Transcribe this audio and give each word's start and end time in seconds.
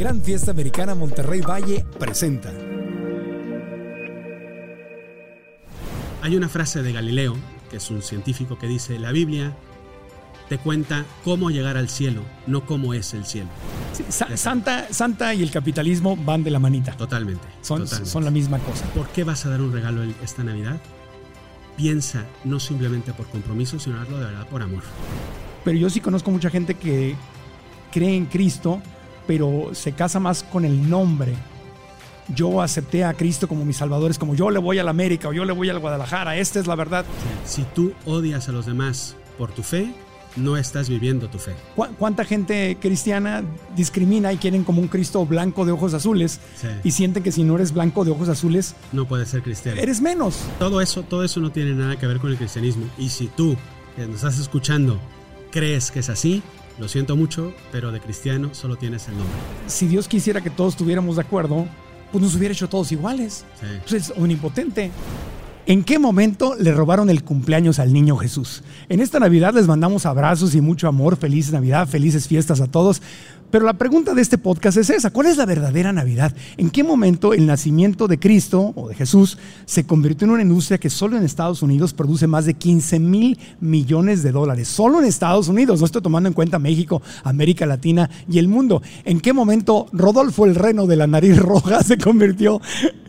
Gran 0.00 0.22
Fiesta 0.22 0.52
Americana 0.52 0.94
Monterrey 0.94 1.42
Valle 1.42 1.84
presenta. 1.98 2.50
Hay 6.22 6.34
una 6.36 6.48
frase 6.48 6.82
de 6.82 6.90
Galileo, 6.90 7.36
que 7.70 7.76
es 7.76 7.90
un 7.90 8.00
científico 8.00 8.56
que 8.58 8.66
dice, 8.66 8.98
la 8.98 9.12
Biblia 9.12 9.54
te 10.48 10.56
cuenta 10.56 11.04
cómo 11.22 11.50
llegar 11.50 11.76
al 11.76 11.90
cielo, 11.90 12.22
no 12.46 12.64
cómo 12.64 12.94
es 12.94 13.12
el 13.12 13.26
cielo. 13.26 13.50
Sí, 13.92 14.02
Sa- 14.08 14.34
Santa, 14.38 14.86
Santa 14.90 15.34
y 15.34 15.42
el 15.42 15.50
capitalismo 15.50 16.16
van 16.16 16.44
de 16.44 16.50
la 16.50 16.58
manita. 16.58 16.92
Totalmente. 16.96 17.46
Son, 17.60 17.80
totalmente. 17.82 18.10
son 18.10 18.24
la 18.24 18.30
misma 18.30 18.58
cosa. 18.60 18.86
¿Por 18.94 19.06
qué 19.08 19.22
vas 19.22 19.44
a 19.44 19.50
dar 19.50 19.60
un 19.60 19.70
regalo 19.70 20.02
esta 20.24 20.42
Navidad? 20.42 20.80
Piensa 21.76 22.24
no 22.44 22.58
simplemente 22.58 23.12
por 23.12 23.26
compromiso, 23.26 23.78
sino 23.78 24.00
hazlo 24.00 24.16
de 24.18 24.24
verdad 24.24 24.46
por 24.48 24.62
amor. 24.62 24.82
Pero 25.62 25.76
yo 25.76 25.90
sí 25.90 26.00
conozco 26.00 26.30
mucha 26.30 26.48
gente 26.48 26.72
que 26.74 27.16
cree 27.92 28.16
en 28.16 28.24
Cristo, 28.24 28.80
pero 29.30 29.70
se 29.74 29.92
casa 29.92 30.18
más 30.18 30.42
con 30.42 30.64
el 30.64 30.90
nombre. 30.90 31.34
Yo 32.34 32.60
acepté 32.60 33.04
a 33.04 33.14
Cristo 33.14 33.46
como 33.46 33.64
mi 33.64 33.72
salvador, 33.72 34.10
es 34.10 34.18
como 34.18 34.34
yo 34.34 34.50
le 34.50 34.58
voy 34.58 34.80
a 34.80 34.82
la 34.84 34.90
América 34.90 35.28
o 35.28 35.32
yo 35.32 35.44
le 35.44 35.52
voy 35.52 35.70
al 35.70 35.78
Guadalajara, 35.78 36.36
esta 36.36 36.58
es 36.58 36.66
la 36.66 36.74
verdad. 36.74 37.04
Si 37.44 37.62
tú 37.72 37.92
odias 38.06 38.48
a 38.48 38.52
los 38.52 38.66
demás 38.66 39.14
por 39.38 39.52
tu 39.52 39.62
fe, 39.62 39.92
no 40.34 40.56
estás 40.56 40.88
viviendo 40.88 41.28
tu 41.28 41.38
fe. 41.38 41.52
¿Cu- 41.76 41.86
¿Cuánta 41.96 42.24
gente 42.24 42.76
cristiana 42.80 43.44
discrimina 43.76 44.32
y 44.32 44.36
quieren 44.38 44.64
como 44.64 44.80
un 44.80 44.88
Cristo 44.88 45.24
blanco 45.24 45.64
de 45.64 45.70
ojos 45.70 45.94
azules 45.94 46.40
Sí. 46.56 46.66
y 46.82 46.90
sienten 46.90 47.22
que 47.22 47.30
si 47.30 47.44
no 47.44 47.54
eres 47.54 47.72
blanco 47.72 48.04
de 48.04 48.10
ojos 48.10 48.28
azules, 48.28 48.74
No 48.92 49.06
puedes 49.06 49.28
ser 49.28 49.42
cristiano. 49.44 49.80
eres 49.80 50.00
menos? 50.00 50.38
Todo 50.58 50.80
eso, 50.80 51.04
todo 51.04 51.22
eso 51.22 51.38
no 51.38 51.52
tiene 51.52 51.74
nada 51.74 51.96
que 52.00 52.06
ver 52.08 52.18
con 52.18 52.32
el 52.32 52.36
cristianismo. 52.36 52.84
Y 52.98 53.10
si 53.10 53.28
tú, 53.28 53.56
que 53.94 54.06
nos 54.06 54.16
estás 54.16 54.40
escuchando, 54.40 54.98
crees 55.52 55.92
que 55.92 56.00
es 56.00 56.08
así, 56.08 56.42
lo 56.80 56.88
siento 56.88 57.14
mucho, 57.14 57.52
pero 57.70 57.92
de 57.92 58.00
cristiano 58.00 58.54
solo 58.54 58.76
tienes 58.76 59.06
el 59.06 59.16
nombre. 59.18 59.36
Si 59.66 59.86
Dios 59.86 60.08
quisiera 60.08 60.40
que 60.40 60.48
todos 60.48 60.72
estuviéramos 60.72 61.16
de 61.16 61.22
acuerdo, 61.22 61.66
pues 62.10 62.24
nos 62.24 62.34
hubiera 62.34 62.54
hecho 62.54 62.68
todos 62.68 62.90
iguales. 62.90 63.44
Sí. 63.60 63.66
Pues 63.82 63.92
es 63.92 64.16
omnipotente. 64.16 64.90
¿En 65.66 65.84
qué 65.84 65.98
momento 65.98 66.56
le 66.58 66.72
robaron 66.72 67.10
el 67.10 67.22
cumpleaños 67.22 67.78
al 67.78 67.92
niño 67.92 68.16
Jesús? 68.16 68.62
En 68.88 69.00
esta 69.00 69.20
Navidad 69.20 69.52
les 69.54 69.66
mandamos 69.66 70.06
abrazos 70.06 70.54
y 70.54 70.62
mucho 70.62 70.88
amor. 70.88 71.18
Feliz 71.18 71.52
Navidad, 71.52 71.86
felices 71.86 72.26
fiestas 72.26 72.62
a 72.62 72.66
todos. 72.66 73.02
Pero 73.50 73.66
la 73.66 73.72
pregunta 73.72 74.14
de 74.14 74.22
este 74.22 74.38
podcast 74.38 74.76
es 74.76 74.90
esa. 74.90 75.10
¿Cuál 75.10 75.26
es 75.26 75.36
la 75.36 75.44
verdadera 75.44 75.92
Navidad? 75.92 76.32
¿En 76.56 76.70
qué 76.70 76.84
momento 76.84 77.34
el 77.34 77.46
nacimiento 77.46 78.06
de 78.06 78.20
Cristo 78.20 78.72
o 78.76 78.88
de 78.88 78.94
Jesús 78.94 79.38
se 79.66 79.84
convirtió 79.84 80.26
en 80.26 80.32
una 80.32 80.42
industria 80.42 80.78
que 80.78 80.88
solo 80.88 81.16
en 81.16 81.24
Estados 81.24 81.60
Unidos 81.62 81.92
produce 81.92 82.28
más 82.28 82.44
de 82.44 82.54
15 82.54 83.00
mil 83.00 83.38
millones 83.60 84.22
de 84.22 84.30
dólares? 84.30 84.68
Solo 84.68 85.00
en 85.00 85.06
Estados 85.06 85.48
Unidos. 85.48 85.80
No 85.80 85.86
estoy 85.86 86.00
tomando 86.00 86.28
en 86.28 86.34
cuenta 86.34 86.60
México, 86.60 87.02
América 87.24 87.66
Latina 87.66 88.08
y 88.30 88.38
el 88.38 88.46
mundo. 88.46 88.82
¿En 89.04 89.20
qué 89.20 89.32
momento 89.32 89.86
Rodolfo 89.92 90.46
el 90.46 90.54
Reno 90.54 90.86
de 90.86 90.96
la 90.96 91.08
nariz 91.08 91.36
roja 91.36 91.82
se 91.82 91.98
convirtió 91.98 92.60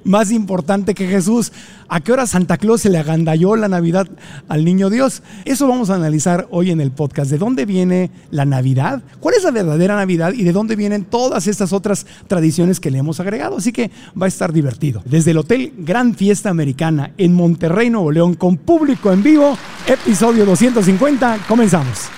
más 0.03 0.31
importante 0.31 0.95
que 0.95 1.07
Jesús? 1.07 1.51
¿A 1.87 1.99
qué 1.99 2.13
hora 2.13 2.25
Santa 2.25 2.57
Claus 2.57 2.81
se 2.81 2.89
le 2.89 2.97
agandalló 2.97 3.57
la 3.57 3.67
Navidad 3.67 4.07
al 4.47 4.63
niño 4.63 4.89
Dios? 4.89 5.23
Eso 5.43 5.67
vamos 5.67 5.89
a 5.89 5.95
analizar 5.95 6.47
hoy 6.49 6.71
en 6.71 6.79
el 6.79 6.91
podcast. 6.91 7.29
¿De 7.29 7.37
dónde 7.37 7.65
viene 7.65 8.11
la 8.31 8.45
Navidad? 8.45 9.03
¿Cuál 9.19 9.35
es 9.35 9.43
la 9.43 9.51
verdadera 9.51 9.97
Navidad? 9.97 10.30
¿Y 10.33 10.43
de 10.43 10.51
dónde 10.51 10.75
vienen 10.75 11.05
todas 11.05 11.47
estas 11.47 11.73
otras 11.73 12.05
tradiciones 12.27 12.79
que 12.79 12.91
le 12.91 12.99
hemos 12.99 13.19
agregado? 13.19 13.57
Así 13.57 13.71
que 13.71 13.91
va 14.19 14.25
a 14.25 14.29
estar 14.29 14.53
divertido. 14.53 15.01
Desde 15.05 15.31
el 15.31 15.37
Hotel 15.37 15.73
Gran 15.77 16.15
Fiesta 16.15 16.49
Americana 16.49 17.13
en 17.17 17.33
Monterrey, 17.33 17.89
Nuevo 17.89 18.11
León, 18.11 18.35
con 18.35 18.57
público 18.57 19.11
en 19.11 19.23
vivo, 19.23 19.57
episodio 19.87 20.45
250, 20.45 21.39
comenzamos. 21.47 22.09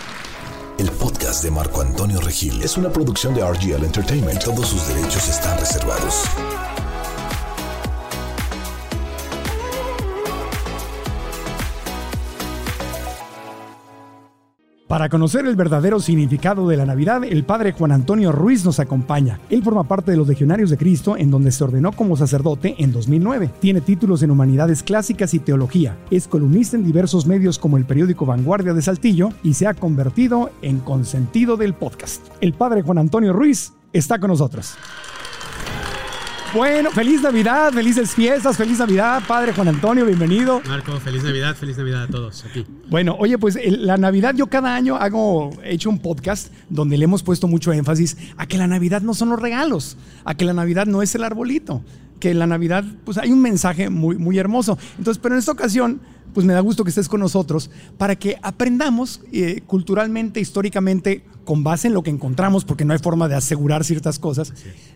El 0.78 0.90
podcast 0.92 1.44
de 1.44 1.52
Marco 1.52 1.82
Antonio 1.82 2.20
Regil 2.20 2.62
es 2.62 2.78
una 2.78 2.92
producción 2.92 3.34
de 3.34 3.42
RGL 3.42 3.86
Entertainment. 3.86 4.44
Todos 4.44 4.68
sus 4.68 4.88
derechos 4.88 5.30
están 5.30 5.58
reservados. 5.60 6.24
Para 14.94 15.10
conocer 15.10 15.48
el 15.48 15.56
verdadero 15.56 16.00
significado 16.00 16.68
de 16.68 16.78
la 16.78 16.86
Navidad, 16.86 17.24
el 17.24 17.44
padre 17.44 17.72
Juan 17.72 17.92
Antonio 17.92 18.32
Ruiz 18.32 18.64
nos 18.64 18.80
acompaña. 18.80 19.40
Él 19.50 19.64
forma 19.64 19.86
parte 19.86 20.12
de 20.12 20.18
los 20.18 20.28
Legionarios 20.28 20.70
de 20.70 20.78
Cristo, 20.78 21.18
en 21.18 21.32
donde 21.32 21.52
se 21.52 21.64
ordenó 21.64 21.94
como 21.94 22.16
sacerdote 22.16 22.76
en 22.78 22.92
2009. 22.92 23.50
Tiene 23.60 23.82
títulos 23.82 24.22
en 24.22 24.30
Humanidades 24.30 24.84
Clásicas 24.84 25.34
y 25.34 25.40
Teología. 25.40 25.98
Es 26.12 26.28
columnista 26.28 26.78
en 26.78 26.84
diversos 26.84 27.26
medios 27.26 27.58
como 27.58 27.78
el 27.78 27.86
periódico 27.86 28.28
Vanguardia 28.28 28.76
de 28.76 28.84
Saltillo 28.84 29.30
y 29.42 29.56
se 29.56 29.66
ha 29.66 29.74
convertido 29.74 30.52
en 30.62 30.78
consentido 30.78 31.58
del 31.58 31.74
podcast. 31.74 32.28
El 32.40 32.54
padre 32.54 32.84
Juan 32.84 33.00
Antonio 33.00 33.34
Ruiz 33.34 33.74
está 33.94 34.20
con 34.20 34.30
nosotros. 34.30 34.76
Bueno, 36.54 36.92
feliz 36.92 37.20
Navidad, 37.24 37.74
felices 37.74 38.12
fiestas, 38.12 38.58
feliz 38.58 38.78
Navidad, 38.78 39.24
padre 39.28 39.54
Juan 39.54 39.70
Antonio, 39.70 40.06
bienvenido. 40.06 40.62
Marco, 40.68 41.00
feliz 41.00 41.24
Navidad, 41.24 41.56
feliz 41.56 41.80
Navidad 41.80 42.04
a 42.04 42.08
todos 42.08 42.46
aquí. 42.46 42.64
Bueno, 42.92 43.16
oye, 43.18 43.40
pues 43.40 43.58
la 43.66 43.98
Navidad 43.98 44.36
yo 44.36 44.46
cada 44.46 44.76
año 44.76 44.96
hago, 44.96 45.50
he 45.64 45.74
hecho 45.74 45.90
un 45.90 45.98
podcast 45.98 46.54
donde 46.70 46.96
le 46.96 47.06
hemos 47.06 47.24
puesto 47.24 47.48
mucho 47.48 47.74
énfasis 47.74 48.18
a 48.38 48.46
que 48.46 48.60
la 48.60 48.68
Navidad 48.68 49.02
no 49.02 49.16
son 49.16 49.30
los 49.30 49.40
regalos, 49.40 49.98
a 50.26 50.36
que 50.36 50.46
la 50.46 50.54
Navidad 50.54 50.86
no 50.86 51.02
es 51.02 51.16
el 51.16 51.24
arbolito, 51.24 51.82
que 52.20 52.36
la 52.36 52.46
Navidad 52.46 52.84
pues 53.04 53.18
hay 53.18 53.32
un 53.32 53.42
mensaje 53.42 53.90
muy, 53.90 54.20
muy 54.20 54.38
hermoso. 54.38 54.78
Entonces, 55.00 55.20
pero 55.24 55.34
en 55.34 55.40
esta 55.40 55.54
ocasión, 55.54 56.02
pues 56.36 56.46
me 56.46 56.54
da 56.54 56.60
gusto 56.60 56.84
que 56.84 56.90
estés 56.90 57.10
con 57.10 57.20
nosotros 57.20 57.72
para 57.98 58.16
que 58.16 58.38
aprendamos 58.44 59.22
eh, 59.32 59.64
culturalmente, 59.66 60.40
históricamente, 60.40 61.26
con 61.44 61.64
base 61.64 61.88
en 61.88 61.94
lo 61.94 62.04
que 62.04 62.10
encontramos, 62.10 62.66
porque 62.66 62.86
no 62.86 62.94
hay 62.94 63.00
forma 63.00 63.28
de 63.28 63.36
asegurar 63.36 63.84
ciertas 63.84 64.20
cosas. 64.20 64.54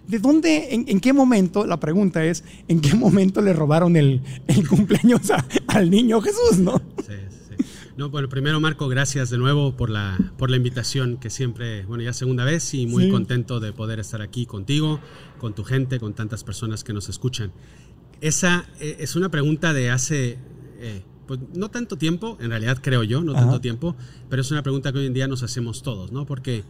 ¿De 0.07 0.19
dónde, 0.19 0.73
en, 0.73 0.85
en 0.88 0.99
qué 0.99 1.13
momento, 1.13 1.65
la 1.65 1.79
pregunta 1.79 2.23
es, 2.25 2.44
en 2.67 2.79
qué 2.81 2.94
momento 2.95 3.41
le 3.41 3.53
robaron 3.53 3.95
el, 3.95 4.21
el 4.47 4.67
cumpleaños 4.67 5.29
a- 5.31 5.45
al 5.67 5.89
niño 5.89 6.21
Jesús, 6.21 6.59
no? 6.59 6.81
Sí, 7.05 7.13
sí. 7.49 7.65
No, 7.97 8.09
bueno, 8.11 8.29
primero 8.29 8.59
Marco, 8.59 8.88
gracias 8.88 9.31
de 9.31 9.38
nuevo 9.39 9.75
por 9.75 9.89
la, 9.89 10.17
por 10.38 10.51
la 10.51 10.57
invitación 10.57 11.17
que 11.17 11.29
siempre, 11.31 11.83
bueno, 11.85 12.03
ya 12.03 12.13
segunda 12.13 12.44
vez 12.45 12.73
y 12.75 12.85
muy 12.85 13.05
Sí. 13.05 13.09
contento 13.09 13.59
de 13.59 13.73
poder 13.73 13.99
estar 13.99 14.21
aquí 14.21 14.45
contigo, 14.45 14.99
con 15.39 15.55
tu 15.55 15.63
gente, 15.63 15.99
con 15.99 16.13
tantas 16.13 16.44
personas 16.44 16.83
que 16.83 16.94
nos 16.94 17.09
escuchan. 17.09 17.51
Esa 18.21 18.65
eh, 18.79 18.97
es 18.99 19.15
una 19.15 19.29
pregunta 19.29 19.73
de 19.73 19.89
hace, 19.89 20.38
eh, 20.79 21.01
pues 21.27 21.39
no 21.53 21.69
tanto 21.69 21.97
tiempo, 21.97 22.38
en 22.39 22.50
realidad 22.50 22.79
creo 22.81 23.03
yo, 23.03 23.21
no 23.21 23.33
Ajá. 23.33 23.41
tanto 23.41 23.62
tiempo, 23.62 23.95
pero 24.29 24.41
es 24.41 24.50
una 24.51 24.63
pregunta 24.63 24.91
que 24.91 25.00
hoy 25.00 25.06
en 25.06 25.13
día 25.13 25.27
nos 25.27 25.44
hacemos 25.44 25.83
todos, 25.83 26.12
¿no? 26.12 26.25
Porque 26.25 26.63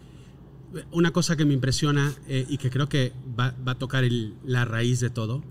una 0.91 1.11
cosa 1.11 1.37
que 1.37 1.45
me 1.45 1.53
impresiona 1.53 2.13
eh, 2.27 2.45
y 2.49 2.57
que 2.57 2.69
creo 2.69 2.89
que 2.89 3.13
va, 3.39 3.55
va 3.65 3.73
a 3.73 3.77
tocar 3.79 4.03
el- 4.03 4.33
la 4.45 4.65
raíz 4.65 4.99
de 4.99 5.09
todo, 5.09 5.43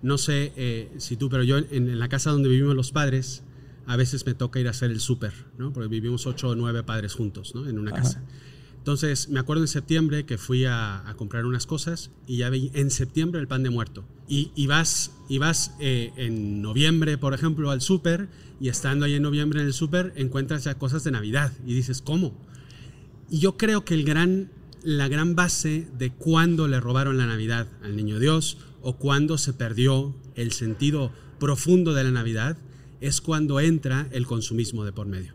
no 0.00 0.16
sé 0.18 0.52
eh, 0.56 0.90
si 0.98 1.16
tú, 1.16 1.28
pero 1.28 1.42
yo 1.44 1.58
en, 1.58 1.66
en 1.70 1.98
la 1.98 2.08
casa 2.08 2.30
donde 2.30 2.48
vivimos 2.48 2.74
los 2.74 2.90
padres, 2.90 3.42
a 3.86 3.96
veces 3.96 4.24
me 4.26 4.34
toca 4.34 4.60
ir 4.60 4.68
a 4.68 4.70
hacer 4.70 4.90
el 4.90 5.00
súper, 5.00 5.32
¿no? 5.58 5.72
Porque 5.72 5.88
vivimos 5.88 6.26
ocho 6.26 6.48
o 6.50 6.54
nueve 6.54 6.82
padres 6.84 7.14
juntos, 7.14 7.54
¿no? 7.54 7.68
En 7.68 7.78
una 7.78 7.92
casa. 7.92 8.22
Entonces, 8.82 9.28
me 9.28 9.38
acuerdo 9.38 9.62
en 9.62 9.68
septiembre 9.68 10.26
que 10.26 10.38
fui 10.38 10.64
a, 10.64 11.04
comprar 11.16 11.46
unas 11.46 11.66
cosas 11.66 12.10
y 12.26 12.38
ya 12.38 12.50
vi 12.50 12.72
en 12.74 12.90
septiembre 12.90 13.40
el 13.40 13.46
pan 13.46 13.62
de 13.62 13.70
muerto. 13.70 14.04
Y, 14.26 14.50
y 14.56 14.66
vas, 14.66 15.12
y 15.28 15.38
vas 15.38 15.76
eh, 15.78 16.10
en 16.16 16.62
noviembre, 16.62 17.16
por 17.16 17.32
ejemplo, 17.32 17.70
al 17.70 17.80
súper 17.80 18.28
y 18.60 18.70
estando 18.70 19.04
ahí 19.04 19.14
en 19.14 19.22
noviembre 19.22 19.60
en 19.60 19.66
el 19.66 19.72
súper 19.72 20.12
encuentras 20.16 20.64
ya 20.64 20.74
cosas 20.78 21.04
de 21.04 21.12
Navidad 21.12 21.52
y 21.64 21.74
dices, 21.74 22.02
¿cómo? 22.02 22.32
Y 23.30 23.38
yo 23.38 23.56
creo 23.56 23.84
que 23.84 23.94
el 23.94 24.02
gran, 24.02 24.50
la 24.82 25.06
gran 25.06 25.36
base 25.36 25.86
de 25.96 26.10
cuándo 26.10 26.66
le 26.66 26.80
robaron 26.80 27.18
la 27.18 27.26
Navidad 27.26 27.68
al 27.84 27.94
Niño 27.94 28.18
Dios 28.18 28.58
o 28.80 28.96
cuándo 28.96 29.38
se 29.38 29.52
perdió 29.52 30.12
el 30.34 30.50
sentido 30.50 31.12
profundo 31.38 31.94
de 31.94 32.02
la 32.02 32.10
Navidad 32.10 32.58
es 33.00 33.20
cuando 33.20 33.60
entra 33.60 34.08
el 34.10 34.26
consumismo 34.26 34.84
de 34.84 34.90
por 34.90 35.06
medio. 35.06 35.34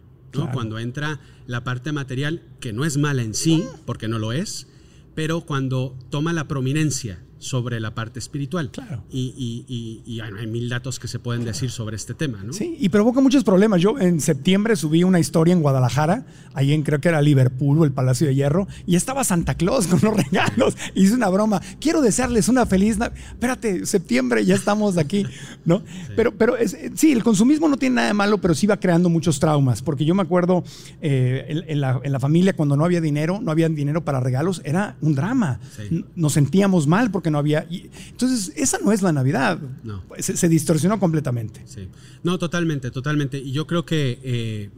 Cuando 0.53 0.79
entra 0.79 1.19
la 1.45 1.63
parte 1.63 1.91
material, 1.91 2.41
que 2.59 2.73
no 2.73 2.85
es 2.85 2.97
mala 2.97 3.23
en 3.23 3.33
sí, 3.33 3.63
porque 3.85 4.07
no 4.07 4.19
lo 4.19 4.31
es, 4.31 4.67
pero 5.15 5.41
cuando 5.41 5.97
toma 6.09 6.33
la 6.33 6.47
prominencia 6.47 7.19
sobre 7.39 7.79
la 7.79 7.93
parte 7.93 8.19
espiritual. 8.19 8.71
Claro. 8.71 9.03
Y, 9.11 9.33
y- 9.37 9.65
y- 10.05 10.13
y 10.15 10.19
hay 10.21 10.47
mil 10.47 10.69
datos 10.69 10.99
que 10.99 11.07
se 11.07 11.19
pueden 11.19 11.45
decir 11.45 11.69
sobre 11.71 11.95
este 11.95 12.13
tema. 12.13 12.43
¿no? 12.43 12.53
Sí, 12.53 12.75
y 12.79 12.89
provoca 12.89 13.21
muchos 13.21 13.43
problemas. 13.43 13.81
Yo 13.81 13.97
en 13.99 14.19
septiembre 14.21 14.75
subí 14.75 15.03
una 15.03 15.19
historia 15.19 15.53
en 15.53 15.61
Guadalajara, 15.61 16.25
ahí 16.53 16.73
en 16.73 16.83
creo 16.83 16.99
que 16.99 17.09
era 17.09 17.21
Liverpool 17.21 17.79
o 17.79 17.85
el 17.85 17.91
Palacio 17.91 18.27
de 18.27 18.35
Hierro, 18.35 18.67
y 18.85 18.95
estaba 18.95 19.23
Santa 19.23 19.55
Claus 19.55 19.87
con 19.87 19.99
los 20.01 20.15
regalos. 20.25 20.75
Hice 20.95 21.13
una 21.13 21.29
broma. 21.29 21.61
Quiero 21.79 22.01
desearles 22.01 22.49
una 22.49 22.65
feliz 22.65 22.97
Nav- 22.97 23.13
Espérate, 23.29 23.85
septiembre, 23.85 24.43
ya 24.45 24.55
estamos 24.55 24.97
aquí, 24.97 25.25
¿no? 25.65 25.83
Pero, 26.15 26.35
pero 26.35 26.57
es- 26.57 26.73
eh, 26.73 26.91
sí, 26.95 27.11
el 27.11 27.23
consumismo 27.23 27.67
no 27.67 27.77
tiene 27.77 27.95
nada 27.97 28.07
de 28.07 28.13
malo, 28.13 28.39
pero 28.39 28.55
sí 28.55 28.65
va 28.65 28.79
creando 28.79 29.09
muchos 29.09 29.39
traumas. 29.39 29.81
Porque 29.83 30.03
yo 30.05 30.15
me 30.15 30.23
acuerdo 30.23 30.63
eh, 31.01 31.45
en, 31.49 31.63
en 31.67 31.81
la, 31.81 31.99
en 32.03 32.11
la 32.11 32.19
familia 32.19 32.53
cuando 32.53 32.75
no 32.75 32.83
había 32.85 33.01
dinero, 33.01 33.39
no 33.41 33.51
había 33.51 33.69
dinero 33.69 34.03
para 34.03 34.19
regalos, 34.19 34.61
era 34.65 34.95
un 35.01 35.13
drama. 35.15 35.59
Sí. 35.75 36.03
Nos 36.15 36.33
sentíamos 36.33 36.87
mal 36.87 37.11
porque 37.11 37.26
no 37.31 37.37
había. 37.37 37.65
y- 37.69 37.89
entonces, 38.09 38.51
esa 38.55 38.77
no 38.79 38.91
es 38.91 39.01
la 39.01 39.11
Navidad. 39.11 39.59
No. 39.83 40.03
Se, 40.19 40.35
se 40.37 40.49
distorsionó 40.49 40.99
completamente. 40.99 41.61
Sí. 41.65 41.87
No, 42.23 42.37
totalmente, 42.37 42.91
totalmente. 42.91 43.37
Y 43.37 43.51
yo 43.51 43.67
creo 43.67 43.85
que, 43.85 44.19
eh, 44.23 44.69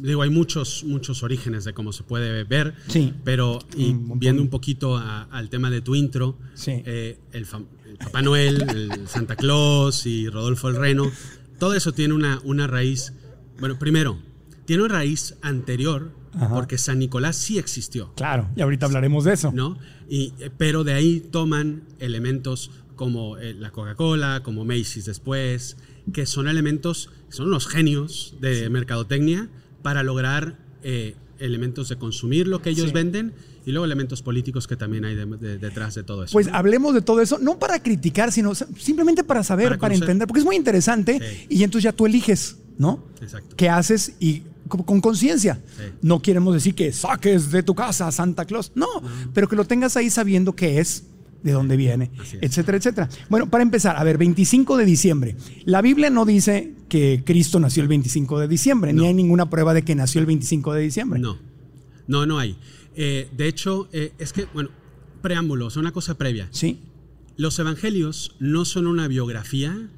digo, 0.00 0.22
hay 0.22 0.30
muchos, 0.30 0.84
muchos 0.84 1.22
orígenes 1.22 1.64
de 1.64 1.72
cómo 1.72 1.92
se 1.92 2.02
puede 2.02 2.44
ver, 2.44 2.74
Sí. 2.88 3.12
pero 3.24 3.58
y 3.76 3.90
Un 3.90 4.18
viendo 4.18 4.42
un 4.42 4.48
poquito 4.48 4.96
a- 4.96 5.22
al 5.24 5.50
tema 5.50 5.70
de 5.70 5.80
tu 5.80 5.94
intro, 5.94 6.36
Sí. 6.54 6.82
eh, 6.86 7.18
el, 7.32 7.46
el 7.88 7.96
Papá 7.98 8.22
Noel, 8.22 8.62
el 8.70 9.08
Santa 9.08 9.36
Claus 9.36 10.06
y 10.06 10.28
Rodolfo 10.28 10.68
el 10.68 10.76
Reno, 10.76 11.10
todo 11.58 11.74
eso 11.74 11.92
tiene 11.92 12.14
una, 12.14 12.40
una 12.44 12.66
raíz, 12.66 13.12
bueno, 13.58 13.78
primero, 13.78 14.18
tiene 14.64 14.82
una 14.84 14.94
raíz 14.94 15.34
anterior, 15.42 16.12
Ajá. 16.34 16.54
porque 16.54 16.78
San 16.78 16.98
Nicolás 16.98 17.36
sí 17.36 17.58
existió. 17.58 18.12
Claro, 18.14 18.48
y 18.56 18.60
ahorita 18.62 18.86
hablaremos 18.86 19.24
de 19.24 19.32
eso. 19.34 19.52
¿no? 19.52 19.78
Y, 20.08 20.32
pero 20.58 20.84
de 20.84 20.92
ahí 20.92 21.20
toman 21.20 21.82
elementos 21.98 22.70
como 22.96 23.38
eh, 23.38 23.54
la 23.54 23.70
Coca-Cola, 23.70 24.42
como 24.42 24.64
Macy's 24.64 25.06
después, 25.06 25.76
que 26.12 26.26
son 26.26 26.48
elementos, 26.48 27.10
son 27.30 27.46
unos 27.48 27.66
genios 27.66 28.34
de 28.40 28.68
mercadotecnia 28.70 29.48
para 29.82 30.02
lograr 30.02 30.58
eh, 30.82 31.14
elementos 31.38 31.88
de 31.88 31.96
consumir 31.96 32.46
lo 32.46 32.60
que 32.62 32.70
ellos 32.70 32.88
Sí. 32.88 32.92
venden 32.92 33.32
y 33.64 33.70
luego 33.72 33.84
elementos 33.86 34.20
políticos 34.22 34.66
que 34.66 34.76
también 34.76 35.04
hay 35.04 35.14
de- 35.14 35.24
de- 35.26 35.58
detrás 35.58 35.94
de 35.94 36.02
todo 36.02 36.24
eso. 36.24 36.32
Pues 36.32 36.48
hablemos 36.52 36.92
de 36.94 37.00
todo 37.02 37.20
eso, 37.20 37.38
no 37.38 37.58
para 37.58 37.82
criticar, 37.82 38.32
sino 38.32 38.54
simplemente 38.54 39.24
para 39.24 39.42
saber, 39.44 39.78
Para 39.78 39.94
entender, 39.94 40.26
porque 40.28 40.40
es 40.40 40.44
muy 40.46 40.56
interesante 40.56 41.18
Sí. 41.18 41.46
y 41.58 41.62
entonces 41.62 41.84
ya 41.84 41.92
tú 41.92 42.04
eliges, 42.06 42.56
¿no? 42.78 43.04
Exacto. 43.22 43.56
¿Qué 43.56 43.68
haces 43.70 44.14
y 44.20 44.42
con, 44.70 44.82
con 44.82 45.02
conciencia? 45.02 45.60
Sí. 45.76 45.82
No 46.00 46.22
queremos 46.22 46.54
decir 46.54 46.74
que 46.74 46.90
saques 46.92 47.50
de 47.50 47.62
tu 47.62 47.74
casa 47.74 48.08
a 48.08 48.12
Santa 48.12 48.46
Claus, 48.46 48.72
no, 48.74 48.86
pero 49.34 49.46
que 49.46 49.56
lo 49.56 49.66
tengas 49.66 49.98
ahí 49.98 50.08
sabiendo 50.08 50.54
qué 50.56 50.80
es, 50.80 51.04
de 51.42 51.52
dónde 51.52 51.76
viene, 51.76 52.10
es. 52.22 52.38
etcétera, 52.40 52.78
etcétera. 52.78 53.08
Bueno, 53.28 53.48
para 53.50 53.62
empezar, 53.62 53.96
a 53.96 54.04
ver, 54.04 54.18
25 54.18 54.76
de 54.76 54.84
diciembre. 54.84 55.36
La 55.64 55.82
Biblia 55.82 56.10
no 56.10 56.24
dice 56.24 56.74
que 56.88 57.22
Cristo 57.24 57.60
nació 57.60 57.82
el 57.82 57.88
25 57.88 58.38
de 58.40 58.48
diciembre, 58.48 58.92
ni 58.92 59.06
hay 59.06 59.14
ninguna 59.14 59.48
prueba 59.50 59.74
de 59.74 59.82
que 59.82 59.94
nació 59.94 60.20
el 60.20 60.26
25 60.26 60.72
de 60.74 60.80
diciembre. 60.82 61.20
No, 61.20 61.38
no, 62.06 62.26
no 62.26 62.38
hay. 62.38 62.56
Eh, 62.96 63.28
de 63.36 63.48
hecho, 63.48 63.88
eh, 63.92 64.12
es 64.18 64.32
que, 64.32 64.46
bueno, 64.52 64.70
preámbulos, 65.22 65.76
una 65.76 65.92
cosa 65.92 66.16
previa. 66.16 66.48
Sí, 66.50 66.80
Los 67.36 67.58
evangelios 67.58 68.36
no 68.38 68.64
son 68.64 68.86
una 68.86 69.08
biografía 69.08 69.88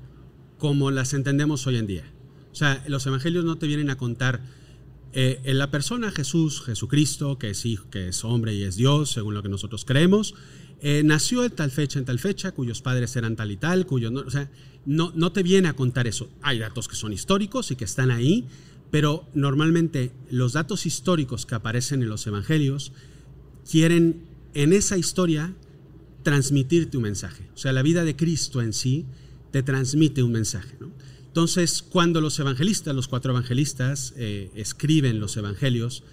como 0.58 0.92
las 0.92 1.12
entendemos 1.12 1.66
hoy 1.66 1.78
en 1.78 1.86
día. 1.88 2.04
O 2.52 2.54
sea, 2.54 2.84
los 2.86 3.04
evangelios 3.06 3.44
no 3.44 3.56
te 3.56 3.66
vienen 3.66 3.90
a 3.90 3.96
contar 3.96 4.40
eh, 5.12 5.40
en 5.44 5.58
la 5.58 5.70
persona 5.70 6.10
Jesús, 6.10 6.62
Jesucristo, 6.62 7.38
que 7.38 7.50
es, 7.50 7.66
hijo, 7.66 7.90
que 7.90 8.08
es 8.08 8.24
hombre 8.24 8.54
y 8.54 8.62
es 8.62 8.76
Dios, 8.76 9.10
según 9.10 9.34
lo 9.34 9.42
que 9.42 9.48
nosotros 9.48 9.84
creemos, 9.84 10.34
eh, 10.80 11.02
nació 11.04 11.44
en 11.44 11.52
tal 11.52 11.70
fecha, 11.70 11.98
en 11.98 12.04
tal 12.04 12.18
fecha, 12.18 12.52
cuyos 12.52 12.82
padres 12.82 13.14
eran 13.16 13.36
tal 13.36 13.50
y 13.50 13.56
tal, 13.56 13.86
cuyos 13.86 14.10
no, 14.10 14.20
o 14.20 14.30
sea, 14.30 14.50
no, 14.86 15.12
no 15.14 15.30
te 15.32 15.42
viene 15.42 15.68
a 15.68 15.74
contar 15.74 16.06
eso. 16.06 16.28
Hay 16.40 16.58
datos 16.58 16.88
que 16.88 16.96
son 16.96 17.12
históricos 17.12 17.70
y 17.70 17.76
que 17.76 17.84
están 17.84 18.10
ahí, 18.10 18.46
pero 18.90 19.28
normalmente 19.34 20.12
los 20.30 20.54
datos 20.54 20.86
históricos 20.86 21.46
que 21.46 21.54
aparecen 21.54 22.02
en 22.02 22.08
los 22.08 22.26
evangelios 22.26 22.92
quieren 23.70 24.24
en 24.54 24.72
esa 24.72 24.96
historia 24.96 25.54
transmitirte 26.22 26.96
un 26.96 27.04
mensaje. 27.04 27.48
O 27.54 27.58
sea, 27.58 27.72
la 27.72 27.82
vida 27.82 28.04
de 28.04 28.16
Cristo 28.16 28.62
en 28.62 28.72
sí 28.72 29.06
te 29.50 29.62
transmite 29.62 30.22
un 30.22 30.32
mensaje. 30.32 30.76
¿no? 30.80 30.90
Entonces, 31.32 31.80
cuando 31.80 32.20
los 32.20 32.38
evangelistas, 32.38 32.94
los 32.94 33.08
cuatro 33.08 33.32
evangelistas, 33.32 34.12
eh, 34.18 34.50
escriben 34.54 35.18
los 35.18 35.34
evangelios, 35.38 36.04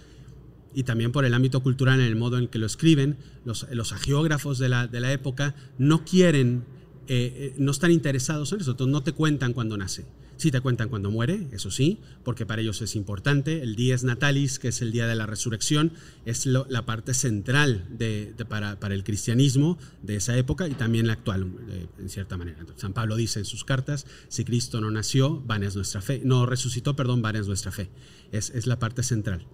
y 0.74 0.84
también 0.84 1.12
por 1.12 1.26
el 1.26 1.34
ámbito 1.34 1.62
cultural 1.62 2.00
en 2.00 2.06
el 2.06 2.16
modo 2.16 2.38
en 2.38 2.48
que 2.48 2.58
lo 2.58 2.64
escriben, 2.64 3.18
los, 3.44 3.66
los 3.70 3.92
agiógrafos 3.92 4.58
de 4.58 4.70
la, 4.70 4.86
de 4.86 4.98
la 4.98 5.12
época 5.12 5.54
no 5.76 6.06
quieren, 6.06 6.64
eh, 7.06 7.52
eh, 7.52 7.54
no 7.58 7.70
están 7.70 7.90
interesados 7.90 8.50
en 8.54 8.62
eso, 8.62 8.70
entonces 8.70 8.92
no 8.92 9.02
te 9.02 9.12
cuentan 9.12 9.52
cuando 9.52 9.76
nace. 9.76 10.06
Sí 10.40 10.50
te 10.50 10.62
cuentan 10.62 10.88
cuando 10.88 11.10
muere, 11.10 11.48
eso 11.52 11.70
sí, 11.70 11.98
porque 12.24 12.46
para 12.46 12.62
ellos 12.62 12.80
es 12.80 12.96
importante. 12.96 13.62
El 13.62 13.76
dies 13.76 14.04
natalis, 14.04 14.58
que 14.58 14.68
es 14.68 14.80
el 14.80 14.90
día 14.90 15.06
de 15.06 15.14
la 15.14 15.26
resurrección, 15.26 15.92
es 16.24 16.46
la 16.46 16.86
parte 16.86 17.12
central 17.12 17.86
de, 17.90 18.34
para, 18.48 18.80
para 18.80 18.94
el 18.94 19.04
cristianismo 19.04 19.76
de 20.02 20.16
esa 20.16 20.38
época 20.38 20.66
y 20.66 20.72
también 20.72 21.08
la 21.08 21.12
actual, 21.12 21.46
eh, 21.68 21.88
en 21.98 22.08
cierta 22.08 22.38
manera. 22.38 22.64
San 22.76 22.94
Pablo 22.94 23.16
dice 23.16 23.40
en 23.40 23.44
sus 23.44 23.64
cartas, 23.64 24.06
si 24.28 24.46
Cristo 24.46 24.80
no 24.80 24.90
nació, 24.90 25.42
vana 25.42 25.66
es 25.66 25.76
nuestra 25.76 26.00
fe. 26.00 26.22
No 26.24 26.46
resucitó, 26.46 26.96
perdón, 26.96 27.20
vana 27.20 27.40
es 27.40 27.46
nuestra 27.46 27.70
fe. 27.70 27.90
Es, 28.32 28.48
es 28.48 28.66
la 28.66 28.78
parte 28.78 29.02
central. 29.02 29.44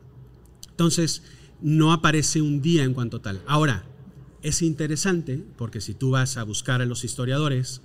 Entonces, 0.71 1.25
no 1.61 1.93
aparece 1.93 2.43
un 2.43 2.63
día 2.63 2.85
en 2.85 2.95
cuanto 2.95 3.21
tal. 3.21 3.43
Ahora, 3.49 3.87
es 4.45 4.63
interesante 4.63 5.43
porque 5.59 5.81
si 5.81 5.95
tú 5.95 6.11
vas 6.11 6.37
a 6.37 6.45
buscar 6.45 6.81
a 6.81 6.87
los 6.87 7.03
historiadores, 7.03 7.83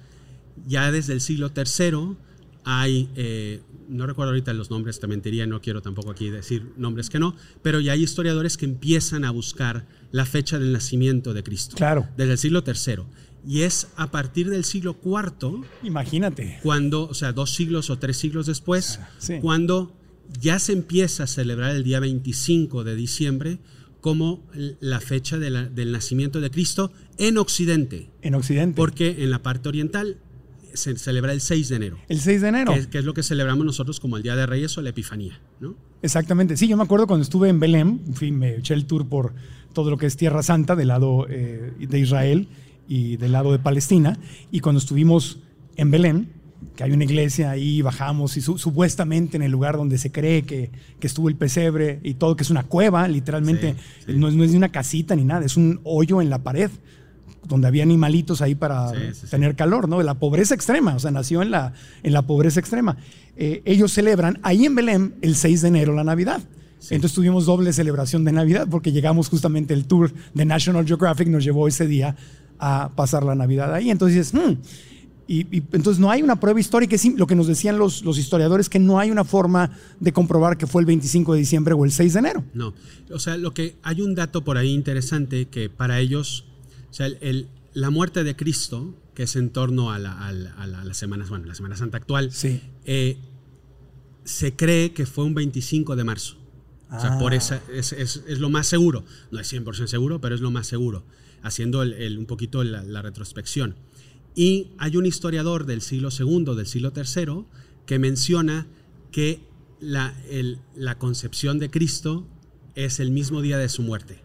ya 0.68 0.92
desde 0.92 1.14
el 1.14 1.22
siglo 1.22 1.52
III 1.56 2.16
hay, 2.64 3.10
eh, 3.16 3.62
no 3.90 4.06
recuerdo 4.06 4.32
ahorita 4.32 4.54
los 4.54 4.70
nombres, 4.70 5.00
te 5.00 5.08
mentiría, 5.08 5.48
no 5.48 5.62
quiero 5.62 5.82
tampoco 5.82 6.12
aquí 6.12 6.30
decir 6.30 6.72
nombres 6.78 7.10
que 7.10 7.20
no, 7.20 7.36
pero 7.62 7.80
ya 7.80 7.94
hay 7.94 8.04
historiadores 8.04 8.58
que 8.58 8.66
empiezan 8.66 9.26
a 9.26 9.32
buscar 9.32 9.88
la 10.12 10.26
fecha 10.26 10.60
del 10.60 10.72
nacimiento 10.72 11.34
de 11.34 11.44
Cristo. 11.44 11.76
Claro. 11.76 12.08
Desde 12.18 12.34
el 12.34 12.38
siglo 12.38 12.64
III. 12.66 13.04
Y 13.48 13.62
es 13.62 13.88
a 13.96 14.12
partir 14.12 14.50
del 14.50 14.64
siglo 14.64 14.96
IV 15.04 15.64
imagínate. 15.84 16.60
cuando, 16.62 17.08
o 17.08 17.14
sea, 17.16 17.34
dos 17.34 17.50
siglos 17.56 17.90
o 17.90 17.98
tres 17.98 18.18
siglos 18.18 18.46
después, 18.46 19.00
Sí. 19.18 19.40
cuando 19.42 19.98
ya 20.40 20.60
se 20.60 20.74
empieza 20.74 21.24
a 21.24 21.28
celebrar 21.28 21.76
el 21.76 21.84
día 21.84 22.00
25 22.00 22.84
de 22.84 22.96
diciembre 22.96 23.58
como 24.00 24.48
la 24.80 25.00
fecha 25.00 25.38
de 25.40 25.50
la- 25.50 25.66
del 25.66 25.92
nacimiento 25.92 26.40
de 26.42 26.50
Cristo 26.52 26.92
en 27.18 27.38
Occidente, 27.38 28.10
En 28.22 28.36
Occidente. 28.36 28.76
porque 28.76 29.24
en 29.24 29.30
la 29.32 29.42
parte 29.44 29.70
oriental 29.70 30.18
se 30.74 30.98
celebra 30.98 31.34
el 31.34 31.42
6 31.42 31.70
de 31.70 31.76
enero, 31.76 31.98
el 32.08 32.20
6 32.20 32.42
de 32.42 32.48
enero. 32.48 32.74
que, 32.74 32.80
es, 32.80 32.88
que 32.88 32.98
es 33.00 33.06
lo 33.06 33.14
que 33.14 33.24
celebramos 33.24 33.66
nosotros 33.66 34.00
como 34.00 34.18
el 34.18 34.24
Día 34.24 34.36
de 34.36 34.46
Reyes 34.46 34.78
o 34.78 34.82
la 34.82 34.90
Epifanía, 34.90 35.40
¿no? 35.60 35.76
Exactamente, 36.02 36.58
sí, 36.58 36.68
yo 36.68 36.78
me 36.78 36.84
acuerdo 36.84 37.08
cuando 37.08 37.24
estuve 37.24 37.50
en 37.50 37.60
Belén, 37.60 38.02
en 38.08 38.14
fin, 38.16 38.38
me 38.38 38.56
eché 38.56 38.74
el 38.74 38.86
tour 38.86 39.08
por 39.08 39.34
todo 39.74 39.90
lo 39.90 39.98
que 39.98 40.06
es 40.08 40.18
Tierra 40.18 40.44
Santa 40.44 40.76
del 40.76 40.90
lado 40.90 41.28
eh, 41.30 41.74
de 41.80 42.00
Israel 42.00 42.48
y 42.88 43.18
del 43.18 43.32
lado 43.32 43.52
de 43.52 43.60
Palestina, 43.60 44.18
y 44.52 44.60
cuando 44.60 44.80
estuvimos 44.80 45.40
en 45.76 45.92
Belén, 45.92 46.30
que 46.76 46.84
hay 46.84 46.92
una 46.92 47.04
iglesia 47.06 47.50
ahí, 47.52 47.82
bajamos 47.82 48.38
y 48.38 48.42
su- 48.42 48.58
supuestamente 48.58 49.36
en 49.38 49.44
el 49.44 49.52
lugar 49.52 49.78
donde 49.78 49.98
se 49.98 50.12
cree 50.12 50.44
que, 50.44 50.70
que 51.00 51.08
estuvo 51.08 51.28
el 51.30 51.36
pesebre 51.36 52.00
y 52.04 52.14
todo, 52.16 52.36
que 52.36 52.44
es 52.44 52.50
una 52.52 52.64
cueva, 52.64 53.08
literalmente, 53.08 53.74
Sí, 54.06 54.14
sí. 54.14 54.18
No, 54.18 54.28
es, 54.28 54.36
no 54.36 54.44
es 54.44 54.52
ni 54.52 54.58
una 54.58 54.70
casita 54.70 55.16
ni 55.16 55.24
nada, 55.24 55.46
es 55.46 55.58
un 55.58 55.80
hoyo 55.84 56.22
en 56.22 56.30
la 56.30 56.44
pared 56.44 56.70
donde 57.48 57.68
había 57.68 57.84
animalitos 57.84 58.42
ahí 58.42 58.56
para 58.56 58.90
Sí, 58.90 58.96
sí, 59.14 59.20
sí. 59.22 59.28
tener 59.28 59.56
calor, 59.56 59.90
¿no? 59.90 60.02
La 60.04 60.16
pobreza 60.16 60.54
extrema, 60.56 60.96
o 60.96 61.00
sea, 61.00 61.12
nació 61.12 61.42
en 61.42 61.52
la, 61.52 61.74
en 62.04 62.14
la 62.14 62.22
pobreza 62.22 62.60
extrema. 62.60 62.98
Eh, 63.36 63.62
ellos 63.66 63.92
celebran 63.92 64.40
ahí 64.44 64.66
en 64.66 64.76
Belén 64.76 65.16
el 65.22 65.36
6 65.36 65.62
de 65.62 65.68
enero 65.70 65.94
la 65.96 66.04
Navidad. 66.04 66.42
Entonces 66.90 67.14
tuvimos 67.14 67.46
doble 67.46 67.74
celebración 67.74 68.26
de 68.26 68.32
Navidad 68.32 68.68
porque 68.70 68.92
llegamos 68.92 69.30
justamente 69.30 69.74
el 69.74 69.86
tour 69.86 70.12
de 70.34 70.46
National 70.46 70.86
Geographic 70.86 71.28
nos 71.28 71.44
llevó 71.44 71.68
ese 71.68 71.86
día 71.88 72.16
a 72.58 72.90
pasar 72.96 73.24
la 73.24 73.36
Navidad 73.36 73.74
ahí. 73.74 73.92
Entonces 73.92 74.34
"Hmm". 74.34 74.56
y, 75.28 75.42
y 75.56 75.64
entonces 75.74 76.00
no 76.00 76.10
hay 76.10 76.24
una 76.24 76.40
prueba 76.40 76.60
histórica. 76.60 76.96
Es 76.96 77.06
lo 77.16 77.28
que 77.28 77.36
nos 77.36 77.46
decían 77.48 77.78
los, 77.78 78.04
los 78.04 78.18
historiadores 78.18 78.68
que 78.68 78.80
no 78.80 78.98
hay 79.00 79.12
una 79.12 79.24
forma 79.24 79.72
de 80.00 80.12
comprobar 80.12 80.58
que 80.58 80.66
fue 80.68 80.82
el 80.82 80.88
25 80.88 81.34
de 81.34 81.40
diciembre 81.40 81.74
o 81.76 81.86
el 81.86 81.92
6 81.92 82.14
de 82.14 82.20
enero. 82.20 82.44
No, 82.56 82.74
o 83.12 83.20
sea, 83.20 83.38
lo 83.38 83.54
que 83.54 83.76
hay 83.84 84.02
un 84.02 84.16
dato 84.16 84.44
por 84.44 84.58
ahí 84.58 84.72
interesante 84.74 85.48
que 85.50 85.70
para 85.70 86.00
ellos, 86.00 86.46
o 86.92 86.94
sea, 86.94 87.06
el- 87.08 87.18
el- 87.22 87.48
la 87.74 87.90
muerte 87.90 88.24
de 88.24 88.36
Cristo, 88.36 88.94
que 89.16 89.24
es 89.24 89.36
en 89.36 89.50
torno 89.50 89.92
a 89.92 89.98
la, 90.00 90.12
a 90.28 90.32
la- 90.34 90.54
a 90.56 90.68
la- 90.68 90.82
a 90.82 90.86
la 90.86 90.94
semana, 90.94 91.26
bueno, 91.28 91.46
la 91.46 91.56
Semana 91.56 91.76
Santa 91.78 91.98
actual, 91.98 92.32
Sí. 92.32 92.62
eh, 92.86 93.18
se 94.24 94.56
cree 94.56 94.94
que 94.94 95.06
fue 95.06 95.24
un 95.26 95.34
25 95.34 95.96
de 95.96 96.04
marzo. 96.04 96.38
O 96.92 97.00
sea, 97.00 97.14
Ah. 97.16 97.20
por 97.20 97.34
esa, 97.34 97.62
es, 97.74 97.94
es- 97.94 98.24
es 98.28 98.40
lo 98.40 98.50
más 98.50 98.68
seguro. 98.68 99.06
No 99.32 99.40
es 99.40 99.48
100% 99.48 99.88
seguro, 99.88 100.20
pero 100.20 100.36
es 100.36 100.42
lo 100.42 100.52
más 100.52 100.68
seguro, 100.68 101.04
haciendo 101.42 101.82
el- 101.84 101.94
el- 101.94 102.18
un 102.18 102.26
poquito 102.26 102.64
la, 102.64 102.84
la 102.84 103.02
retrospección. 103.02 103.76
Y 104.36 104.68
hay 104.78 104.98
un 104.98 105.06
historiador 105.06 105.66
del 105.66 105.82
siglo 105.82 106.10
II, 106.18 106.54
del 106.56 106.68
siglo 106.68 106.92
III, 106.96 107.46
que 107.86 107.98
menciona 108.00 108.68
que 109.12 109.40
la, 109.80 110.14
el- 110.30 110.60
la 110.76 110.98
concepción 110.98 111.60
de 111.60 111.70
Cristo 111.72 112.28
es 112.76 113.00
el 113.00 113.12
mismo 113.12 113.42
día 113.42 113.58
de 113.58 113.70
su 113.70 113.82
muerte. 113.82 114.20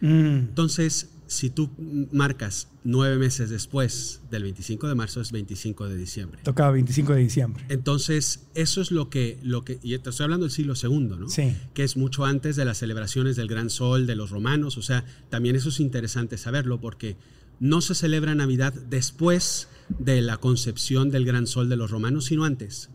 Mm, 0.00 0.38
Entonces, 0.48 1.10
si 1.28 1.50
tú 1.50 1.70
marcas 2.10 2.68
nueve 2.84 3.18
meses 3.18 3.50
después 3.50 4.22
del 4.30 4.44
25 4.44 4.88
de 4.88 4.94
marzo, 4.94 5.20
es 5.20 5.30
25 5.30 5.86
de 5.86 5.96
diciembre. 5.96 6.40
tocaba 6.42 6.70
25 6.70 7.12
de 7.12 7.20
diciembre. 7.20 7.64
Entonces, 7.68 8.46
eso 8.54 8.80
es 8.80 8.90
lo 8.90 9.10
que, 9.10 9.38
lo 9.42 9.62
que, 9.62 9.78
y 9.82 9.96
te 9.98 10.08
estoy 10.08 10.24
hablando 10.24 10.46
del 10.46 10.52
siglo 10.52 10.74
segundo, 10.74 11.16
¿no? 11.16 11.28
Sí. 11.28 11.54
Que 11.74 11.84
es 11.84 11.98
mucho 11.98 12.24
antes 12.24 12.56
de 12.56 12.64
las 12.64 12.78
celebraciones 12.78 13.36
del 13.36 13.46
Gran 13.46 13.68
Sol 13.68 14.06
de 14.06 14.16
los 14.16 14.30
romanos. 14.30 14.78
O 14.78 14.82
sea, 14.82 15.04
también 15.28 15.54
eso 15.54 15.68
es 15.68 15.80
interesante 15.80 16.38
saberlo 16.38 16.80
porque 16.80 17.18
no 17.60 17.82
se 17.82 17.94
celebra 17.94 18.34
Navidad 18.34 18.72
después 18.72 19.68
de 19.98 20.22
la 20.22 20.38
concepción 20.38 21.10
del 21.10 21.26
Gran 21.26 21.46
Sol 21.46 21.68
de 21.68 21.76
los 21.76 21.90
romanos, 21.90 22.24
sino 22.24 22.44
antes. 22.44 22.88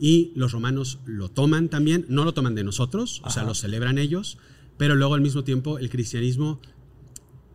Y 0.00 0.32
los 0.34 0.50
romanos 0.50 0.98
lo 1.06 1.28
toman 1.28 1.68
también, 1.68 2.04
no 2.08 2.24
lo 2.24 2.34
toman 2.34 2.56
de 2.56 2.64
nosotros, 2.64 3.22
o 3.24 3.30
sea, 3.30 3.44
lo 3.44 3.54
celebran 3.54 3.96
ellos, 3.96 4.38
pero 4.76 4.94
luego 4.94 5.14
al 5.14 5.20
mismo 5.20 5.44
tiempo 5.44 5.78
el 5.78 5.88
cristianismo 5.88 6.60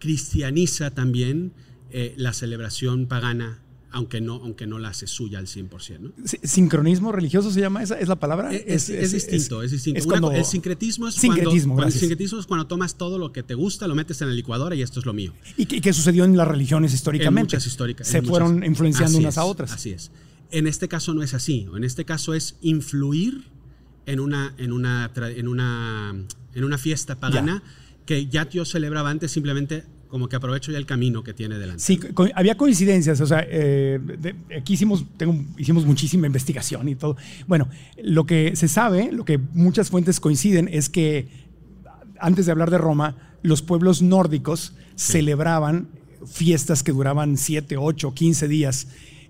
cristianiza 0.01 0.91
también 0.91 1.53
eh, 1.91 2.13
la 2.17 2.33
celebración 2.33 3.05
pagana, 3.05 3.59
aunque 3.91 4.19
no, 4.19 4.35
aunque 4.35 4.65
no 4.65 4.79
la 4.79 4.89
hace 4.89 5.05
suya 5.07 5.39
al 5.39 5.45
100%. 5.47 5.99
¿no? 5.99 6.11
¿Sincronismo 6.43 7.11
religioso 7.11 7.51
se 7.51 7.61
llama 7.61 7.83
esa? 7.83 7.99
¿Es 7.99 8.07
la 8.07 8.17
palabra? 8.17 8.51
Es, 8.53 8.89
es 8.89 9.11
distinto, 9.11 9.61
es, 9.63 9.71
distinto. 9.71 9.99
es 9.99 10.05
Una 10.05 10.13
cuando- 10.13 10.29
co- 10.29 10.35
el 10.35 10.45
sincretismo 10.45 11.07
es 11.07 11.15
Sincretismo, 11.15 11.75
cuando, 11.75 11.93
el 11.93 11.99
sincretismo 11.99 12.39
es 12.39 12.47
cuando 12.47 12.67
tomas 12.67 12.97
todo 12.97 13.17
lo 13.17 13.31
que 13.31 13.43
te 13.43 13.53
gusta, 13.53 13.87
lo 13.87 13.95
metes 13.95 14.21
en 14.21 14.29
la 14.29 14.33
licuadora 14.33 14.75
y 14.75 14.81
esto 14.81 14.99
es 14.99 15.05
lo 15.05 15.13
mío. 15.13 15.33
¿Y 15.55 15.65
qué, 15.65 15.79
qué 15.81 15.93
sucedió 15.93 16.25
en 16.25 16.35
las 16.35 16.47
religiones 16.47 16.93
históricamente? 16.93 17.55
En 17.55 17.59
muchas 17.59 17.67
históricas. 17.67 18.07
Se 18.07 18.17
en 18.17 18.25
fueron 18.25 18.53
muchas- 18.55 18.67
influenciando 18.67 19.17
unas 19.19 19.37
a 19.37 19.41
es, 19.41 19.47
otras. 19.47 19.71
Así 19.71 19.91
es. 19.91 20.11
En 20.51 20.67
este 20.67 20.87
caso 20.87 21.13
no 21.13 21.21
es 21.23 21.33
así. 21.33 21.67
En 21.75 21.83
este 21.83 22.03
caso 22.05 22.33
es 22.33 22.55
influir 22.61 23.43
en 24.05 24.19
una, 24.19 24.53
en 24.57 24.71
una, 24.71 25.11
en 25.15 25.47
una, 25.47 26.13
en 26.55 26.63
una 26.63 26.77
fiesta 26.77 27.19
pagana 27.19 27.61
que 28.05 28.27
ya 28.27 28.47
yo 28.49 28.65
celebraba 28.65 29.09
antes, 29.09 29.31
simplemente 29.31 29.83
como 30.07 30.27
que 30.27 30.35
aprovecho 30.35 30.71
ya 30.73 30.77
el 30.77 30.85
camino 30.85 31.23
que 31.23 31.33
tiene 31.33 31.57
delante. 31.57 31.81
Sí, 31.81 31.97
co- 31.97 32.27
había 32.35 32.57
coincidencias, 32.57 33.21
o 33.21 33.25
sea, 33.25 33.45
eh, 33.49 33.97
de- 34.19 34.35
aquí 34.57 34.73
hicimos, 34.73 35.05
tengo- 35.15 35.41
hicimos 35.57 35.85
muchísima 35.85 36.27
investigación 36.27 36.89
y 36.89 36.95
todo. 36.95 37.15
Bueno, 37.47 37.69
lo 38.03 38.25
que 38.25 38.55
se 38.57 38.67
sabe, 38.67 39.11
lo 39.13 39.23
que 39.23 39.37
muchas 39.53 39.89
fuentes 39.89 40.19
coinciden 40.19 40.67
es 40.71 40.89
que 40.89 41.29
antes 42.19 42.45
de 42.45 42.51
hablar 42.51 42.69
de 42.71 42.77
Roma, 42.77 43.15
los 43.41 43.61
pueblos 43.61 44.01
nórdicos 44.01 44.73
celebraban 44.95 45.87
fiestas 46.27 46.83
que 46.83 46.91
duraban 46.91 47.37
7, 47.37 47.77
8, 47.77 48.13
15 48.13 48.47
días 48.47 48.87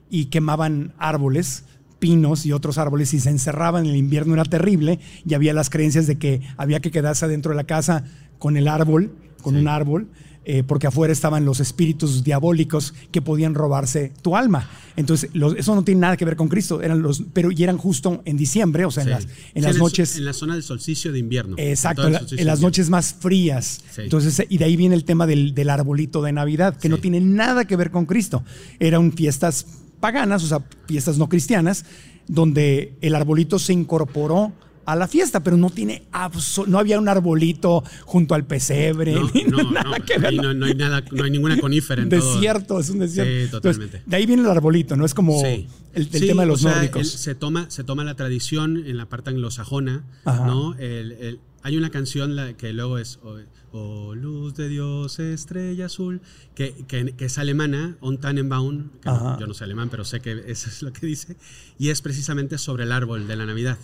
y 0.10 0.25
quemaban 0.25 0.94
árboles 0.98 1.63
pinos 2.00 2.46
y 2.48 2.51
otros 2.51 2.80
árboles 2.80 3.13
y 3.13 3.20
se 3.20 3.30
encerraban, 3.30 3.86
el 3.86 3.96
invierno 3.96 4.34
era 4.34 4.44
terrible 4.44 5.00
y 5.24 5.36
había 5.36 5.54
las 5.54 5.70
creencias 5.70 6.08
de 6.08 6.18
que 6.18 6.42
había 6.58 6.80
que 6.80 6.90
quedarse 6.90 7.28
dentro 7.28 7.51
de 7.51 7.56
la 7.58 7.66
casa 7.66 8.04
con 8.41 8.57
el 8.57 8.67
árbol, 8.67 9.12
con 9.43 9.55
un 9.55 9.67
árbol, 9.67 10.07
eh, 10.43 10.63
porque 10.63 10.88
afuera 10.88 11.13
estaban 11.13 11.45
los 11.45 11.60
espíritus 11.60 12.24
diabólicos 12.24 12.95
que 13.12 13.21
podían 13.21 13.53
robarse 13.53 14.12
tu 14.24 14.36
alma. 14.36 14.67
Entonces, 14.95 15.29
los- 15.33 15.55
eso 15.55 15.75
no 15.75 15.83
tiene 15.83 16.01
nada 16.01 16.17
que 16.17 16.25
ver 16.25 16.36
con 16.36 16.48
Cristo, 16.48 16.81
eran 16.81 17.03
los, 17.03 17.24
pero 17.31 17.51
y 17.51 17.62
eran 17.62 17.77
justo 17.77 18.24
en 18.25 18.38
diciembre, 18.38 18.83
o 18.86 18.89
sea, 18.89 19.03
Sí. 19.03 19.10
en 19.10 19.13
las, 19.15 19.24
en 19.25 19.29
Sí, 19.29 19.62
las 19.62 19.71
el- 19.75 19.77
noches. 19.77 20.15
En 20.17 20.25
la 20.25 20.33
zona 20.33 20.55
del 20.55 20.63
solsticio 20.63 21.12
de 21.12 21.19
invierno. 21.19 21.55
Exacto, 21.60 22.07
en, 22.07 22.13
la- 22.13 22.24
las 22.43 22.60
noches 22.62 22.89
más 22.89 23.13
frías. 23.13 23.81
Sí. 23.95 24.01
Entonces, 24.01 24.43
y 24.50 24.57
de 24.57 24.65
ahí 24.65 24.75
viene 24.75 24.95
el 24.95 25.03
tema 25.05 25.27
del, 25.27 25.53
del 25.53 25.69
arbolito 25.69 26.24
de 26.24 26.31
Navidad, 26.33 26.75
que 26.75 26.89
no 26.89 26.98
tiene 26.98 27.21
nada 27.21 27.65
que 27.65 27.75
ver 27.75 27.91
con 27.91 28.07
Cristo. 28.07 28.43
Eran 28.79 29.12
fiestas 29.13 29.67
paganas, 30.00 30.43
o 30.43 30.48
sea, 30.48 30.65
fiestas 30.88 31.19
no 31.19 31.29
cristianas, 31.29 31.86
donde 32.27 32.95
el 33.01 33.13
arbolito 33.13 33.60
se 33.60 33.74
incorporó 33.74 34.53
a 34.86 34.96
la 34.96 35.08
fiesta, 35.08 35.44
pero 35.44 35.58
no 35.58 35.70
tiene 35.70 36.04
no 36.68 36.80
había 36.80 37.00
un 37.00 37.08
arbolito 37.08 37.84
junto 38.06 38.36
al 38.36 38.46
pesebre, 38.46 39.14
No, 39.14 39.30
ni 39.34 39.44
no, 39.44 39.58
nada 39.72 39.98
no, 39.98 40.06
que 40.06 40.18
ver. 40.18 40.34
¿no? 40.36 40.54
no, 40.54 40.66
hay 40.66 40.76
nada, 40.76 41.04
no 41.12 41.24
hay 41.24 41.32
ninguna 41.32 41.60
conífera 41.60 42.02
en 42.04 42.10
todo. 42.10 42.34
desierto, 42.34 42.80
es 42.80 42.90
un 42.90 43.00
desierto. 43.00 43.32
Sí, 43.32 43.44
Entonces, 43.46 43.62
totalmente. 43.80 44.04
de 44.06 44.16
ahí 44.16 44.26
viene 44.26 44.42
el 44.44 44.50
arbolito, 44.50 44.96
¿no? 44.96 45.06
Es 45.06 45.14
como 45.14 45.40
Sí. 45.42 45.68
el, 45.94 46.04
el 46.04 46.10
Sí, 46.12 46.28
tema 46.28 46.44
de 46.44 46.48
o 46.50 46.52
los 46.52 46.62
sea, 46.62 46.76
nórdicos. 46.76 47.02
el- 47.02 47.06
se, 47.20 47.36
toma, 47.36 47.70
se 47.70 47.84
toma 47.84 48.04
la 48.04 48.16
tradición 48.16 48.78
en 48.86 48.98
la 48.98 49.08
parte 49.08 49.30
anglosajona, 49.30 50.04
Ajá. 50.26 50.46
¿no? 50.46 50.74
El- 50.76 51.12
el- 51.14 51.40
hay 51.64 51.78
una 51.78 51.92
canción 51.92 52.36
que 52.58 52.74
luego 52.74 52.98
es 52.98 53.20
oh, 53.24 53.38
oh, 53.72 54.16
luz 54.16 54.56
de 54.56 54.68
Dios, 54.68 55.20
estrella 55.20 55.86
azul, 55.86 56.22
que, 56.56 56.74
que- 56.88 57.14
que 57.16 57.26
es 57.26 57.38
alemana, 57.38 57.98
On 58.00 58.18
Tannenbaum, 58.20 58.90
que 59.02 59.10
yo 59.40 59.46
no 59.48 59.54
sé 59.54 59.64
alemán, 59.66 59.90
pero 59.90 60.04
sé 60.04 60.22
que 60.22 60.32
eso 60.48 60.70
es 60.70 60.82
lo 60.82 60.92
que 60.92 61.06
dice, 61.06 61.38
y 61.78 61.90
es 61.90 62.02
precisamente 62.02 62.58
sobre 62.58 62.84
el 62.86 62.92
árbol 62.92 63.28
de 63.28 63.36
la 63.36 63.46
Navidad. 63.46 63.78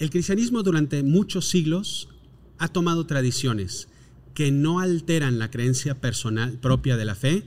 El 0.00 0.10
cristianismo 0.10 0.62
durante 0.64 1.02
muchos 1.04 1.48
siglos 1.48 2.08
ha 2.58 2.68
tomado 2.68 3.06
tradiciones 3.06 3.86
que 4.34 4.50
no 4.50 4.80
alteran 4.80 5.38
la 5.38 5.50
creencia 5.50 6.00
personal 6.00 6.54
propia 6.58 6.96
de 6.96 7.04
la 7.04 7.14
fe 7.14 7.44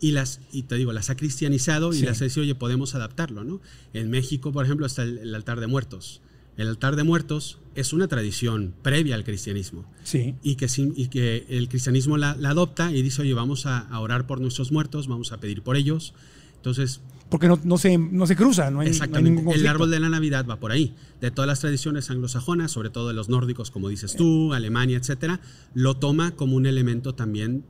y 0.00 0.10
las 0.10 0.40
y 0.52 0.64
te 0.64 0.74
digo 0.74 0.92
las 0.92 1.10
ha 1.10 1.16
cristianizado 1.16 1.92
y 1.92 1.98
Sí. 1.98 2.04
las 2.04 2.20
ha 2.20 2.24
dicho 2.24 2.40
oye 2.40 2.56
podemos 2.56 2.94
adaptarlo 2.96 3.44
no 3.44 3.60
en 3.92 4.10
México 4.10 4.50
por 4.50 4.64
ejemplo 4.64 4.84
está 4.84 5.04
el, 5.04 5.18
el 5.18 5.34
altar 5.34 5.60
de 5.60 5.68
muertos 5.68 6.20
el 6.56 6.66
altar 6.68 6.96
de 6.96 7.04
muertos 7.04 7.58
es 7.76 7.92
una 7.92 8.08
tradición 8.08 8.74
previa 8.82 9.14
al 9.14 9.22
cristianismo 9.24 9.84
Sí. 10.02 10.34
y 10.42 10.56
que, 10.56 10.66
y 10.96 11.06
que 11.08 11.46
el 11.48 11.68
cristianismo 11.68 12.16
la, 12.18 12.34
la 12.36 12.50
adopta 12.50 12.90
y 12.92 13.00
dice 13.02 13.22
oye 13.22 13.34
vamos 13.34 13.66
a, 13.66 13.78
a 13.78 14.00
orar 14.00 14.26
por 14.26 14.40
nuestros 14.40 14.72
muertos 14.72 15.06
vamos 15.06 15.30
a 15.30 15.38
pedir 15.38 15.62
por 15.62 15.76
ellos 15.76 16.14
entonces 16.56 17.00
Porque 17.32 17.48
no, 17.48 17.58
no, 17.64 17.78
se, 17.78 17.98
no 17.98 18.26
se 18.28 18.36
cruza, 18.36 18.64
no 18.64 18.66
hay, 18.68 18.72
no 18.74 18.80
hay 18.82 18.88
Exactamente. 18.88 19.40
ningún 19.40 19.54
el 19.54 19.66
árbol 19.66 19.90
de 19.90 19.98
la 19.98 20.08
Navidad 20.08 20.46
va 20.48 20.60
por 20.60 20.70
ahí. 20.70 20.94
De 21.20 21.30
todas 21.32 21.48
las 21.48 21.58
tradiciones 21.60 22.08
anglosajonas, 22.10 22.70
sobre 22.70 22.90
todo 22.90 23.08
de 23.08 23.14
los 23.14 23.28
nórdicos, 23.28 23.70
como 23.72 23.88
dices 23.88 24.14
tú, 24.14 24.52
Alemania, 24.54 24.98
etcétera, 24.98 25.40
lo 25.74 25.96
toma 25.96 26.32
como 26.32 26.54
un 26.56 26.66
elemento 26.66 27.14
también 27.14 27.64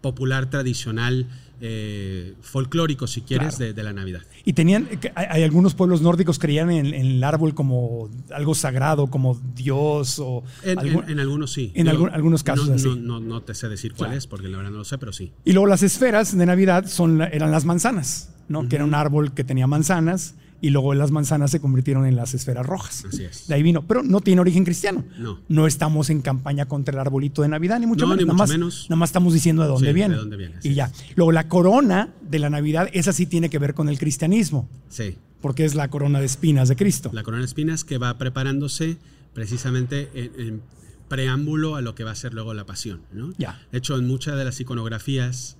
popular, 0.00 0.48
tradicional, 0.48 1.26
eh, 1.60 2.34
folclórico, 2.40 3.08
si 3.08 3.22
quieres, 3.22 3.56
Claro. 3.56 3.64
de, 3.66 3.72
de 3.74 3.82
la 3.82 3.92
Navidad. 3.92 4.20
Y 4.44 4.52
tenían, 4.52 4.88
hay, 5.16 5.42
algunos 5.42 5.74
pueblos 5.74 6.00
nórdicos 6.02 6.38
creían 6.38 6.70
en, 6.70 6.86
en 6.86 6.94
el 7.06 7.24
árbol 7.24 7.52
como 7.54 8.08
algo 8.32 8.54
sagrado, 8.54 9.08
como 9.08 9.40
Dios 9.56 10.20
o 10.20 10.44
En, 10.62 10.78
algún- 10.78 11.02
en- 11.04 11.10
en 11.10 11.20
algunos 11.20 11.52
sí. 11.52 11.72
en 11.74 11.86
Yo 11.86 11.90
algún- 11.90 12.10
algunos 12.10 12.44
casos 12.44 12.68
no, 12.68 12.74
así. 12.76 12.86
No, 12.88 12.94
no- 12.96 13.20
no 13.20 13.42
te 13.42 13.54
sé 13.54 13.68
decir 13.68 13.92
cuál 13.92 14.10
Claro. 14.10 14.18
es, 14.18 14.26
porque 14.28 14.48
la 14.48 14.56
verdad 14.58 14.70
no 14.70 14.78
lo 14.78 14.84
sé, 14.84 14.98
pero 14.98 15.12
sí. 15.12 15.32
Y 15.44 15.52
luego 15.52 15.66
las 15.66 15.82
esferas 15.82 16.36
de 16.38 16.46
Navidad 16.46 16.86
son, 16.86 17.20
eran 17.20 17.50
las 17.50 17.64
manzanas, 17.64 18.30
¿no? 18.48 18.68
Que 18.68 18.76
era 18.76 18.84
un 18.84 18.94
árbol 18.94 19.32
que 19.32 19.44
tenía 19.44 19.66
manzanas 19.66 20.34
y 20.60 20.70
luego 20.70 20.92
las 20.94 21.12
manzanas 21.12 21.52
se 21.52 21.60
convirtieron 21.60 22.04
en 22.06 22.16
las 22.16 22.34
esferas 22.34 22.66
rojas. 22.66 23.04
Así 23.04 23.22
es. 23.24 23.46
De 23.46 23.54
ahí 23.54 23.62
vino, 23.62 23.82
pero 23.86 24.02
no 24.02 24.20
tiene 24.20 24.40
origen 24.40 24.64
cristiano. 24.64 25.04
No. 25.18 25.38
No 25.48 25.66
estamos 25.68 26.10
en 26.10 26.20
campaña 26.20 26.66
contra 26.66 26.94
el 26.94 26.98
arbolito 27.00 27.42
de 27.42 27.48
Navidad, 27.48 27.78
ni 27.78 27.86
mucho 27.86 28.06
No, 28.06 28.08
menos. 28.14 28.18
ni 28.22 28.24
nada, 28.26 28.32
mucho 28.34 28.42
más, 28.42 28.50
menos. 28.50 28.86
nada 28.88 28.98
más 28.98 29.08
estamos 29.10 29.32
diciendo 29.34 29.62
de 29.62 29.68
dónde 29.68 29.80
Sí, 29.82 29.86
de 29.86 29.92
viene. 29.92 30.14
dónde 30.16 30.36
viene, 30.36 30.56
Y 30.64 30.74
ya. 30.74 30.90
Luego 31.14 31.30
la 31.30 31.46
corona 31.48 32.08
de 32.28 32.38
la 32.40 32.50
Navidad, 32.50 32.88
esa 32.92 33.12
sí 33.12 33.26
tiene 33.26 33.50
que 33.50 33.58
ver 33.60 33.74
con 33.74 33.88
el 33.88 33.98
cristianismo, 34.00 34.68
Sí. 34.88 35.16
porque 35.40 35.64
es 35.64 35.76
la 35.76 35.88
corona 35.90 36.18
de 36.18 36.26
espinas 36.26 36.68
de 36.68 36.74
Cristo. 36.74 37.10
La 37.12 37.22
corona 37.22 37.42
de 37.42 37.46
espinas 37.46 37.84
que 37.84 37.98
va 37.98 38.18
preparándose 38.18 38.96
precisamente 39.34 40.08
en, 40.14 40.40
en 40.44 40.62
preámbulo 41.08 41.76
a 41.76 41.80
lo 41.82 41.94
que 41.94 42.02
va 42.04 42.10
a 42.10 42.14
ser 42.16 42.34
luego 42.34 42.52
la 42.54 42.66
pasión. 42.66 43.00
¿no? 43.12 43.32
Ya. 43.38 43.60
De 43.70 43.78
hecho, 43.78 43.96
en 43.96 44.08
muchas 44.08 44.36
de 44.36 44.44
las 44.44 44.58
iconografías 44.60 45.56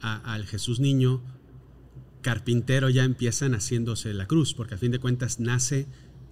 al 0.00 0.44
Jesús 0.46 0.80
niño, 0.80 1.20
carpintero 2.20 2.88
ya 2.90 3.04
empiezan 3.04 3.54
haciéndose 3.54 4.12
la 4.14 4.26
cruz, 4.26 4.54
porque 4.54 4.74
a 4.74 4.78
fin 4.78 4.92
de 4.92 4.98
cuentas 4.98 5.40
nace 5.40 5.86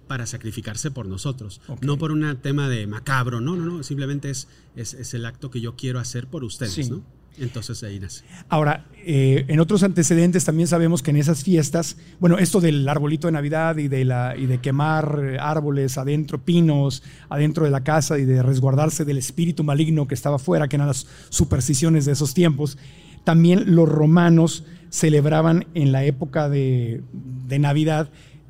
para 0.07 0.25
sacrificarse 0.25 0.89
por 0.89 1.05
nosotros, 1.05 1.61
no 1.81 1.97
por 1.97 2.11
un 2.11 2.37
tema 2.41 2.67
de 2.67 2.87
macabro, 2.87 3.41
no, 3.41 3.55
no, 3.55 3.65
no, 3.65 3.83
simplemente 3.83 4.31
es, 4.31 4.47
es, 4.75 4.95
es 4.95 5.13
el 5.13 5.25
acto 5.25 5.51
que 5.51 5.61
yo 5.61 5.75
quiero 5.75 5.99
hacer 5.99 6.27
por 6.27 6.43
ustedes. 6.43 6.73
Sí. 6.73 6.89
¿no? 6.89 7.03
Entonces 7.39 7.83
ahí 7.83 7.99
nace. 7.99 8.23
Ahora, 8.49 8.85
eh, 9.05 9.45
en 9.47 9.59
otros 9.59 9.83
antecedentes 9.83 10.43
también 10.43 10.67
sabemos 10.67 11.01
que 11.01 11.11
en 11.11 11.17
esas 11.17 11.43
fiestas, 11.43 11.97
bueno, 12.19 12.37
esto 12.37 12.59
del 12.59 12.87
arbolito 12.87 13.27
de 13.27 13.31
Navidad 13.31 13.77
y 13.77 13.87
de, 13.87 14.03
la, 14.03 14.35
y 14.37 14.45
de 14.45 14.59
quemar 14.59 15.21
eh, 15.23 15.37
árboles 15.39 15.97
adentro, 15.97 16.39
pinos 16.43 17.01
adentro 17.29 17.63
de 17.63 17.71
la 17.71 17.83
casa 17.83 18.19
y 18.19 18.25
de 18.25 18.43
resguardarse 18.43 19.05
del 19.05 19.17
espíritu 19.17 19.63
maligno 19.63 20.07
que 20.07 20.15
estaba 20.15 20.35
afuera, 20.35 20.67
que 20.67 20.75
eran 20.75 20.87
las 20.87 21.07
supersticiones 21.29 22.05
de 22.05 22.11
esos 22.11 22.33
tiempos, 22.33 22.77
también 23.23 23.75
los 23.75 23.87
romanos 23.89 24.63
celebraban 24.89 25.65
en 25.75 25.91
la 25.91 26.03
época 26.05 26.49
de, 26.49 27.01
de 27.47 27.59
Navidad 27.59 28.09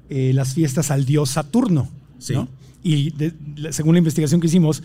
eh, 0.09 0.31
las 0.33 0.53
fiestas 0.53 0.89
al 0.91 1.05
dios 1.05 1.29
Saturno. 1.31 1.89
Sí. 2.17 2.33
¿no? 2.33 2.47
Y 2.81 3.11
de- 3.11 3.33
según 3.71 3.93
la 3.95 3.99
investigación 3.99 4.39
que 4.41 4.47
hicimos, 4.47 4.83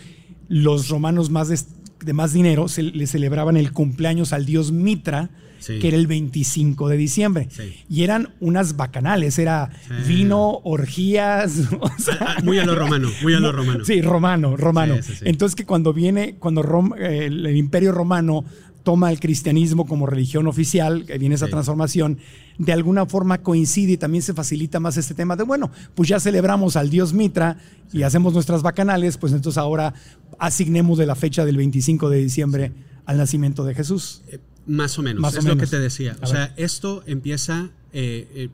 los 0.49 0.88
romanos 0.88 1.31
más 1.31 1.49
de, 1.49 1.59
de 2.05 2.12
más 2.12 2.33
dinero 2.33 2.69
se, 2.69 2.83
le 2.83 3.07
celebraban 3.07 3.57
el 3.57 3.73
cumpleaños 3.73 4.33
al 4.33 4.47
dios 4.47 4.73
Mitra, 4.73 5.31
Sí. 5.61 5.79
que 5.79 5.88
era 5.88 5.97
el 5.97 6.07
25 6.07 6.91
de 6.91 6.97
diciembre. 6.99 7.49
Sí. 7.50 7.62
Y 7.88 8.03
eran 8.03 8.35
unas 8.41 8.76
bacanales, 8.76 9.38
era 9.38 9.71
vino, 10.07 10.61
orgías. 10.62 11.59
o 11.81 11.88
sea, 11.99 12.19
Ah, 12.21 12.37
muy 12.45 12.59
a 12.59 12.67
lo 12.67 12.75
romano, 12.75 13.09
muy 13.23 13.33
a 13.33 13.41
lo 13.41 13.50
romano. 13.50 13.83
Sí, 13.83 14.03
romano, 14.03 14.59
romano. 14.59 14.97
Entonces 15.23 15.57
que 15.57 15.64
cuando 15.64 15.95
viene, 15.95 16.35
cuando 16.38 16.62
Rom- 16.62 16.95
eh, 16.99 17.26
el 17.26 17.57
imperio 17.57 17.93
romano 17.93 18.45
toma 18.85 19.11
el 19.11 19.19
cristianismo 19.19 19.87
como 19.87 20.07
religión 20.07 20.47
oficial, 20.47 21.05
que 21.07 21.19
viene 21.19 21.35
esa 21.35 21.47
Sí. 21.47 21.50
transformación, 21.50 22.19
de 22.59 22.73
alguna 22.73 23.07
forma 23.07 23.43
coincide 23.43 23.93
y 23.93 23.97
también 23.97 24.23
se 24.23 24.35
facilita 24.35 24.79
más 24.79 24.97
este 24.97 25.14
tema 25.14 25.35
de, 25.37 25.43
bueno, 25.43 25.73
pues 25.97 26.09
ya 26.09 26.21
celebramos 26.21 26.76
al 26.76 26.91
dios 26.91 27.12
Mitra 27.12 27.59
y 27.93 28.03
hacemos 28.03 28.33
nuestras 28.35 28.62
bacanales, 28.62 29.17
pues 29.19 29.33
entonces 29.33 29.59
ahora 29.59 29.95
asignemos 30.38 30.99
de 30.99 31.07
la 31.07 31.14
fecha 31.17 31.45
del 31.45 31.57
25 31.57 32.09
de 32.11 32.19
diciembre 32.19 32.73
al 33.07 33.17
nacimiento 33.17 33.64
de 33.64 33.75
Jesús. 33.75 34.23
Más 34.67 34.99
o 34.99 35.03
menos, 35.03 35.21
Más 35.21 35.35
o 35.35 35.38
es 35.41 35.45
lo 35.45 35.57
que 35.57 35.67
te 35.67 35.79
decía. 35.81 36.17
A 36.21 36.25
O 36.25 36.26
sea, 36.26 36.41
ver. 36.49 36.53
esto 36.57 37.03
empieza 37.07 37.71
eh, 37.93 38.29
eh, 38.35 38.49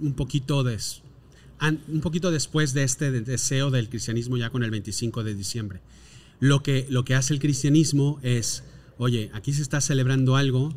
un, 0.00 0.12
poquito 0.14 0.64
un 1.92 2.00
poquito 2.00 2.30
después 2.30 2.72
de 2.74 2.82
este 2.84 3.10
de- 3.10 3.20
deseo 3.20 3.70
del 3.70 3.88
cristianismo 3.88 4.36
ya 4.36 4.50
con 4.50 4.62
el 4.62 4.70
25 4.70 5.22
de 5.24 5.34
diciembre. 5.34 5.80
Lo 6.40 6.62
que, 6.62 6.86
lo 6.90 7.04
que 7.04 7.14
hace 7.14 7.32
el 7.34 7.40
cristianismo 7.40 8.18
es, 8.22 8.62
oye, 8.98 9.30
aquí 9.34 9.52
se 9.52 9.62
está 9.62 9.80
celebrando 9.80 10.36
algo, 10.36 10.74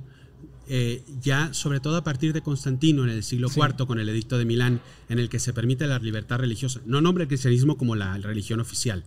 eh, 0.67 1.03
ya 1.21 1.53
sobre 1.53 1.79
todo 1.79 1.97
a 1.97 2.03
partir 2.03 2.31
de 2.33 2.41
Constantino 2.41 3.03
en 3.03 3.09
el 3.09 3.23
siglo 3.23 3.49
Sí. 3.49 3.59
IV 3.59 3.88
con 3.88 3.99
el 3.99 4.07
edicto 4.09 4.38
de 4.38 4.45
Milán, 4.45 4.81
en 5.09 5.17
el 5.19 5.29
que 5.29 5.39
se 5.39 5.51
permite 5.53 5.88
la 5.88 5.97
libertad 5.99 6.38
religiosa. 6.38 6.81
No 6.85 7.01
nombra 7.01 7.23
el 7.23 7.27
cristianismo 7.27 7.77
como 7.77 7.95
la 7.95 8.17
religión 8.19 8.59
oficial. 8.59 9.03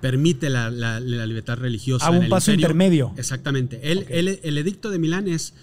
Permite 0.00 0.48
la, 0.50 0.70
la- 0.70 1.00
la 1.00 1.26
libertad 1.26 1.58
religiosa. 1.58 2.06
A 2.06 2.10
en 2.10 2.16
un 2.18 2.22
el 2.24 2.28
paso 2.30 2.50
imperio. 2.50 2.66
intermedio. 2.66 3.12
Exactamente. 3.16 3.80
El, 3.92 3.98
Ok. 3.98 4.04
el- 4.10 4.40
el 4.42 4.58
edicto 4.58 4.90
de 4.90 4.98
Milán 4.98 5.28
es 5.28 5.54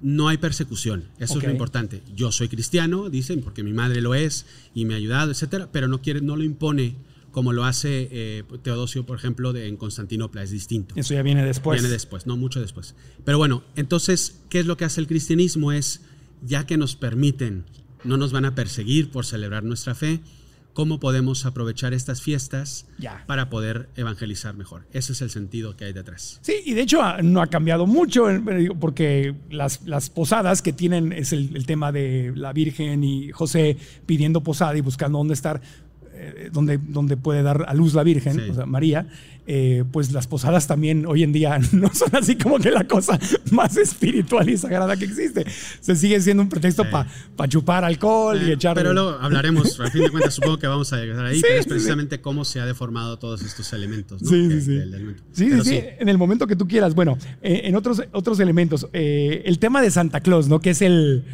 no 0.00 0.28
hay 0.28 0.36
persecución. 0.36 1.04
Eso 1.18 1.38
es 1.38 1.44
lo 1.44 1.50
importante. 1.50 2.02
Yo 2.14 2.30
soy 2.32 2.48
cristiano, 2.48 3.08
dicen, 3.08 3.40
porque 3.40 3.62
mi 3.62 3.72
madre 3.72 4.02
lo 4.02 4.14
es 4.14 4.44
y 4.74 4.84
me 4.84 4.92
ha 4.94 4.96
ayudado, 4.98 5.30
etcétera, 5.30 5.68
pero 5.72 5.88
no 5.88 6.02
quiere, 6.02 6.20
no 6.20 6.36
lo 6.36 6.44
impone 6.44 6.94
como 7.34 7.52
lo 7.52 7.64
hace 7.64 8.08
eh, 8.12 8.44
Teodosio, 8.62 9.04
por 9.04 9.18
ejemplo, 9.18 9.52
de, 9.52 9.66
en 9.66 9.76
Constantinopla. 9.76 10.44
Es 10.44 10.52
distinto. 10.52 10.94
Eso 10.96 11.14
ya 11.14 11.22
viene 11.22 11.44
después. 11.44 11.80
Viene 11.80 11.92
después, 11.92 12.28
no 12.28 12.36
mucho 12.36 12.60
después. 12.60 12.94
Pero 13.24 13.38
bueno, 13.38 13.64
entonces, 13.74 14.40
¿qué 14.48 14.60
es 14.60 14.66
lo 14.66 14.76
que 14.76 14.84
hace 14.84 15.00
el 15.00 15.08
cristianismo? 15.08 15.72
Es, 15.72 16.02
ya 16.42 16.64
que 16.64 16.76
nos 16.76 16.94
permiten, 16.94 17.64
no 18.04 18.16
nos 18.16 18.30
van 18.30 18.44
a 18.44 18.54
perseguir 18.54 19.10
por 19.10 19.26
celebrar 19.26 19.64
nuestra 19.64 19.96
fe, 19.96 20.20
¿cómo 20.74 21.00
podemos 21.00 21.44
aprovechar 21.44 21.92
estas 21.92 22.20
fiestas 22.22 22.86
Ya. 22.98 23.24
para 23.26 23.50
poder 23.50 23.88
evangelizar 23.96 24.54
mejor? 24.56 24.86
Ese 24.92 25.12
es 25.12 25.20
el 25.20 25.30
sentido 25.30 25.76
que 25.76 25.86
hay 25.86 25.92
detrás. 25.92 26.38
Sí, 26.42 26.54
y 26.64 26.74
de 26.74 26.82
hecho 26.82 27.02
ah, 27.02 27.18
no 27.20 27.42
ha 27.42 27.48
cambiado 27.48 27.86
mucho, 27.86 28.30
eh, 28.30 28.68
porque 28.78 29.34
las, 29.50 29.82
las 29.86 30.08
posadas 30.08 30.62
que 30.62 30.72
tienen 30.72 31.12
es 31.12 31.32
el, 31.32 31.56
el 31.56 31.66
tema 31.66 31.90
de 31.90 32.32
la 32.36 32.52
Virgen 32.52 33.02
y 33.02 33.32
José 33.32 33.76
pidiendo 34.06 34.42
posada 34.42 34.76
y 34.76 34.82
buscando 34.82 35.18
dónde 35.18 35.34
estar, 35.34 35.60
eh, 36.16 36.50
donde, 36.52 36.78
donde 36.78 37.16
puede 37.16 37.42
dar 37.42 37.64
a 37.68 37.74
luz 37.74 37.94
la 37.94 38.02
Virgen, 38.02 38.34
Sí. 38.34 38.50
o 38.50 38.54
sea, 38.54 38.66
María, 38.66 39.06
eh, 39.46 39.84
pues 39.92 40.10
las 40.12 40.26
posadas 40.26 40.66
también 40.66 41.04
hoy 41.06 41.22
en 41.22 41.32
día 41.32 41.58
no 41.72 41.92
son 41.94 42.14
así 42.16 42.36
como 42.36 42.58
que 42.58 42.70
la 42.70 42.84
cosa 42.84 43.18
más 43.50 43.76
espiritual 43.76 44.48
y 44.48 44.56
sagrada 44.56 44.96
que 44.96 45.04
existe. 45.04 45.44
Se 45.80 45.96
sigue 45.96 46.20
siendo 46.20 46.42
un 46.42 46.48
pretexto 46.48 46.84
Sí. 46.84 46.90
para 47.36 47.48
chupar 47.48 47.84
alcohol 47.84 48.40
y 48.42 48.50
Eh, 48.50 48.54
echar... 48.54 48.74
Pero 48.74 48.92
luego 48.94 49.10
hablaremos, 49.20 49.78
a 49.80 49.90
fin 49.90 50.02
de 50.02 50.10
cuentas 50.10 50.34
supongo 50.34 50.58
que 50.58 50.66
vamos 50.66 50.92
a 50.92 50.96
llegar 50.96 51.24
ahí, 51.24 51.36
Sí, 51.36 51.42
pero 51.42 51.54
es 51.58 51.64
sí, 51.64 51.68
precisamente 51.70 52.20
cómo 52.20 52.44
se 52.44 52.60
ha 52.60 52.66
deformado 52.66 53.18
todos 53.18 53.42
estos 53.42 53.72
elementos. 53.72 54.22
¿no? 54.22 54.28
Sí, 54.28 54.48
sí, 54.60 54.60
sí. 55.32 55.62
Sí, 55.64 55.80
en 55.98 56.08
el 56.08 56.18
momento 56.18 56.46
que 56.46 56.56
tú 56.56 56.66
quieras. 56.66 56.94
Bueno, 56.94 57.18
eh, 57.42 57.62
en 57.64 57.76
otros, 57.76 58.02
otros 58.12 58.40
elementos, 58.40 58.88
el 58.92 59.58
tema 59.58 59.80
de 59.82 59.90
Santa 59.90 60.20
Claus, 60.20 60.48
¿no? 60.48 60.60
Que 60.60 60.70
es 60.70 60.82
el. 60.82 61.24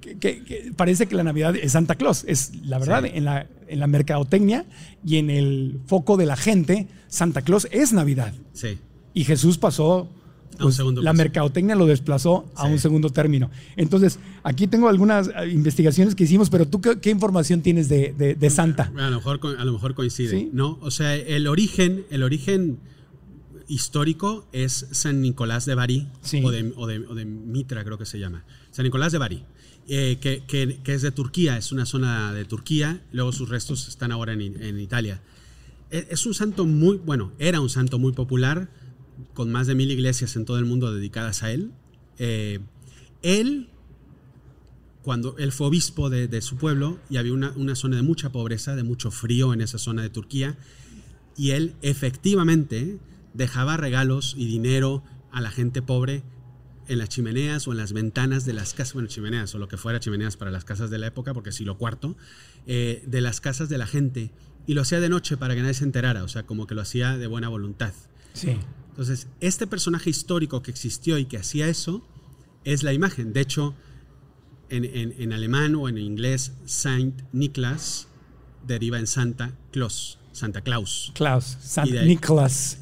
Que, 0.00 0.18
que- 0.18 0.42
que 0.44 0.72
parece 0.76 1.06
que 1.06 1.14
la 1.14 1.22
Navidad 1.24 1.54
es 1.56 1.72
Santa 1.72 1.94
Claus. 1.94 2.24
Es 2.26 2.52
la 2.64 2.78
verdad, 2.78 3.04
en, 3.04 3.24
la, 3.24 3.46
en 3.68 3.80
la 3.80 3.86
mercadotecnia 3.86 4.64
y 5.04 5.16
en 5.16 5.30
el 5.30 5.80
foco 5.86 6.16
de 6.16 6.26
la 6.26 6.36
gente, 6.36 6.88
Santa 7.08 7.42
Claus 7.42 7.66
es 7.70 7.92
Navidad. 7.92 8.34
Sí. 8.52 8.78
Y 9.14 9.24
Jesús 9.24 9.58
pasó. 9.58 10.08
Pues, 10.58 10.74
segundo 10.74 11.00
la 11.00 11.12
paso. 11.12 11.18
mercadotecnia 11.22 11.74
lo 11.74 11.86
desplazó 11.86 12.44
a 12.54 12.66
Sí. 12.66 12.72
un 12.72 12.78
segundo 12.78 13.08
término. 13.08 13.50
Entonces, 13.76 14.18
aquí 14.42 14.66
tengo 14.66 14.88
algunas 14.90 15.28
eh, 15.28 15.48
investigaciones 15.52 16.14
que 16.14 16.24
hicimos, 16.24 16.50
pero 16.50 16.68
tú, 16.68 16.82
¿qué, 16.82 17.00
qué 17.00 17.08
información 17.08 17.62
tienes 17.62 17.88
de, 17.88 18.12
de- 18.18 18.34
de 18.34 18.50
Santa? 18.50 18.92
A 18.98 19.08
lo 19.08 19.16
mejor, 19.16 19.40
a 19.58 19.64
lo 19.64 19.72
mejor 19.72 19.94
coincide, 19.94 20.28
Sí. 20.30 20.50
¿no? 20.52 20.78
O 20.82 20.90
sea, 20.90 21.14
el 21.16 21.46
origen, 21.46 22.04
el 22.10 22.22
origen 22.22 22.78
histórico 23.68 24.46
es 24.52 24.86
San 24.90 25.22
Nicolás 25.22 25.64
de 25.64 25.74
Bari, 25.74 26.08
Sí. 26.22 26.42
o, 26.44 26.50
de, 26.50 26.72
o 26.76 26.86
de- 26.86 27.06
o 27.06 27.14
de 27.14 27.24
Mitra 27.24 27.84
creo 27.84 27.98
que 27.98 28.04
se 28.06 28.18
llama. 28.18 28.44
San 28.70 28.84
Nicolás 28.84 29.12
de 29.12 29.18
Bari, 29.18 29.44
eh, 29.90 30.18
que, 30.20 30.80
es 30.94 31.02
de 31.02 31.10
Turquía, 31.10 31.58
es 31.58 31.72
una 31.72 31.84
zona 31.84 32.32
de 32.32 32.44
Turquía, 32.44 33.02
luego 33.12 33.32
sus 33.32 33.48
restos 33.48 33.88
están 33.88 34.12
ahora 34.12 34.32
en, 34.32 34.40
en 34.40 34.78
Italia. 34.80 35.20
E- 35.90 36.06
Es 36.10 36.24
un 36.26 36.32
santo 36.34 36.64
muy, 36.64 36.96
bueno, 36.98 37.32
era 37.38 37.60
un 37.60 37.68
santo 37.68 37.98
muy 37.98 38.12
popular, 38.12 38.70
con 39.34 39.50
más 39.50 39.66
de 39.66 39.74
mil 39.74 39.90
iglesias 39.90 40.36
en 40.36 40.44
todo 40.44 40.58
el 40.58 40.64
mundo 40.64 40.94
dedicadas 40.94 41.42
a 41.42 41.50
él. 41.52 41.72
Eh, 42.18 42.60
él, 43.22 43.68
cuando 45.02 45.36
él 45.38 45.50
fue 45.50 45.66
obispo 45.66 46.08
de, 46.08 46.28
de 46.28 46.40
su 46.40 46.56
pueblo, 46.56 46.98
y 47.10 47.16
había 47.16 47.32
una, 47.32 47.50
una 47.56 47.74
zona 47.74 47.96
de 47.96 48.02
mucha 48.02 48.30
pobreza, 48.30 48.76
de 48.76 48.84
mucho 48.84 49.10
frío 49.10 49.52
en 49.52 49.60
esa 49.60 49.78
zona 49.78 50.02
de 50.02 50.10
Turquía, 50.10 50.56
y 51.36 51.50
él 51.50 51.74
efectivamente 51.82 52.98
dejaba 53.34 53.76
regalos 53.76 54.34
y 54.38 54.46
dinero 54.46 55.02
a 55.32 55.40
la 55.40 55.50
gente 55.50 55.82
pobre 55.82 56.22
en 56.90 56.98
las 56.98 57.08
chimeneas 57.08 57.66
o 57.68 57.72
en 57.72 57.78
las 57.78 57.92
ventanas 57.92 58.44
de 58.44 58.52
las 58.52 58.74
casas, 58.74 58.94
bueno, 58.94 59.08
chimeneas 59.08 59.54
o 59.54 59.58
lo 59.58 59.68
que 59.68 59.76
fuera 59.76 60.00
chimeneas 60.00 60.36
para 60.36 60.50
las 60.50 60.64
casas 60.64 60.90
de 60.90 60.98
la 60.98 61.06
época, 61.06 61.32
porque 61.34 61.52
siglo 61.52 61.78
cuarto, 61.78 62.16
eh, 62.66 63.02
de 63.06 63.20
las 63.20 63.40
casas 63.40 63.68
de 63.68 63.78
la 63.78 63.86
gente, 63.86 64.30
y 64.66 64.74
lo 64.74 64.82
hacía 64.82 65.00
de 65.00 65.08
noche 65.08 65.36
para 65.36 65.54
que 65.54 65.62
nadie 65.62 65.74
se 65.74 65.84
enterara, 65.84 66.22
o 66.24 66.28
sea, 66.28 66.42
como 66.44 66.66
que 66.66 66.74
lo 66.74 66.82
hacía 66.82 67.16
de 67.16 67.26
buena 67.26 67.48
voluntad. 67.48 67.92
Sí. 68.34 68.56
Entonces, 68.90 69.28
este 69.40 69.66
personaje 69.66 70.10
histórico 70.10 70.62
que 70.62 70.70
existió 70.70 71.16
y 71.18 71.24
que 71.24 71.38
hacía 71.38 71.68
eso 71.68 72.06
es 72.64 72.82
la 72.82 72.92
imagen. 72.92 73.32
De 73.32 73.40
hecho, 73.40 73.74
en, 74.68 74.84
en- 74.84 75.14
en 75.18 75.32
alemán 75.32 75.74
o 75.74 75.88
en 75.88 75.96
inglés, 75.98 76.52
Saint 76.66 77.22
Nicholas 77.32 78.06
deriva 78.66 78.98
en 78.98 79.06
Santa 79.06 79.56
Claus, 79.72 80.18
Santa 80.32 80.60
Claus. 80.60 81.10
Klaus, 81.14 81.56
San 81.60 81.88
Y 81.88 81.92
de 81.92 81.98
ahí- 82.00 82.08
Nicolás. 82.08 82.78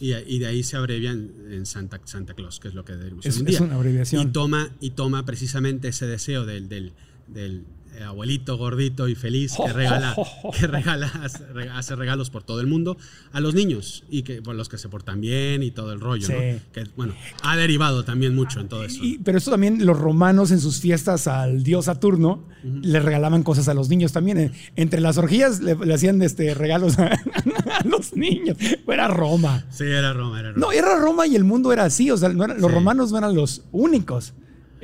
Y, 0.00 0.12
y 0.14 0.38
de 0.38 0.46
ahí 0.46 0.62
se 0.62 0.76
abrevia 0.76 1.10
en, 1.12 1.32
en 1.50 1.66
Santa, 1.66 2.00
Santa 2.04 2.34
Claus, 2.34 2.60
que 2.60 2.68
es 2.68 2.74
lo 2.74 2.84
que 2.84 2.92
Es- 2.92 3.36
hoy 3.36 3.42
en 3.42 3.46
es 3.48 3.52
día. 3.58 3.62
una 3.62 3.74
abreviación. 3.76 4.28
Y 4.28 4.32
toma, 4.32 4.70
y 4.80 4.90
toma 4.90 5.24
precisamente 5.24 5.88
ese 5.88 6.06
deseo 6.06 6.44
del, 6.46 6.68
del, 6.68 6.92
del 7.26 7.64
abuelito 8.02 8.56
gordito 8.56 9.08
y 9.08 9.14
feliz 9.14 9.52
que 9.64 9.72
regala, 9.72 10.16
que 10.58 10.66
regala 10.66 11.06
hace, 11.22 11.46
re- 11.52 11.68
hace 11.70 11.94
regalos 11.96 12.30
por 12.30 12.42
todo 12.42 12.60
el 12.60 12.66
mundo 12.66 12.96
a 13.32 13.40
los 13.40 13.54
niños 13.54 14.04
y 14.10 14.22
que 14.22 14.42
por 14.42 14.54
los 14.54 14.68
que 14.68 14.78
se 14.78 14.88
portan 14.88 15.20
bien 15.20 15.62
y 15.62 15.70
todo 15.70 15.92
el 15.92 16.00
rollo, 16.00 16.28
¿no? 16.28 16.34
Que 16.72 16.84
bueno, 16.96 17.14
ha 17.42 17.56
derivado 17.56 18.04
también 18.04 18.34
mucho 18.34 18.60
en 18.60 18.68
todo 18.68 18.84
eso. 18.84 18.98
Y- 19.02 19.18
pero 19.18 19.38
esto 19.38 19.50
también 19.50 19.84
los 19.86 19.98
romanos 19.98 20.50
en 20.50 20.60
sus 20.60 20.80
fiestas 20.80 21.26
al 21.28 21.62
dios 21.62 21.84
Saturno 21.84 22.44
le 22.64 22.98
regalaban 23.00 23.42
cosas 23.42 23.68
a 23.68 23.74
los 23.74 23.88
niños 23.88 24.12
también. 24.12 24.38
Eh, 24.38 24.52
Entre 24.76 25.00
las 25.00 25.18
orgías 25.18 25.60
le, 25.60 25.74
le 25.76 25.94
hacían 25.94 26.20
este, 26.22 26.54
regalos 26.54 26.98
a, 26.98 27.06
a 27.08 27.84
los 27.84 28.14
niños. 28.16 28.56
Era 28.88 29.08
Roma. 29.08 29.64
Sí, 29.70 29.84
era 29.84 30.12
Roma, 30.14 30.40
era 30.40 30.52
Roma. 30.52 30.66
No, 30.66 30.72
era 30.72 30.96
Roma 30.98 31.26
y 31.26 31.36
el 31.36 31.44
mundo 31.44 31.72
era 31.72 31.84
así. 31.84 32.10
O 32.10 32.16
sea, 32.16 32.30
no 32.30 32.46
los 32.46 32.56
Sí. 32.56 32.68
romanos 32.68 33.12
no 33.12 33.18
eran 33.18 33.34
los 33.34 33.62
únicos. 33.72 34.32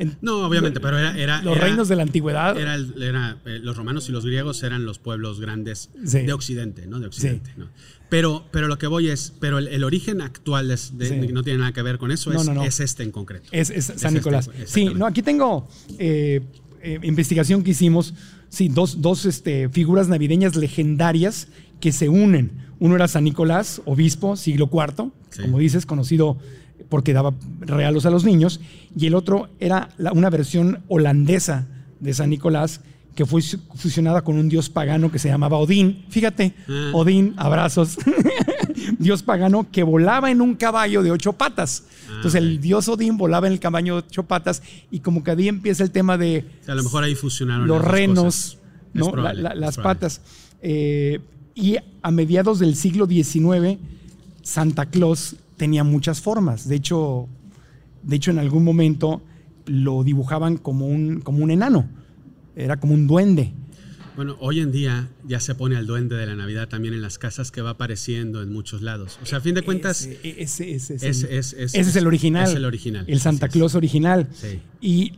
En- 0.00 0.16
No, 0.22 0.46
obviamente, 0.46 0.80
pero 0.80 0.98
era, 0.98 1.16
era 1.18 1.42
los 1.42 1.56
era- 1.56 1.66
reinos 1.66 1.88
de 1.88 1.96
la 1.96 2.02
antigüedad. 2.02 2.58
era, 2.58 2.76
eh, 3.46 3.58
los 3.62 3.76
romanos 3.76 4.08
y 4.08 4.12
los 4.12 4.24
griegos 4.24 4.62
eran 4.62 4.84
los 4.86 4.98
pueblos 4.98 5.40
grandes 5.40 5.90
Sí. 6.04 6.20
de 6.22 6.32
Occidente, 6.32 6.86
¿no? 6.86 6.98
De 7.00 7.06
Occidente, 7.06 7.52
¿no? 7.56 7.68
Pero, 8.08 8.44
pero 8.50 8.66
lo 8.66 8.76
que 8.78 8.86
voy 8.88 9.08
es, 9.08 9.32
pero 9.40 9.58
el, 9.58 9.68
el 9.68 9.84
origen 9.84 10.20
actual 10.20 10.66
de- 10.68 10.76
Sí. 10.76 11.32
no 11.32 11.42
tiene 11.44 11.58
nada 11.60 11.72
que 11.72 11.82
ver 11.82 11.98
con 11.98 12.10
eso, 12.10 12.32
No, 12.32 12.40
es, 12.40 12.46
no, 12.46 12.54
no. 12.54 12.64
es 12.64 12.80
este 12.80 13.02
en 13.04 13.12
concreto. 13.12 13.48
Es, 13.52 13.70
es 13.70 13.84
San 13.84 13.94
este, 13.94 14.10
Nicolás. 14.12 14.46
sí, 14.46 14.50
exactamente. 14.62 14.98
no, 14.98 15.06
aquí 15.06 15.22
tengo 15.22 15.68
eh, 15.98 16.40
eh, 16.82 16.98
investigación 17.02 17.62
que 17.62 17.70
hicimos. 17.72 18.14
Sí, 18.48 18.68
dos, 18.68 19.00
dos 19.00 19.26
este, 19.26 19.68
figuras 19.68 20.08
navideñas 20.08 20.56
legendarias 20.56 21.46
que 21.78 21.92
se 21.92 22.08
unen. 22.08 22.50
Uno 22.80 22.96
era 22.96 23.06
San 23.06 23.24
Nicolás, 23.24 23.80
obispo, 23.84 24.34
siglo 24.36 24.68
IV, 24.72 25.12
Sí. 25.30 25.42
como 25.42 25.58
dices, 25.60 25.86
conocido 25.86 26.36
porque 26.90 27.14
daba 27.14 27.32
regalos 27.60 28.04
a 28.04 28.10
los 28.10 28.24
niños, 28.24 28.60
y 28.94 29.06
el 29.06 29.14
otro 29.14 29.48
era 29.58 29.88
la- 29.96 30.12
una 30.12 30.28
versión 30.28 30.80
holandesa 30.88 31.66
de 32.00 32.12
San 32.12 32.28
Nicolás 32.30 32.82
que 33.14 33.24
fue 33.26 33.42
fusionada 33.74 34.22
con 34.22 34.36
un 34.38 34.48
dios 34.48 34.68
pagano 34.70 35.10
que 35.10 35.18
se 35.18 35.28
llamaba 35.28 35.56
Odín. 35.58 36.04
Fíjate, 36.10 36.54
Ah. 36.68 36.90
Odín, 36.94 37.34
abrazos. 37.36 37.96
dios 38.98 39.22
pagano 39.22 39.66
que 39.70 39.82
volaba 39.82 40.30
en 40.30 40.40
un 40.40 40.54
caballo 40.54 41.02
de 41.02 41.10
ocho 41.10 41.32
patas. 41.34 41.84
Entonces 42.08 42.36
el 42.40 42.60
dios 42.60 42.88
Odín 42.88 43.16
volaba 43.18 43.46
en 43.46 43.52
el 43.52 43.60
caballo 43.60 43.94
de 44.00 44.06
ocho 44.08 44.22
patas 44.24 44.62
y 44.90 45.00
como 45.00 45.22
que 45.22 45.30
ahí 45.32 45.48
empieza 45.48 45.82
el 45.82 45.90
tema 45.90 46.16
de 46.18 46.44
O 46.62 46.64
sea, 46.64 46.72
a 46.72 46.76
lo 46.76 46.82
mejor 46.84 47.04
ahí 47.04 47.14
fusionaron 47.14 47.66
los 47.66 47.82
renos, 47.84 48.58
¿no? 48.94 49.10
probable, 49.12 49.42
La- 49.42 49.48
la- 49.50 49.54
es 49.54 49.60
las 49.60 49.76
patas. 49.76 50.20
Eh, 50.62 51.20
y 51.54 51.76
a 52.02 52.10
mediados 52.10 52.58
del 52.58 52.74
siglo 52.74 53.06
XIX, 53.06 53.78
Santa 54.42 54.86
Claus 54.86 55.36
tenía 55.60 55.84
muchas 55.84 56.20
formas. 56.22 56.66
De 56.66 56.74
hecho, 56.76 57.28
de 58.02 58.16
hecho 58.16 58.30
en 58.30 58.38
algún 58.38 58.64
momento 58.64 59.22
lo 59.66 60.02
dibujaban 60.04 60.56
como 60.56 60.86
un, 60.86 61.20
como 61.20 61.44
un 61.44 61.50
enano. 61.50 61.86
Era 62.56 62.80
como 62.80 62.94
un 62.94 63.06
duende. 63.06 63.52
Bueno, 64.16 64.36
hoy 64.40 64.60
en 64.60 64.72
día 64.72 65.08
ya 65.28 65.38
se 65.38 65.54
pone 65.54 65.76
al 65.76 65.86
duende 65.86 66.16
de 66.16 66.26
la 66.26 66.34
Navidad 66.34 66.66
también 66.68 66.94
en 66.94 67.02
las 67.02 67.18
casas 67.18 67.50
que 67.50 67.60
va 67.60 67.70
apareciendo 67.70 68.42
en 68.42 68.52
muchos 68.52 68.80
lados. 68.82 69.18
O 69.22 69.26
sea, 69.26 69.38
a 69.38 69.40
fin 69.40 69.54
de 69.54 69.62
cuentas, 69.62 70.06
Ese, 70.06 70.42
ese- 70.42 70.74
ese 70.74 70.94
es, 70.96 71.02
el, 71.02 71.08
es- 71.30 71.52
es- 71.52 71.74
ese 71.74 71.80
es 71.90 71.96
el 71.96 72.06
original. 72.06 72.48
es 72.48 72.54
el 72.54 72.64
original, 72.64 73.04
El 73.06 73.20
Santa. 73.20 73.48
Claus 73.48 73.74
original. 73.74 74.28
Sí. 74.32 74.60
Y 74.80 75.12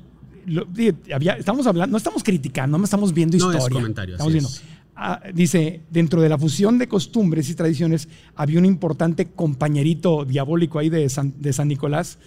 lo- 0.47 0.67
había- 1.15 1.35
estamos 1.35 1.67
hablando, 1.69 1.93
no 1.93 1.99
estamos 1.99 2.23
criticando, 2.25 2.77
no 2.79 2.85
estamos 2.85 3.15
viendo 3.15 3.39
No, 3.39 3.51
es 3.53 3.57
historia. 3.59 3.75
comentario, 3.81 4.15
Estamos 4.17 4.33
viendo. 4.33 4.51
Ah, 4.95 5.21
dice, 5.33 5.81
dentro 5.91 6.21
de 6.21 6.29
la 6.29 6.37
fusión 6.37 6.79
de 6.79 6.87
costumbres 6.87 7.49
y 7.49 7.55
tradiciones 7.55 8.09
había 8.35 8.59
un 8.59 8.67
importante 8.67 9.27
compañerito 9.31 10.25
diabólico 10.25 10.79
ahí 10.79 10.91
de 10.91 11.09
San, 11.09 11.33
de 11.41 11.53
San 11.53 11.69
Nicolás, 11.69 12.19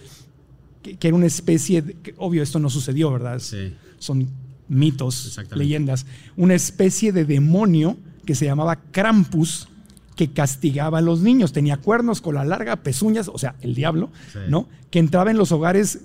que, 0.82 0.96
que 0.96 1.08
era 1.08 1.16
una 1.16 1.26
especie, 1.26 1.82
de, 1.82 1.94
que, 1.94 2.14
obvio 2.18 2.42
esto 2.42 2.58
no 2.58 2.68
sucedió, 2.68 3.10
¿verdad? 3.12 3.38
Sí. 3.38 3.72
Son 3.98 4.28
mitos, 4.68 5.38
leyendas. 5.54 6.06
Una 6.36 6.54
especie 6.54 7.12
de 7.12 7.24
demonio 7.24 7.96
que 8.24 8.34
se 8.34 8.46
llamaba 8.46 8.76
Krampus, 8.90 9.68
que 10.16 10.32
castigaba 10.32 10.98
a 10.98 11.02
los 11.02 11.20
niños. 11.20 11.52
Tenía 11.52 11.76
cuernos, 11.76 12.20
cola 12.20 12.44
larga, 12.44 12.76
pezuñas, 12.76 13.28
o 13.28 13.38
sea, 13.38 13.54
el 13.60 13.74
diablo, 13.74 14.10
Sí. 14.32 14.40
¿no? 14.48 14.68
Que 14.90 14.98
entraba 14.98 15.30
en 15.30 15.36
los 15.36 15.52
hogares 15.52 16.00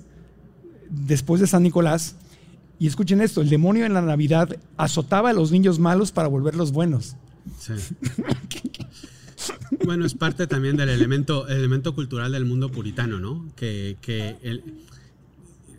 después 0.90 1.40
de 1.40 1.46
San 1.48 1.62
Nicolás. 1.64 2.16
Y 2.82 2.88
escuchen 2.88 3.20
esto, 3.20 3.42
el 3.42 3.48
demonio 3.48 3.86
en 3.86 3.94
la 3.94 4.02
Navidad 4.02 4.56
azotaba 4.76 5.30
a 5.30 5.32
los 5.32 5.52
niños 5.52 5.78
malos 5.78 6.10
para 6.10 6.26
volverlos 6.26 6.72
buenos. 6.72 7.14
Sí. 7.60 7.74
Bueno, 9.84 10.04
es 10.04 10.14
parte 10.14 10.48
también 10.48 10.76
del 10.76 10.88
elemento, 10.88 11.46
el 11.46 11.58
elemento 11.58 11.94
cultural 11.94 12.32
del 12.32 12.44
mundo 12.44 12.72
puritano, 12.72 13.20
¿no? 13.20 13.52
Que, 13.54 13.98
que 14.02 14.36
el- 14.42 14.64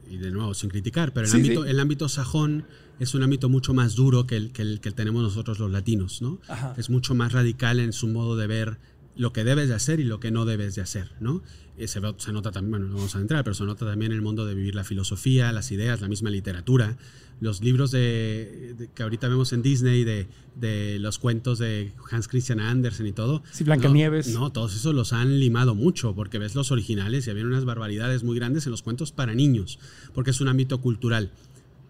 y 0.10 0.16
de 0.16 0.32
nuevo, 0.32 0.54
sin 0.54 0.70
criticar, 0.70 1.12
pero 1.12 1.26
el, 1.26 1.32
Sí, 1.32 1.38
ámbito, 1.40 1.64
sí. 1.66 1.70
el 1.72 1.80
ámbito 1.82 2.08
sajón 2.08 2.66
es 3.02 3.14
un 3.16 3.24
ámbito 3.24 3.50
mucho 3.50 3.74
más 3.74 3.96
duro 3.96 4.26
que 4.26 4.38
el 4.38 4.54
que, 4.54 4.62
el 4.62 4.80
que 4.80 4.92
tenemos 4.92 5.24
nosotros 5.24 5.60
los 5.60 5.72
latinos, 5.72 6.22
¿no? 6.22 6.40
Ajá. 6.48 6.74
Es 6.78 6.90
mucho 6.90 7.16
más 7.16 7.34
radical 7.34 7.82
en 7.82 7.92
su 7.92 8.08
modo 8.08 8.38
de 8.38 8.48
ver 8.48 8.78
lo 9.16 9.32
que 9.34 9.44
debes 9.44 9.70
de 9.70 9.76
hacer 9.76 10.00
y 10.00 10.04
lo 10.04 10.20
que 10.20 10.32
no 10.32 10.46
debes 10.46 10.76
de 10.76 10.82
hacer, 10.82 11.12
¿no? 11.20 11.42
Eh, 11.78 11.88
se, 11.88 12.00
ve- 12.00 12.14
se 12.18 12.32
nota 12.32 12.52
también, 12.52 12.72
bueno, 12.72 12.88
no 12.88 12.96
vamos 12.96 13.16
a 13.16 13.20
entrar, 13.20 13.44
pero 13.44 13.54
se 13.54 13.64
nota 13.64 13.86
también 13.86 14.12
el 14.12 14.22
mundo 14.22 14.46
de 14.46 14.54
vivir 14.56 14.76
la 14.76 14.84
filosofía, 14.84 15.52
las 15.52 15.72
ideas, 15.72 16.02
la 16.02 16.08
misma 16.08 16.30
literatura, 16.30 16.98
los 17.42 17.62
libros 17.62 17.90
de, 17.92 18.76
de- 18.78 18.90
que 18.94 19.04
ahorita 19.04 19.28
vemos 19.28 19.54
en 19.54 19.62
Disney, 19.64 20.04
de, 20.04 20.28
de 20.56 20.98
los 21.00 21.18
cuentos 21.20 21.60
de 21.60 21.92
Hans 22.12 22.28
Christian 22.28 22.60
Andersen 22.60 23.08
y 23.08 23.12
todo. 23.12 23.44
Sí, 23.52 23.64
Blancanieves. 23.64 24.28
No, 24.34 24.40
no, 24.42 24.52
todos 24.52 24.76
esos 24.76 24.94
los 24.94 25.14
han 25.14 25.40
limado 25.40 25.74
mucho, 25.76 26.14
porque 26.16 26.38
ves 26.40 26.54
los 26.56 26.72
originales 26.72 27.26
y 27.28 27.32
había 27.32 27.44
unas 27.46 27.66
barbaridades 27.66 28.24
muy 28.24 28.36
grandes 28.38 28.66
en 28.68 28.72
los 28.72 28.82
cuentos 28.84 29.12
para 29.12 29.34
niños, 29.36 29.80
porque 30.14 30.32
es 30.32 30.42
un 30.42 30.48
ámbito 30.48 30.80
cultural. 30.80 31.32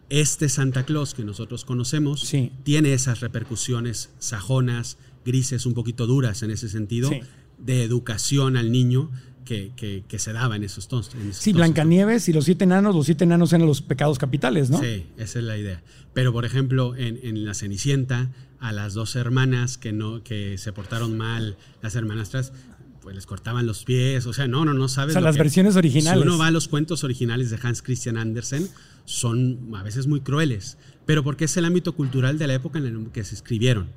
Este 0.10 0.50
Santa 0.50 0.86
Claus 0.86 1.14
que 1.14 1.24
nosotros 1.24 1.66
conocemos 1.66 2.22
Sí. 2.22 2.52
tiene 2.64 2.94
esas 2.94 3.20
repercusiones 3.22 4.12
sajonas, 4.20 4.98
grises, 5.26 5.66
un 5.66 5.74
poquito 5.74 6.08
duras 6.08 6.44
en 6.44 6.52
ese 6.52 6.70
sentido, 6.70 7.10
Sí. 7.10 7.22
de 7.58 7.84
educación 7.84 8.58
al 8.58 8.72
niño 8.72 9.10
que, 9.46 9.72
que- 9.76 10.04
que 10.08 10.20
se 10.20 10.32
daba 10.34 10.56
en 10.56 10.64
esos 10.64 10.88
tons. 10.88 11.12
en 11.16 11.30
esos 11.30 11.44
Sí. 11.44 11.52
Blancanieves 11.54 12.30
y 12.30 12.34
los 12.34 12.46
siete 12.46 12.64
enanos, 12.64 12.96
los 12.96 13.06
siete 13.06 13.26
enanos 13.26 13.52
eran 13.54 13.68
los 13.68 13.82
pecados 13.82 14.18
capitales, 14.18 14.70
¿no? 14.70 14.80
Sí, 14.80 15.06
esa 15.18 15.40
es 15.40 15.46
la 15.46 15.58
idea. 15.58 15.84
Pero, 16.14 16.32
por 16.32 16.46
ejemplo, 16.46 16.96
en, 16.96 17.20
en 17.24 17.44
La 17.46 17.54
Cenicienta, 17.54 18.32
a 18.60 18.72
las 18.72 18.94
dos 18.94 19.16
hermanas 19.18 19.78
que, 19.78 19.92
no, 19.92 20.24
que 20.24 20.58
se 20.58 20.72
portaron 20.72 21.18
mal, 21.18 21.58
las 21.82 21.96
hermanastras, 21.96 22.54
pues 23.02 23.16
les 23.16 23.26
cortaban 23.26 23.66
los 23.66 23.84
pies. 23.84 24.26
O 24.28 24.32
sea, 24.32 24.48
no, 24.48 24.64
no, 24.64 24.74
no 24.74 24.88
sabes. 24.88 25.12
O 25.12 25.20
sea, 25.20 25.22
las 25.22 25.36
que- 25.36 25.42
versiones 25.44 25.76
originales. 25.76 26.22
Si 26.24 26.28
uno 26.28 26.38
va 26.38 26.48
a 26.48 26.52
los 26.52 26.70
cuentos 26.70 27.04
originales 27.04 27.50
de 27.50 27.60
Hans 27.62 27.82
Christian 27.82 28.16
Andersen, 28.18 28.70
son 29.04 29.72
a 29.76 29.84
veces 29.84 30.08
muy 30.08 30.22
crueles. 30.22 30.78
Pero 31.06 31.22
porque 31.24 31.46
es 31.46 31.58
el 31.58 31.66
ámbito 31.66 31.94
cultural 31.96 32.38
de 32.38 32.48
la 32.48 32.54
época 32.54 32.80
en 32.80 32.86
el 32.86 33.10
que 33.12 33.26
se 33.26 33.36
escribieron. 33.36 33.88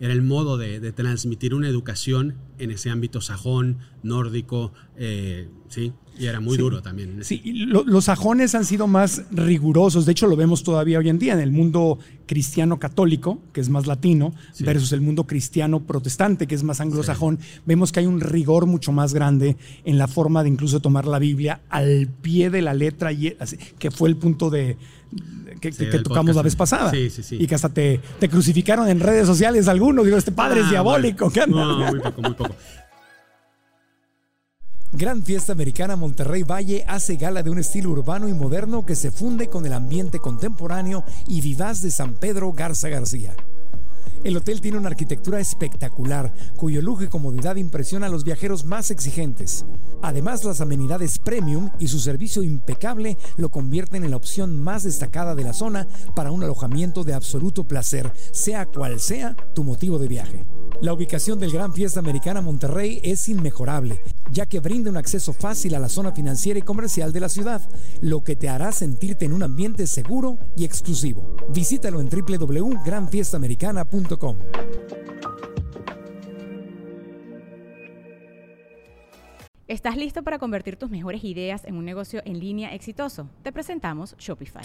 Era 0.00 0.12
el 0.14 0.22
modo 0.22 0.56
de, 0.56 0.80
de 0.80 0.92
transmitir 0.92 1.54
una 1.54 1.68
educación 1.68 2.36
en 2.58 2.70
ese 2.70 2.88
ámbito 2.90 3.20
sajón, 3.20 3.78
nórdico, 4.02 4.72
eh, 4.96 5.48
sí, 5.68 5.92
y 6.18 6.26
era 6.26 6.40
muy 6.40 6.56
Sí. 6.56 6.62
duro 6.62 6.80
también. 6.82 7.22
Sí, 7.22 7.40
lo- 7.66 7.84
los 7.84 8.06
sajones 8.06 8.54
han 8.54 8.64
sido 8.64 8.86
más 8.86 9.24
rigurosos, 9.30 10.06
de 10.06 10.12
hecho 10.12 10.26
lo 10.26 10.36
vemos 10.36 10.62
todavía 10.62 10.98
hoy 10.98 11.08
en 11.10 11.18
día 11.18 11.34
en 11.34 11.40
el 11.40 11.52
mundo 11.52 11.98
cristiano 12.26 12.78
católico, 12.78 13.42
que 13.52 13.60
es 13.60 13.68
más 13.68 13.86
latino, 13.86 14.32
Sí. 14.52 14.64
versus 14.64 14.92
el 14.92 15.00
mundo 15.02 15.26
cristiano 15.26 15.80
protestante, 15.80 16.46
que 16.46 16.54
es 16.54 16.62
más 16.62 16.80
anglosajón, 16.80 17.38
vemos 17.66 17.92
que 17.92 18.00
hay 18.00 18.06
un 18.06 18.20
rigor 18.20 18.66
mucho 18.66 18.92
más 18.92 19.12
grande 19.14 19.56
en 19.84 19.98
la 19.98 20.08
forma 20.08 20.42
de 20.42 20.48
incluso 20.48 20.80
tomar 20.80 21.06
la 21.06 21.18
Biblia 21.18 21.60
al 21.68 22.08
pie 22.22 22.48
de 22.50 22.62
la 22.62 22.72
letra, 22.74 23.12
y, 23.12 23.36
así, 23.38 23.58
que 23.78 23.90
fue 23.90 24.08
el 24.08 24.16
punto 24.16 24.48
de 24.50 24.76
que, 25.60 25.72
Sí, 25.72 25.78
que- 25.78 25.84
que 25.86 25.90
del 25.92 26.02
tocamos 26.02 26.36
la 26.36 26.42
vez 26.42 26.56
pasada. 26.56 26.90
Sí, 26.90 27.10
sí, 27.10 27.22
sí. 27.22 27.36
Y 27.40 27.46
que 27.46 27.54
hasta 27.54 27.68
te, 27.68 28.00
te 28.18 28.28
crucificaron 28.28 28.88
en 28.88 29.00
redes 29.00 29.26
sociales 29.26 29.68
algunos, 29.68 30.04
digo, 30.04 30.16
este 30.16 30.32
padre 30.32 30.60
es 30.60 30.66
Ah, 30.66 30.70
diabólico. 30.70 31.30
bueno. 31.30 31.32
¿qué 31.34 31.40
anda? 31.40 31.64
No, 31.64 31.90
muy 31.92 32.00
poco, 32.00 32.22
muy 32.22 32.34
poco. 32.34 32.54
Gran 34.92 35.22
Fiesta 35.22 35.52
Americana 35.52 35.94
Monterrey 35.94 36.42
Valle 36.42 36.84
hace 36.88 37.14
gala 37.16 37.44
de 37.44 37.50
un 37.50 37.60
estilo 37.60 37.90
urbano 37.90 38.28
y 38.28 38.32
moderno 38.34 38.84
que 38.84 38.96
se 38.96 39.12
funde 39.12 39.46
con 39.48 39.64
el 39.64 39.72
ambiente 39.72 40.18
contemporáneo 40.18 41.04
y 41.28 41.40
vivaz 41.40 41.80
de 41.82 41.92
San 41.92 42.14
Pedro 42.14 42.52
Garza 42.52 42.88
García. 42.88 43.34
El 44.22 44.36
hotel 44.36 44.60
tiene 44.60 44.76
una 44.76 44.88
arquitectura 44.88 45.40
espectacular, 45.40 46.32
cuyo 46.56 46.82
lujo 46.82 47.02
y 47.02 47.08
comodidad 47.08 47.56
impresiona 47.56 48.06
a 48.06 48.10
los 48.10 48.22
viajeros 48.22 48.66
más 48.66 48.90
exigentes. 48.90 49.64
Además, 50.02 50.44
las 50.44 50.60
amenidades 50.60 51.18
premium 51.18 51.70
y 51.78 51.88
su 51.88 51.98
servicio 52.00 52.42
impecable 52.42 53.16
lo 53.38 53.50
convierten 53.50 54.04
en 54.04 54.10
la 54.10 54.18
opción 54.18 54.58
más 54.58 54.82
destacada 54.82 55.34
de 55.34 55.44
la 55.44 55.54
zona 55.54 55.88
para 56.14 56.32
un 56.32 56.42
alojamiento 56.42 57.02
de 57.02 57.14
absoluto 57.14 57.64
placer, 57.64 58.12
sea 58.32 58.66
cual 58.66 59.00
sea 59.00 59.34
tu 59.54 59.64
motivo 59.64 59.98
de 59.98 60.08
viaje. 60.08 60.44
La 60.80 60.92
ubicación 60.94 61.38
del 61.38 61.52
Gran 61.52 61.74
Fiesta 61.74 62.00
Americana 62.00 62.40
Monterrey 62.40 63.00
es 63.02 63.28
inmejorable, 63.28 64.00
ya 64.30 64.46
que 64.46 64.60
brinda 64.60 64.90
un 64.90 64.96
acceso 64.96 65.34
fácil 65.34 65.74
a 65.74 65.78
la 65.78 65.90
zona 65.90 66.12
financiera 66.12 66.58
y 66.58 66.62
comercial 66.62 67.12
de 67.12 67.20
la 67.20 67.28
ciudad, 67.28 67.60
lo 68.00 68.24
que 68.24 68.36
te 68.36 68.48
hará 68.48 68.72
sentirte 68.72 69.26
en 69.26 69.34
un 69.34 69.42
ambiente 69.42 69.86
seguro 69.86 70.38
y 70.56 70.64
exclusivo. 70.64 71.36
Visítalo 71.52 72.00
en 72.00 72.08
www.granfiestamericana.com. 72.08 74.36
¿Estás 79.68 79.96
listo 79.96 80.22
para 80.24 80.40
convertir 80.40 80.76
tus 80.76 80.90
mejores 80.90 81.22
ideas 81.22 81.64
en 81.64 81.76
un 81.76 81.84
negocio 81.84 82.20
en 82.24 82.40
línea 82.40 82.74
exitoso? 82.74 83.30
Te 83.44 83.52
presentamos 83.52 84.16
Shopify. 84.18 84.64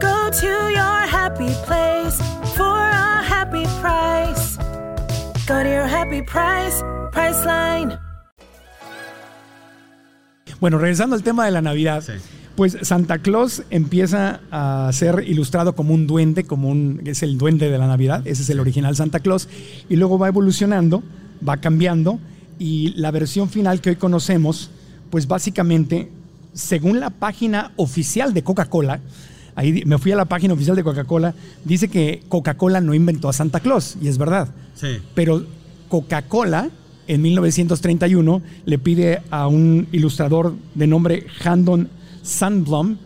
Go 0.00 0.30
to 0.30 0.70
your 0.70 1.06
happy 1.08 1.50
place 1.66 2.16
for 2.56 2.78
a 2.78 3.22
happy 3.22 3.64
price. 3.80 4.56
Go 5.46 5.62
to 5.62 5.68
your 5.68 5.86
happy 5.86 6.22
price, 6.22 6.82
Priceline. 7.12 7.98
Bueno, 10.60 10.78
regresando 10.78 11.14
al 11.14 11.22
tema 11.22 11.44
de 11.44 11.50
la 11.52 11.62
Navidad, 11.62 12.02
Sí. 12.02 12.12
pues 12.56 12.76
Santa 12.82 13.18
Claus 13.18 13.62
empieza 13.70 14.40
a 14.50 14.90
ser 14.92 15.24
ilustrado 15.26 15.74
como 15.74 15.94
un 15.94 16.06
duende, 16.06 16.44
como 16.44 16.68
un 16.68 17.02
es 17.04 17.22
el 17.22 17.38
duende 17.38 17.70
de 17.70 17.78
la 17.78 17.86
Navidad, 17.86 18.26
ese 18.26 18.42
es 18.42 18.50
el 18.50 18.60
original 18.60 18.96
Santa 18.96 19.20
Claus, 19.20 19.48
y 19.88 19.96
luego 19.96 20.18
va 20.18 20.28
evolucionando, 20.28 21.02
va 21.48 21.58
cambiando, 21.58 22.18
y 22.58 22.90
la 22.96 23.10
versión 23.12 23.48
final 23.48 23.80
que 23.80 23.90
hoy 23.90 23.96
conocemos, 23.96 24.70
pues 25.10 25.28
básicamente, 25.28 26.10
según 26.52 26.98
la 26.98 27.10
página 27.10 27.70
oficial 27.76 28.34
de 28.34 28.42
Coca-Cola, 28.42 28.98
ahí 29.58 29.82
me 29.84 29.98
fui 29.98 30.12
a 30.12 30.16
la 30.16 30.26
página 30.26 30.54
oficial 30.54 30.76
de 30.76 30.84
Coca-Cola, 30.84 31.34
dice 31.64 31.88
que 31.88 32.22
Coca-Cola 32.28 32.80
no 32.80 32.94
inventó 32.94 33.28
a 33.28 33.32
Santa 33.32 33.58
Claus, 33.58 33.96
y 34.00 34.06
es 34.06 34.16
verdad. 34.16 34.48
Sí. 34.74 34.98
Pero 35.16 35.44
Coca-Cola 35.88 36.70
en 37.08 37.22
1931 37.22 38.40
le 38.64 38.78
pide 38.78 39.20
a 39.30 39.48
un 39.48 39.88
ilustrador 39.90 40.54
de 40.76 40.86
nombre 40.86 41.26
Handon 41.44 41.88
Sandblom 42.22 42.98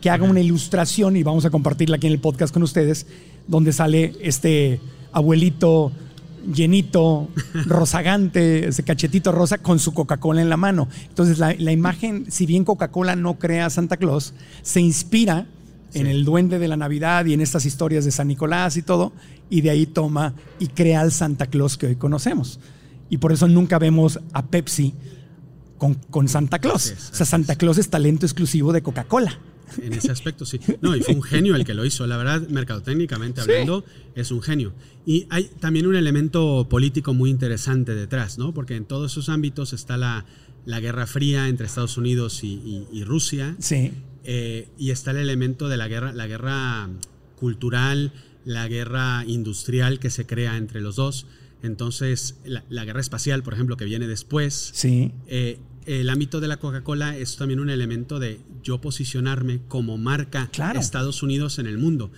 que 0.00 0.10
haga 0.10 0.24
una 0.24 0.40
ilustración 0.40 1.16
y 1.16 1.22
vamos 1.22 1.44
a 1.44 1.50
compartirla 1.50 1.96
aquí 1.96 2.08
en 2.08 2.14
el 2.14 2.18
podcast 2.18 2.52
con 2.52 2.64
ustedes, 2.64 3.06
donde 3.46 3.72
sale 3.72 4.12
este 4.20 4.80
abuelito 5.12 5.92
llenito, 6.52 7.28
rozagante, 7.66 8.66
ese 8.66 8.82
cachetito 8.82 9.30
rosa 9.30 9.58
con 9.58 9.78
su 9.78 9.94
Coca-Cola 9.94 10.42
en 10.42 10.48
la 10.48 10.56
mano. 10.56 10.88
Entonces 11.08 11.38
la, 11.38 11.54
la 11.56 11.70
imagen, 11.70 12.26
si 12.32 12.46
bien 12.46 12.64
Coca-Cola 12.64 13.14
no 13.14 13.38
crea 13.38 13.66
a 13.66 13.70
Santa 13.70 13.96
Claus, 13.96 14.34
se 14.62 14.80
inspira 14.80 15.46
en 15.94 16.06
el 16.06 16.24
duende 16.24 16.58
de 16.58 16.68
la 16.68 16.76
Navidad 16.76 17.24
y 17.26 17.32
en 17.34 17.40
estas 17.40 17.66
historias 17.66 18.04
de 18.04 18.10
San 18.10 18.28
Nicolás 18.28 18.76
y 18.76 18.82
todo, 18.82 19.12
y 19.48 19.60
de 19.62 19.70
ahí 19.70 19.86
toma 19.86 20.34
y 20.58 20.68
crea 20.68 21.00
al 21.00 21.12
Santa 21.12 21.46
Claus 21.46 21.76
que 21.76 21.86
hoy 21.86 21.96
conocemos. 21.96 22.60
Y 23.08 23.18
por 23.18 23.32
eso 23.32 23.48
nunca 23.48 23.78
vemos 23.78 24.20
a 24.32 24.46
Pepsi 24.46 24.94
con, 25.78 25.94
con 25.94 26.28
Santa 26.28 26.58
Claus. 26.58 26.94
O 27.12 27.14
sea, 27.14 27.26
Santa 27.26 27.56
Claus 27.56 27.78
es 27.78 27.88
talento 27.90 28.24
exclusivo 28.26 28.72
de 28.72 28.82
Coca-Cola. 28.82 29.38
En 29.82 29.92
ese 29.92 30.10
aspecto, 30.10 30.44
sí. 30.44 30.60
No, 30.80 30.96
y 30.96 31.00
fue 31.02 31.14
un 31.14 31.22
genio 31.22 31.54
el 31.54 31.64
que 31.64 31.74
lo 31.74 31.84
hizo. 31.84 32.04
La 32.06 32.16
verdad, 32.16 32.42
mercadotécnicamente 32.48 33.40
Sí. 33.42 33.50
hablando, 33.50 33.84
es 34.16 34.30
un 34.32 34.42
genio. 34.42 34.72
Y 35.06 35.26
hay 35.30 35.44
también 35.60 35.86
un 35.86 35.94
elemento 35.96 36.66
político 36.68 37.14
muy 37.14 37.30
interesante 37.30 37.94
detrás, 37.94 38.36
¿no? 38.36 38.52
Porque 38.52 38.74
en 38.76 38.84
todos 38.84 39.12
esos 39.12 39.28
ámbitos 39.28 39.72
está 39.72 39.96
la, 39.96 40.24
la 40.66 40.80
Guerra 40.80 41.06
Fría 41.06 41.46
entre 41.48 41.66
Estados 41.66 41.96
Unidos 41.96 42.42
y, 42.44 42.48
y- 42.54 42.88
y 42.92 43.04
Rusia. 43.04 43.54
Sí. 43.60 43.92
Eh, 44.24 44.68
y 44.78 44.90
está 44.90 45.10
el 45.12 45.16
elemento 45.18 45.68
de 45.68 45.76
la 45.76 45.88
guerra, 45.88 46.12
la 46.12 46.26
guerra 46.26 46.88
cultural, 47.36 48.12
la 48.44 48.68
guerra 48.68 49.24
industrial 49.26 49.98
que 49.98 50.10
se 50.10 50.26
crea 50.26 50.56
entre 50.56 50.80
los 50.80 50.96
dos. 50.96 51.26
Entonces, 51.62 52.36
la, 52.44 52.64
la 52.68 52.84
guerra 52.84 53.00
espacial, 53.00 53.42
por 53.42 53.54
ejemplo, 53.54 53.76
que 53.76 53.84
viene 53.84 54.06
después, 54.06 54.70
Sí. 54.74 55.12
eh, 55.26 55.58
el 55.86 56.08
ámbito 56.10 56.40
de 56.40 56.48
la 56.48 56.58
Coca-Cola 56.58 57.16
es 57.16 57.36
también 57.36 57.60
un 57.60 57.70
elemento 57.70 58.18
de 58.18 58.40
yo 58.62 58.80
posicionarme 58.80 59.60
como 59.68 59.96
marca 59.98 60.48
Claro. 60.52 60.78
Estados 60.78 61.22
Unidos 61.22 61.58
en 61.58 61.66
el 61.66 61.78
mundo. 61.78 62.10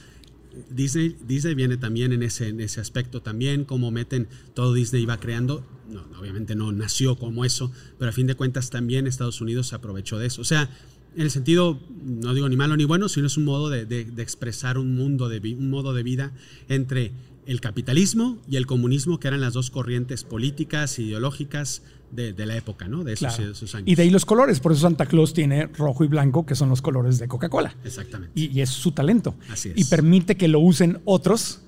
Disney, 0.71 1.17
Disney 1.27 1.55
viene 1.55 1.77
también 1.79 2.13
en 2.13 2.23
ese, 2.23 2.49
en 2.49 2.61
ese 2.61 2.81
aspecto 2.81 3.23
también, 3.23 3.65
como 3.65 3.91
meten, 3.91 4.29
todo 4.55 4.75
Disney 4.75 5.07
va 5.07 5.19
creando, 5.19 5.65
no, 5.89 6.03
obviamente 6.21 6.55
no 6.55 6.71
nació 6.73 7.17
como 7.17 7.45
eso, 7.47 7.73
pero 7.99 8.11
a 8.11 8.13
fin 8.13 8.27
de 8.27 8.35
cuentas 8.35 8.69
también 8.69 9.07
Estados 9.07 9.41
Unidos 9.41 9.69
se 9.69 9.77
aprovechó 9.77 10.19
de 10.19 10.27
eso. 10.27 10.43
O 10.43 10.45
sea, 10.45 10.69
en 11.17 11.23
el 11.23 11.31
sentido, 11.31 11.79
no 12.05 12.35
digo 12.35 12.49
ni 12.49 12.57
malo 12.57 12.77
ni 12.77 12.85
bueno, 12.85 13.09
sino 13.09 13.27
es 13.27 13.37
un 13.37 13.45
modo 13.45 13.69
de, 13.71 13.85
de- 13.87 14.05
de 14.05 14.23
expresar 14.23 14.79
un 14.79 14.95
mundo 14.97 15.29
de 15.29 15.39
un 15.55 15.71
modo 15.71 15.93
de 15.95 16.03
vida 16.03 16.33
entre 16.69 17.13
el 17.47 17.61
capitalismo 17.61 18.39
y 18.49 18.57
el 18.57 18.67
comunismo, 18.67 19.19
que 19.19 19.29
eran 19.29 19.41
las 19.41 19.53
dos 19.55 19.71
corrientes 19.71 20.23
políticas, 20.25 20.99
ideológicas 20.99 21.83
de, 22.13 22.33
de 22.33 22.47
la 22.47 22.57
época, 22.57 22.87
¿no? 22.89 23.03
De 23.05 23.15
esos, 23.15 23.35
Claro. 23.35 23.47
de 23.47 23.53
esos 23.53 23.75
años. 23.75 23.89
Y 23.89 23.95
de 23.97 24.03
ahí 24.03 24.11
los 24.11 24.25
colores, 24.25 24.61
por 24.61 24.73
eso 24.73 24.83
Santa 24.83 25.07
Claus 25.07 25.33
tiene 25.35 25.67
rojo 25.67 26.05
y 26.05 26.09
blanco, 26.09 26.47
que 26.47 26.55
son 26.55 26.69
los 26.69 26.83
colores 26.83 27.19
de 27.19 27.27
Coca-Cola. 27.27 27.75
Exactamente. 27.85 28.33
Y, 28.41 28.57
y 28.57 28.61
es 28.61 28.69
su 28.71 28.93
talento. 28.93 29.35
Así 29.51 29.71
es. 29.71 29.75
Y 29.79 29.85
permite 29.87 30.37
que 30.37 30.47
lo 30.47 30.61
usen 30.61 31.01
otros, 31.05 31.63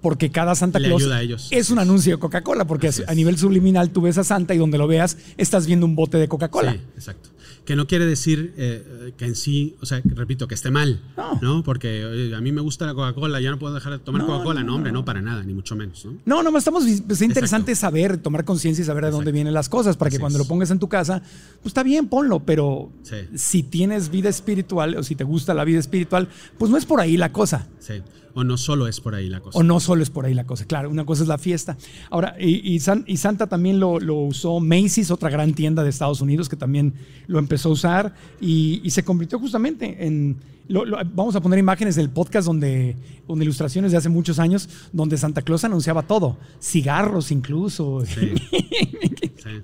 porque 0.00 0.30
cada 0.30 0.54
Santa 0.54 0.78
Le 0.78 0.88
Claus 0.88 1.02
ayuda 1.02 1.16
a 1.18 1.22
ellos. 1.22 1.48
es 1.50 1.70
un 1.70 1.78
anuncio 1.78 2.14
de 2.16 2.18
Coca-Cola, 2.18 2.66
porque 2.66 2.88
Así 2.88 3.02
a 3.06 3.10
es. 3.12 3.16
nivel 3.16 3.36
subliminal 3.38 3.90
tú 3.90 4.00
ves 4.00 4.16
a 4.18 4.24
Santa 4.24 4.54
y 4.54 4.58
donde 4.58 4.78
lo 4.78 4.86
veas 4.88 5.18
estás 5.36 5.66
viendo 5.66 5.84
un 5.86 5.94
bote 5.94 6.16
de 6.18 6.26
Coca-Cola. 6.26 6.72
Sí, 6.72 6.78
exacto. 6.96 7.28
Que 7.70 7.76
no 7.76 7.86
quiere 7.86 8.04
decir 8.04 8.52
eh, 8.56 9.12
que 9.16 9.26
en 9.26 9.36
sí, 9.36 9.76
o 9.80 9.86
sea, 9.86 10.02
repito, 10.04 10.48
que 10.48 10.56
esté 10.56 10.72
mal, 10.72 11.00
No. 11.16 11.38
¿no? 11.40 11.62
Porque 11.62 12.04
oye, 12.04 12.34
a 12.34 12.40
mí 12.40 12.50
me 12.50 12.60
gusta 12.60 12.84
la 12.84 12.94
Coca-Cola, 12.94 13.40
ya 13.40 13.52
no 13.52 13.60
puedo 13.60 13.72
dejar 13.72 13.92
de 13.92 14.00
tomar 14.00 14.22
No, 14.22 14.26
Coca-Cola. 14.26 14.62
no, 14.62 14.66
No, 14.70 14.74
hombre, 14.74 14.90
no. 14.90 15.04
para 15.04 15.22
nada, 15.22 15.44
ni 15.44 15.54
mucho 15.54 15.76
menos, 15.76 16.04
¿no? 16.04 16.14
No, 16.24 16.42
no, 16.42 16.58
estamos, 16.58 16.82
pues, 16.82 17.20
es 17.20 17.22
interesante 17.22 17.70
Exacto. 17.70 17.86
saber, 17.86 18.16
tomar 18.16 18.44
conciencia 18.44 18.82
y 18.82 18.84
saber 18.84 19.04
de 19.04 19.12
dónde 19.12 19.30
vienen 19.30 19.54
las 19.54 19.68
cosas, 19.68 19.96
para 19.96 20.10
que 20.10 20.16
Así 20.16 20.20
cuando 20.20 20.38
es. 20.40 20.44
lo 20.44 20.48
pongas 20.48 20.72
en 20.72 20.80
tu 20.80 20.88
casa, 20.88 21.20
pues 21.62 21.66
está 21.66 21.84
bien, 21.84 22.08
ponlo, 22.08 22.40
pero 22.40 22.90
Sí. 23.04 23.18
si 23.36 23.62
tienes 23.62 24.10
vida 24.10 24.28
espiritual 24.30 24.96
o 24.96 25.04
si 25.04 25.14
te 25.14 25.22
gusta 25.22 25.54
la 25.54 25.62
vida 25.64 25.78
espiritual, 25.78 26.28
pues 26.58 26.72
no 26.72 26.76
es 26.76 26.84
por 26.84 27.00
ahí 27.00 27.16
la 27.16 27.30
cosa. 27.30 27.68
Sí. 27.78 28.02
O 28.34 28.44
no 28.44 28.56
solo 28.56 28.86
es 28.86 29.00
por 29.00 29.14
ahí 29.14 29.28
la 29.28 29.40
cosa. 29.40 29.58
O 29.58 29.62
no 29.62 29.80
solo 29.80 30.02
es 30.02 30.10
por 30.10 30.24
ahí 30.26 30.34
la 30.34 30.46
cosa, 30.46 30.64
claro, 30.66 30.90
una 30.90 31.04
cosa 31.04 31.22
es 31.22 31.28
la 31.28 31.38
fiesta. 31.38 31.76
Ahora, 32.10 32.36
y, 32.38 32.74
y 32.74 32.80
San- 32.80 33.04
y 33.06 33.16
Santa 33.16 33.46
también 33.48 33.80
lo, 33.80 33.98
lo 34.00 34.16
usó 34.16 34.60
Macy's, 34.60 35.10
otra 35.10 35.30
gran 35.30 35.54
tienda 35.54 35.82
de 35.82 35.90
Estados 35.90 36.20
Unidos 36.20 36.48
que 36.48 36.56
también 36.56 36.94
lo 37.26 37.38
empezó 37.38 37.68
a 37.70 37.72
usar 37.72 38.14
y, 38.40 38.80
y 38.84 38.90
se 38.90 39.02
convirtió 39.04 39.38
justamente 39.38 40.06
en... 40.06 40.36
lo- 40.68 40.84
lo- 40.84 40.98
vamos 41.14 41.34
a 41.36 41.40
poner 41.40 41.58
imágenes 41.58 41.96
del 41.96 42.10
podcast 42.10 42.46
donde, 42.46 42.96
donde 43.26 43.44
ilustraciones 43.44 43.92
de 43.92 43.98
hace 43.98 44.08
muchos 44.08 44.38
años, 44.38 44.68
donde 44.92 45.16
Santa 45.18 45.42
Claus 45.42 45.64
anunciaba 45.64 46.02
todo, 46.02 46.36
cigarros 46.62 47.30
incluso. 47.30 48.04
Sí. 48.06 48.32
Sí. 49.42 49.62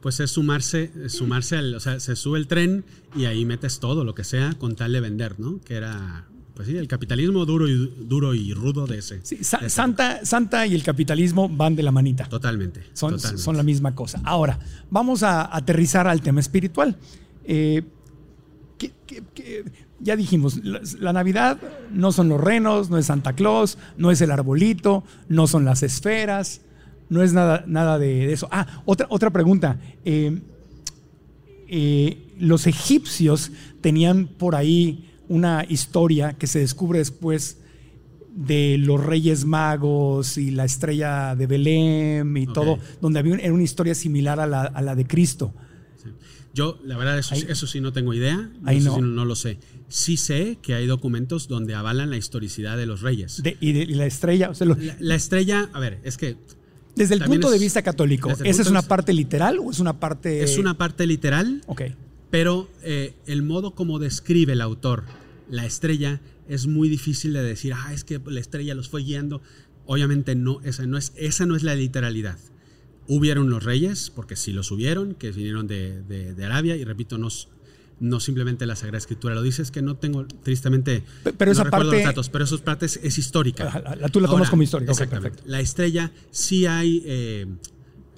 Pues 0.00 0.20
es 0.20 0.30
sumarse, 0.30 0.92
es 1.04 1.14
sumarse 1.14 1.56
al, 1.56 1.74
o 1.74 1.80
sea, 1.80 1.98
se 1.98 2.14
sube 2.14 2.38
el 2.38 2.46
tren 2.46 2.84
y 3.16 3.24
ahí 3.24 3.44
metes 3.44 3.80
todo, 3.80 4.04
lo 4.04 4.14
que 4.14 4.22
sea, 4.22 4.54
con 4.56 4.76
tal 4.76 4.92
de 4.92 5.00
vender, 5.00 5.40
¿no? 5.40 5.58
Que 5.62 5.74
era, 5.74 6.28
pues 6.56 6.66
sí, 6.68 6.76
el 6.76 6.88
capitalismo 6.88 7.44
duro 7.44 7.68
y 7.68 7.94
duro 8.08 8.34
y 8.34 8.52
rudo 8.54 8.86
de 8.86 8.98
ese. 8.98 9.20
Sí, 9.22 9.44
Sa- 9.44 9.58
de 9.58 9.66
ese- 9.66 9.76
Santa, 9.76 10.24
Santa 10.24 10.66
y 10.66 10.74
el 10.74 10.82
capitalismo 10.82 11.48
van 11.48 11.76
de 11.76 11.82
la 11.82 11.92
manita. 11.92 12.24
Totalmente. 12.28 12.80
Son, 12.94 13.12
totalmente. 13.12 13.42
son 13.42 13.56
la 13.58 13.62
misma 13.62 13.94
cosa. 13.94 14.20
Ahora, 14.24 14.58
vamos 14.90 15.22
a 15.22 15.54
aterrizar 15.54 16.08
al 16.08 16.22
tema 16.22 16.40
espiritual. 16.40 16.96
Eh, 17.44 17.82
¿qué- 18.78 18.92
qué- 19.06 19.22
qué? 19.34 19.64
ya 20.00 20.16
dijimos, 20.16 20.62
la, 20.64 20.80
la 20.98 21.12
Navidad 21.12 21.58
no 21.92 22.10
son 22.12 22.28
los 22.28 22.40
renos, 22.40 22.90
no 22.90 22.98
es 22.98 23.06
Santa 23.06 23.34
Claus, 23.34 23.78
no 23.96 24.10
es 24.10 24.20
el 24.20 24.30
arbolito, 24.30 25.04
no 25.28 25.46
son 25.46 25.64
las 25.64 25.82
esferas, 25.82 26.60
no 27.08 27.22
es 27.22 27.32
nada, 27.32 27.64
nada 27.66 27.98
de, 27.98 28.26
de 28.26 28.32
eso. 28.32 28.48
Ah, 28.50 28.82
otra, 28.84 29.06
otra 29.10 29.30
pregunta. 29.30 29.78
Eh, 30.04 30.40
eh, 31.68 32.18
los 32.38 32.66
egipcios 32.66 33.50
tenían 33.80 34.26
por 34.26 34.54
ahí 34.54 35.10
una 35.28 35.64
historia 35.68 36.34
que 36.34 36.46
se 36.46 36.58
descubre 36.60 36.98
después 36.98 37.58
de 38.34 38.76
los 38.78 39.02
Reyes 39.02 39.44
Magos 39.44 40.36
y 40.36 40.50
la 40.50 40.64
estrella 40.64 41.34
de 41.34 41.46
Belém 41.46 42.36
y 42.36 42.46
todo, 42.46 42.78
donde 43.00 43.18
había 43.18 43.32
un- 43.34 43.40
era 43.40 43.52
una 43.52 43.62
historia 43.62 43.94
similar 43.94 44.40
a 44.40 44.46
la, 44.46 44.62
a 44.62 44.82
la 44.82 44.94
de 44.94 45.06
Cristo. 45.06 45.54
Yo, 46.52 46.78
la 46.84 46.96
verdad, 46.96 47.18
eso, 47.18 47.34
Ahí- 47.34 47.44
eso 47.48 47.66
sí 47.66 47.80
no 47.80 47.92
tengo 47.92 48.14
idea. 48.14 48.50
Ahí 48.64 48.78
eso 48.78 48.88
no. 48.90 48.94
sí 48.96 49.02
no 49.02 49.24
lo 49.26 49.34
sé. 49.36 49.58
Sí 49.88 50.16
sé 50.16 50.58
que 50.62 50.74
hay 50.74 50.86
documentos 50.86 51.48
donde 51.48 51.74
avalan 51.74 52.08
la 52.10 52.16
historicidad 52.16 52.76
de 52.78 52.86
los 52.86 53.02
reyes. 53.02 53.42
De- 53.42 53.56
y, 53.60 53.72
de- 53.72 53.82
y 53.82 53.94
la 53.94 54.06
estrella, 54.06 54.48
o 54.50 54.54
sea, 54.54 54.66
lo- 54.66 54.74
La, 54.76 54.96
la 54.98 55.14
estrella, 55.14 55.68
a 55.74 55.80
ver, 55.80 55.98
es 56.02 56.16
que 56.16 56.36
desde 56.94 57.14
el 57.14 57.22
punto 57.24 57.50
de 57.50 57.58
vista 57.58 57.82
católico, 57.82 58.30
¿esa 58.42 58.62
es 58.62 58.68
una 58.68 58.80
parte 58.82 59.12
literal 59.12 59.58
o 59.58 59.70
es 59.70 59.80
una 59.80 59.98
parte...? 60.00 60.42
es 60.42 60.56
una 60.56 60.78
parte 60.78 61.06
literal, 61.06 61.62
Ok, 61.66 61.82
pero 62.36 62.68
eh, 62.82 63.14
el 63.26 63.42
modo 63.42 63.70
como 63.74 63.98
describe 63.98 64.52
el 64.52 64.60
autor 64.60 65.04
la 65.48 65.64
estrella 65.64 66.20
es 66.48 66.66
muy 66.66 66.90
difícil 66.90 67.32
de 67.32 67.42
decir, 67.42 67.72
ah, 67.74 67.94
es 67.94 68.04
que 68.04 68.20
la 68.26 68.40
estrella 68.40 68.74
los 68.74 68.90
fue 68.90 69.02
guiando. 69.02 69.40
Obviamente 69.86 70.34
no, 70.34 70.60
esa 70.62 70.84
no 70.86 70.98
es, 70.98 71.12
esa 71.16 71.46
no 71.46 71.56
es 71.56 71.62
la 71.62 71.74
literalidad. 71.74 72.36
Hubieron 73.08 73.48
los 73.48 73.64
reyes, 73.64 74.10
porque 74.14 74.36
sí 74.36 74.52
los 74.52 74.70
hubieron, 74.70 75.14
que 75.14 75.30
vinieron 75.30 75.66
de, 75.66 76.02
de- 76.02 76.34
de 76.34 76.44
Arabia, 76.44 76.76
y 76.76 76.84
repito, 76.84 77.16
no, 77.16 77.28
no 78.00 78.20
simplemente 78.20 78.66
la 78.66 78.76
Sagrada 78.76 78.98
Escritura 78.98 79.34
lo 79.34 79.42
dice, 79.42 79.62
es 79.62 79.70
que 79.70 79.80
no 79.80 79.96
tengo, 79.96 80.26
tristemente, 80.42 81.02
Pe- 81.24 81.32
pero 81.32 81.48
no 81.48 81.52
esa 81.52 81.64
recuerdo 81.64 81.90
parte- 81.90 82.02
los 82.04 82.06
datos, 82.10 82.28
pero 82.28 82.44
esa 82.44 82.58
parte 82.58 82.84
es, 82.84 83.00
es 83.02 83.16
histórica. 83.16 83.64
La- 83.82 83.96
la- 83.96 84.08
tú 84.10 84.20
la 84.20 84.28
tomas 84.28 84.50
como 84.50 84.62
histórica, 84.62 84.92
Exactamente. 84.92 85.30
perfecto. 85.30 85.50
La 85.50 85.60
estrella, 85.60 86.12
sí 86.32 86.66
hay 86.66 87.02
eh, 87.06 87.46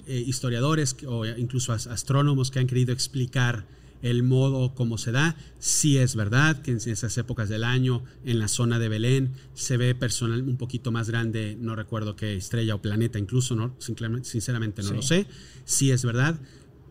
eh, 0.07 0.23
historiadores 0.27 0.97
o 1.07 1.25
incluso 1.25 1.71
astrónomos 1.71 2.51
que 2.51 2.59
han 2.59 2.67
querido 2.67 2.91
explicar 2.91 3.65
el 4.01 4.23
modo 4.23 4.73
como 4.73 4.97
se 4.97 5.11
da. 5.11 5.35
Sí 5.59 5.97
es 5.97 6.15
verdad 6.15 6.61
que 6.61 6.71
en 6.71 6.77
esas 6.77 7.17
épocas 7.17 7.49
del 7.49 7.63
año, 7.63 8.03
en 8.25 8.39
la 8.39 8.47
zona 8.47 8.79
de 8.79 8.89
Belén, 8.89 9.33
se 9.53 9.77
ve 9.77 9.95
personal 9.95 10.41
un 10.43 10.57
poquito 10.57 10.91
más 10.91 11.09
grande, 11.09 11.57
no 11.59 11.75
recuerdo 11.75 12.15
qué 12.15 12.35
estrella 12.35 12.75
o 12.75 12.81
planeta 12.81 13.19
incluso, 13.19 13.55
no, 13.55 13.75
sinceramente 13.79 14.83
no 14.83 14.91
lo 14.91 15.01
sé. 15.01 15.27
Sí 15.65 15.91
es 15.91 16.05
verdad, 16.05 16.39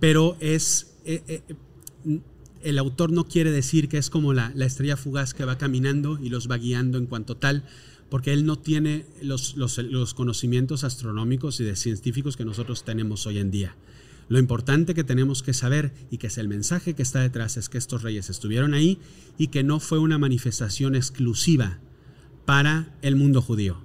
pero 0.00 0.36
es... 0.40 0.94
Eh, 1.04 1.22
eh, 1.26 1.42
el 2.62 2.78
autor 2.78 3.12
no 3.12 3.28
quiere 3.28 3.52
decir 3.52 3.88
que 3.88 3.98
es 3.98 4.10
como 4.10 4.32
la, 4.32 4.52
estrella 4.58 4.96
fugaz 4.96 5.32
que 5.32 5.44
va 5.44 5.58
caminando 5.58 6.18
y 6.20 6.28
los 6.28 6.50
va 6.50 6.58
guiando 6.58 6.98
en 6.98 7.06
cuanto 7.06 7.36
tal, 7.36 7.64
porque 8.10 8.32
él 8.32 8.46
no 8.46 8.58
tiene 8.58 9.06
los, 9.22 9.56
los 9.56 10.14
conocimientos 10.14 10.82
astronómicos 10.82 11.60
y 11.60 11.64
de 11.64 11.76
científicos 11.76 12.36
que 12.36 12.44
nosotros 12.44 12.84
tenemos 12.84 13.26
hoy 13.26 13.38
en 13.38 13.52
día. 13.52 13.76
Lo 14.28 14.38
importante 14.38 14.94
que 14.94 15.04
tenemos 15.04 15.42
que 15.42 15.54
saber 15.54 15.92
y 16.10 16.18
que 16.18 16.26
es 16.26 16.38
el 16.38 16.48
mensaje 16.48 16.94
que 16.94 17.02
está 17.02 17.20
detrás 17.20 17.56
es 17.56 17.68
que 17.68 17.78
estos 17.78 18.02
reyes 18.02 18.28
estuvieron 18.28 18.74
ahí 18.74 18.98
y 19.38 19.48
que 19.48 19.62
no 19.62 19.80
fue 19.80 19.98
una 19.98 20.18
manifestación 20.18 20.94
exclusiva 20.94 21.78
para 22.44 22.94
el 23.02 23.16
mundo 23.16 23.40
judío, 23.40 23.78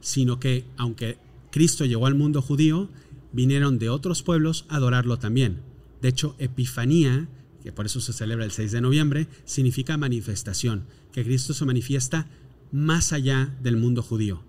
sino 0.00 0.40
que 0.40 0.64
aunque 0.76 1.18
Cristo 1.50 1.84
llegó 1.84 2.06
al 2.06 2.14
mundo 2.14 2.40
judío, 2.42 2.88
vinieron 3.32 3.78
de 3.78 3.90
otros 3.90 4.22
pueblos 4.22 4.64
a 4.68 4.76
adorarlo 4.76 5.18
también. 5.18 5.60
De 6.00 6.08
hecho, 6.08 6.34
Epifanía, 6.38 7.28
que 7.62 7.72
por 7.72 7.86
eso 7.86 8.00
se 8.00 8.12
celebra 8.12 8.44
el 8.44 8.52
6 8.52 8.72
de 8.72 8.80
noviembre, 8.80 9.26
significa 9.44 9.96
manifestación, 9.96 10.84
que 11.12 11.24
Cristo 11.24 11.54
se 11.54 11.64
manifiesta 11.64 12.26
más 12.72 13.12
allá 13.12 13.54
del 13.62 13.76
mundo 13.76 14.02
judío. 14.02 14.42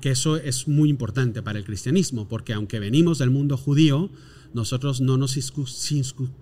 Que, 0.00 0.10
eso 0.10 0.36
es 0.36 0.68
muy 0.68 0.88
importante 0.88 1.42
para 1.42 1.58
el 1.58 1.64
cristianismo, 1.64 2.28
porque 2.28 2.52
aunque 2.52 2.78
venimos 2.78 3.18
del 3.18 3.30
mundo 3.30 3.56
judío, 3.56 4.08
nosotros 4.54 5.00
no 5.00 5.16
nos 5.18 5.32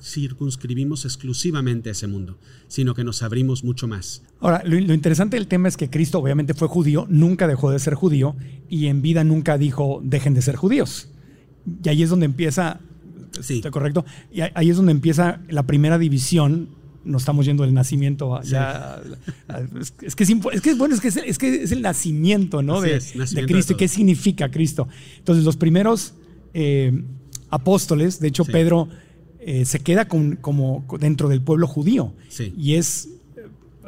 circunscribimos 0.00 1.04
exclusivamente 1.06 1.88
a 1.88 1.92
ese 1.92 2.06
mundo, 2.06 2.38
sino 2.68 2.94
que 2.94 3.04
nos 3.04 3.22
abrimos 3.22 3.64
mucho 3.64 3.88
más. 3.88 4.22
Ahora, 4.38 4.62
lo, 4.64 4.76
interesante 4.76 5.36
del 5.36 5.48
tema 5.48 5.68
es 5.68 5.78
que 5.78 5.88
Cristo 5.88 6.18
obviamente 6.18 6.52
fue 6.52 6.68
judío, 6.68 7.06
nunca 7.08 7.48
dejó 7.48 7.70
de 7.70 7.78
ser 7.78 7.94
judío 7.94 8.36
y 8.68 8.86
en 8.86 9.00
vida 9.00 9.24
nunca 9.24 9.56
dijo 9.56 10.00
dejen 10.04 10.34
de 10.34 10.42
ser 10.42 10.56
judíos. 10.56 11.08
Y 11.82 11.88
ahí 11.88 12.02
es 12.02 12.10
donde 12.10 12.26
empieza, 12.26 12.80
sí. 13.40 13.56
¿está 13.56 13.70
correcto? 13.70 14.04
Y 14.30 14.42
ahí 14.42 14.68
es 14.68 14.76
donde 14.76 14.92
empieza 14.92 15.40
la 15.48 15.62
primera 15.64 15.98
división 15.98 16.68
nos 17.04 17.22
estamos 17.22 17.46
yendo 17.46 17.64
del 17.64 17.74
nacimiento 17.74 18.40
es, 18.40 18.52
que 20.14 20.22
es, 20.22 20.78
bueno, 20.78 20.94
es 20.94 21.00
que 21.00 21.08
es, 21.08 21.36
que 21.36 21.62
es 21.64 21.72
el 21.72 21.82
nacimiento, 21.82 22.62
¿no? 22.62 22.80
De, 22.80 23.00
Cristo. 23.46 23.72
¿Y 23.72 23.76
qué 23.76 23.88
significa 23.88 24.52
Cristo? 24.52 24.86
Entonces, 25.18 25.44
los 25.44 25.56
primeros 25.56 26.14
eh, 26.54 27.02
apóstoles, 27.52 28.18
de 28.18 28.28
hecho, 28.28 28.44
Pedro 28.44 28.88
eh, 29.38 29.64
se 29.64 29.80
queda 29.80 30.08
con, 30.08 30.36
como 30.36 30.84
dentro 30.98 31.28
del 31.28 31.40
pueblo 31.40 31.68
judío. 31.68 32.14
Y 32.56 32.74
es 32.74 33.10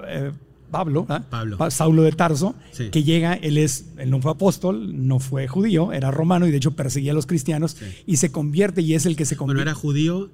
eh, 0.07 0.31
Pablo, 0.71 1.07
¿ah? 1.09 1.71
Saulo 1.71 2.03
de 2.03 2.13
Tarso, 2.13 2.55
que 2.93 3.03
llega, 3.03 3.35
él, 3.35 3.59
es, 3.59 3.87
él 3.97 4.11
no 4.11 4.21
fue 4.21 4.33
apóstol, 4.33 5.07
no 5.07 5.19
fue 5.19 5.49
judío, 5.49 5.93
era 5.93 6.11
romano 6.11 6.47
y 6.47 6.51
de 6.51 6.59
hecho 6.59 6.73
perseguía 6.73 7.13
a 7.13 7.15
los 7.15 7.27
cristianos 7.27 7.77
y 8.07 8.17
se 8.17 8.31
convierte 8.31 8.83
y 8.83 8.95
es 8.95 9.07
el 9.07 9.17
que 9.17 9.25
se 9.25 9.37
convierte. 9.37 9.61
Bueno, 9.65 9.71
era 9.71 9.75
judío 9.75 10.31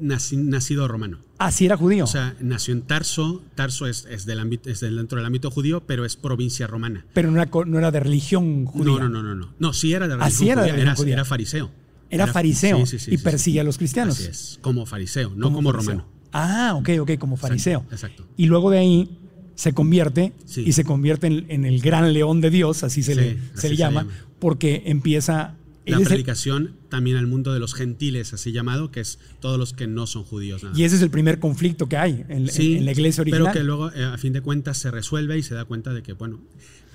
nacido 0.00 0.88
romano. 0.88 1.18
Así 1.38 1.64
ah, 1.64 1.66
era 1.66 1.76
judío. 1.76 2.04
O 2.04 2.08
sea, 2.08 2.34
nació 2.40 2.74
en 2.74 2.82
Tarso. 2.82 3.42
Tarso 3.54 3.86
es, 3.86 4.26
del 4.26 4.40
ámbito, 4.40 4.70
es 4.70 4.80
dentro 4.80 5.18
del 5.18 5.26
ámbito 5.26 5.50
judío, 5.50 5.82
pero 5.86 6.04
es 6.04 6.16
provincia 6.16 6.66
romana. 6.66 7.04
Pero 7.12 7.30
no 7.30 7.40
era, 7.40 7.50
no 7.66 7.78
era 7.78 7.90
de 7.90 8.00
religión 8.00 8.64
judía. 8.64 8.98
No, 8.98 9.08
no, 9.08 9.22
no, 9.22 9.34
no. 9.34 9.54
No, 9.58 9.72
sí 9.72 9.92
era 9.92 10.08
de 10.08 10.16
religión 10.16 10.34
Así 10.34 10.48
era 10.48 10.62
De 10.62 10.72
religión 10.72 10.96
judía. 10.96 11.14
Era, 11.14 11.24
fariseo. 11.24 11.70
Era, 12.10 12.26
fariseo 12.26 12.84
y 13.08 13.18
persigue 13.18 13.60
a 13.60 13.64
los 13.64 13.78
cristianos. 13.78 14.18
Así 14.18 14.28
es, 14.28 14.58
como 14.60 14.86
fariseo, 14.86 15.32
no 15.34 15.52
como, 15.52 15.72
romano. 15.72 16.06
Ah, 16.32 16.74
ok, 16.76 16.90
ok, 17.00 17.18
como 17.18 17.36
fariseo. 17.36 17.84
Exacto. 17.90 18.26
Y 18.36 18.46
luego 18.46 18.70
de 18.70 18.78
ahí 18.78 19.18
se 19.54 19.72
convierte 19.72 20.32
y 20.56 20.72
se 20.72 20.84
convierte 20.84 21.26
en, 21.26 21.64
el 21.64 21.80
gran 21.80 22.12
león 22.12 22.40
de 22.40 22.50
Dios, 22.50 22.82
así 22.84 23.02
se, 23.02 23.14
le, 23.14 23.38
se 23.54 23.70
le 23.70 23.76
llama, 23.76 24.06
porque 24.38 24.82
empieza 24.86 25.56
la 25.86 26.00
predicación 26.00 26.76
también 26.88 27.16
al 27.16 27.26
mundo 27.26 27.52
de 27.52 27.60
los 27.60 27.74
gentiles, 27.74 28.32
así 28.32 28.52
llamado, 28.52 28.90
que 28.90 29.00
es 29.00 29.18
todos 29.40 29.58
los 29.58 29.72
que 29.72 29.86
no 29.86 30.06
son 30.06 30.24
judíos. 30.24 30.66
Y 30.74 30.84
ese 30.84 30.96
es 30.96 31.02
el 31.02 31.10
primer 31.10 31.38
conflicto 31.38 31.88
que 31.88 31.96
hay 31.96 32.24
en, 32.28 32.46
la 32.84 32.92
iglesia 32.92 33.22
original. 33.22 33.50
Pero 33.52 33.52
que 33.52 33.64
luego, 33.64 33.92
eh, 33.92 34.04
a 34.04 34.18
fin 34.18 34.32
de 34.32 34.40
cuentas, 34.40 34.78
se 34.78 34.90
resuelve 34.90 35.38
y 35.38 35.42
se 35.42 35.54
da 35.54 35.64
cuenta 35.64 35.92
de 35.92 36.02
que, 36.02 36.12
bueno. 36.12 36.40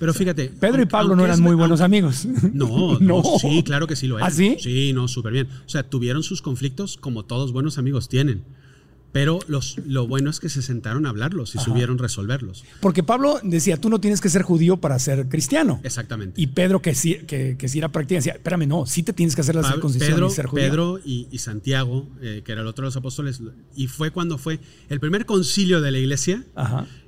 Pero 0.02 0.14
fíjate. 0.14 0.50
Pedro 0.58 0.82
y 0.82 0.86
Pablo 0.86 1.14
no 1.14 1.24
eran 1.24 1.40
muy 1.40 1.54
buenos 1.54 1.80
amigos. 1.80 2.26
No, 2.52 2.98
no, 2.98 3.22
sí, 3.40 3.62
claro 3.62 3.86
que 3.86 3.94
sí 3.94 4.08
lo 4.08 4.18
eran. 4.18 4.28
¿Ah, 4.28 4.32
sí? 4.32 4.56
Sí, 4.58 4.92
no, 4.92 5.06
súper 5.06 5.32
bien. 5.32 5.48
O 5.64 5.68
sea, 5.68 5.84
tuvieron 5.84 6.24
sus 6.24 6.42
conflictos 6.42 6.96
como 6.96 7.24
todos 7.24 7.52
buenos 7.52 7.78
amigos 7.78 8.08
tienen. 8.08 8.42
Pero 9.12 9.40
los, 9.46 9.76
lo 9.86 10.06
bueno 10.06 10.30
es 10.30 10.40
que 10.40 10.48
se 10.48 10.62
sentaron 10.62 11.04
a 11.04 11.10
hablarlos 11.10 11.54
y 11.54 11.58
subieron 11.58 11.98
resolverlos. 11.98 12.64
Porque 12.80 13.02
Pablo 13.02 13.40
decía, 13.42 13.76
tú 13.76 13.90
no 13.90 14.00
tienes 14.00 14.22
que 14.22 14.30
ser 14.30 14.40
judío 14.40 14.78
para 14.78 14.98
ser 14.98 15.28
cristiano. 15.28 15.80
Exactamente. 15.84 16.40
Y 16.40 16.46
Pedro, 16.48 16.80
que 16.80 16.94
sí, 16.94 17.16
que, 17.26 17.56
que 17.58 17.66
era 17.78 17.90
práctica, 17.90 18.18
decía, 18.18 18.32
espérame, 18.32 18.66
no, 18.66 18.86
sí 18.86 19.02
te 19.02 19.12
tienes 19.12 19.34
que 19.34 19.42
hacer 19.42 19.54
la 19.54 19.64
circuncisión 19.64 20.14
Pedro, 20.14 20.26
y 20.28 20.30
ser 20.30 20.46
judío. 20.46 20.64
Pedro 20.64 21.00
y, 21.04 21.38
Santiago, 21.38 22.08
eh, 22.22 22.40
que 22.42 22.52
era 22.52 22.62
el 22.62 22.66
otro 22.66 22.84
de 22.84 22.86
los 22.86 22.96
apóstoles, 22.96 23.42
y 23.76 23.86
fue 23.88 24.12
cuando 24.12 24.38
fue 24.38 24.60
el 24.88 24.98
primer 24.98 25.26
concilio 25.26 25.82
de 25.82 25.90
la 25.90 25.98
iglesia. 25.98 26.44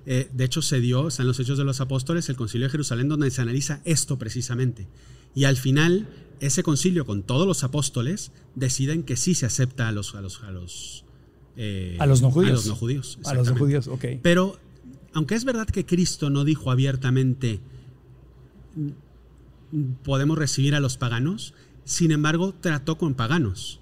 Eh, 0.06 0.28
de 0.30 0.44
hecho, 0.44 0.60
se 0.60 0.80
dio, 0.80 1.08
en 1.18 1.26
los 1.26 1.40
Hechos 1.40 1.56
de 1.56 1.64
los 1.64 1.80
Apóstoles, 1.80 2.28
el 2.28 2.36
concilio 2.36 2.66
de 2.66 2.70
Jerusalén, 2.70 3.08
donde 3.08 3.30
se 3.30 3.40
analiza 3.40 3.80
esto 3.84 4.18
precisamente. 4.18 4.86
Y 5.34 5.44
al 5.44 5.56
final, 5.56 6.06
ese 6.40 6.62
concilio 6.62 7.06
con 7.06 7.22
todos 7.22 7.46
los 7.46 7.64
apóstoles 7.64 8.30
deciden 8.54 9.02
que 9.04 9.16
sí 9.16 9.34
se 9.34 9.46
acepta 9.46 9.88
a 9.88 9.92
los, 9.92 10.14
a 10.14 10.20
los, 10.20 10.42
a 10.42 10.50
los 10.50 11.03
eh, 11.56 11.96
a 11.98 12.06
los 12.06 12.22
no 12.22 12.30
judíos. 12.30 12.50
A 12.50 12.54
los 12.54 12.66
no 12.66 12.76
judíos. 12.76 13.18
A 13.24 13.34
los 13.34 13.48
no 13.48 13.56
judíos, 13.56 13.88
ok. 13.88 14.04
Pero, 14.22 14.58
aunque 15.12 15.34
es 15.34 15.44
verdad 15.44 15.66
que 15.66 15.86
Cristo 15.86 16.30
no 16.30 16.44
dijo 16.44 16.70
abiertamente, 16.70 17.60
podemos 20.02 20.38
recibir 20.38 20.74
a 20.74 20.80
los 20.80 20.96
paganos, 20.96 21.54
sin 21.84 22.10
embargo, 22.10 22.54
trató 22.60 22.96
con 22.98 23.14
paganos. 23.14 23.80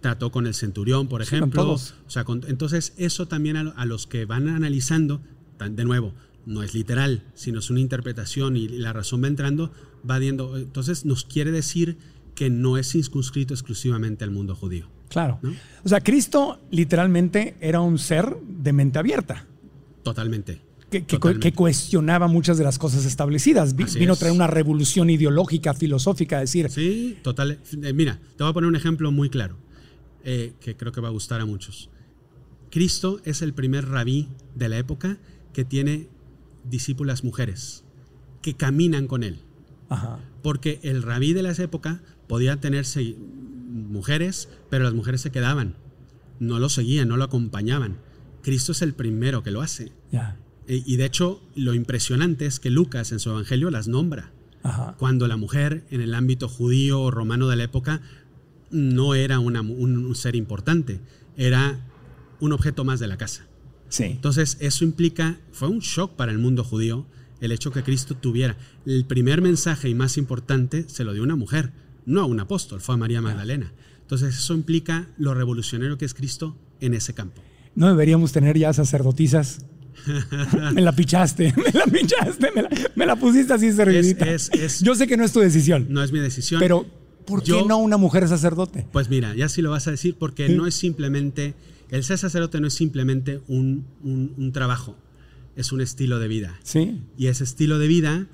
Trató 0.00 0.30
con 0.30 0.46
el 0.46 0.54
centurión, 0.54 1.08
por 1.08 1.22
ejemplo. 1.22 1.72
O 1.72 1.78
sea, 2.06 2.24
entonces, 2.46 2.92
eso 2.96 3.26
también 3.26 3.56
a, 3.56 3.86
los 3.86 4.06
que 4.06 4.24
van 4.24 4.48
analizando, 4.48 5.20
de 5.58 5.84
nuevo, 5.84 6.12
no 6.44 6.62
es 6.62 6.74
literal, 6.74 7.24
sino 7.34 7.58
es 7.58 7.70
una 7.70 7.80
interpretación 7.80 8.56
y 8.56 8.68
la 8.68 8.92
razón 8.92 9.22
va 9.22 9.28
entrando, 9.28 9.72
va 10.08 10.18
viendo. 10.18 10.56
Entonces, 10.56 11.04
nos 11.04 11.24
quiere 11.24 11.50
decir 11.50 11.96
que 12.36 12.50
no 12.50 12.76
es 12.76 12.92
circunscrito 12.92 13.54
exclusivamente 13.54 14.22
al 14.22 14.30
mundo 14.30 14.54
judío. 14.54 14.88
Claro. 15.08 15.40
O 15.82 15.88
sea, 15.88 16.00
Cristo 16.00 16.60
literalmente 16.70 17.56
era 17.60 17.80
un 17.80 17.98
ser 17.98 18.36
de 18.42 18.72
mente 18.72 19.00
abierta. 19.00 19.46
Totalmente. 20.04 20.60
Que, 20.90 21.52
cuestionaba 21.52 22.28
muchas 22.28 22.58
de 22.58 22.64
las 22.64 22.78
cosas 22.78 23.04
establecidas. 23.04 23.74
vino 23.74 24.12
a 24.12 24.16
traer 24.16 24.32
una 24.32 24.46
revolución 24.46 25.10
ideológica, 25.10 25.74
filosófica, 25.74 26.38
decir. 26.38 26.70
Sí, 26.70 27.18
total. 27.22 27.58
Eh, 27.82 27.92
mira, 27.92 28.20
te 28.36 28.44
voy 28.44 28.50
a 28.50 28.54
poner 28.54 28.68
un 28.68 28.76
ejemplo 28.76 29.10
muy 29.10 29.28
claro, 29.28 29.56
eh, 30.24 30.52
que 30.60 30.76
creo 30.76 30.92
que 30.92 31.00
va 31.00 31.08
a 31.08 31.10
gustar 31.10 31.40
a 31.40 31.46
muchos. 31.46 31.90
Cristo 32.70 33.20
es 33.24 33.42
el 33.42 33.52
primer 33.52 33.88
rabí 33.88 34.28
de 34.54 34.68
la 34.68 34.78
época 34.78 35.18
que 35.52 35.64
tiene 35.64 36.08
discípulas 36.64 37.24
mujeres, 37.24 37.84
que 38.42 38.54
caminan 38.54 39.06
con 39.06 39.22
él. 39.22 39.40
Porque 40.42 40.80
el 40.82 41.02
rabí 41.02 41.32
de 41.32 41.42
la 41.42 41.52
época 41.52 42.00
podía 42.26 42.60
tener 42.60 42.84
mujeres, 43.68 44.48
pero 44.70 44.84
las 44.84 44.94
mujeres 44.94 45.20
se 45.20 45.30
quedaban, 45.30 45.76
no 46.40 46.58
lo 46.58 46.68
seguían, 46.68 47.08
no 47.08 47.16
lo 47.16 47.24
acompañaban. 47.24 47.98
Cristo 48.42 48.72
es 48.72 48.82
el 48.82 48.94
primero 48.94 49.42
que 49.42 49.50
lo 49.50 49.62
hace. 49.62 49.92
Y, 50.68 50.96
de 50.96 51.04
hecho, 51.04 51.42
lo 51.54 51.74
impresionante 51.74 52.46
es 52.46 52.60
que 52.60 52.70
Lucas 52.70 53.12
en 53.12 53.20
su 53.20 53.30
evangelio 53.30 53.70
las 53.70 53.88
nombra. 53.88 54.32
Cuando 54.98 55.28
la 55.28 55.36
mujer 55.36 55.84
en 55.90 56.00
el 56.00 56.12
ámbito 56.14 56.48
judío 56.48 57.00
o 57.00 57.10
romano 57.12 57.46
de 57.48 57.54
la 57.54 57.64
época 57.64 58.00
no 58.70 59.14
era 59.14 59.38
un, 59.38 60.14
ser 60.16 60.34
importante, 60.34 61.00
era 61.36 61.86
un 62.40 62.52
objeto 62.52 62.84
más 62.84 62.98
de 62.98 63.06
la 63.06 63.16
casa. 63.16 63.46
Sí. 63.88 64.04
Entonces, 64.04 64.56
eso 64.60 64.84
implica, 64.84 65.38
fue 65.52 65.68
un 65.68 65.78
shock 65.78 66.16
para 66.16 66.32
el 66.32 66.38
mundo 66.38 66.64
judío 66.64 67.06
el 67.40 67.52
hecho 67.52 67.70
que 67.70 67.82
Cristo 67.82 68.16
tuviera. 68.16 68.56
El 68.84 69.04
primer 69.04 69.42
mensaje 69.42 69.88
y 69.88 69.94
más 69.94 70.16
importante 70.16 70.88
se 70.88 71.04
lo 71.04 71.12
dio 71.12 71.22
una 71.22 71.36
mujer 71.36 71.72
no 72.06 72.22
a 72.22 72.24
un 72.24 72.40
apóstol, 72.40 72.80
fue 72.80 72.94
a 72.94 72.98
María 72.98 73.20
Magdalena. 73.20 73.72
Entonces 74.00 74.38
eso 74.38 74.54
implica 74.54 75.08
lo 75.18 75.34
revolucionario 75.34 75.98
que 75.98 76.04
es 76.04 76.14
Cristo 76.14 76.56
en 76.80 76.94
ese 76.94 77.12
campo. 77.12 77.42
No 77.74 77.88
deberíamos 77.88 78.32
tener 78.32 78.56
ya 78.56 78.72
sacerdotisas. 78.72 79.66
me 80.72 80.80
la 80.80 80.92
pichaste, 80.92 81.52
me 81.56 81.72
la 81.72 81.86
pichaste, 81.86 82.50
me 82.94 83.06
la, 83.06 83.16
pusiste 83.16 83.52
así 83.52 83.72
servidita. 83.72 84.26
Yo 84.80 84.94
sé 84.94 85.06
que 85.06 85.16
no 85.16 85.24
es 85.24 85.32
tu 85.32 85.40
decisión. 85.40 85.86
No 85.90 86.02
es 86.02 86.12
mi 86.12 86.20
decisión. 86.20 86.60
Pero, 86.60 86.86
¿por 87.26 87.42
qué 87.42 87.64
no 87.66 87.78
una 87.78 87.96
mujer 87.96 88.26
sacerdote? 88.28 88.86
Pues 88.92 89.10
mira, 89.10 89.34
ya 89.34 89.48
sí 89.48 89.60
lo 89.60 89.72
vas 89.72 89.88
a 89.88 89.90
decir, 89.90 90.16
porque 90.16 90.48
no 90.48 90.66
es 90.66 90.74
simplemente, 90.74 91.54
el 91.90 92.04
ser 92.04 92.18
sacerdote 92.18 92.60
no 92.60 92.68
es 92.68 92.74
simplemente 92.74 93.40
un, 93.48 93.84
un 94.04 94.52
trabajo, 94.52 94.96
es 95.56 95.72
un 95.72 95.80
estilo 95.80 96.20
de 96.20 96.28
vida. 96.28 96.58
Sí. 96.62 97.00
Y 97.18 97.26
ese 97.26 97.42
estilo 97.42 97.80
de 97.80 97.88
vida 97.88 98.28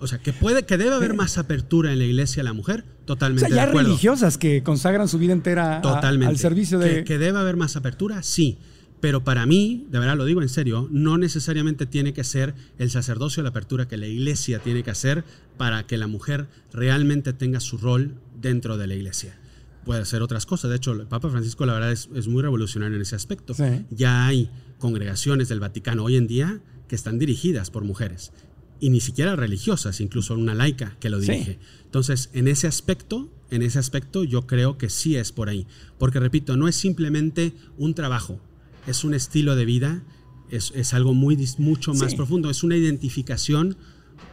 O 0.00 0.06
sea, 0.06 0.18
que 0.18 0.32
puede, 0.32 0.64
que 0.64 0.76
debe 0.78 0.94
haber 0.94 1.14
más 1.14 1.38
apertura 1.38 1.92
en 1.92 1.98
la 1.98 2.04
iglesia 2.04 2.40
a 2.42 2.44
la 2.44 2.52
mujer, 2.52 2.84
O 3.02 3.04
totalmente 3.06 3.48
sea, 3.48 3.56
ya 3.56 3.62
de 3.64 3.68
acuerdo. 3.70 3.88
religiosas 3.88 4.38
que 4.38 4.62
consagran 4.62 5.08
su 5.08 5.18
vida 5.18 5.32
entera 5.32 5.78
a- 5.78 5.98
al 6.08 6.38
servicio 6.38 6.78
de... 6.78 6.96
Que, 6.96 7.04
que 7.04 7.18
debe 7.18 7.38
haber 7.38 7.56
más 7.56 7.74
apertura, 7.76 8.22
sí. 8.22 8.58
Pero 9.00 9.22
para 9.22 9.46
mí, 9.46 9.86
de 9.90 9.98
verdad 10.00 10.16
lo 10.16 10.24
digo 10.24 10.42
en 10.42 10.48
serio, 10.48 10.88
no 10.90 11.18
necesariamente 11.18 11.86
tiene 11.86 12.12
que 12.12 12.24
ser 12.24 12.54
el 12.78 12.90
sacerdocio 12.90 13.42
la 13.44 13.50
apertura 13.50 13.86
que 13.86 13.96
la 13.96 14.06
iglesia 14.08 14.58
tiene 14.58 14.82
que 14.82 14.90
hacer 14.90 15.24
para 15.56 15.86
que 15.86 15.96
la 15.98 16.06
mujer 16.08 16.48
realmente 16.72 17.32
tenga 17.32 17.60
su 17.60 17.78
rol 17.78 18.14
dentro 18.40 18.76
de 18.76 18.86
la 18.88 18.94
iglesia. 18.94 19.38
Puede 19.84 20.00
hacer 20.02 20.20
otras 20.22 20.46
cosas. 20.46 20.70
De 20.70 20.76
hecho, 20.76 20.92
el 20.92 21.06
Papa 21.06 21.30
Francisco, 21.30 21.64
la 21.64 21.74
verdad, 21.74 21.92
es, 21.92 22.08
es 22.14 22.26
muy 22.28 22.42
revolucionario 22.42 22.96
en 22.96 23.02
ese 23.02 23.14
aspecto. 23.16 23.54
Sí. 23.54 23.84
Ya 23.90 24.26
hay 24.26 24.50
congregaciones 24.78 25.48
del 25.48 25.60
Vaticano 25.60 26.04
hoy 26.04 26.16
en 26.16 26.26
día 26.26 26.60
que 26.88 26.94
están 26.96 27.18
dirigidas 27.18 27.70
por 27.70 27.84
mujeres. 27.84 28.32
Y 28.80 28.90
ni 28.90 29.00
siquiera 29.00 29.34
religiosas, 29.36 30.00
incluso 30.00 30.34
una 30.34 30.54
laica 30.54 30.96
que 31.00 31.10
lo 31.10 31.20
Sí. 31.20 31.32
dirige. 31.32 31.58
Entonces, 31.84 32.30
en 32.32 32.46
ese 32.48 32.66
aspecto, 32.66 33.28
en 33.50 33.62
ese 33.62 33.78
aspecto, 33.78 34.24
yo 34.24 34.46
creo 34.46 34.78
que 34.78 34.88
sí 34.90 35.16
es 35.16 35.32
por 35.32 35.48
ahí. 35.48 35.66
Porque, 35.98 36.20
repito, 36.20 36.56
no 36.56 36.68
es 36.68 36.76
simplemente 36.76 37.52
un 37.76 37.94
trabajo, 37.94 38.40
es 38.86 39.04
un 39.04 39.14
estilo 39.14 39.56
de 39.56 39.64
vida, 39.64 40.02
es, 40.50 40.72
es 40.76 40.94
algo 40.94 41.12
muy, 41.14 41.36
mucho 41.58 41.92
más 41.94 42.10
Sí. 42.12 42.16
profundo, 42.16 42.50
es 42.50 42.62
una 42.62 42.76
identificación 42.76 43.76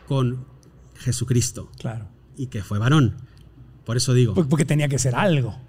con 0.07 0.45
Jesucristo 0.97 1.71
Claro. 1.79 2.07
y 2.37 2.47
que 2.47 2.63
fue 2.63 2.77
varón. 2.79 3.15
Por 3.85 3.97
eso 3.97 4.13
digo, 4.13 4.33
Por- 4.33 4.49
Porque 4.49 4.65
tenía 4.65 4.87
que 4.87 4.97
ser 4.99 5.15
algo. 5.15 5.59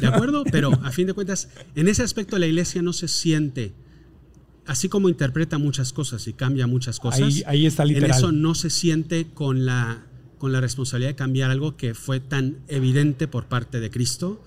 ¿de 0.00 0.06
acuerdo? 0.06 0.44
Pero 0.50 0.72
a 0.84 0.90
fin 0.92 1.06
de 1.06 1.12
cuentas, 1.12 1.48
en 1.74 1.88
ese 1.88 2.02
aspecto 2.02 2.38
la 2.38 2.46
iglesia 2.46 2.82
no 2.82 2.92
se 2.92 3.08
siente, 3.08 3.72
así 4.66 4.88
como 4.88 5.08
interpreta 5.08 5.58
muchas 5.58 5.92
cosas 5.92 6.26
y 6.26 6.32
cambia 6.32 6.66
muchas 6.66 6.98
cosas, 7.00 7.22
Ahí- 7.22 7.42
ahí 7.46 7.66
está 7.66 7.84
literal. 7.84 8.10
en 8.10 8.16
eso 8.16 8.32
no 8.32 8.54
se 8.54 8.70
siente 8.70 9.26
con 9.34 9.64
la, 9.66 10.06
con 10.38 10.52
la 10.52 10.60
responsabilidad 10.60 11.10
de 11.10 11.16
cambiar 11.16 11.50
algo 11.50 11.76
que 11.76 11.94
fue 11.94 12.20
tan 12.20 12.58
evidente 12.68 13.28
por 13.28 13.46
parte 13.46 13.80
de 13.80 13.90
Cristo, 13.90 14.42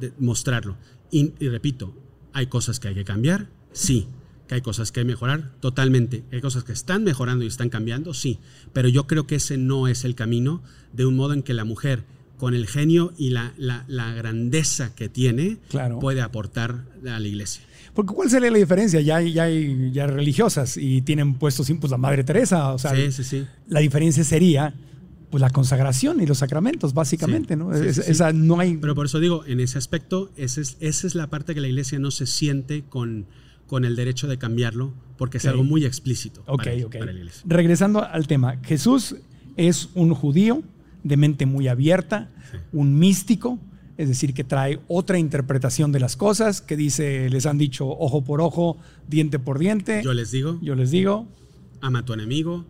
de 0.00 0.12
mostrarlo. 0.18 0.76
Y, 1.10 1.32
y 1.40 1.48
repito, 1.48 1.94
hay 2.32 2.46
cosas 2.46 2.78
que 2.80 2.88
hay 2.88 2.94
que 2.94 3.04
cambiar, 3.04 3.48
sí. 3.72 4.06
Que 4.48 4.56
hay 4.56 4.60
cosas 4.62 4.90
que 4.90 4.98
hay 5.00 5.06
que 5.06 5.12
mejorar, 5.12 5.52
totalmente. 5.60 6.24
Hay 6.32 6.40
cosas 6.40 6.64
que 6.64 6.72
están 6.72 7.04
mejorando 7.04 7.44
y 7.44 7.48
están 7.48 7.68
cambiando, 7.70 8.14
sí. 8.14 8.38
Pero 8.72 8.88
yo 8.88 9.06
creo 9.06 9.24
que 9.26 9.36
ese 9.36 9.56
no 9.58 9.86
es 9.86 10.04
el 10.04 10.16
camino 10.16 10.60
de 10.92 11.06
un 11.06 11.14
modo 11.14 11.34
en 11.34 11.42
que 11.44 11.54
la 11.54 11.64
mujer, 11.64 12.02
con 12.36 12.54
el 12.54 12.66
genio 12.66 13.12
y 13.16 13.30
la, 13.30 13.52
la- 13.58 13.84
la 13.86 14.12
grandeza 14.14 14.92
que 14.96 15.08
tiene, 15.08 15.58
Claro. 15.68 16.00
puede 16.00 16.20
aportar 16.20 16.84
a 17.06 17.20
la 17.20 17.28
iglesia. 17.28 17.62
Porque 17.94 18.14
¿cuál 18.14 18.30
sería 18.30 18.50
la 18.50 18.58
diferencia? 18.58 19.00
Ya 19.00 19.16
hay, 19.16 19.32
ya 19.32 19.44
hay 19.44 19.90
ya 19.92 20.06
religiosas 20.06 20.76
y 20.76 21.02
tienen 21.02 21.34
puestos 21.34 21.70
pues 21.80 21.90
la 21.90 21.98
Madre 21.98 22.24
Teresa. 22.24 22.72
O 22.72 22.78
sea, 22.78 22.94
sí, 22.94 23.10
sí, 23.12 23.24
sí. 23.24 23.46
la 23.68 23.80
diferencia 23.80 24.24
sería 24.24 24.74
pues 25.30 25.40
la 25.40 25.50
consagración 25.50 26.20
y 26.20 26.26
los 26.26 26.38
sacramentos, 26.38 26.92
básicamente, 26.92 27.54
¿no? 27.56 27.72
Es-. 27.74 27.98
Esa 27.98 28.32
no 28.32 28.58
hay. 28.58 28.76
Pero 28.76 28.94
por 28.94 29.06
eso 29.06 29.20
digo, 29.20 29.44
en 29.46 29.60
ese 29.60 29.78
aspecto, 29.78 30.30
esa 30.36 30.60
es, 30.60 30.76
esa 30.80 31.06
es 31.06 31.14
la 31.14 31.28
parte 31.28 31.54
que 31.54 31.60
la 31.60 31.68
iglesia 31.68 31.98
no 32.00 32.10
se 32.10 32.26
siente 32.26 32.82
con, 32.88 33.26
con 33.66 33.84
el 33.84 33.94
derecho 33.94 34.26
de 34.26 34.38
cambiarlo, 34.38 34.92
porque 35.16 35.38
es 35.38 35.44
Ok. 35.44 35.50
algo 35.50 35.62
muy 35.64 35.84
explícito 35.84 36.42
Ok, 36.46 36.64
para, 36.64 36.86
ok. 36.86 36.92
para 36.98 37.12
la 37.12 37.18
iglesia. 37.18 37.42
Regresando 37.46 38.04
al 38.04 38.26
tema, 38.26 38.56
Jesús 38.64 39.16
es 39.56 39.90
un 39.94 40.14
judío 40.14 40.62
de 41.04 41.16
mente 41.16 41.46
muy 41.46 41.68
abierta, 41.68 42.28
un 42.72 42.98
místico, 42.98 43.58
es 44.00 44.08
decir, 44.08 44.32
que 44.32 44.44
trae 44.44 44.80
otra 44.88 45.18
interpretación 45.18 45.92
de 45.92 46.00
las 46.00 46.16
cosas, 46.16 46.62
que 46.62 46.74
dice, 46.74 47.28
les 47.28 47.44
han 47.44 47.58
dicho 47.58 47.86
ojo 47.86 48.24
por 48.24 48.40
ojo, 48.40 48.78
diente 49.06 49.38
por 49.38 49.58
diente. 49.58 50.00
Yo 50.02 50.14
les 50.14 50.30
digo, 50.30 50.58
Yo 50.62 50.74
les 50.74 50.90
digo, 50.90 51.28
ama 51.82 51.98
a 51.98 52.04
tu 52.06 52.14
enemigo, 52.14 52.64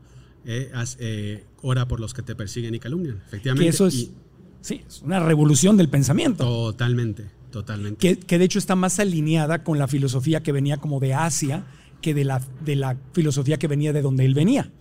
eh, 0.44 0.72
haz, 0.74 0.96
eh, 0.98 1.44
ora 1.62 1.86
por 1.86 2.00
los 2.00 2.14
que 2.14 2.22
te 2.22 2.34
persiguen 2.34 2.74
y 2.74 2.80
calumnian. 2.80 3.22
Efectivamente. 3.28 3.64
que 3.64 3.68
eso 3.68 3.86
es, 3.86 3.94
y 3.94 4.12
sí, 4.60 4.82
es 4.88 5.02
una 5.02 5.20
revolución 5.20 5.76
del 5.76 5.88
pensamiento. 5.88 6.44
totalmente, 6.44 7.30
totalmente. 7.52 7.98
que, 7.98 8.18
que 8.18 8.36
de 8.36 8.44
hecho 8.46 8.58
está 8.58 8.74
más 8.74 8.98
alineada 8.98 9.62
con 9.62 9.78
la 9.78 9.86
filosofía 9.86 10.42
que 10.42 10.50
venía 10.50 10.78
como 10.78 10.98
de 10.98 11.14
Asia 11.14 11.64
que 12.02 12.12
de 12.12 12.24
la, 12.24 12.42
de 12.64 12.74
la 12.74 12.96
filosofía 13.12 13.56
que 13.56 13.68
venía 13.68 13.92
de 13.92 14.02
donde 14.02 14.24
él 14.24 14.34
venía. 14.34 14.72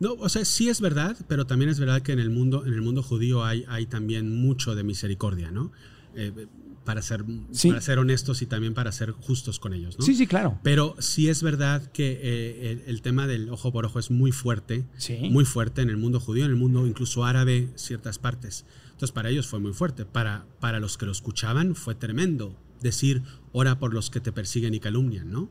No, 0.00 0.12
o 0.14 0.28
sea, 0.28 0.44
sí 0.44 0.68
es 0.68 0.80
verdad, 0.80 1.16
pero 1.28 1.46
también 1.46 1.70
es 1.70 1.80
verdad 1.80 2.02
que 2.02 2.12
en 2.12 2.20
el 2.20 2.30
mundo, 2.30 2.64
en 2.66 2.72
el 2.74 2.82
mundo 2.82 3.02
judío 3.02 3.44
hay, 3.44 3.64
hay 3.68 3.86
también 3.86 4.34
mucho 4.36 4.74
de 4.74 4.84
misericordia, 4.84 5.50
¿no? 5.50 5.72
Eh, 6.14 6.46
para, 6.84 7.02
ser, 7.02 7.24
Sí. 7.50 7.68
para 7.68 7.80
ser 7.80 7.98
honestos 7.98 8.40
y 8.40 8.46
también 8.46 8.72
para 8.74 8.92
ser 8.92 9.10
justos 9.10 9.58
con 9.58 9.74
ellos, 9.74 9.98
¿no? 9.98 10.04
Sí, 10.04 10.14
sí, 10.14 10.26
claro. 10.26 10.58
Pero 10.62 10.94
sí 11.00 11.28
es 11.28 11.42
verdad 11.42 11.90
que 11.92 12.18
eh, 12.22 12.70
el, 12.72 12.82
el 12.86 13.02
tema 13.02 13.26
del 13.26 13.50
ojo 13.50 13.72
por 13.72 13.84
ojo 13.84 13.98
es 13.98 14.10
muy 14.10 14.32
fuerte, 14.32 14.86
Sí. 14.96 15.18
muy 15.30 15.44
fuerte 15.44 15.82
en 15.82 15.90
el 15.90 15.96
mundo 15.96 16.18
judío, 16.20 16.44
en 16.44 16.50
el 16.52 16.56
mundo 16.56 16.86
incluso 16.86 17.24
árabe, 17.24 17.68
ciertas 17.74 18.18
partes. 18.18 18.64
Entonces 18.86 19.12
para 19.12 19.28
ellos 19.30 19.46
fue 19.48 19.58
muy 19.58 19.72
fuerte. 19.74 20.04
Para, 20.06 20.46
para 20.60 20.80
los 20.80 20.96
que 20.96 21.06
lo 21.06 21.12
escuchaban 21.12 21.74
fue 21.74 21.94
tremendo 21.94 22.56
decir, 22.80 23.22
ora 23.52 23.78
por 23.78 23.92
los 23.92 24.08
que 24.10 24.20
te 24.20 24.32
persiguen 24.32 24.72
y 24.74 24.80
calumnian, 24.80 25.30
¿no? 25.30 25.50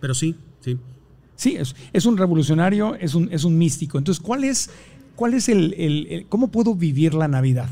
Pero 0.00 0.14
sí, 0.14 0.36
sí. 0.60 0.78
Sí, 1.38 1.56
es, 1.92 2.04
un 2.04 2.16
revolucionario, 2.18 2.96
es 2.96 3.14
un, 3.14 3.28
es 3.32 3.44
un 3.44 3.56
místico. 3.56 3.96
Entonces, 3.96 4.20
¿cuál 4.20 4.42
es, 4.42 4.70
cuál 5.14 5.34
es 5.34 5.48
el, 5.48 5.72
el- 5.74 6.26
cómo 6.28 6.48
puedo 6.48 6.74
vivir 6.74 7.14
la 7.14 7.28
Navidad? 7.28 7.68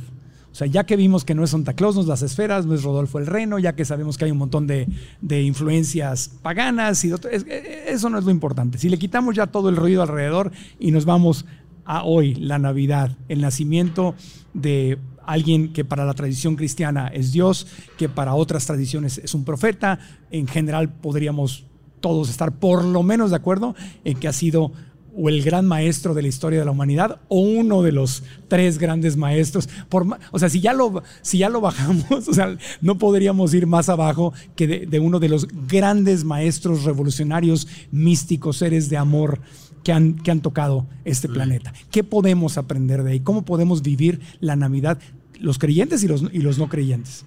O 0.52 0.54
sea, 0.54 0.68
ya 0.68 0.84
que 0.86 0.94
vimos 0.96 1.24
que 1.24 1.34
no 1.34 1.42
es 1.42 1.50
Santa 1.50 1.74
Claus, 1.74 1.96
no 1.96 2.02
es 2.02 2.06
las 2.06 2.22
esferas, 2.22 2.64
no 2.64 2.74
es 2.74 2.84
Rodolfo 2.84 3.18
el 3.18 3.26
Reno, 3.26 3.58
ya 3.58 3.74
que 3.74 3.84
sabemos 3.84 4.16
que 4.18 4.24
hay 4.24 4.30
un 4.30 4.38
montón 4.38 4.68
de, 4.68 4.86
de 5.20 5.42
influencias 5.42 6.30
paganas, 6.42 7.04
y 7.04 7.10
es- 7.12 7.44
eh, 7.48 7.86
eso 7.88 8.08
no 8.08 8.18
es 8.18 8.24
lo 8.24 8.30
importante. 8.30 8.78
Si 8.78 8.88
le 8.88 8.98
quitamos 9.00 9.34
ya 9.34 9.48
todo 9.48 9.68
el 9.68 9.74
ruido 9.76 10.00
alrededor 10.02 10.52
y 10.78 10.92
nos 10.92 11.04
vamos 11.04 11.44
a 11.84 12.04
hoy, 12.04 12.36
la 12.36 12.60
Navidad, 12.60 13.16
el 13.28 13.40
nacimiento 13.40 14.14
de 14.54 14.96
alguien 15.26 15.72
que 15.72 15.84
para 15.84 16.04
la 16.04 16.14
tradición 16.14 16.54
cristiana 16.54 17.08
es 17.08 17.32
Dios, 17.32 17.66
que 17.98 18.08
para 18.08 18.34
otras 18.34 18.64
tradiciones 18.64 19.18
es 19.18 19.34
un 19.34 19.44
profeta, 19.44 19.98
en 20.30 20.46
general 20.46 20.88
podríamos 20.88 21.64
todos 22.00 22.28
estar 22.30 22.58
por 22.58 22.84
lo 22.84 23.02
menos 23.02 23.30
de 23.30 23.36
acuerdo 23.36 23.74
en 24.04 24.18
que 24.18 24.28
ha 24.28 24.32
sido 24.32 24.72
o 25.18 25.30
el 25.30 25.42
gran 25.42 25.66
maestro 25.66 26.12
de 26.12 26.20
la 26.20 26.28
historia 26.28 26.58
de 26.58 26.66
la 26.66 26.72
humanidad 26.72 27.20
o 27.28 27.40
uno 27.40 27.80
de 27.82 27.90
los 27.90 28.22
tres 28.48 28.76
grandes 28.76 29.16
maestros. 29.16 29.66
Por, 29.88 30.06
o 30.30 30.38
sea, 30.38 30.50
si 30.50 30.60
ya, 30.60 30.74
lo, 30.74 31.02
si 31.22 31.38
ya 31.38 31.48
lo 31.48 31.62
bajamos, 31.62 32.28
no 32.82 32.98
podríamos 32.98 33.54
ir 33.54 33.66
más 33.66 33.88
abajo 33.88 34.34
que 34.56 34.66
de, 34.86 35.00
uno 35.00 35.18
de 35.18 35.30
los 35.30 35.48
grandes 35.68 36.24
maestros 36.24 36.84
revolucionarios, 36.84 37.66
místicos, 37.90 38.58
seres 38.58 38.90
de 38.90 38.98
amor 38.98 39.40
que 39.82 39.92
han, 39.92 40.16
que 40.16 40.30
han 40.30 40.42
tocado 40.42 40.86
este 41.06 41.30
planeta. 41.30 41.72
¿Qué 41.90 42.04
podemos 42.04 42.58
aprender 42.58 43.02
de 43.02 43.12
ahí? 43.12 43.20
¿Cómo 43.20 43.42
podemos 43.46 43.80
vivir 43.80 44.20
la 44.40 44.54
Navidad? 44.54 44.98
Los 45.40 45.58
creyentes 45.58 46.02
y 46.04 46.08
los, 46.08 46.24
y 46.30 46.40
los 46.40 46.58
no 46.58 46.68
creyentes. 46.68 47.24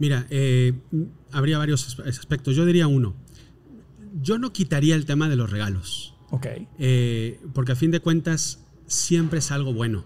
Mira, 0.00 0.26
eh, 0.30 0.72
habría 1.30 1.58
varios 1.58 1.86
as- 2.00 2.18
aspectos. 2.18 2.56
Yo 2.56 2.64
diría 2.66 2.88
uno. 2.88 3.14
Yo 4.22 4.38
no 4.38 4.52
quitaría 4.52 4.94
el 4.96 5.04
tema 5.06 5.28
de 5.28 5.36
los 5.36 5.50
regalos. 5.50 6.14
Ok. 6.30 6.46
Eh, 6.78 7.40
porque 7.52 7.72
a 7.72 7.76
fin 7.76 7.90
de 7.90 8.00
cuentas 8.00 8.60
siempre 8.86 9.38
es 9.40 9.50
algo 9.50 9.72
bueno. 9.72 10.04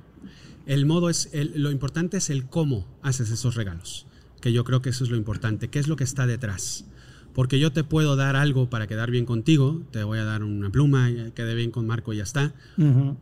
El 0.66 0.86
modo 0.86 1.10
es, 1.10 1.28
el- 1.32 1.52
lo 1.62 1.70
importante 1.70 2.16
es 2.16 2.30
el 2.30 2.46
cómo 2.46 2.86
haces 3.02 3.30
esos 3.30 3.54
regalos, 3.54 4.06
que 4.40 4.52
yo 4.52 4.64
creo 4.64 4.80
que 4.82 4.90
eso 4.90 5.04
es 5.04 5.10
lo 5.10 5.16
importante, 5.16 5.68
qué 5.68 5.78
es 5.78 5.88
lo 5.88 5.96
que 5.96 6.04
está 6.04 6.26
detrás. 6.26 6.86
Porque 7.34 7.58
yo 7.58 7.72
te 7.72 7.82
puedo 7.84 8.14
dar 8.16 8.36
algo 8.36 8.70
para 8.70 8.86
quedar 8.86 9.10
bien 9.10 9.26
contigo, 9.26 9.82
te 9.90 10.04
voy 10.04 10.18
a 10.20 10.24
dar 10.24 10.42
una 10.44 10.70
pluma, 10.70 11.10
y 11.10 11.32
quede 11.32 11.54
bien 11.54 11.70
con 11.72 11.86
Marco 11.86 12.12
y 12.12 12.18
ya 12.18 12.22
está. 12.22 12.54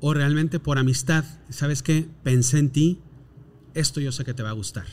O 0.01 0.13
realmente 0.15 0.61
por 0.61 0.79
amistad, 0.79 1.25
¿sabes 1.49 1.83
qué? 1.83 2.07
Pensé 2.23 2.59
en 2.59 2.71
ti, 2.71 2.99
esto 3.75 4.01
yo 4.01 4.13
sé 4.13 4.25
que 4.25 4.35
te 4.35 4.43
va 4.43 4.51
a 4.51 4.53
gustar. 4.53 4.87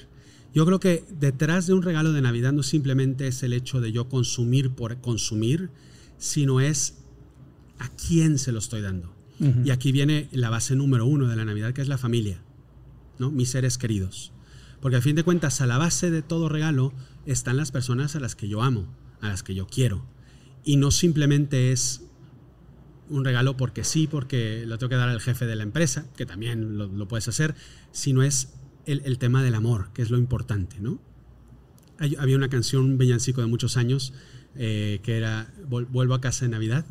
Yo 0.54 0.66
creo 0.66 0.80
que 0.80 1.06
detrás 1.10 1.68
de 1.68 1.74
un 1.74 1.84
regalo 1.84 2.12
de 2.12 2.22
Navidad 2.22 2.54
no 2.54 2.64
simplemente 2.64 3.28
es 3.28 3.44
el 3.44 3.54
hecho 3.54 3.82
de 3.82 3.92
yo 3.92 4.10
consumir 4.10 4.72
por 4.72 5.00
consumir, 5.00 5.70
sino 6.18 6.60
es 6.60 6.98
a 7.78 7.90
quién 7.90 8.40
se 8.40 8.52
lo 8.52 8.60
estoy 8.60 8.82
dando. 8.82 9.14
Y 9.64 9.70
aquí 9.70 9.94
viene 9.94 10.28
la 10.34 10.50
base 10.50 10.76
número 10.76 11.06
uno 11.06 11.30
de 11.30 11.38
la 11.38 11.46
Navidad, 11.46 11.72
que 11.72 11.82
es 11.82 11.88
la 11.88 11.98
familia, 11.98 12.42
¿no? 13.20 13.32
Mis 13.32 13.52
seres 13.52 13.78
queridos. 13.78 14.34
Porque 14.82 14.98
a 14.98 15.02
fin 15.02 15.16
de 15.16 15.24
cuentas, 15.24 15.62
a 15.62 15.66
la 15.66 15.78
base 15.78 16.12
de 16.12 16.22
todo 16.22 16.50
regalo 16.50 16.92
están 17.26 17.56
las 17.56 17.72
personas 17.72 18.18
a 18.18 18.20
las 18.20 18.36
que 18.36 18.50
yo 18.50 18.62
amo, 18.64 18.94
a 19.22 19.30
las 19.30 19.42
que 19.42 19.56
yo 19.56 19.66
quiero. 19.66 20.06
Y 20.66 20.76
no 20.76 20.92
simplemente 20.92 21.72
es 21.72 22.02
un 23.10 23.24
regalo 23.24 23.56
porque 23.56 23.86
sí, 23.86 24.08
porque 24.08 24.66
lo 24.66 24.78
tengo 24.78 24.90
que 24.90 24.98
dar 24.98 25.08
al 25.08 25.22
jefe 25.22 25.46
de 25.46 25.56
la 25.56 25.64
empresa, 25.64 26.06
que 26.18 26.26
también 26.26 26.78
lo, 26.78 26.88
lo 26.88 27.08
puedes 27.08 27.30
hacer, 27.30 27.56
sino 27.94 28.24
es 28.24 28.59
el, 28.92 29.02
el 29.06 29.18
tema 29.18 29.44
del 29.44 29.56
amor, 29.56 29.90
que 29.94 30.02
es 30.02 30.10
lo 30.10 30.18
importante, 30.18 30.80
¿no? 30.80 31.00
Hay- 31.98 32.16
había 32.18 32.36
una 32.38 32.50
canción, 32.50 32.84
un 32.86 32.98
villancico 32.98 33.42
de 33.42 33.48
muchos 33.48 33.76
años, 33.78 34.14
eh, 34.56 35.00
que 35.04 35.18
era 35.18 35.54
Vuelvo 35.70 36.14
a 36.16 36.22
casa 36.22 36.46
en 36.46 36.52
Navidad, 36.52 36.86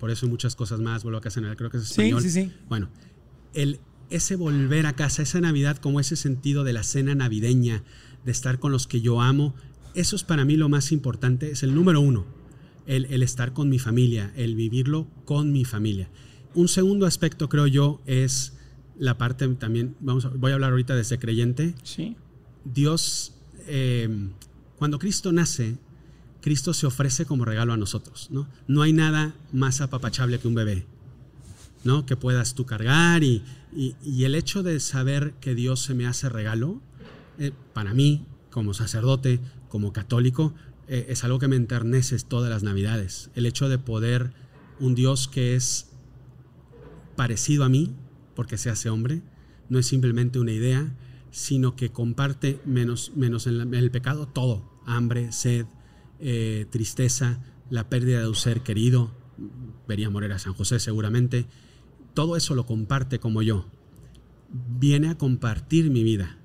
por 0.00 0.10
eso 0.10 0.26
hay 0.26 0.30
muchas 0.30 0.56
cosas 0.56 0.80
más, 0.80 1.02
Vuelvo 1.02 1.18
a 1.18 1.20
casa 1.20 1.40
en 1.40 1.44
Navidad, 1.44 1.58
creo 1.58 1.70
que 1.70 1.76
es 1.78 1.84
Sí, 1.84 1.90
español. 2.02 2.22
sí, 2.22 2.30
sí. 2.30 2.52
Bueno, 2.68 2.88
el, 3.54 3.80
ese 4.10 4.36
volver 4.36 4.86
a 4.86 4.94
casa, 4.94 5.22
esa 5.22 5.40
Navidad, 5.40 5.76
como 5.78 6.00
ese 6.00 6.16
sentido 6.16 6.64
de 6.64 6.72
la 6.72 6.82
cena 6.82 7.14
navideña, 7.14 7.82
de 8.24 8.32
estar 8.32 8.58
con 8.58 8.72
los 8.72 8.86
que 8.86 9.00
yo 9.00 9.20
amo, 9.20 9.54
eso 9.94 10.16
es 10.16 10.22
para 10.24 10.44
mí 10.44 10.56
lo 10.56 10.68
más 10.68 10.92
importante, 10.92 11.50
es 11.50 11.62
el 11.62 11.74
número 11.74 12.00
uno, 12.00 12.24
el, 12.86 13.04
el 13.06 13.22
estar 13.22 13.52
con 13.52 13.68
mi 13.68 13.78
familia, 13.78 14.32
el 14.36 14.54
vivirlo 14.54 15.08
con 15.24 15.52
mi 15.52 15.64
familia. 15.64 16.08
un 16.54 16.68
segundo 16.68 17.04
aspecto, 17.06 17.48
creo 17.50 17.66
yo, 17.66 18.00
es 18.06 18.54
la 18.98 19.16
parte 19.18 19.46
también, 19.54 19.94
vamos 20.00 20.24
a- 20.24 20.28
voy 20.30 20.50
a 20.50 20.54
hablar 20.54 20.70
ahorita 20.72 20.94
de 20.94 21.02
ese 21.02 21.18
creyente. 21.18 21.74
Sí. 21.82 22.16
Dios, 22.64 23.34
eh, 23.66 24.08
cuando 24.76 24.98
Cristo 24.98 25.32
nace, 25.32 25.76
Cristo 26.40 26.72
se 26.74 26.86
ofrece 26.86 27.24
como 27.26 27.44
regalo 27.44 27.72
a 27.72 27.76
nosotros, 27.76 28.28
¿no? 28.30 28.48
No 28.66 28.82
hay 28.82 28.92
nada 28.92 29.34
más 29.52 29.80
apapachable 29.80 30.38
que 30.38 30.48
un 30.48 30.54
bebé, 30.54 30.86
¿no? 31.84 32.06
Que 32.06 32.16
puedas 32.16 32.54
tú 32.54 32.64
cargar 32.66 33.22
y, 33.24 33.42
y- 33.74 33.96
y 34.04 34.24
el 34.24 34.34
hecho 34.34 34.62
de 34.62 34.78
saber 34.80 35.34
que 35.40 35.54
Dios 35.54 35.80
se 35.80 35.94
me 35.94 36.06
hace 36.06 36.28
regalo, 36.28 36.80
eh, 37.38 37.52
para 37.72 37.92
mí, 37.94 38.24
como 38.50 38.72
sacerdote, 38.74 39.40
como 39.68 39.92
católico, 39.92 40.54
eh, 40.88 41.06
es 41.10 41.22
algo 41.24 41.38
que 41.38 41.48
me 41.48 41.56
enternece 41.56 42.18
todas 42.20 42.50
las 42.50 42.62
navidades. 42.62 43.30
El 43.34 43.44
hecho 43.46 43.68
de 43.68 43.78
poder, 43.78 44.32
un 44.80 44.94
Dios 44.94 45.28
que 45.28 45.54
es 45.54 45.90
parecido 47.16 47.64
a 47.64 47.68
mí, 47.68 47.92
porque 48.38 48.56
se 48.56 48.70
hace 48.70 48.88
hombre, 48.88 49.20
no 49.68 49.80
es 49.80 49.86
simplemente 49.88 50.38
una 50.38 50.52
idea, 50.52 50.94
sino 51.32 51.74
que 51.74 51.90
comparte 51.90 52.60
menos, 52.64 53.10
menos 53.16 53.48
en, 53.48 53.58
la- 53.58 53.64
en 53.64 53.74
el 53.74 53.90
pecado 53.90 54.28
todo, 54.28 54.80
hambre, 54.86 55.32
sed, 55.32 55.66
eh, 56.20 56.64
tristeza, 56.70 57.40
la 57.68 57.88
pérdida 57.88 58.20
de 58.20 58.28
un 58.28 58.36
ser 58.36 58.60
querido, 58.60 59.10
vería 59.88 60.08
morir 60.08 60.30
a 60.30 60.38
San 60.38 60.54
José 60.54 60.78
seguramente, 60.78 61.46
todo 62.14 62.36
eso 62.36 62.54
lo 62.54 62.64
comparte 62.64 63.18
como 63.18 63.42
yo, 63.42 63.66
viene 64.78 65.08
a 65.08 65.18
compartir 65.18 65.90
mi 65.90 66.04
vida. 66.04 66.38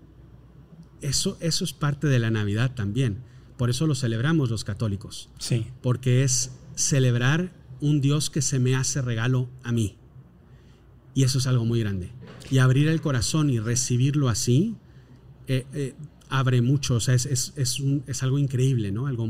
Eso, 1.02 1.38
eso 1.42 1.64
es 1.64 1.74
parte 1.74 2.08
de 2.08 2.18
la 2.18 2.32
Navidad 2.32 2.74
también, 2.74 3.20
por 3.56 3.70
eso 3.70 3.86
lo 3.86 3.94
celebramos 3.94 4.50
los 4.50 4.64
católicos 4.64 5.30
Sí. 5.38 5.68
porque 5.84 6.24
es 6.24 6.54
celebrar 6.74 7.54
un 7.82 8.02
Dios 8.02 8.32
que 8.32 8.42
se 8.42 8.58
me 8.58 8.76
hace 8.76 9.00
regalo 9.04 9.48
a 9.64 9.72
mí. 9.72 10.00
Y 11.14 11.24
eso 11.24 11.38
es 11.38 11.48
algo 11.48 11.66
muy 11.66 11.80
grande. 11.80 12.10
Y 12.50 12.58
abrir 12.60 12.88
el 12.88 13.02
corazón 13.02 13.50
y 13.50 13.60
recibirlo 13.60 14.30
así, 14.30 14.76
eh, 15.48 15.66
eh, 15.74 15.94
abre 16.30 16.62
mucho, 16.62 16.96
o 16.96 17.00
sea, 17.00 17.14
es, 17.14 17.26
es- 17.26 17.54
es 17.56 17.80
un- 17.80 18.04
es 18.08 18.24
algo 18.24 18.40
increíble, 18.40 18.92
¿no? 18.92 19.08
Algo, 19.08 19.30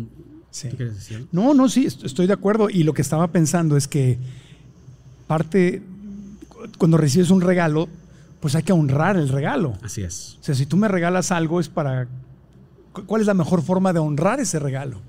Sí. 0.51 0.69
¿Tú 0.69 0.77
quieres 0.77 0.95
decir? 0.95 1.25
No, 1.31 1.55
no, 1.55 1.67
sí, 1.67 1.85
est- 1.87 2.03
estoy 2.03 2.27
de 2.27 2.33
acuerdo. 2.33 2.69
Y 2.69 2.83
lo 2.83 2.93
que 2.93 3.01
estaba 3.01 3.27
pensando 3.31 3.75
es 3.75 3.87
que 3.87 4.19
parte, 5.27 5.81
cu- 6.49 6.67
cuando 6.77 6.97
recibes 6.97 7.29
un 7.31 7.41
regalo, 7.41 7.89
pues 8.39 8.55
hay 8.55 8.63
que 8.63 8.73
honrar 8.73 9.17
el 9.17 9.29
regalo. 9.29 9.77
Así 9.81 10.01
es. 10.03 10.37
O 10.41 10.43
sea, 10.43 10.53
si 10.55 10.65
tú 10.65 10.77
me 10.77 10.87
regalas 10.87 11.31
algo 11.31 11.59
es 11.59 11.69
para... 11.69 12.07
cu- 12.91 13.05
¿Cuál 13.05 13.21
es 13.21 13.27
la 13.27 13.33
mejor 13.33 13.61
forma 13.63 13.93
de 13.93 13.99
honrar 13.99 14.39
ese 14.39 14.59
regalo? 14.59 15.01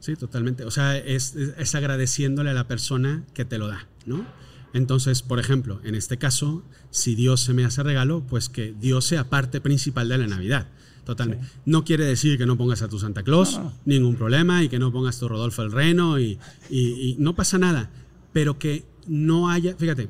Sí, 0.00 0.16
totalmente. 0.16 0.64
O 0.64 0.70
sea, 0.70 0.96
es, 0.96 1.36
es- 1.36 1.54
es 1.58 1.74
agradeciéndole 1.74 2.50
a 2.50 2.54
la 2.54 2.66
persona 2.66 3.22
que 3.34 3.44
te 3.44 3.58
lo 3.58 3.68
da, 3.68 3.86
¿no? 4.06 4.24
Entonces, 4.72 5.22
por 5.22 5.40
ejemplo, 5.40 5.80
en 5.84 5.94
este 5.94 6.16
caso, 6.16 6.62
si 6.90 7.14
Dios 7.14 7.40
se 7.40 7.54
me 7.54 7.64
hace 7.64 7.82
regalo, 7.82 8.22
pues 8.28 8.48
que 8.48 8.72
Dios 8.80 9.04
sea 9.04 9.28
parte 9.28 9.60
principal 9.60 10.08
de 10.08 10.18
la 10.18 10.26
Navidad. 10.26 10.68
Totalmente. 11.04 11.44
No 11.64 11.84
quiere 11.84 12.04
decir 12.04 12.38
que 12.38 12.46
no 12.46 12.56
pongas 12.56 12.82
a 12.82 12.88
tu 12.88 12.98
Santa 12.98 13.22
Claus, 13.24 13.56
No, 13.58 13.64
no. 13.64 13.72
ningún 13.84 14.14
problema, 14.16 14.62
y 14.62 14.68
que 14.68 14.78
no 14.78 14.92
pongas 14.92 15.18
tu 15.18 15.28
Rodolfo 15.28 15.62
el 15.62 15.72
Reno, 15.72 16.20
y, 16.20 16.38
y- 16.68 17.10
y 17.10 17.16
no 17.18 17.34
pasa 17.34 17.58
nada. 17.58 17.90
Pero 18.32 18.58
que 18.58 18.84
no 19.08 19.48
haya, 19.50 19.74
fíjate, 19.76 20.08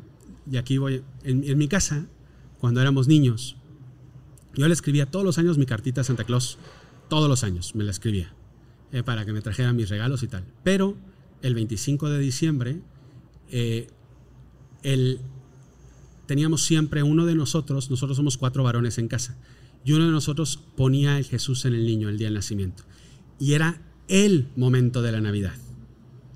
y 0.50 0.56
aquí 0.58 0.76
voy, 0.76 1.02
en, 1.24 1.44
en 1.44 1.56
mi 1.56 1.68
casa, 1.68 2.06
cuando 2.58 2.82
éramos 2.82 3.08
niños, 3.08 3.56
yo 4.54 4.66
le 4.66 4.74
escribía 4.74 5.06
todos 5.06 5.24
los 5.24 5.38
años 5.38 5.56
mi 5.56 5.64
cartita 5.64 6.02
a 6.02 6.04
Santa 6.04 6.24
Claus, 6.24 6.58
todos 7.08 7.28
los 7.30 7.44
años 7.44 7.74
me 7.74 7.84
la 7.84 7.92
escribía, 7.92 8.34
eh, 8.92 9.02
para 9.02 9.24
que 9.24 9.32
me 9.32 9.40
trajera 9.40 9.72
mis 9.72 9.88
regalos 9.88 10.22
y 10.22 10.26
tal. 10.28 10.44
Pero 10.64 10.96
el 11.40 11.54
25 11.54 12.10
de 12.10 12.18
diciembre, 12.18 12.80
eh, 13.50 13.86
teníamos 16.26 16.62
siempre 16.64 17.02
uno 17.02 17.26
de 17.26 17.34
nosotros, 17.34 17.90
nosotros 17.90 18.16
somos 18.16 18.36
cuatro 18.36 18.62
varones 18.62 18.98
en 18.98 19.08
casa, 19.08 19.36
y 19.84 19.92
uno 19.92 20.06
de 20.06 20.12
nosotros 20.12 20.60
ponía 20.76 21.18
el 21.18 21.24
Jesús 21.24 21.64
en 21.64 21.74
el 21.74 21.84
niño 21.86 22.08
el 22.08 22.18
día 22.18 22.26
del 22.28 22.34
nacimiento. 22.34 22.84
Y 23.38 23.54
era 23.54 23.80
el 24.08 24.48
momento 24.56 25.02
de 25.02 25.12
la 25.12 25.20
Navidad. 25.20 25.54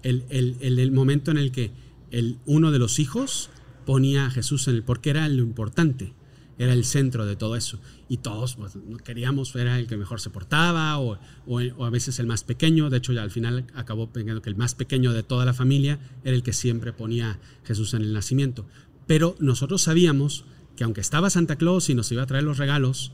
El, 0.02 0.24
el- 0.30 0.56
el- 0.60 0.78
el 0.78 0.90
momento 0.92 1.30
en 1.30 1.38
el 1.38 1.52
que 1.52 1.70
el, 2.10 2.38
uno 2.46 2.70
de 2.70 2.78
los 2.78 2.98
hijos 2.98 3.50
ponía 3.86 4.26
a 4.26 4.30
Jesús 4.30 4.66
en 4.68 4.76
el, 4.76 4.82
porque 4.82 5.10
era 5.10 5.28
lo 5.28 5.42
importante, 5.42 6.12
era 6.58 6.72
el 6.72 6.84
centro 6.84 7.26
de 7.26 7.36
todo 7.36 7.56
eso. 7.56 7.78
Y 8.08 8.18
todos 8.18 8.56
pues, 8.56 8.76
queríamos, 9.02 9.54
era 9.56 9.78
el 9.78 9.86
que 9.86 9.96
mejor 9.96 10.20
se 10.20 10.28
portaba, 10.30 10.98
o, 10.98 11.18
o- 11.46 11.60
o 11.76 11.84
a 11.84 11.90
veces 11.90 12.18
el 12.18 12.26
más 12.26 12.44
pequeño. 12.44 12.90
De 12.90 12.98
hecho, 12.98 13.12
ya 13.12 13.22
al 13.22 13.30
final 13.30 13.66
acabó 13.74 14.10
pensando 14.10 14.42
que 14.42 14.50
el 14.50 14.56
más 14.56 14.74
pequeño 14.74 15.12
de 15.12 15.22
toda 15.22 15.44
la 15.44 15.54
familia 15.54 15.98
era 16.22 16.36
el 16.36 16.42
que 16.42 16.52
siempre 16.52 16.92
ponía 16.92 17.38
Jesús 17.64 17.94
en 17.94 18.02
el 18.02 18.12
nacimiento. 18.12 18.66
Pero 19.06 19.36
nosotros 19.38 19.82
sabíamos 19.82 20.44
que 20.76 20.84
aunque 20.84 21.00
estaba 21.00 21.30
Santa 21.30 21.56
Claus 21.56 21.88
y 21.88 21.94
nos 21.94 22.10
iba 22.12 22.22
a 22.22 22.26
traer 22.26 22.44
los 22.44 22.58
regalos, 22.58 23.12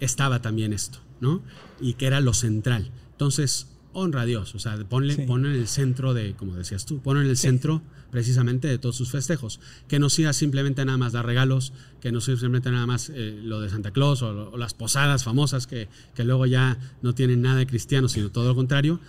estaba 0.00 0.42
también 0.42 0.72
esto, 0.72 0.98
¿no? 1.20 1.42
Y 1.80 1.94
que 1.94 2.06
era 2.06 2.20
lo 2.20 2.34
central. 2.34 2.90
Entonces, 3.12 3.68
honra 3.94 4.22
a 4.22 4.24
Dios, 4.24 4.54
o 4.54 4.58
sea, 4.58 4.76
ponle, 4.88 5.14
Sí. 5.14 5.22
ponlo 5.22 5.48
en 5.50 5.56
el 5.56 5.66
centro 5.68 6.14
de, 6.14 6.34
como 6.34 6.54
decías 6.54 6.84
tú, 6.86 7.00
ponlo 7.00 7.22
en 7.22 7.28
el 7.28 7.36
centro 7.36 7.82
precisamente 8.10 8.68
de 8.68 8.78
todos 8.78 8.96
sus 8.96 9.10
festejos. 9.10 9.60
Que 9.88 9.98
no 9.98 10.10
sea 10.10 10.32
simplemente 10.32 10.84
nada 10.84 10.98
más 10.98 11.12
dar 11.12 11.24
regalos, 11.26 11.72
que 12.00 12.12
no 12.12 12.20
sea 12.20 12.34
simplemente 12.34 12.70
nada 12.70 12.86
más 12.86 13.10
eh, 13.14 13.40
lo 13.42 13.60
de 13.60 13.70
Santa 13.70 13.90
Claus 13.90 14.22
o, 14.22 14.56
las 14.56 14.74
posadas 14.74 15.24
famosas 15.24 15.66
que, 15.66 15.88
que 16.14 16.24
luego 16.24 16.46
ya 16.46 16.78
no 17.02 17.14
tienen 17.14 17.42
nada 17.42 17.56
de 17.56 17.66
cristiano, 17.66 18.08
sino 18.08 18.30
todo 18.30 18.48
lo 18.48 18.54
contrario. 18.54 19.00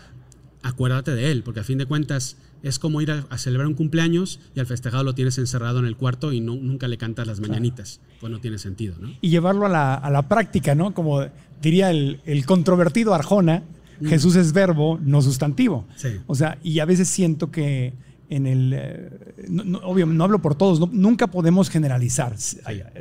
Acuérdate 0.61 1.13
de 1.13 1.31
él, 1.31 1.43
porque 1.43 1.59
a 1.59 1.63
fin 1.65 1.77
de 1.77 1.85
cuentas 1.85 2.37
es 2.61 2.79
como 2.79 3.01
ir 3.01 3.11
a, 3.11 3.25
a 3.29 3.37
celebrar 3.37 3.67
un 3.67 3.73
cumpleaños 3.73 4.39
y 4.55 4.61
al 4.61 4.65
festejado 4.65 5.03
lo 5.03 5.13
tienes 5.13 5.37
encerrado 5.37 5.79
en 5.79 5.85
el 5.85 5.97
cuarto 5.97 6.31
y 6.31 6.39
no, 6.39 6.55
nunca 6.55 6.87
le 6.87 6.97
cantas 6.97 7.27
las 7.27 7.41
mañanitas. 7.41 7.99
Pues 8.21 8.31
no 8.31 8.39
tiene 8.39 8.57
sentido, 8.57 8.95
¿no? 9.01 9.13
Y 9.19 9.29
llevarlo 9.29 9.65
a 9.65 9.69
la, 9.69 9.95
a 9.95 10.09
la 10.09 10.29
práctica, 10.29 10.73
¿no? 10.73 10.93
Como 10.93 11.25
diría 11.61 11.91
el, 11.91 12.21
el 12.25 12.45
controvertido 12.45 13.13
Arjona, 13.13 13.63
Jesús 14.05 14.35
es 14.35 14.53
verbo, 14.53 14.99
no 15.01 15.21
sustantivo. 15.21 15.85
Sí. 15.95 16.09
O 16.27 16.35
sea, 16.35 16.57
y 16.63 16.79
a 16.79 16.85
veces 16.85 17.07
siento 17.07 17.51
que 17.51 17.93
en 18.29 18.47
el... 18.47 18.73
eh, 18.75 19.09
no, 19.49 19.63
no, 19.63 19.77
obvio, 19.79 20.05
no 20.05 20.23
hablo 20.23 20.41
por 20.41 20.55
todos, 20.55 20.79
no- 20.79 20.89
nunca 20.91 21.27
podemos 21.27 21.69
generalizar. 21.69 22.35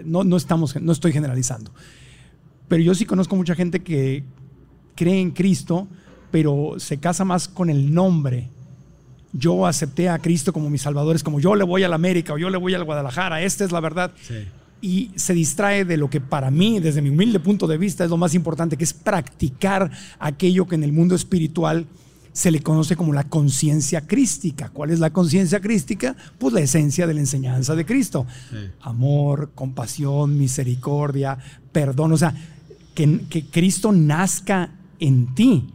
No, 0.05 0.25
no, 0.25 0.37
estamos, 0.37 0.81
no 0.81 0.93
estoy 0.93 1.13
generalizando. 1.13 1.73
Pero 2.69 2.83
yo 2.83 2.95
sí 2.95 3.05
conozco 3.07 3.37
mucha 3.37 3.55
gente 3.55 3.81
que 3.81 4.25
cree 4.95 5.21
en 5.21 5.31
Cristo, 5.31 5.89
pero 6.31 6.75
se 6.79 6.99
casa 6.99 7.25
más 7.25 7.49
con 7.49 7.71
el 7.71 7.93
nombre. 7.95 8.49
Yo 9.33 9.67
acepté 9.67 10.09
a 10.11 10.19
Cristo 10.19 10.53
como 10.53 10.69
mi 10.69 10.77
Salvador, 10.79 11.17
es 11.17 11.23
como 11.23 11.41
yo 11.41 11.55
le 11.55 11.65
voy 11.65 11.83
a 11.85 11.89
la 11.89 11.95
América 11.95 12.35
o 12.35 12.39
yo 12.39 12.51
le 12.51 12.59
voy 12.59 12.75
al 12.75 12.85
Guadalajara, 12.85 13.41
esta 13.43 13.65
es 13.65 13.73
la 13.73 13.81
verdad 13.81 14.13
Sí. 14.21 14.35
Y 14.83 15.11
se 15.17 15.33
distrae 15.33 15.85
de 15.87 15.97
lo 15.97 16.11
que 16.11 16.21
para 16.21 16.51
mí, 16.51 16.81
desde 16.81 17.01
mi 17.01 17.09
humilde 17.09 17.39
punto 17.41 17.67
de 17.67 17.79
vista, 17.79 18.05
es 18.05 18.11
lo 18.11 18.17
más 18.19 18.35
importante, 18.35 18.77
que 18.77 18.85
es 18.85 18.93
practicar 18.93 19.91
aquello 20.19 20.67
que 20.67 20.75
en 20.75 20.83
el 20.85 20.93
mundo 20.93 21.15
espiritual 21.15 21.87
se 22.33 22.51
le 22.51 22.61
conoce 22.63 22.97
como 22.97 23.13
la 23.13 23.25
conciencia 23.29 24.07
crística. 24.07 24.71
¿Cuál 24.71 24.91
es 24.91 24.99
la 25.01 25.11
conciencia 25.13 25.61
crística? 25.61 26.17
Pues 26.39 26.53
la 26.55 26.61
esencia 26.61 27.07
de 27.07 27.15
la 27.15 27.21
enseñanza 27.21 27.75
de 27.77 27.87
Cristo. 27.87 28.27
Sí. 28.51 28.57
Amor, 28.81 29.53
compasión, 29.55 30.37
misericordia, 30.39 31.39
perdón. 31.73 32.13
O 32.13 32.17
sea, 32.17 32.35
que, 32.95 33.21
que 33.31 33.45
Cristo 33.47 33.93
nazca 33.93 34.71
en 34.99 35.35
ti. 35.35 35.69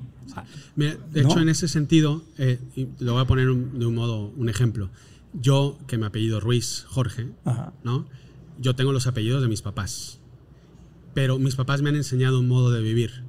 Mira, 0.75 0.95
de 1.11 1.23
¿No? 1.23 1.29
hecho, 1.29 1.39
en 1.39 1.49
ese 1.49 1.67
sentido, 1.67 2.23
eh, 2.37 2.59
lo 2.99 3.13
voy 3.13 3.21
a 3.21 3.25
poner 3.25 3.49
un- 3.49 3.79
de 3.79 3.85
un 3.85 3.95
modo, 3.95 4.31
un 4.35 4.49
ejemplo. 4.49 4.89
Yo, 5.33 5.77
que 5.87 5.97
me 5.97 6.05
apellido 6.07 6.39
Ruiz 6.39 6.85
Jorge, 6.89 7.27
Ajá. 7.45 7.71
¿no? 7.83 8.05
Yo 8.59 8.75
tengo 8.75 8.91
los 8.91 9.07
apellidos 9.07 9.41
de 9.41 9.47
mis 9.47 9.61
papás. 9.61 10.19
Pero 11.13 11.39
mis 11.39 11.55
papás 11.55 11.81
me 11.81 11.89
han 11.89 11.95
enseñado 11.95 12.39
un 12.39 12.47
modo 12.47 12.71
de 12.71 12.81
vivir. 12.81 13.23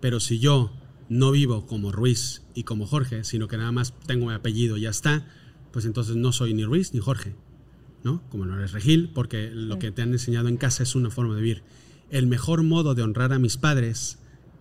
Pero 0.00 0.20
si 0.20 0.38
yo 0.38 0.72
no 1.08 1.32
vivo 1.32 1.66
como 1.66 1.92
Ruiz 1.92 2.42
y 2.54 2.62
como 2.62 2.86
Jorge, 2.86 3.24
sino 3.24 3.48
que 3.48 3.56
nada 3.56 3.72
más 3.72 3.94
tengo 4.06 4.26
mi 4.26 4.32
apellido 4.32 4.76
y 4.76 4.82
ya 4.82 4.90
está, 4.90 5.26
pues 5.72 5.84
entonces 5.84 6.16
no 6.16 6.32
soy 6.32 6.54
ni 6.54 6.64
Ruiz 6.64 6.94
ni 6.94 7.00
Jorge, 7.00 7.34
¿no? 8.04 8.22
Como 8.30 8.46
no 8.46 8.56
eres 8.56 8.72
Regil, 8.72 9.10
porque 9.14 9.50
lo 9.50 9.78
que 9.78 9.90
te 9.90 10.02
han 10.02 10.12
enseñado 10.12 10.48
en 10.48 10.56
casa 10.56 10.82
es 10.82 10.94
una 10.94 11.10
forma 11.10 11.34
de 11.34 11.42
vivir. 11.42 11.62
El 12.10 12.26
mejor 12.26 12.62
modo 12.62 12.94
de 12.94 13.02
honrar 13.02 13.32
a 13.32 13.38
mis 13.38 13.56
padres 13.56 14.18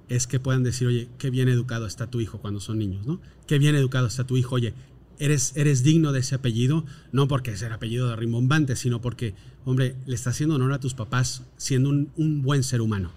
es 0.08 0.26
que 0.26 0.40
puedan 0.40 0.64
decir, 0.64 0.88
oye, 0.88 1.08
qué 1.20 1.30
bien 1.30 1.50
educado 1.50 1.86
está 1.86 2.10
tu 2.10 2.20
hijo 2.20 2.40
cuando 2.40 2.60
son 2.60 2.80
niños, 2.80 3.06
¿no? 3.06 3.22
Qué 3.48 3.60
bien 3.60 3.76
educado 3.76 4.08
está 4.08 4.26
tu 4.26 4.38
hijo, 4.38 4.56
oye, 4.56 4.74
eres, 5.20 5.54
eres 5.56 5.84
digno 5.84 6.12
de 6.12 6.22
ese 6.22 6.36
apellido, 6.36 6.86
no 7.12 7.28
porque 7.28 7.52
es 7.52 7.62
el 7.62 7.72
apellido 7.74 8.10
de 8.10 8.16
rimbombante, 8.16 8.76
sino 8.76 9.02
porque, 9.02 9.36
hombre, 9.66 9.96
le 10.06 10.16
estás 10.16 10.36
haciendo 10.36 10.56
honor 10.56 10.74
a 10.74 10.80
tus 10.80 10.94
papás 10.94 11.44
siendo 11.58 11.90
un, 11.90 12.10
un 12.18 12.42
buen 12.42 12.64
ser 12.64 12.82
humano. 12.82 13.12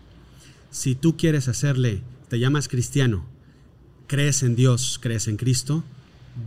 Si 0.70 0.94
tú 0.94 1.16
quieres 1.16 1.48
hacerle, 1.48 2.02
te 2.28 2.38
llamas 2.38 2.68
cristiano, 2.68 3.24
crees 4.06 4.42
en 4.42 4.56
Dios, 4.56 4.98
crees 5.00 5.28
en 5.28 5.36
Cristo, 5.36 5.84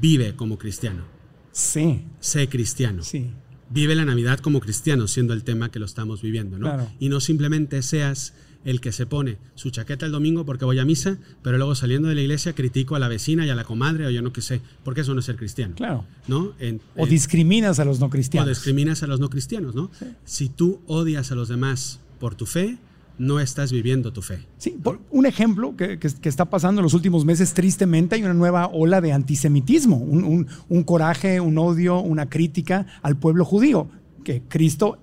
vive 0.01 0.35
como 0.35 0.57
cristiano, 0.57 1.03
Sí, 1.51 2.01
sé 2.19 2.49
cristiano. 2.49 3.01
sí. 3.03 3.31
vive 3.69 3.95
la 3.95 4.03
Navidad 4.05 4.39
como 4.39 4.59
cristiano, 4.59 5.07
siendo 5.07 5.33
el 5.33 5.43
tema 5.43 5.71
que 5.71 5.79
lo 5.79 5.85
estamos 5.85 6.21
viviendo, 6.21 6.57
¿no? 6.59 6.67
Claro. 6.67 6.91
Y 6.99 7.09
no 7.09 7.19
simplemente 7.21 7.81
seas 7.81 8.33
el 8.65 8.81
que 8.81 8.91
se 8.91 9.05
pone 9.05 9.37
su 9.53 9.69
chaqueta 9.69 10.05
el 10.05 10.11
domingo 10.11 10.43
porque 10.45 10.65
voy 10.65 10.79
a 10.79 10.85
misa, 10.85 11.17
pero 11.41 11.57
luego 11.57 11.73
saliendo 11.75 12.09
de 12.09 12.15
la 12.15 12.21
iglesia 12.21 12.53
critico 12.53 12.95
a 12.95 12.99
la 12.99 13.07
vecina 13.07 13.45
y 13.45 13.49
a 13.49 13.55
la 13.55 13.63
comadre 13.63 14.05
o 14.05 14.09
yo 14.09 14.21
no 14.21 14.33
qué 14.33 14.41
sé, 14.41 14.59
porque 14.83 15.01
eso 15.01 15.13
no 15.13 15.21
es 15.21 15.25
ser 15.25 15.37
cristiano. 15.37 15.75
Claro. 15.75 16.03
¿no? 16.27 16.51
En- 16.59 16.81
O 16.97 17.03
en- 17.05 17.09
discriminas 17.09 17.79
a 17.79 17.85
los 17.85 17.99
no 18.01 18.07
o 18.07 18.09
cristianos. 18.09 18.49
discriminas 18.49 19.01
a 19.03 19.07
los 19.07 19.19
no 19.21 19.29
cristianos, 19.29 19.73
¿no? 19.75 19.89
Si 20.25 20.49
tú 20.49 20.81
odias 20.87 21.31
a 21.31 21.35
los 21.35 21.47
demás 21.47 21.99
por 22.19 22.35
tu 22.35 22.45
fe, 22.45 22.77
no 23.17 23.39
estás 23.39 23.71
viviendo 23.71 24.11
tu 24.11 24.21
fe. 24.21 24.45
Sí, 24.57 24.71
por 24.83 24.99
un 25.09 25.25
ejemplo 25.25 25.77
que, 25.77 25.99
que- 25.99 26.09
que 26.09 26.27
está 26.27 26.49
pasando 26.49 26.81
en 26.81 26.83
los 26.83 26.93
últimos 26.93 27.23
meses, 27.23 27.53
tristemente, 27.53 28.15
hay 28.15 28.23
una 28.23 28.33
nueva 28.33 28.67
ola 28.67 28.99
de 28.99 29.13
antisemitismo, 29.13 29.95
un, 29.97 30.23
un- 30.25 30.47
un 30.67 30.83
coraje, 30.83 31.39
un 31.39 31.57
odio, 31.57 31.99
una 32.01 32.27
crítica 32.29 32.87
al 33.03 33.15
pueblo 33.17 33.45
judío, 33.45 33.87
que 34.25 34.41
Cristo 34.49 34.97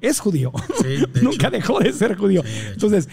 es 0.00 0.20
judío, 0.20 0.52
Sí, 0.80 1.04
de 1.14 1.22
nunca 1.22 1.50
dejó 1.50 1.80
de 1.80 1.92
ser 1.92 2.16
judío. 2.16 2.42
Sí, 2.42 2.48
de 2.48 2.60
hecho. 2.60 2.72
Entonces, 2.72 3.08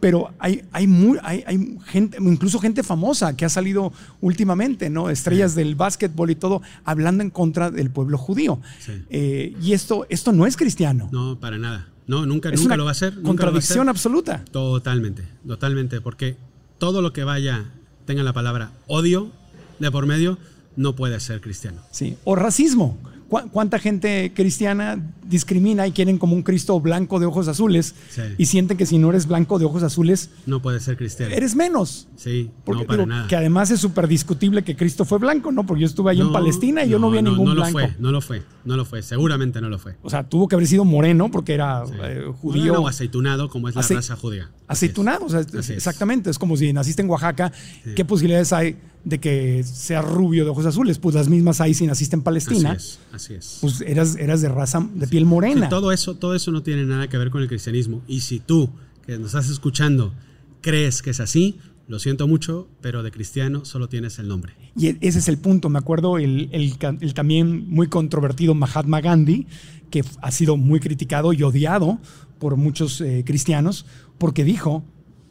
pero 0.00 0.32
hay, 0.38 0.62
hay, 0.72 0.86
muy, 0.86 1.18
hay, 1.22 1.42
hay 1.46 1.78
gente, 1.86 2.18
incluso 2.20 2.58
gente 2.60 2.82
famosa 2.82 3.36
que 3.36 3.44
ha 3.44 3.48
salido 3.48 3.92
últimamente, 4.20 4.90
¿no? 4.90 5.10
Estrellas 5.10 5.54
del 5.54 5.74
básquetbol 5.74 6.30
y 6.30 6.36
todo, 6.36 6.62
hablando 6.84 7.22
en 7.22 7.30
contra 7.30 7.70
del 7.70 7.90
pueblo 7.90 8.16
judío. 8.16 8.60
Sí. 8.78 8.92
Eh, 9.10 9.56
y 9.60 9.72
esto, 9.72 10.06
esto 10.08 10.32
no 10.32 10.46
es 10.46 10.56
cristiano. 10.56 11.08
No, 11.12 11.40
para 11.40 11.58
nada. 11.58 11.88
No, 12.06 12.24
nunca, 12.26 12.48
es 12.48 12.60
nunca 12.60 12.74
una 12.74 12.76
lo 12.76 12.84
va 12.84 12.90
a 12.90 12.92
hacer. 12.92 13.14
nunca 13.16 13.22
lo 13.22 13.28
va 13.28 13.32
a 13.32 13.36
contradicción 13.36 13.88
absoluta. 13.88 14.44
Totalmente, 14.50 15.24
totalmente, 15.46 16.00
porque 16.00 16.36
todo 16.78 17.02
lo 17.02 17.12
que 17.12 17.24
vaya, 17.24 17.70
tenga 18.06 18.22
la 18.22 18.32
palabra 18.32 18.72
odio 18.86 19.32
de 19.78 19.90
por 19.90 20.06
medio, 20.06 20.38
no 20.76 20.94
puede 20.94 21.18
ser 21.20 21.40
cristiano. 21.40 21.82
Sí. 21.90 22.16
O 22.24 22.36
racismo. 22.36 22.96
¿Cu- 23.28 23.48
¿Cuánta 23.52 23.78
gente 23.78 24.32
cristiana 24.34 24.98
discrimina 25.28 25.86
y 25.86 25.92
quieren 25.92 26.16
como 26.16 26.34
un 26.34 26.42
Cristo 26.42 26.80
blanco 26.80 27.20
de 27.20 27.26
ojos 27.26 27.46
azules 27.48 27.94
Sí. 28.08 28.22
y 28.38 28.46
sienten 28.46 28.76
que 28.78 28.86
si 28.86 28.96
no 28.96 29.10
eres 29.10 29.26
blanco 29.26 29.58
de 29.58 29.66
ojos 29.66 29.82
azules, 29.82 30.30
No 30.46 30.62
puede 30.62 30.80
ser 30.80 30.96
cristiano. 30.96 31.34
eres 31.34 31.54
menos? 31.54 32.08
Sí, 32.16 32.50
Porque 32.64 32.82
no 32.82 32.86
para 32.86 32.96
digo, 33.02 33.06
nada. 33.06 33.28
que 33.28 33.36
además 33.36 33.70
es 33.70 33.80
súper 33.80 34.08
discutible 34.08 34.64
que 34.64 34.76
Cristo 34.76 35.04
fue 35.04 35.18
blanco, 35.18 35.52
¿no? 35.52 35.66
Porque 35.66 35.82
yo 35.82 35.86
estuve 35.86 36.10
ahí 36.12 36.20
en 36.20 36.28
No, 36.28 36.32
Palestina 36.32 36.84
y 36.84 36.88
yo 36.88 36.98
no 36.98 37.10
vi 37.10 37.18
a 37.18 37.22
ningún 37.22 37.44
no 37.50 37.54
blanco. 37.54 37.78
lo 37.78 37.86
fue, 37.88 37.96
no 37.98 38.10
lo 38.12 38.20
fue, 38.22 38.42
no 38.68 38.76
lo 38.76 38.84
fue, 38.84 39.02
seguramente 39.02 39.62
no 39.62 39.70
lo 39.70 39.78
fue. 39.78 39.96
O 40.02 40.10
sea, 40.10 40.28
tuvo 40.28 40.46
que 40.46 40.54
haber 40.54 40.68
sido 40.68 40.84
moreno 40.84 41.30
porque 41.30 41.54
era 41.54 41.84
eh, 42.02 42.30
judío. 42.40 42.66
Moreno 42.66 42.80
o 42.80 42.88
aceitunado, 42.88 43.48
como 43.48 43.68
es 43.70 43.74
la 43.74 43.80
raza 43.80 44.14
judía. 44.14 44.50
Aceitunado, 44.66 45.24
o 45.24 45.28
sea, 45.30 45.40
es. 45.40 45.70
exactamente. 45.70 46.28
Es 46.28 46.38
como 46.38 46.54
si 46.54 46.70
naciste 46.72 47.00
en 47.00 47.08
Oaxaca, 47.08 47.50
¿qué 47.96 48.04
posibilidades 48.04 48.52
hay 48.52 48.76
de 49.04 49.18
que 49.18 49.64
sea 49.64 50.02
rubio 50.02 50.44
de 50.44 50.50
ojos 50.50 50.66
azules? 50.66 50.98
Pues 50.98 51.14
las 51.14 51.30
mismas 51.30 51.62
hay 51.62 51.72
si 51.72 51.86
naciste 51.86 52.14
en 52.14 52.22
Palestina. 52.22 52.72
Así 52.72 52.98
es, 52.98 53.14
así 53.14 53.34
es. 53.34 53.58
Pues 53.62 53.80
eras, 53.80 54.16
eras 54.16 54.42
de 54.42 54.50
raza 54.50 54.86
de 54.94 55.08
piel 55.08 55.24
morena. 55.24 55.70
Todo 55.70 55.90
eso, 55.90 56.16
todo 56.16 56.34
eso 56.34 56.52
no 56.52 56.62
tiene 56.62 56.84
nada 56.84 57.08
que 57.08 57.16
ver 57.16 57.30
con 57.30 57.40
el 57.40 57.48
cristianismo. 57.48 58.02
Y 58.06 58.20
si 58.20 58.38
tú, 58.38 58.68
que 59.06 59.16
nos 59.16 59.28
estás 59.28 59.48
escuchando, 59.48 60.12
crees 60.60 61.00
que 61.00 61.10
es 61.10 61.20
así, 61.20 61.58
lo 61.88 61.98
siento 61.98 62.28
mucho, 62.28 62.68
pero 62.80 63.02
de 63.02 63.10
cristiano 63.10 63.64
solo 63.64 63.88
tienes 63.88 64.18
el 64.18 64.28
nombre. 64.28 64.52
Y 64.76 64.88
e- 64.88 64.98
ese 65.00 65.18
es 65.18 65.28
el 65.28 65.38
punto. 65.38 65.68
Me 65.70 65.78
acuerdo 65.78 66.18
el, 66.18 66.48
el 66.52 67.14
también 67.14 67.68
muy 67.68 67.88
controvertido 67.88 68.54
Mahatma 68.54 69.00
Gandhi, 69.00 69.46
que 69.90 70.04
ha 70.22 70.30
sido 70.30 70.56
muy 70.56 70.80
criticado 70.80 71.32
y 71.32 71.42
odiado 71.42 71.98
por 72.38 72.56
muchos 72.56 73.00
eh, 73.00 73.24
cristianos, 73.26 73.86
porque 74.18 74.44
dijo, 74.44 74.84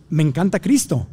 me 0.10 0.24
encanta 0.24 0.60
Cristo, 0.60 1.08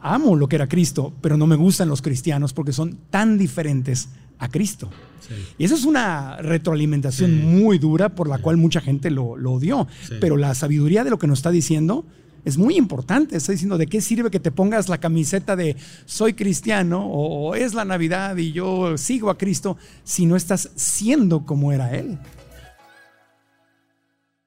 amo 0.00 0.36
lo 0.36 0.48
que 0.48 0.56
era 0.56 0.68
Cristo, 0.68 1.12
pero 1.20 1.36
no 1.36 1.46
me 1.46 1.56
gustan 1.56 1.88
los 1.88 2.00
cristianos 2.00 2.52
porque 2.52 2.72
son 2.72 2.96
tan 3.10 3.36
diferentes 3.36 4.08
a 4.38 4.48
Cristo. 4.48 4.90
Sí. 5.26 5.34
Y 5.58 5.64
eso 5.64 5.74
es 5.74 5.84
una 5.84 6.36
retroalimentación 6.36 7.30
Sí. 7.30 7.36
muy 7.36 7.78
dura 7.78 8.14
por 8.14 8.28
la 8.28 8.38
cual 8.38 8.58
mucha 8.58 8.80
gente 8.80 9.10
lo, 9.10 9.36
lo 9.36 9.52
odió. 9.52 9.86
Pero 10.20 10.36
la 10.36 10.54
sabiduría 10.54 11.02
de 11.02 11.10
lo 11.10 11.18
que 11.18 11.26
nos 11.26 11.38
está 11.40 11.50
diciendo 11.50 12.04
es 12.44 12.58
muy 12.58 12.76
importante. 12.76 13.36
Está 13.36 13.52
diciendo 13.52 13.78
de 13.78 13.86
qué 13.86 14.00
sirve 14.00 14.30
que 14.30 14.40
te 14.40 14.50
pongas 14.50 14.88
la 14.88 14.98
camiseta 14.98 15.56
de 15.56 15.76
soy 16.04 16.34
cristiano 16.34 17.06
o, 17.06 17.50
o 17.50 17.54
es 17.54 17.74
la 17.74 17.84
Navidad 17.84 18.36
y 18.36 18.52
yo 18.52 18.96
sigo 18.98 19.30
a 19.30 19.38
Cristo 19.38 19.76
si 20.04 20.26
no 20.26 20.36
estás 20.36 20.70
siendo 20.76 21.44
como 21.44 21.72
era 21.72 21.94
Él. 21.96 22.18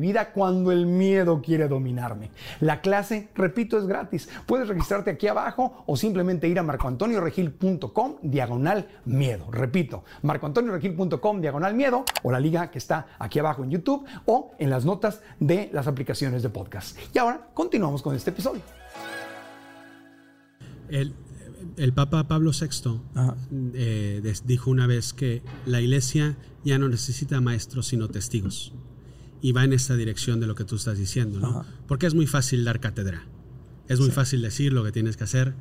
vida 0.00 0.32
cuando 0.32 0.72
el 0.72 0.86
miedo 0.86 1.42
quiere 1.42 1.68
dominarme. 1.68 2.30
La 2.60 2.80
clase, 2.80 3.28
repito, 3.34 3.78
es 3.78 3.86
gratis. 3.86 4.28
Puedes 4.46 4.68
registrarte 4.68 5.10
aquí 5.10 5.28
abajo 5.28 5.84
o 5.86 5.96
simplemente 5.96 6.48
ir 6.48 6.58
a 6.58 6.62
marcoantonioregil.com 6.62 8.16
diagonal 8.22 8.88
miedo. 9.04 9.50
Repito, 9.50 10.04
marcoantonioregil.com 10.22 11.40
diagonal 11.40 11.74
miedo 11.74 12.04
o 12.22 12.32
la 12.32 12.40
liga 12.40 12.70
que 12.70 12.78
está 12.78 13.06
aquí 13.18 13.38
abajo 13.38 13.64
en 13.64 13.70
YouTube 13.70 14.06
o 14.26 14.52
en 14.58 14.70
las 14.70 14.84
notas 14.84 15.22
de 15.38 15.70
las 15.72 15.86
aplicaciones 15.86 16.42
de 16.42 16.48
podcast. 16.48 16.96
Y 17.14 17.18
ahora 17.18 17.48
continuamos 17.54 18.02
con 18.02 18.14
este 18.14 18.30
episodio. 18.30 18.62
El, 20.88 21.14
el 21.76 21.92
Papa 21.92 22.26
Pablo 22.26 22.50
VI 22.52 23.00
eh, 23.74 24.32
dijo 24.44 24.70
una 24.70 24.86
vez 24.86 25.12
que 25.12 25.42
la 25.66 25.80
iglesia 25.80 26.36
ya 26.64 26.78
no 26.78 26.88
necesita 26.88 27.40
maestros 27.40 27.86
sino 27.86 28.08
testigos. 28.08 28.74
Y 29.42 29.52
va 29.52 29.64
en 29.64 29.72
esta 29.72 29.96
dirección 29.96 30.38
de 30.40 30.46
lo 30.46 30.54
que 30.54 30.64
tú 30.64 30.76
estás 30.76 30.98
diciendo, 30.98 31.40
¿no? 31.40 31.60
Ajá. 31.60 31.66
Porque 31.88 32.06
es 32.06 32.14
muy 32.14 32.26
fácil 32.26 32.64
dar 32.64 32.80
cátedra. 32.80 33.26
Es 33.88 33.98
muy 34.00 34.10
fácil 34.10 34.42
decir 34.42 34.72
lo 34.72 34.84
que 34.84 34.92
tienes 34.92 35.16
que 35.16 35.24
hacer, 35.24 35.54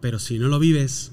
pero 0.00 0.18
si 0.18 0.38
no 0.38 0.48
lo 0.48 0.58
vives, 0.58 1.12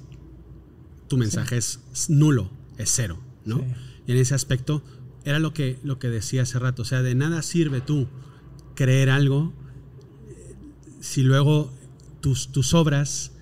tu 1.08 1.18
mensaje 1.18 1.58
es 1.58 1.80
nulo, 2.08 2.52
es 2.78 2.92
cero, 2.94 3.20
¿no? 3.46 3.58
Sí. 3.58 3.66
Y 4.08 4.12
en 4.14 4.18
ese 4.18 4.34
aspecto 4.36 4.82
era 5.26 5.40
lo 5.40 5.54
que, 5.54 5.78
lo 5.84 6.00
que 6.00 6.08
decía 6.10 6.44
hace 6.44 6.58
rato, 6.60 6.84
o 6.84 6.86
sea, 6.86 7.02
de 7.02 7.16
nada 7.16 7.42
sirve 7.42 7.82
tú 7.82 8.08
creer 8.76 9.10
algo 9.10 9.54
eh, 10.30 10.56
si 11.02 11.22
luego 11.24 11.74
tus, 12.22 12.52
tus 12.52 12.74
obras, 12.74 13.34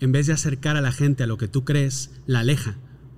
en 0.00 0.12
vez 0.12 0.26
de 0.26 0.32
acercar 0.32 0.76
a 0.76 0.80
la 0.80 0.92
gente 0.92 1.22
a 1.24 1.26
lo 1.26 1.36
que 1.38 1.48
tú 1.48 1.64
crees, 1.64 2.10
la 2.26 2.40
aleja 2.40 2.76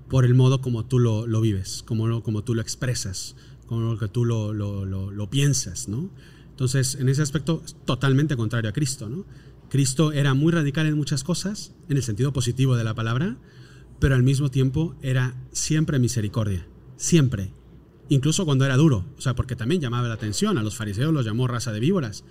por 0.09 0.25
el 0.25 0.35
modo 0.35 0.61
como 0.61 0.85
tú 0.87 0.99
lo, 0.99 1.27
lo 1.29 1.41
vives, 1.41 1.85
como, 1.87 2.09
lo- 2.09 2.23
como 2.23 2.43
tú 2.43 2.55
lo 2.55 2.63
expresas, 2.63 3.37
como 3.71 3.93
lo 3.93 3.99
que 3.99 4.09
tú 4.09 4.25
lo, 4.27 4.53
lo- 4.53 4.85
lo- 4.85 5.11
lo 5.11 5.31
piensas, 5.31 5.89
¿no? 5.89 6.11
Entonces, 6.51 6.97
en 7.01 7.09
ese 7.09 7.23
aspecto, 7.23 7.63
es 7.65 7.75
totalmente 7.87 8.37
contrario 8.37 8.69
a 8.69 8.73
Cristo, 8.75 9.09
¿no? 9.09 9.25
Cristo 9.71 10.13
era 10.13 10.35
muy 10.35 10.53
radical 10.53 10.87
en 10.87 10.97
muchas 10.97 11.23
cosas, 11.25 11.73
en 11.89 11.97
el 11.97 12.03
sentido 12.03 12.33
positivo 12.33 12.77
de 12.77 12.83
la 12.85 12.95
palabra, 12.95 13.37
pero 14.01 14.15
al 14.17 14.23
mismo 14.25 14.51
tiempo 14.51 14.97
era 15.03 15.35
siempre 15.53 15.99
misericordia, 16.01 16.67
siempre, 16.97 17.53
incluso 18.09 18.45
cuando 18.45 18.65
era 18.67 18.77
duro, 18.77 19.05
o 19.17 19.21
sea, 19.21 19.35
porque 19.37 19.55
también 19.57 19.81
llamaba 19.81 20.09
la 20.09 20.15
atención, 20.15 20.59
a 20.59 20.63
los 20.65 20.77
fariseos 20.77 21.15
los 21.15 21.25
llamó 21.25 21.47
raza 21.47 21.71
de 21.73 21.79
víboras, 21.81 22.25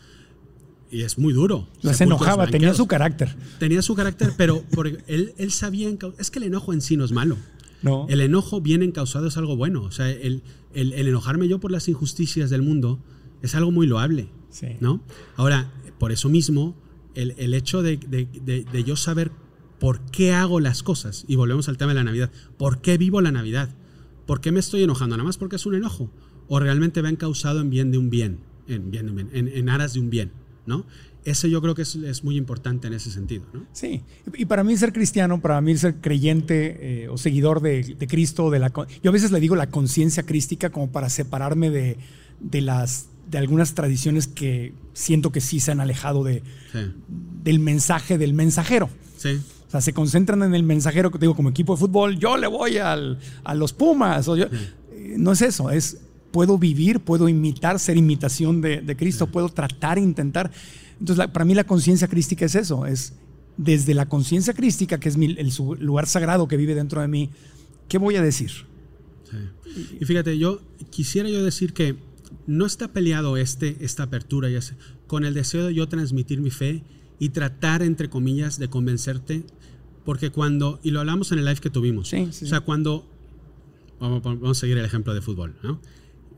y 0.92 1.04
es 1.04 1.18
muy 1.18 1.32
duro. 1.34 1.68
Las 1.82 2.02
enojaba, 2.02 2.44
tenía 2.52 2.74
su 2.74 2.88
carácter. 2.88 3.36
Tenía 3.60 3.82
su 3.82 3.96
carácter, 3.96 4.34
pero 4.38 4.64
él, 5.08 5.34
él 5.38 5.52
sabía, 5.52 5.88
es 6.18 6.32
que 6.32 6.40
el 6.40 6.44
enojo 6.46 6.74
en 6.74 6.82
sí 6.82 6.98
no 6.98 7.06
es 7.06 7.12
malo. 7.12 7.38
No. 7.82 8.06
El 8.10 8.22
enojo 8.22 8.62
bien 8.62 8.84
encausado 8.84 9.28
es 9.28 9.38
algo 9.38 9.56
bueno. 9.56 9.84
O 9.84 9.92
sea, 9.92 10.10
el, 10.10 10.42
el- 10.74 10.94
el 10.94 11.08
enojarme 11.08 11.48
yo 11.48 11.60
por 11.60 11.72
las 11.72 11.88
injusticias 11.88 12.50
del 12.50 12.62
mundo 12.62 13.00
es 13.42 13.56
algo 13.56 13.72
muy 13.72 13.88
loable. 13.88 14.28
Sí. 14.50 14.68
¿no? 14.80 15.02
Ahora, 15.36 15.72
por 16.00 16.12
eso 16.12 16.28
mismo, 16.30 16.76
el, 17.16 17.36
el 17.38 17.54
hecho 17.54 17.82
de, 17.82 17.98
de- 17.98 18.28
de- 18.46 18.64
de 18.66 18.84
yo 18.84 18.96
saber 18.96 19.32
por 19.80 20.02
qué 20.12 20.34
hago 20.34 20.60
las 20.60 20.84
cosas, 20.84 21.24
y 21.28 21.36
volvemos 21.38 21.70
al 21.70 21.78
tema 21.78 21.92
de 21.92 21.96
la 21.96 22.04
Navidad, 22.04 22.32
¿por 22.58 22.82
qué 22.82 22.98
vivo 22.98 23.22
la 23.22 23.32
Navidad? 23.32 23.70
¿Por 24.26 24.42
qué 24.42 24.52
me 24.52 24.60
estoy 24.60 24.84
enojando? 24.84 25.16
Nada 25.16 25.26
más 25.26 25.38
porque 25.38 25.56
es 25.56 25.66
un 25.66 25.76
enojo. 25.76 26.12
O 26.50 26.60
realmente 26.60 27.02
me 27.02 27.08
han 27.08 27.16
causado 27.16 27.62
en 27.62 27.70
bien 27.70 27.92
de 27.92 27.98
un 27.98 28.10
bien, 28.10 28.40
en, 28.68 28.92
bien, 28.92 29.06
de 29.06 29.12
un 29.12 29.16
bien, 29.16 29.30
en, 29.34 29.48
en 29.48 29.70
aras 29.70 29.94
de 29.94 30.00
un 30.02 30.10
bien, 30.10 30.32
¿no? 30.66 30.86
Eso 31.26 31.48
yo 31.48 31.62
creo 31.62 31.76
que 31.76 31.82
es, 31.82 31.96
es 31.96 32.24
muy 32.24 32.38
importante 32.38 32.88
en 32.88 32.94
ese 32.94 33.12
sentido, 33.12 33.44
¿no? 33.54 33.66
Sí, 33.74 34.02
y 34.36 34.46
para 34.46 34.64
mí 34.64 34.76
ser 34.78 34.94
cristiano, 34.94 35.42
para 35.42 35.60
mí 35.62 35.76
ser 35.78 35.96
creyente 35.96 37.04
eh, 37.04 37.10
o 37.10 37.18
seguidor 37.18 37.62
de, 37.62 37.84
de 38.00 38.08
Cristo, 38.08 38.50
de 38.50 38.60
la, 38.60 38.72
yo 39.04 39.10
a 39.10 39.14
veces 39.14 39.32
le 39.32 39.40
digo 39.40 39.56
la 39.56 39.68
conciencia 39.70 40.24
crística 40.24 40.70
como 40.70 40.90
para 40.92 41.10
separarme 41.10 41.70
de, 41.70 41.98
de 42.40 42.62
las 42.62 43.08
de 43.30 43.38
algunas 43.38 43.76
tradiciones 43.76 44.28
que 44.28 44.74
siento 44.94 45.32
que 45.32 45.40
sí 45.40 45.60
se 45.60 45.72
han 45.72 45.80
alejado 45.82 46.24
de, 46.24 46.42
Sí. 46.72 46.80
del 47.44 47.60
mensaje 47.60 48.18
del 48.18 48.34
mensajero. 48.34 48.90
Sí. 49.18 49.40
O 49.68 49.72
sea, 49.72 49.82
se 49.82 49.94
concentran 49.94 50.42
en 50.42 50.56
el 50.56 50.64
mensajero 50.64 51.12
que 51.12 51.20
digo, 51.20 51.36
como 51.36 51.50
equipo 51.50 51.76
de 51.76 51.80
fútbol, 51.80 52.18
yo 52.18 52.38
le 52.38 52.48
voy 52.48 52.78
al- 52.80 53.20
a 53.44 53.54
los 53.54 53.72
Pumas. 53.74 54.28
o 54.30 54.36
yo- 54.36 54.46
Eh, 54.46 55.16
no 55.18 55.34
es 55.34 55.42
eso, 55.44 55.70
es 55.70 55.98
puedo 56.32 56.58
vivir, 56.58 57.02
puedo 57.02 57.28
imitar, 57.30 57.78
ser 57.80 57.98
imitación 57.98 58.62
de, 58.62 58.82
de 58.82 58.96
Cristo, 58.96 59.28
puedo 59.28 59.50
tratar, 59.50 60.00
intentar. 60.00 60.50
Entonces, 61.00 61.18
la- 61.18 61.32
para 61.32 61.46
mí 61.46 61.56
la 61.56 61.64
conciencia 61.64 62.08
crística 62.08 62.46
es 62.46 62.56
eso, 62.56 62.86
es 62.86 63.14
desde 63.58 63.94
la 63.94 64.08
conciencia 64.08 64.54
crística, 64.54 65.00
que 65.00 65.10
es 65.10 65.18
mi- 65.18 65.36
el 65.38 65.52
lugar 65.80 66.08
sagrado 66.08 66.48
que 66.48 66.58
vive 66.58 66.76
dentro 66.76 67.02
de 67.02 67.08
mí, 67.08 67.30
¿qué 67.88 67.98
voy 67.98 68.16
a 68.16 68.22
decir? 68.22 68.52
Y 70.00 70.06
fíjate, 70.06 70.38
yo 70.38 70.62
quisiera 70.90 71.30
yo 71.30 71.44
decir 71.44 71.74
que 71.74 71.96
no 72.48 72.66
está 72.66 72.88
peleado 72.90 73.38
este, 73.38 73.78
esta 73.82 74.04
apertura 74.04 74.50
y 74.50 74.56
ese- 74.56 74.76
con 75.08 75.24
el 75.26 75.34
deseo 75.34 75.68
de 75.68 75.74
yo 75.74 75.88
transmitir 75.88 76.42
mi 76.42 76.50
fe 76.50 76.84
y 77.20 77.30
tratar, 77.30 77.82
entre 77.84 78.10
comillas, 78.10 78.58
de 78.60 78.70
convencerte, 78.70 79.44
porque 80.06 80.32
cuando, 80.32 80.80
y 80.84 80.92
lo 80.92 81.00
hablamos 81.02 81.32
en 81.32 81.40
el 81.40 81.46
live 81.46 81.60
que 81.60 81.70
tuvimos, 81.70 82.10
Sí, 82.10 82.28
sí, 82.32 82.46
o 82.46 82.48
sea, 82.48 82.62
cuando, 82.62 83.08
vamos, 84.00 84.24
vamos 84.24 84.58
a 84.58 84.60
seguir 84.60 84.78
el 84.78 84.86
ejemplo 84.86 85.14
de 85.14 85.22
fútbol, 85.22 85.56
¿no? 85.62 85.80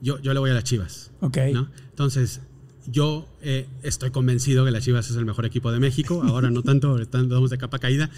Yo, 0.01 0.19
yo 0.19 0.33
le 0.33 0.39
voy 0.39 0.49
a 0.49 0.53
las 0.53 0.63
Chivas, 0.63 1.11
Ok. 1.21 1.37
¿no? 1.53 1.69
Entonces, 1.89 2.41
yo 2.87 3.27
eh, 3.41 3.67
estoy 3.83 4.11
convencido 4.11 4.65
que 4.65 4.71
las 4.71 4.83
Chivas 4.83 5.09
es 5.09 5.15
el 5.15 5.25
mejor 5.25 5.45
equipo 5.45 5.71
de 5.71 5.79
México, 5.79 6.23
ahora 6.23 6.49
no 6.49 6.63
tanto, 6.63 6.97
andamos 7.13 7.49
de 7.49 7.57
capa 7.57 7.79
caída, 7.79 8.09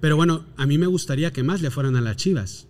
pero 0.00 0.16
bueno, 0.16 0.44
a 0.56 0.66
mí 0.66 0.78
me 0.78 0.86
gustaría 0.86 1.32
que 1.32 1.42
más 1.42 1.62
le 1.62 1.70
fueran 1.70 1.96
a 1.96 2.00
las 2.00 2.16
Chivas. 2.16 2.66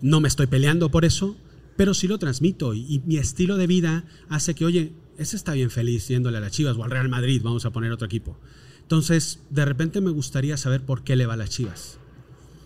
No 0.00 0.20
me 0.20 0.28
estoy 0.28 0.46
peleando 0.46 0.90
por 0.90 1.04
eso, 1.04 1.36
pero 1.76 1.94
sí 1.94 2.08
lo 2.08 2.18
transmito 2.18 2.74
y, 2.74 2.80
y 2.80 3.02
mi 3.06 3.16
estilo 3.16 3.56
de 3.56 3.66
vida 3.66 4.04
hace 4.28 4.54
que, 4.54 4.64
oye, 4.64 4.92
ese 5.18 5.36
está 5.36 5.52
bien 5.52 5.70
feliz 5.70 6.08
yéndole 6.08 6.38
a 6.38 6.40
las 6.40 6.52
Chivas 6.52 6.76
o 6.76 6.84
al 6.84 6.90
Real 6.90 7.08
Madrid, 7.08 7.42
vamos 7.44 7.64
a 7.66 7.70
poner 7.70 7.92
otro 7.92 8.06
equipo. 8.06 8.38
Entonces, 8.80 9.38
de 9.50 9.64
repente 9.64 10.00
me 10.00 10.10
gustaría 10.10 10.56
saber 10.56 10.80
por 10.80 11.04
qué 11.04 11.14
le 11.14 11.26
va 11.26 11.34
a 11.34 11.36
las 11.36 11.50
Chivas. 11.50 11.99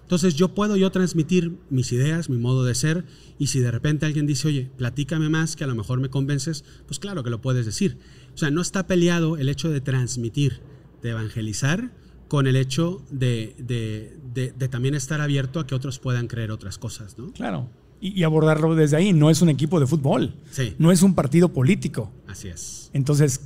Entonces, 0.05 0.35
yo 0.35 0.55
puedo 0.55 0.77
yo 0.77 0.91
transmitir 0.93 1.57
mis 1.71 1.91
ideas, 1.93 2.29
mi 2.31 2.37
modo 2.39 2.65
de 2.65 2.75
ser, 2.75 3.05
y 3.39 3.49
si 3.49 3.59
de 3.61 3.71
repente 3.71 4.07
alguien 4.07 4.27
dice, 4.27 4.47
oye, 4.49 4.71
platícame 4.77 5.29
más, 5.29 5.57
que 5.57 5.65
a 5.65 5.67
lo 5.67 5.75
mejor 5.75 5.99
me 6.01 6.09
convences, 6.11 6.65
pues 6.87 6.99
claro 6.99 7.25
que 7.25 7.31
lo 7.31 7.41
puedes 7.41 7.65
decir. 7.67 7.99
O 8.35 8.39
sea, 8.39 8.51
no 8.51 8.61
está 8.61 8.87
peleado 8.87 9.37
el 9.39 9.49
hecho 9.49 9.71
de 9.71 9.81
transmitir, 9.81 10.61
de 11.03 11.11
evangelizar, 11.11 11.91
con 12.29 12.47
el 12.47 12.57
hecho 12.57 13.03
de, 13.11 13.55
de- 13.59 14.17
de- 14.35 14.53
de 14.53 14.69
también 14.69 14.95
estar 14.95 15.21
abierto 15.21 15.59
a 15.61 15.67
que 15.67 15.75
otros 15.75 15.99
puedan 15.99 16.27
creer 16.27 16.51
otras 16.51 16.79
cosas, 16.79 17.17
¿no? 17.19 17.33
Claro. 17.33 17.69
Y, 18.01 18.19
y 18.19 18.25
abordarlo 18.25 18.75
desde 18.75 18.97
ahí, 18.97 19.13
no 19.13 19.31
es 19.31 19.41
un 19.41 19.49
equipo 19.49 19.79
de 19.81 19.87
fútbol, 19.87 20.35
Sí. 20.51 20.75
no 20.79 20.91
es 20.93 21.03
un 21.03 21.15
partido 21.15 21.51
político. 21.53 22.13
Así 22.27 22.49
es. 22.49 22.91
Entonces, 22.93 23.41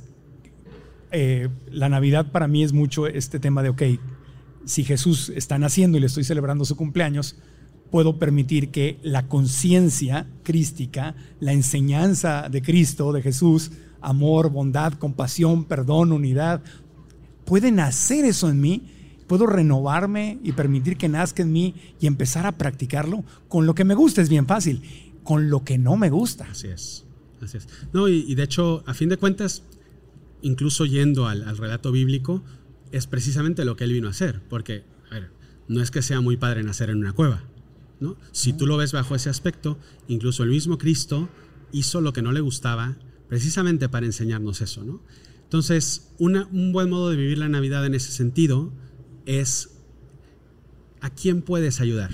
eh, 1.11 1.49
la 1.71 1.89
Navidad 1.89 2.31
para 2.31 2.47
mí 2.47 2.63
es 2.63 2.73
mucho 2.73 3.07
este 3.07 3.39
tema 3.39 3.63
de, 3.63 3.69
ok, 3.69 3.81
si 4.65 4.83
Jesús 4.83 5.31
está 5.35 5.57
naciendo 5.57 5.97
y 5.97 6.01
le 6.01 6.07
estoy 6.07 6.23
celebrando 6.23 6.65
su 6.65 6.75
cumpleaños, 6.75 7.35
puedo 7.91 8.19
permitir 8.19 8.69
que 8.69 8.99
la 9.03 9.27
conciencia 9.27 10.27
crística, 10.43 11.15
la 11.39 11.53
enseñanza 11.53 12.49
de 12.49 12.61
Cristo, 12.61 13.11
de 13.11 13.21
Jesús, 13.21 13.71
amor, 14.01 14.51
bondad, 14.51 14.93
compasión, 14.93 15.65
perdón, 15.65 16.11
unidad, 16.11 16.61
puede 17.45 17.71
nacer 17.71 18.25
eso 18.25 18.49
en 18.49 18.61
mí, 18.61 18.83
puedo 19.27 19.45
renovarme 19.45 20.39
y 20.43 20.51
permitir 20.51 20.97
que 20.97 21.09
nazca 21.09 21.43
en 21.43 21.51
mí 21.51 21.75
y 21.99 22.07
empezar 22.07 22.45
a 22.45 22.57
practicarlo 22.57 23.23
con 23.47 23.65
lo 23.65 23.75
que 23.75 23.83
me 23.85 23.95
gusta, 23.95 24.21
es 24.21 24.29
bien 24.29 24.45
fácil, 24.45 24.81
con 25.23 25.49
lo 25.49 25.63
que 25.63 25.77
no 25.77 25.97
me 25.97 26.09
gusta. 26.09 26.47
Así 26.49 26.67
es. 26.67 27.05
Así 27.41 27.57
es. 27.57 27.67
No, 27.93 28.07
y, 28.07 28.35
de 28.35 28.43
hecho, 28.43 28.83
a 28.85 28.93
fin 28.93 29.09
de 29.09 29.17
cuentas, 29.17 29.63
incluso 30.41 30.85
yendo 30.85 31.27
al 31.27 31.57
relato 31.57 31.91
bíblico, 31.91 32.43
es 32.91 33.07
precisamente 33.07 33.65
lo 33.65 33.75
que 33.75 33.83
él 33.85 33.93
vino 33.93 34.07
a 34.07 34.11
hacer. 34.11 34.41
Porque, 34.49 34.83
no 35.67 35.81
es 35.81 35.91
que 35.91 36.01
sea 36.01 36.19
muy 36.21 36.35
padre 36.37 36.63
nacer 36.63 36.89
en 36.89 36.97
una 36.97 37.13
cueva. 37.13 37.43
¿no? 37.99 38.17
Si 38.31 38.53
tú 38.53 38.65
lo 38.65 38.77
ves 38.77 38.91
bajo 38.91 39.13
ese 39.15 39.29
aspecto, 39.29 39.77
incluso 40.07 40.43
el 40.43 40.49
mismo 40.49 40.77
Cristo 40.77 41.29
hizo 41.71 42.01
lo 42.01 42.13
que 42.13 42.21
no 42.23 42.31
le 42.31 42.39
gustaba 42.39 42.97
precisamente 43.27 43.89
para 43.89 44.05
enseñarnos 44.07 44.61
eso. 44.61 44.83
¿no? 44.83 45.01
Entonces, 45.43 46.11
una- 46.17 46.47
un 46.51 46.71
buen 46.71 46.89
modo 46.89 47.09
de 47.11 47.17
vivir 47.17 47.37
la 47.37 47.49
Navidad 47.49 47.85
en 47.85 47.93
ese 47.93 48.11
sentido 48.11 48.71
es 49.25 49.69
a 51.01 51.09
quién 51.11 51.41
puedes 51.41 51.81
ayudar 51.81 52.11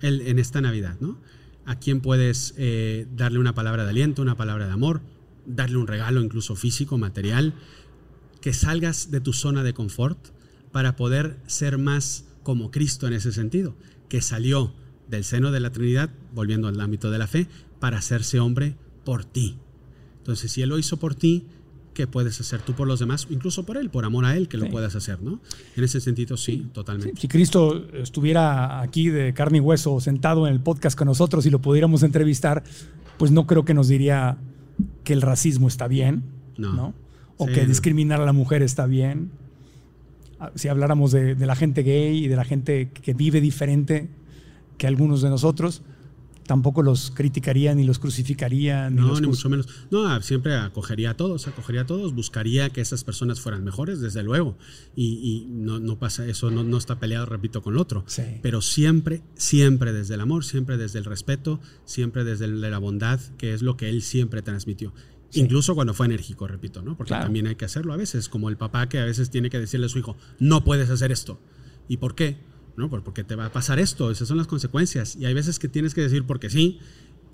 el- 0.00 0.20
en 0.22 0.38
esta 0.38 0.60
Navidad, 0.60 0.96
¿no? 1.00 1.18
A 1.64 1.78
quién 1.78 2.00
puedes 2.00 2.54
eh, 2.56 3.06
darle 3.16 3.38
una 3.38 3.54
palabra 3.54 3.84
de 3.84 3.90
aliento, 3.90 4.22
una 4.22 4.36
palabra 4.36 4.66
de 4.66 4.72
amor, 4.72 5.00
darle 5.46 5.76
un 5.76 5.86
regalo 5.86 6.22
incluso 6.22 6.54
físico, 6.56 6.98
material, 6.98 7.54
que 8.40 8.52
salgas 8.52 9.10
de 9.10 9.20
tu 9.20 9.32
zona 9.32 9.62
de 9.62 9.74
confort 9.74 10.18
para 10.72 10.96
poder 10.96 11.36
ser 11.46 11.78
más 11.78 12.24
como 12.42 12.70
Cristo 12.70 13.06
en 13.06 13.12
ese 13.14 13.32
sentido, 13.32 13.74
que 14.08 14.22
salió 14.22 14.72
del 15.08 15.24
seno 15.24 15.50
de 15.50 15.60
la 15.60 15.70
Trinidad, 15.70 16.10
volviendo 16.34 16.68
al 16.68 16.80
ámbito 16.80 17.10
de 17.10 17.18
la 17.18 17.26
fe, 17.26 17.46
para 17.80 17.98
hacerse 17.98 18.40
hombre 18.40 18.76
por 19.04 19.24
ti. 19.24 19.56
Entonces, 20.18 20.52
si 20.52 20.62
Él 20.62 20.68
lo 20.68 20.78
hizo 20.78 20.98
por 20.98 21.14
ti, 21.14 21.46
¿qué 21.94 22.06
puedes 22.06 22.38
hacer 22.40 22.60
tú 22.62 22.74
por 22.74 22.86
los 22.86 23.00
demás? 23.00 23.26
Incluso 23.30 23.64
por 23.64 23.76
Él, 23.78 23.90
por 23.90 24.04
amor 24.04 24.24
a 24.26 24.36
Él, 24.36 24.48
que 24.48 24.56
lo 24.58 24.66
Sí. 24.66 24.70
puedas 24.70 24.94
hacer, 24.94 25.22
¿no? 25.22 25.40
En 25.76 25.84
ese 25.84 26.00
sentido, 26.00 26.36
sí, 26.36 26.68
totalmente. 26.72 27.20
Si 27.20 27.26
Cristo 27.28 27.86
estuviera 27.94 28.80
aquí 28.82 29.08
de 29.08 29.32
carne 29.34 29.58
y 29.58 29.60
hueso, 29.60 29.98
sentado 30.00 30.46
en 30.46 30.52
el 30.54 30.60
podcast 30.60 30.96
con 30.96 31.06
nosotros 31.06 31.44
y 31.46 31.50
lo 31.50 31.60
pudiéramos 31.60 32.02
entrevistar, 32.02 32.62
pues 33.16 33.30
no 33.30 33.46
creo 33.46 33.64
que 33.64 33.74
nos 33.74 33.88
diría 33.88 34.36
que 35.04 35.12
el 35.12 35.22
racismo 35.22 35.66
está 35.68 35.88
bien, 35.88 36.22
No. 36.56 36.72
¿no? 36.74 36.94
O 37.38 37.46
Sí, 37.46 37.54
que 37.54 37.66
discriminar 37.66 38.20
a 38.20 38.26
la 38.26 38.32
mujer 38.32 38.62
está 38.62 38.86
bien. 38.86 39.30
Ah, 40.40 40.52
Si 40.54 40.68
habláramos 40.68 41.12
de, 41.12 41.34
de 41.34 41.46
la 41.46 41.56
gente 41.56 41.82
gay 41.82 42.24
y 42.24 42.28
de 42.28 42.36
la 42.36 42.44
gente 42.44 42.90
que 42.90 43.14
vive 43.14 43.40
diferente 43.40 44.08
que 44.76 44.86
algunos 44.86 45.22
de 45.22 45.30
nosotros, 45.30 45.82
tampoco 46.46 46.82
los 46.82 47.10
criticaría 47.10 47.74
ni 47.74 47.84
los 47.84 47.98
crucificaría. 47.98 48.88
Ni 48.90 48.96
No, 49.00 49.08
los 49.08 49.20
ni 49.20 49.26
mucho 49.26 49.48
menos. 49.50 49.68
No, 49.90 50.06
ah, 50.08 50.20
siempre 50.22 50.54
acogería 50.56 51.10
a 51.10 51.14
todos, 51.16 51.46
acogería 51.48 51.82
a 51.82 51.86
todos, 51.86 52.14
buscaría 52.14 52.70
que 52.70 52.80
esas 52.80 53.02
personas 53.04 53.40
fueran 53.40 53.64
mejores, 53.64 54.00
desde 54.00 54.22
luego. 54.22 54.56
Y, 54.96 55.06
y 55.22 55.46
no, 55.50 55.78
no 55.80 55.98
pasa 55.98 56.24
eso, 56.26 56.50
no, 56.50 56.62
no 56.64 56.78
está 56.78 56.98
peleado, 56.98 57.26
repito, 57.26 57.60
con 57.62 57.74
lo 57.74 57.82
otro. 57.82 58.04
Sí. 58.06 58.22
Pero 58.40 58.62
siempre, 58.62 59.20
siempre 59.34 59.92
desde 59.92 60.14
el 60.14 60.20
amor, 60.22 60.44
siempre 60.44 60.76
desde 60.76 60.98
el 61.00 61.04
respeto, 61.04 61.60
siempre 61.84 62.24
desde 62.24 62.46
el- 62.46 62.60
la 62.60 62.78
bondad, 62.78 63.20
que 63.36 63.52
es 63.52 63.62
lo 63.62 63.76
que 63.76 63.88
él 63.90 64.00
siempre 64.02 64.40
transmitió. 64.42 64.92
Sí. 65.30 65.40
Incluso 65.40 65.74
cuando 65.74 65.92
fue 65.94 66.06
enérgico, 66.06 66.46
repito, 66.46 66.80
¿no? 66.82 66.96
Porque 66.96 67.08
Claro. 67.08 67.24
también 67.24 67.46
hay 67.46 67.54
que 67.56 67.64
hacerlo 67.66 67.92
a 67.92 67.96
veces, 67.96 68.28
como 68.28 68.48
el 68.48 68.56
papá 68.56 68.88
que 68.88 68.98
a 68.98 69.04
veces 69.04 69.28
tiene 69.30 69.50
que 69.50 69.58
decirle 69.58 69.86
a 69.86 69.88
su 69.90 69.98
hijo, 69.98 70.16
no 70.38 70.64
puedes 70.64 70.88
hacer 70.90 71.12
esto. 71.12 71.38
¿Y 71.88 71.98
por 71.98 72.14
qué? 72.14 72.38
No, 72.76 72.88
pues 72.88 73.02
porque 73.02 73.24
te 73.24 73.34
va 73.34 73.46
a 73.46 73.52
pasar 73.52 73.78
esto, 73.78 74.10
esas 74.10 74.28
son 74.28 74.36
las 74.38 74.46
consecuencias. 74.46 75.16
Y 75.16 75.26
hay 75.26 75.34
veces 75.34 75.58
que 75.58 75.68
tienes 75.68 75.94
que 75.94 76.00
decir 76.00 76.24
porque 76.24 76.48
sí, 76.48 76.78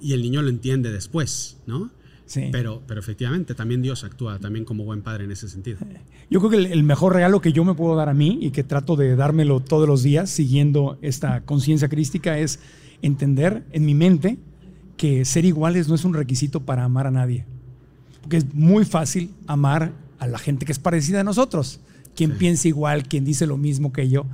y 0.00 0.12
el 0.12 0.22
niño 0.22 0.42
lo 0.42 0.48
entiende 0.48 0.90
después, 0.90 1.58
¿no? 1.66 1.90
Sí. 2.26 2.48
Pero, 2.50 2.82
pero 2.86 2.98
efectivamente 3.00 3.54
también 3.54 3.82
Dios 3.82 4.02
actúa 4.02 4.38
también 4.38 4.64
como 4.64 4.82
buen 4.84 5.02
padre 5.02 5.24
en 5.24 5.30
ese 5.30 5.46
sentido. 5.48 5.78
Yo 6.30 6.40
creo 6.40 6.50
que 6.50 6.56
el, 6.56 6.66
el 6.66 6.82
mejor 6.82 7.12
regalo 7.12 7.40
que 7.42 7.52
yo 7.52 7.64
me 7.64 7.74
puedo 7.74 7.94
dar 7.94 8.08
a 8.08 8.14
mí 8.14 8.38
y 8.40 8.50
que 8.50 8.64
trato 8.64 8.96
de 8.96 9.14
dármelo 9.14 9.60
todos 9.60 9.86
los 9.86 10.02
días 10.02 10.30
siguiendo 10.30 10.98
esta 11.02 11.42
conciencia 11.44 11.88
crística 11.90 12.38
es 12.38 12.60
entender 13.02 13.66
en 13.72 13.84
mi 13.84 13.94
mente 13.94 14.38
que 14.96 15.24
ser 15.26 15.44
iguales 15.44 15.88
no 15.88 15.94
es 15.94 16.04
un 16.06 16.14
requisito 16.14 16.60
para 16.64 16.84
amar 16.84 17.06
a 17.06 17.10
nadie. 17.10 17.44
Porque 18.24 18.38
es 18.38 18.54
muy 18.54 18.86
fácil 18.86 19.30
amar 19.46 19.92
a 20.18 20.26
la 20.26 20.38
gente 20.38 20.64
que 20.64 20.72
es 20.72 20.78
parecida 20.78 21.20
a 21.20 21.24
nosotros, 21.24 21.78
quien 22.16 22.30
Sí. 22.32 22.36
piensa 22.38 22.68
igual, 22.68 23.06
quien 23.06 23.22
dice 23.26 23.46
lo 23.46 23.58
mismo 23.58 23.92
que 23.92 24.08
yo, 24.08 24.24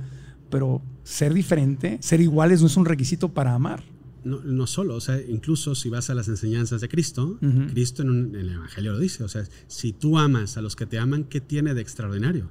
pero 0.49 0.81
ser 1.03 1.33
diferente, 1.33 1.97
ser 2.01 2.21
iguales 2.21 2.61
no 2.61 2.67
es 2.67 2.77
un 2.77 2.85
requisito 2.85 3.27
para 3.29 3.53
amar. 3.53 3.83
No, 4.23 4.39
no 4.45 4.65
solo, 4.67 4.95
o 4.95 5.01
sea, 5.01 5.19
incluso 5.19 5.75
si 5.75 5.89
vas 5.89 6.09
a 6.09 6.13
las 6.15 6.29
enseñanzas 6.29 6.79
de 6.79 6.87
Cristo. 6.87 7.37
Cristo 7.73 8.01
en, 8.03 8.09
un- 8.11 8.27
en 8.35 8.35
el 8.35 8.49
Evangelio 8.53 8.93
lo 8.93 8.99
dice, 8.99 9.25
o 9.25 9.27
sea, 9.27 9.43
si 9.67 9.91
tú 9.91 10.17
amas 10.17 10.55
a 10.55 10.61
los 10.61 10.77
que 10.77 10.85
te 10.85 10.97
aman, 10.97 11.25
¿qué 11.25 11.41
tiene 11.41 11.73
de 11.73 11.81
extraordinario? 11.81 12.49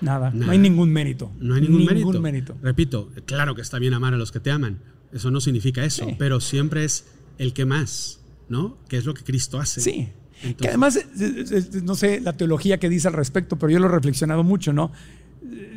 Nada, 0.00 0.30
no 0.32 0.50
hay 0.52 0.58
ningún 0.58 0.90
mérito. 0.92 1.32
No 1.40 1.54
hay 1.56 1.62
ningún, 1.62 1.84
mérito. 1.86 2.20
mérito. 2.20 2.56
Repito, 2.62 3.10
claro 3.24 3.54
que 3.56 3.62
está 3.62 3.78
bien 3.80 3.94
amar 3.94 4.14
a 4.14 4.16
los 4.16 4.30
que 4.32 4.38
te 4.40 4.50
aman, 4.52 4.78
eso 5.12 5.30
no 5.32 5.40
significa 5.40 5.84
eso, 5.84 6.04
Sí. 6.06 6.14
pero 6.18 6.40
siempre 6.40 6.84
es 6.84 7.06
el 7.38 7.52
que 7.52 7.64
más, 7.64 8.20
¿no? 8.48 8.76
Que 8.88 8.96
es 8.98 9.04
lo 9.06 9.14
que 9.14 9.24
Cristo 9.24 9.58
hace. 9.60 9.80
Sí. 9.80 10.08
Que 10.56 10.68
además, 10.68 10.96
eh, 10.96 11.06
eh, 11.18 11.44
eh, 11.50 11.80
no 11.82 11.94
sé 11.94 12.20
la 12.20 12.32
teología 12.32 12.78
que 12.78 12.88
dice 12.88 13.08
al 13.08 13.14
respecto, 13.14 13.58
pero 13.58 13.70
yo 13.70 13.78
lo 13.78 13.86
he 13.86 13.90
reflexionado 13.90 14.42
mucho, 14.42 14.72
¿no? 14.72 14.90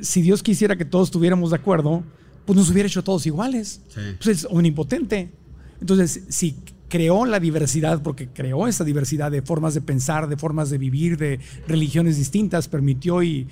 Si 0.01 0.21
Dios 0.21 0.43
quisiera 0.43 0.75
que 0.75 0.85
todos 0.85 1.09
estuviéramos 1.09 1.51
de 1.51 1.57
acuerdo, 1.57 2.03
pues 2.45 2.57
nos 2.57 2.69
hubiera 2.69 2.87
hecho 2.87 3.03
todos 3.03 3.25
iguales. 3.25 3.81
Sí. 3.89 4.01
Pues 4.21 4.39
es 4.39 4.47
omnipotente. 4.49 5.31
Entonces, 5.79 6.23
si 6.29 6.55
creó 6.87 7.25
la 7.25 7.39
diversidad, 7.39 8.01
porque 8.01 8.27
creó 8.27 8.67
esa 8.67 8.83
diversidad 8.83 9.31
de 9.31 9.41
formas 9.41 9.73
de 9.73 9.81
pensar, 9.81 10.27
de 10.27 10.37
formas 10.37 10.69
de 10.69 10.77
vivir, 10.77 11.17
de 11.17 11.39
religiones 11.67 12.17
distintas, 12.17 12.67
permitió 12.67 13.23
y 13.23 13.47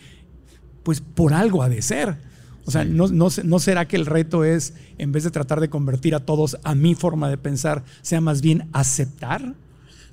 pues 0.83 1.01
por 1.01 1.33
algo 1.33 1.63
ha 1.63 1.69
de 1.69 1.81
ser. 1.81 2.17
O 2.65 2.71
sea, 2.71 2.85
no, 2.85 3.07
no, 3.07 3.27
no, 3.43 3.59
será 3.59 3.87
que 3.87 3.97
el 3.97 4.05
reto 4.05 4.43
es, 4.45 4.73
en 4.97 5.11
vez 5.11 5.23
de 5.25 5.31
tratar 5.31 5.59
de 5.59 5.69
convertir 5.69 6.15
a 6.15 6.21
todos 6.21 6.57
a 6.63 6.75
mi 6.75 6.95
forma 6.95 7.29
de 7.29 7.37
pensar, 7.37 7.83
sea 8.01 8.21
más 8.21 8.41
bien 8.41 8.69
aceptar? 8.71 9.55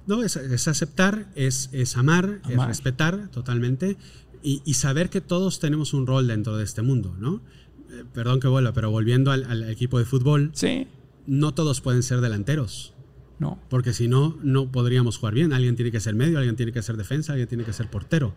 No, 0.07 0.23
es, 0.23 0.37
es 0.37 0.69
aceptar, 0.69 1.31
es, 1.35 1.69
es 1.73 1.97
amar, 1.97 2.41
es 2.49 2.67
respetar 2.67 3.29
totalmente 3.29 3.97
y, 4.43 4.63
y, 4.65 4.75
saber 4.75 5.11
que 5.11 5.21
todos 5.21 5.61
tenemos 5.61 5.93
un 5.93 6.07
rol 6.07 6.27
dentro 6.27 6.57
de 6.57 6.65
este 6.65 6.83
mundo, 6.83 7.15
¿no? 7.19 7.43
Eh, 7.91 8.05
perdón 8.13 8.41
que 8.41 8.49
vuelva, 8.49 8.73
pero 8.73 8.91
volviendo 8.91 9.31
al, 9.31 9.45
al, 9.45 9.69
equipo 9.69 9.99
de 9.99 10.05
fútbol, 10.05 10.51
sí. 10.55 10.87
no 11.27 11.53
todos 11.53 11.81
pueden 11.81 12.03
ser 12.03 12.21
delanteros. 12.21 12.95
No. 13.39 13.59
Porque 13.69 13.93
si 13.93 14.07
no, 14.09 14.39
no 14.43 14.71
podríamos 14.71 15.17
jugar 15.17 15.35
bien. 15.35 15.53
Alguien 15.53 15.75
tiene 15.75 15.91
que 15.91 16.01
ser 16.01 16.15
medio, 16.15 16.39
alguien 16.39 16.57
tiene 16.57 16.73
que 16.73 16.83
ser 16.83 16.97
defensa, 16.97 17.33
alguien 17.33 17.49
tiene 17.49 17.65
que 17.65 17.73
ser 17.73 17.89
portero. 17.89 18.35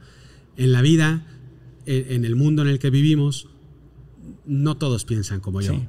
En 0.55 0.71
la 0.71 0.81
vida, 0.81 1.25
en, 1.85 2.11
en 2.11 2.25
el 2.25 2.35
mundo 2.35 2.61
en 2.61 2.69
el 2.69 2.79
que 2.79 2.89
vivimos, 2.89 3.49
no 4.45 4.77
todos 4.77 5.05
piensan 5.05 5.39
como 5.39 5.61
yo. 5.61 5.73
Sí. 5.73 5.87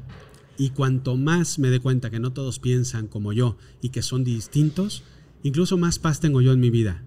Y 0.56 0.70
cuanto 0.70 1.16
más 1.16 1.58
me 1.58 1.70
dé 1.70 1.80
cuenta 1.80 2.10
que 2.10 2.20
no 2.20 2.32
todos 2.32 2.58
piensan 2.58 3.08
como 3.08 3.32
yo 3.32 3.56
y 3.80 3.90
que 3.90 4.02
son 4.02 4.24
distintos, 4.24 5.02
incluso 5.44 5.78
más 5.78 6.00
paz 6.00 6.18
tengo 6.18 6.40
yo 6.40 6.52
en 6.52 6.58
mi 6.58 6.70
vida. 6.70 7.04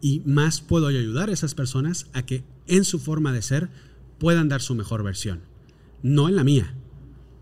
Y 0.00 0.20
más 0.26 0.60
puedo 0.60 0.88
ayudar 0.88 1.28
a 1.28 1.32
esas 1.32 1.54
personas 1.54 2.08
a 2.12 2.26
que 2.26 2.42
en 2.66 2.84
su 2.84 2.98
forma 2.98 3.32
de 3.32 3.42
ser 3.42 3.70
puedan 4.18 4.48
dar 4.48 4.60
su 4.60 4.74
mejor 4.74 5.04
versión. 5.04 5.42
No 6.02 6.28
en 6.28 6.34
la 6.34 6.42
mía. 6.42 6.74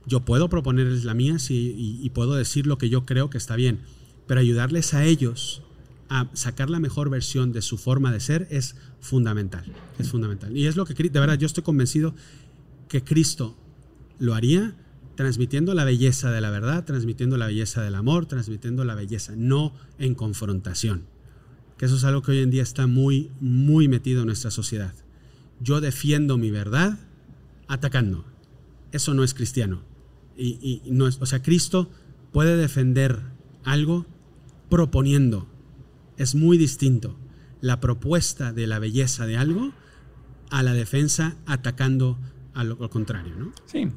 Yo 0.05 0.27
puedo 0.27 0.51
proponerles 0.51 1.05
la 1.05 1.15
mía 1.15 1.39
sí, 1.39 1.75
y, 1.77 2.05
y 2.05 2.11
puedo 2.11 2.35
decir 2.35 2.67
lo 2.67 2.77
que 2.77 2.91
yo 2.91 3.07
creo 3.07 3.31
que 3.31 3.39
está 3.39 3.57
bien, 3.57 3.81
pero 4.27 4.41
ayudarles 4.41 4.93
a 4.93 5.05
ellos 5.05 5.63
a 6.09 6.29
sacar 6.35 6.69
la 6.69 6.79
mejor 6.79 7.09
versión 7.09 7.53
de 7.53 7.63
su 7.63 7.79
forma 7.79 8.13
de 8.13 8.21
ser 8.21 8.47
es 8.51 8.77
fundamental. 9.01 9.65
Es 9.99 10.11
fundamental. 10.11 10.55
Y 10.55 10.67
es 10.67 10.77
lo 10.77 10.85
que, 10.85 10.93
de 10.95 11.21
verdad, 11.21 11.39
yo 11.39 11.47
estoy 11.47 11.63
convencido 11.63 12.15
que 12.89 13.03
Cristo 13.03 13.57
lo 14.19 14.35
haría 14.35 14.77
transmitiendo 15.15 15.75
la 15.75 15.85
belleza 15.85 16.31
de 16.31 16.41
la 16.41 16.51
verdad, 16.51 16.85
transmitiendo 16.85 17.37
la 17.37 17.47
belleza 17.47 17.83
del 17.83 17.95
amor, 17.95 18.27
transmitiendo 18.27 18.85
la 18.85 18.95
belleza, 18.95 19.35
no 19.37 19.75
en 19.99 20.15
confrontación. 20.15 21.05
Que 21.77 21.87
eso 21.87 21.97
es 21.97 22.05
algo 22.05 22.23
que 22.23 22.33
hoy 22.33 22.39
en 22.39 22.51
día 22.51 22.63
está 22.63 22.87
muy, 22.87 23.31
muy 23.41 23.89
metido 23.89 24.21
en 24.21 24.27
nuestra 24.27 24.51
sociedad. 24.51 24.95
Yo 25.61 25.81
defiendo 25.81 26.39
mi 26.39 26.51
verdad 26.51 26.99
atacando. 27.69 28.25
Eso 28.93 29.15
no 29.15 29.25
es 29.25 29.35
cristiano. 29.35 29.83
Y, 30.37 30.83
no 30.87 31.07
es, 31.07 31.19
o 31.21 31.27
sea, 31.27 31.43
Cristo 31.43 31.91
puede 32.33 32.57
defender 32.57 33.21
algo 33.65 34.07
proponiendo. 34.69 35.47
Es 36.17 36.35
muy 36.35 36.59
distinto 36.59 37.17
la 37.61 37.81
propuesta 37.81 38.53
de 38.53 38.67
la 38.67 38.79
belleza 38.79 39.27
de 39.27 39.37
algo 39.37 39.73
a 40.51 40.63
la 40.63 40.75
defensa 40.75 41.37
atacando 41.47 42.19
a 42.55 42.65
lo, 42.65 42.91
contrario, 42.91 43.35
¿no? 43.37 43.53
Sí. 43.67 43.89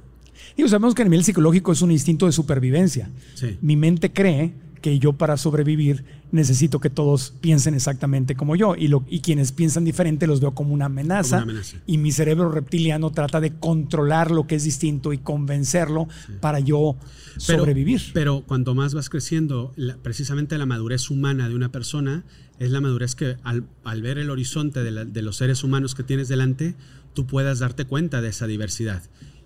Y 0.55 0.67
sabemos 0.67 0.95
que 0.95 1.01
a 1.01 1.05
nivel 1.05 1.23
psicológico 1.23 1.71
es 1.71 1.81
un 1.81 1.91
instinto 1.91 2.25
de 2.25 2.31
supervivencia. 2.31 3.09
Sí. 3.35 3.57
Mi 3.61 3.75
mente 3.75 4.11
cree 4.11 4.53
que 4.81 4.99
yo 4.99 5.13
para 5.13 5.35
sobrevivir 5.35 6.03
necesito 6.31 6.79
que 6.79 6.91
todos 6.91 7.33
piensen 7.41 7.73
exactamente 7.73 8.35
como 8.35 8.55
yo 8.55 8.75
y, 8.75 8.87
lo, 8.87 9.03
y 9.09 9.21
quienes 9.21 9.51
piensan 9.51 9.83
diferente 9.83 10.27
los 10.27 10.41
veo 10.41 10.53
como 10.53 10.75
una, 10.75 10.85
amenaza, 10.85 11.37
Como 11.39 11.51
una 11.51 11.61
amenaza. 11.61 11.77
y 11.87 11.97
mi 11.97 12.11
cerebro 12.11 12.51
reptiliano 12.51 13.11
trata 13.11 13.41
de 13.41 13.53
controlar 13.53 14.29
lo 14.29 14.45
que 14.45 14.53
es 14.53 14.63
distinto 14.63 15.11
y 15.11 15.17
convencerlo 15.17 16.07
sí. 16.27 16.33
para 16.39 16.59
yo 16.59 16.97
pero, 17.47 17.59
sobrevivir. 17.59 18.01
Pero 18.13 18.43
cuanto 18.45 18.75
más 18.75 18.93
vas 18.93 19.09
creciendo, 19.09 19.73
la, 19.75 19.97
precisamente 19.97 20.55
la 20.57 20.67
madurez 20.67 21.09
humana 21.09 21.49
de 21.49 21.55
una 21.55 21.71
persona 21.71 22.23
es 22.59 22.69
la 22.69 22.79
madurez 22.79 23.15
que 23.15 23.37
al, 23.43 23.63
al 23.83 24.01
ver 24.03 24.19
el 24.19 24.29
horizonte 24.29 24.83
de, 24.83 24.91
la, 24.91 25.05
de 25.05 25.21
los 25.23 25.37
seres 25.37 25.63
humanos 25.63 25.95
que 25.95 26.03
tienes 26.03 26.27
delante, 26.27 26.75
tú 27.15 27.25
puedas 27.25 27.57
darte 27.57 27.85
cuenta 27.85 28.21
de 28.21 28.29
esa 28.29 28.45
diversidad 28.45 29.01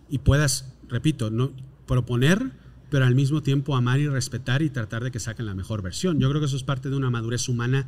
y 0.10 0.18
puedas, 0.20 0.74
repito, 0.90 1.30
no 1.30 1.52
proponer, 1.86 2.52
pero 2.90 3.06
al 3.06 3.16
mismo 3.16 3.42
tiempo 3.42 3.76
amar 3.76 4.00
y 4.00 4.08
respetar 4.08 4.62
y 4.62 4.70
tratar 4.70 5.04
de 5.04 5.12
que 5.12 5.20
saquen 5.20 5.46
la 5.46 5.54
mejor 5.54 5.82
versión. 5.82 6.20
Yo 6.20 6.30
creo 6.30 6.42
que 6.42 6.48
eso 6.48 6.58
es 6.58 6.64
parte 6.64 6.90
de 6.90 6.96
una 6.96 7.10
madurez 7.10 7.48
humana 7.48 7.88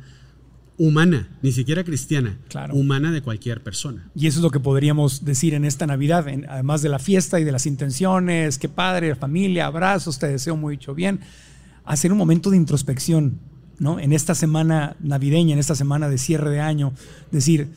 humana, 0.78 1.28
ni 1.42 1.52
siquiera 1.52 1.84
cristiana, 1.84 2.38
claro. 2.48 2.74
humana 2.74 3.12
de 3.12 3.22
cualquier 3.22 3.62
persona. 3.62 4.10
Y 4.14 4.26
eso 4.26 4.38
es 4.38 4.42
lo 4.42 4.50
que 4.50 4.60
podríamos 4.60 5.24
decir 5.24 5.54
en 5.54 5.64
esta 5.64 5.86
Navidad, 5.86 6.26
en, 6.28 6.48
además 6.48 6.82
de 6.82 6.88
la 6.88 6.98
fiesta 6.98 7.38
y 7.38 7.44
de 7.44 7.52
las 7.52 7.66
intenciones, 7.66 8.58
qué 8.58 8.68
padre, 8.68 9.14
familia, 9.14 9.66
abrazos, 9.66 10.18
te 10.18 10.28
deseo 10.28 10.56
mucho 10.56 10.94
bien, 10.94 11.20
hacer 11.84 12.10
un 12.10 12.18
momento 12.18 12.50
de 12.50 12.56
introspección, 12.56 13.38
¿no? 13.78 14.00
En 14.00 14.12
esta 14.12 14.34
semana 14.34 14.96
navideña, 15.00 15.52
en 15.52 15.58
esta 15.58 15.74
semana 15.74 16.08
de 16.08 16.18
cierre 16.18 16.50
de 16.50 16.60
año, 16.60 16.92
decir, 17.30 17.68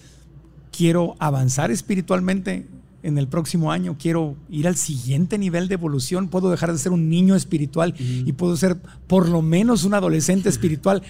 quiero 0.76 1.16
avanzar 1.20 1.72
espiritualmente 1.72 2.68
en 3.06 3.20
el 3.20 3.28
próximo 3.28 3.72
año, 3.72 3.98
quiero 4.00 4.36
ir 4.50 4.68
al 4.68 4.76
siguiente 4.76 5.38
nivel 5.38 5.68
de 5.68 5.76
evolución, 5.76 6.28
puedo 6.28 6.50
dejar 6.50 6.72
de 6.72 6.80
ser 6.80 6.92
un 6.92 7.08
niño 7.08 7.36
espiritual 7.36 7.94
uh 7.94 8.02
-huh. 8.02 8.28
y 8.28 8.34
puedo 8.34 8.58
ser 8.58 8.78
por 9.06 9.30
lo 9.30 9.44
menos 9.44 9.84
un 9.84 9.94
adolescente 9.94 10.50
espiritual. 10.50 11.04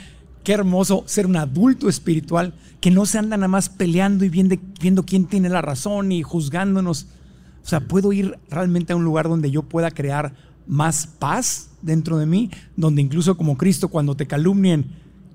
Qué 0.43 0.51
hermoso 0.51 1.03
ser 1.07 1.25
un 1.25 1.37
adulto 1.37 1.87
espiritual 1.87 2.53
que 2.81 2.91
no 2.91 3.05
se 3.05 3.17
anda 3.17 3.37
nada 3.37 3.47
más 3.47 3.69
peleando 3.69 4.25
y 4.25 4.29
viendo, 4.29 4.57
viendo 4.81 5.03
quién 5.03 5.25
tiene 5.25 5.47
la 5.47 5.61
razón 5.61 6.11
y 6.11 6.21
juzgándonos. 6.21 7.07
O 7.63 7.67
sea, 7.67 7.79
puedo 7.79 8.11
ir 8.11 8.37
realmente 8.49 8.91
a 8.91 8.97
un 8.97 9.05
lugar 9.05 9.29
donde 9.29 9.49
yo 9.49 9.63
pueda 9.63 9.89
crear 9.89 10.33
más 10.67 11.07
paz 11.07 11.69
dentro 11.81 12.17
de 12.17 12.25
mí, 12.25 12.51
donde 12.75 13.01
incluso 13.01 13.37
como 13.37 13.57
Cristo, 13.57 13.87
cuando 13.87 14.15
te 14.15 14.27
calumnien 14.27 14.85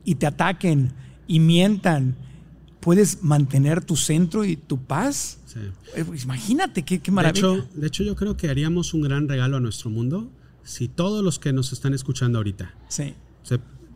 y 0.04 0.16
te 0.16 0.26
ataquen 0.26 0.92
y 1.26 1.40
mientan, 1.40 2.16
puedes 2.80 3.22
mantener 3.22 3.84
tu 3.84 3.96
centro 3.96 4.44
y 4.44 4.56
tu 4.56 4.82
paz. 4.82 5.38
Sí. 5.46 5.60
Eh, 5.94 6.04
Imagínate 6.22 6.82
qué, 6.84 7.00
qué 7.00 7.10
maravilla. 7.10 7.48
De 7.48 7.54
hecho, 7.58 7.68
de 7.74 7.86
hecho, 7.86 8.02
yo 8.04 8.16
creo 8.16 8.36
que 8.36 8.48
haríamos 8.48 8.94
un 8.94 9.02
gran 9.02 9.28
regalo 9.28 9.58
a 9.58 9.60
nuestro 9.60 9.90
mundo 9.90 10.30
si 10.62 10.88
todos 10.88 11.24
los 11.24 11.38
que 11.38 11.52
nos 11.52 11.72
están 11.72 11.94
escuchando 11.94 12.38
ahorita, 12.38 12.74
sí. 12.88 13.14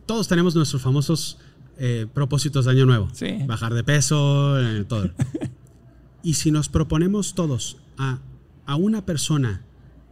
todos 0.05 0.27
tenemos 0.27 0.55
nuestros 0.55 0.81
famosos 0.81 1.37
eh, 1.77 2.07
propósitos 2.13 2.65
de 2.65 2.71
año 2.71 2.85
nuevo. 2.85 3.09
Sí. 3.13 3.37
Bajar 3.45 3.73
de 3.73 3.83
peso, 3.83 4.59
eh, 4.59 4.83
todo. 4.83 5.09
y 6.23 6.35
si 6.35 6.51
nos 6.51 6.69
proponemos 6.69 7.33
todos 7.33 7.77
a, 7.97 8.19
a, 8.65 8.75
una 8.75 9.05
persona, 9.05 9.61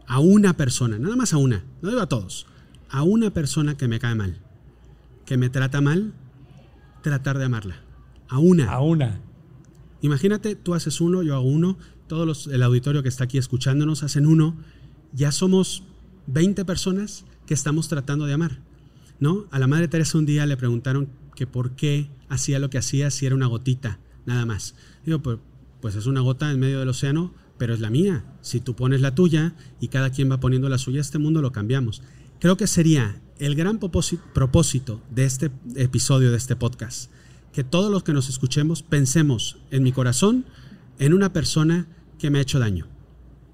a 0.06 0.20
una 0.20 0.56
persona, 0.56 0.98
nada 0.98 1.16
más 1.16 1.32
a 1.32 1.36
una, 1.36 1.64
no 1.82 1.90
digo 1.90 2.00
a 2.00 2.08
todos, 2.08 2.46
a 2.88 3.02
una 3.02 3.30
persona 3.30 3.76
que 3.76 3.88
me 3.88 3.98
cae 3.98 4.14
mal, 4.14 4.38
que 5.26 5.36
me 5.36 5.50
trata 5.50 5.80
mal, 5.80 6.14
tratar 7.02 7.38
de 7.38 7.44
amarla. 7.44 7.83
A 8.34 8.40
una. 8.40 8.68
A 8.68 8.80
una. 8.80 9.20
Imagínate, 10.02 10.56
tú 10.56 10.74
haces 10.74 11.00
uno, 11.00 11.22
yo 11.22 11.36
hago 11.36 11.46
uno, 11.46 11.78
todos 12.08 12.26
los, 12.26 12.48
el 12.48 12.64
auditorio 12.64 13.04
que 13.04 13.08
está 13.08 13.22
aquí 13.22 13.38
escuchándonos 13.38 14.02
hacen 14.02 14.26
uno, 14.26 14.56
ya 15.12 15.30
somos 15.30 15.84
20 16.26 16.64
personas 16.64 17.26
que 17.46 17.54
estamos 17.54 17.86
tratando 17.86 18.26
de 18.26 18.32
amar. 18.32 18.58
¿no? 19.20 19.46
A 19.52 19.60
la 19.60 19.68
Madre 19.68 19.86
Teresa 19.86 20.18
un 20.18 20.26
día 20.26 20.46
le 20.46 20.56
preguntaron 20.56 21.10
que 21.36 21.46
por 21.46 21.76
qué 21.76 22.10
hacía 22.28 22.58
lo 22.58 22.70
que 22.70 22.78
hacía 22.78 23.12
si 23.12 23.24
era 23.24 23.36
una 23.36 23.46
gotita, 23.46 24.00
nada 24.26 24.44
más. 24.46 24.74
Digo, 25.06 25.20
pues, 25.20 25.38
pues 25.80 25.94
es 25.94 26.06
una 26.06 26.20
gota 26.20 26.50
en 26.50 26.58
medio 26.58 26.80
del 26.80 26.88
océano, 26.88 27.32
pero 27.56 27.72
es 27.72 27.78
la 27.78 27.88
mía. 27.88 28.24
Si 28.40 28.58
tú 28.58 28.74
pones 28.74 29.00
la 29.00 29.14
tuya 29.14 29.54
y 29.80 29.86
cada 29.86 30.10
quien 30.10 30.28
va 30.28 30.40
poniendo 30.40 30.68
la 30.68 30.78
suya, 30.78 31.00
este 31.00 31.18
mundo 31.18 31.40
lo 31.40 31.52
cambiamos. 31.52 32.02
Creo 32.40 32.56
que 32.56 32.66
sería 32.66 33.20
el 33.38 33.54
gran 33.54 33.78
propósito 33.78 35.00
de 35.14 35.24
este 35.24 35.52
episodio, 35.76 36.32
de 36.32 36.36
este 36.36 36.56
podcast, 36.56 37.12
que 37.54 37.64
todos 37.64 37.90
los 37.90 38.02
que 38.02 38.12
nos 38.12 38.28
escuchemos 38.28 38.82
pensemos 38.82 39.58
en 39.70 39.84
mi 39.84 39.92
corazón 39.92 40.44
en 40.98 41.14
una 41.14 41.32
persona 41.32 41.86
que 42.18 42.28
me 42.28 42.38
ha 42.38 42.42
hecho 42.42 42.58
daño. 42.58 42.88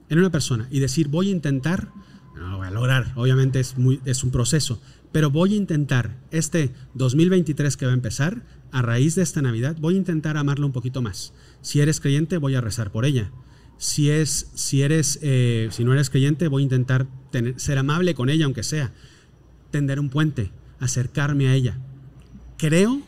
En 0.08 0.18
una 0.18 0.30
persona. 0.30 0.66
Y 0.70 0.80
decir, 0.80 1.08
voy 1.08 1.28
a 1.28 1.32
intentar, 1.32 1.92
no 2.34 2.48
lo 2.48 2.56
voy 2.56 2.66
a 2.66 2.70
lograr, 2.70 3.12
obviamente 3.14 3.60
es, 3.60 3.76
muy, 3.76 4.00
es 4.06 4.24
un 4.24 4.30
proceso, 4.30 4.80
pero 5.12 5.30
voy 5.30 5.52
a 5.52 5.56
intentar 5.56 6.16
este 6.30 6.72
2023 6.94 7.76
que 7.76 7.84
va 7.84 7.92
a 7.92 7.94
empezar, 7.94 8.42
a 8.72 8.82
raíz 8.82 9.16
de 9.16 9.22
esta 9.22 9.42
Navidad, 9.42 9.76
voy 9.80 9.94
a 9.94 9.98
intentar 9.98 10.36
amarla 10.36 10.64
un 10.64 10.72
poquito 10.72 11.02
más. 11.02 11.32
Si 11.60 11.80
eres 11.80 12.00
creyente, 12.00 12.38
voy 12.38 12.54
a 12.54 12.60
rezar 12.60 12.92
por 12.92 13.04
ella. 13.04 13.30
Si, 13.76 14.10
es, 14.10 14.50
si, 14.54 14.82
eres, 14.82 15.18
eh, 15.22 15.68
si 15.72 15.84
no 15.84 15.92
eres 15.92 16.08
creyente, 16.08 16.48
voy 16.48 16.62
a 16.62 16.64
intentar 16.64 17.06
ser 17.56 17.78
amable 17.78 18.14
con 18.14 18.30
ella, 18.30 18.44
aunque 18.44 18.62
sea. 18.62 18.92
Tender 19.70 19.98
un 19.98 20.08
puente, 20.08 20.52
acercarme 20.78 21.48
a 21.48 21.54
ella. 21.54 21.78
Creo 22.56 23.02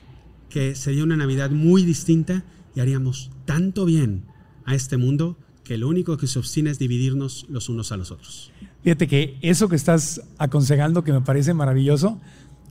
que 0.52 0.74
sería 0.74 1.02
una 1.02 1.16
Navidad 1.16 1.50
muy 1.50 1.82
distinta 1.82 2.44
y 2.74 2.80
haríamos 2.80 3.30
tanto 3.46 3.86
bien 3.86 4.24
a 4.64 4.74
este 4.74 4.98
mundo 4.98 5.38
que 5.64 5.78
lo 5.78 5.88
único 5.88 6.16
que 6.18 6.26
se 6.26 6.38
obstina 6.38 6.70
es 6.70 6.78
dividirnos 6.78 7.46
los 7.48 7.68
unos 7.68 7.90
a 7.90 7.96
los 7.96 8.10
otros. 8.10 8.52
Fíjate 8.82 9.06
que 9.08 9.38
eso 9.40 9.68
que 9.68 9.76
estás 9.76 10.20
aconsejando, 10.38 11.04
que 11.04 11.12
me 11.12 11.22
parece 11.22 11.54
maravilloso, 11.54 12.20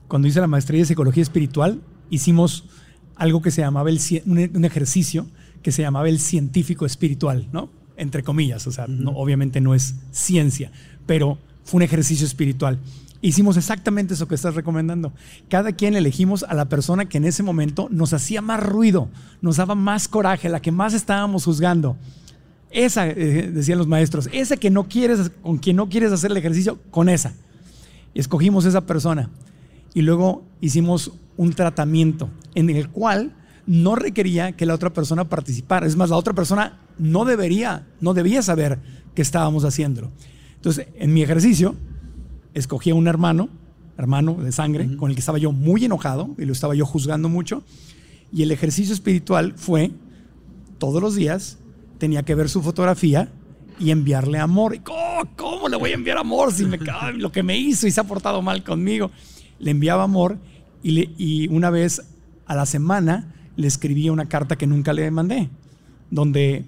cuando 0.08 0.28
hice 0.28 0.40
la 0.42 0.48
maestría 0.48 0.82
de 0.82 0.86
psicología 0.86 1.24
espiritual, 1.24 1.82
hicimos 2.10 2.66
algo 3.16 3.42
que 3.42 3.50
se 3.50 3.62
llamaba 3.62 3.90
el, 3.90 4.00
un 4.26 4.66
ejercicio 4.66 5.28
que 5.64 5.72
se 5.72 5.82
llamaba 5.82 6.10
el 6.10 6.20
científico 6.20 6.86
espiritual, 6.86 7.48
¿no? 7.52 7.70
Entre 7.98 8.24
comillas, 8.24 8.68
o 8.68 8.72
sea, 8.72 8.86
uh 8.86 8.88
-huh. 8.88 8.98
no, 8.98 9.12
obviamente 9.12 9.62
no 9.62 9.74
es 9.74 9.96
ciencia, 10.12 10.72
pero 11.08 11.38
fue 11.64 11.78
un 11.80 11.84
ejercicio 11.84 12.26
espiritual. 12.26 12.80
Hicimos 13.22 13.56
exactamente 13.56 14.16
eso 14.16 14.28
que 14.28 14.34
estás 14.34 14.56
recomendando. 14.56 15.14
Cada 15.48 15.74
quien 15.74 15.96
elegimos 15.96 16.44
a 16.44 16.56
la 16.56 16.70
persona 16.70 17.06
que 17.06 17.18
en 17.18 17.26
ese 17.26 17.44
momento 17.44 17.88
nos 17.92 18.14
hacía 18.14 18.42
más 18.42 18.62
ruido, 18.62 19.10
nos 19.42 19.58
daba 19.58 19.76
más 19.76 20.08
coraje, 20.08 20.50
la 20.50 20.62
que 20.62 20.72
más 20.72 20.96
estábamos 20.96 21.46
juzgando. 21.46 21.98
Esa, 22.72 23.08
eh, 23.08 23.52
decían 23.54 23.78
los 23.78 23.88
maestros, 23.88 24.28
esa 24.32 24.58
que 24.58 24.72
no 24.72 24.88
quieres, 24.88 25.32
con 25.44 25.60
quien 25.60 25.76
no 25.76 25.88
quieres 25.88 26.12
hacer 26.12 26.32
el 26.32 26.38
ejercicio, 26.38 26.80
con 26.90 27.10
esa. 27.10 27.34
Escogimos 28.16 28.66
esa 28.66 28.82
persona. 28.82 29.30
Y 29.94 30.02
luego 30.02 30.44
hicimos 30.60 31.12
un 31.38 31.54
tratamiento 31.54 32.30
en 32.56 32.70
el 32.70 32.90
cual 32.90 33.36
no 33.68 33.96
requería 33.96 34.54
que 34.54 34.66
la 34.66 34.74
otra 34.74 34.92
persona 34.92 35.30
participara. 35.30 35.86
Es 35.86 35.96
más, 35.96 36.10
la 36.10 36.18
otra 36.18 36.34
persona 36.34 36.80
no 36.98 37.26
debería, 37.26 37.86
no 38.00 38.14
debía 38.14 38.42
saber 38.42 38.80
que 39.14 39.22
estábamos 39.22 39.64
haciéndolo. 39.64 40.12
Entonces, 40.56 40.88
en 40.96 41.14
mi 41.14 41.22
ejercicio, 41.22 41.76
escogí 42.54 42.89
a 42.91 42.95
un 42.95 43.08
hermano, 43.08 43.49
hermano 43.97 44.34
de 44.36 44.52
sangre, 44.52 44.95
con 44.97 45.10
el 45.10 45.16
que 45.16 45.20
estaba 45.20 45.38
yo 45.38 45.52
muy 45.52 45.86
enojado 45.86 46.30
y 46.38 46.45
lo 46.45 46.54
estaba 46.54 46.76
yo 46.76 46.86
juzgando 46.86 47.30
mucho. 47.30 47.64
Y 48.34 48.43
el 48.43 48.52
ejercicio 48.52 48.93
espiritual 48.93 49.54
fue, 49.58 49.91
todos 50.78 51.02
los 51.02 51.16
días, 51.16 51.58
tenía 51.97 52.24
que 52.24 52.34
ver 52.36 52.49
su 52.49 52.62
fotografía 52.62 53.30
y 53.80 53.91
enviarle 53.91 54.39
amor. 54.39 54.82
¿Cómo, 54.84 55.30
cómo 55.36 55.70
le 55.70 55.78
voy 55.78 55.91
a 55.91 55.95
enviar 55.95 56.18
amor 56.18 56.52
si 56.54 56.66
me 56.66 56.80
cae 56.80 57.14
lo 57.18 57.32
que 57.32 57.43
me 57.43 57.58
hizo 57.58 57.88
y 57.88 57.91
se 57.91 57.99
ha 57.99 58.04
portado 58.06 58.41
mal 58.41 58.64
conmigo? 58.64 59.12
Le 59.60 59.72
enviaba 59.72 60.04
amor 60.04 60.38
y, 60.82 60.91
le- 60.91 61.10
y 61.18 61.47
una 61.49 61.70
vez 61.70 62.02
a 62.45 62.56
la 62.56 62.66
semana 62.66 63.34
le 63.56 63.68
escribía 63.68 64.12
una 64.12 64.28
carta 64.28 64.56
que 64.56 64.66
nunca 64.66 64.93
le 64.93 65.12
mandé, 65.12 65.49
donde 66.10 66.66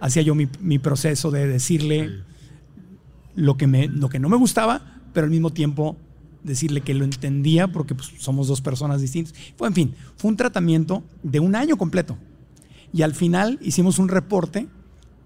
hacía 0.00 0.22
yo 0.22 0.34
mi, 0.34 0.48
mi 0.60 0.78
proceso 0.78 1.30
de 1.30 1.46
decirle 1.48 2.10
lo 3.34 3.56
que, 3.56 3.66
me, 3.66 3.88
lo 3.88 4.08
que 4.08 4.18
no 4.18 4.28
me 4.28 4.36
gustaba, 4.36 4.95
pero 5.16 5.24
al 5.24 5.30
mismo 5.30 5.48
tiempo 5.48 5.96
decirle 6.44 6.82
que 6.82 6.92
lo 6.92 7.06
entendía 7.06 7.68
porque 7.68 7.94
pues, 7.94 8.12
somos 8.18 8.48
dos 8.48 8.60
personas 8.60 9.00
distintas. 9.00 9.32
Fue, 9.56 9.66
en 9.66 9.72
fin, 9.72 9.94
fue 10.18 10.30
un 10.30 10.36
tratamiento 10.36 11.04
de 11.22 11.40
un 11.40 11.56
año 11.56 11.78
completo. 11.78 12.18
Y 12.92 13.00
al 13.00 13.14
final 13.14 13.58
hicimos 13.62 13.98
un 13.98 14.08
reporte, 14.08 14.68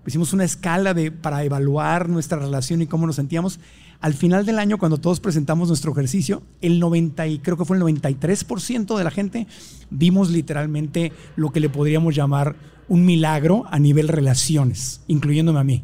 hicimos 0.07 0.33
una 0.33 0.45
escala 0.45 0.95
de, 0.95 1.11
para 1.11 1.43
evaluar 1.43 2.09
nuestra 2.09 2.39
relación 2.39 2.83
y 2.83 2.87
cómo 2.87 3.05
nos 3.05 3.17
sentíamos. 3.17 3.59
Al 4.01 4.15
final 4.15 4.47
del 4.47 4.61
año, 4.61 4.79
cuando 4.79 4.99
todos 4.99 5.19
presentamos 5.19 5.67
nuestro 5.67 5.91
ejercicio, 5.91 6.45
el 6.61 6.79
90 6.79 7.27
y 7.27 7.41
creo 7.41 7.57
que 7.57 7.65
fue 7.65 7.77
el 7.77 7.83
93% 7.83 8.97
de 8.97 9.03
la 9.03 9.11
gente 9.11 9.49
vimos 9.91 10.31
literalmente 10.31 11.13
lo 11.35 11.51
que 11.51 11.59
le 11.59 11.69
podríamos 11.69 12.15
llamar 12.15 12.55
un 12.87 13.05
milagro 13.05 13.65
a 13.73 13.81
nivel 13.81 14.07
relaciones, 14.07 15.01
incluyéndome 15.09 15.59
a 15.59 15.65
mí. 15.65 15.83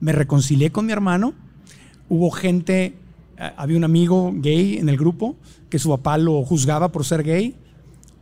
Me 0.00 0.12
reconcilié 0.12 0.70
con 0.70 0.84
mi 0.84 0.92
hermano. 0.92 1.32
Hubo 2.10 2.30
gente, 2.30 2.94
había 3.56 3.76
un 3.76 3.84
amigo 3.84 4.32
gay 4.34 4.78
en 4.78 4.88
el 4.88 4.96
grupo 4.96 5.36
que 5.68 5.78
su 5.78 5.88
papá 5.88 6.18
lo 6.18 6.42
juzgaba 6.44 6.92
por 6.92 7.04
ser 7.04 7.22
gay. 7.22 7.56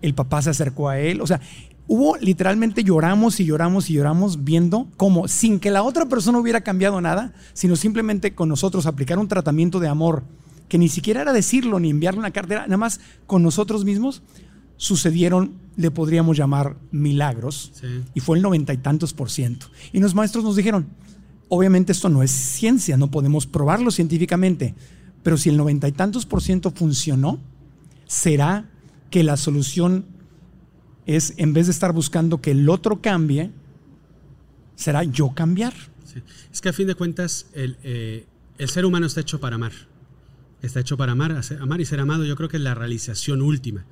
El 0.03 0.15
papá 0.15 0.41
se 0.43 0.51
acercó 0.51 0.89
a 0.89 0.99
él. 0.99 1.21
O 1.21 1.27
sea, 1.27 1.41
hubo 1.87 2.17
literalmente 2.19 2.85
lloramos 2.85 3.41
y 3.41 3.45
lloramos 3.45 3.91
y 3.91 3.95
lloramos 3.95 4.45
viendo 4.45 4.87
cómo, 4.97 5.29
sin 5.29 5.59
que 5.61 5.71
la 5.71 5.83
otra 5.83 6.07
persona 6.07 6.39
hubiera 6.39 6.61
cambiado 6.63 7.01
nada, 7.01 7.33
sino 7.53 7.77
simplemente 7.77 8.35
con 8.35 8.49
nosotros 8.49 8.87
aplicar 8.87 9.19
un 9.19 9.29
tratamiento 9.29 9.81
de 9.81 9.89
amor 9.89 10.23
que 10.69 10.79
ni 10.79 10.89
siquiera 10.89 11.23
era 11.23 11.33
decirlo 11.33 11.81
ni 11.81 11.91
enviarle 11.91 12.21
una 12.21 12.31
carta, 12.31 12.55
era 12.55 12.63
nada 12.67 12.77
más 12.77 13.01
con 13.27 13.43
nosotros 13.43 13.85
mismos, 13.85 14.23
sucedieron, 14.77 15.53
le 15.77 15.91
podríamos 15.91 16.37
llamar 16.37 16.77
milagros, 16.93 17.73
Sí. 17.75 17.87
y 18.15 18.21
fue 18.21 18.37
el 18.37 18.43
noventa 18.43 18.73
y 18.73 18.79
tantos 18.79 19.13
por 19.13 19.31
ciento. 19.31 19.67
Y 19.93 19.99
los 19.99 20.15
maestros 20.15 20.45
nos 20.45 20.57
dijeron, 20.57 20.87
obviamente 21.49 21.91
esto 21.93 22.09
no 22.09 22.23
es 22.23 22.31
ciencia, 22.31 22.97
no 22.97 23.11
podemos 23.11 23.47
probarlo 23.47 23.91
científicamente, 23.91 24.75
pero 25.23 25.37
si 25.37 25.49
el 25.51 25.57
noventa 25.57 25.89
y 25.89 25.93
tantos 25.93 26.27
por 26.27 26.43
ciento 26.43 26.71
funcionó, 26.71 27.41
será 28.07 28.71
que 29.11 29.23
la 29.23 29.37
solución 29.37 30.07
es, 31.07 31.35
en 31.37 31.53
vez 31.53 31.67
de 31.67 31.73
estar 31.73 31.93
buscando 31.93 32.41
que 32.41 32.53
el 32.53 32.69
otro 32.69 33.01
cambie, 33.01 33.51
será 34.77 35.05
yo 35.05 35.31
cambiar. 35.35 35.75
Sí. 36.05 36.21
Es 36.53 36.61
que 36.61 36.69
a 36.69 36.73
fin 36.73 36.87
de 36.87 36.95
cuentas, 36.95 37.47
el, 37.53 37.77
eh, 37.83 38.27
el 38.59 38.69
ser 38.69 38.85
humano 38.85 39.07
está 39.07 39.21
hecho 39.21 39.41
para 39.41 39.57
amar. 39.57 39.73
Está 40.63 40.81
hecho 40.81 40.97
para 40.97 41.13
amar, 41.13 41.41
amar 41.61 41.81
y 41.81 41.85
ser 41.85 42.01
amado. 42.01 42.25
Yo 42.25 42.37
creo 42.37 42.49
que 42.49 42.57
es 42.59 42.63
la 42.63 42.75
realización 42.75 43.43
última. 43.43 43.87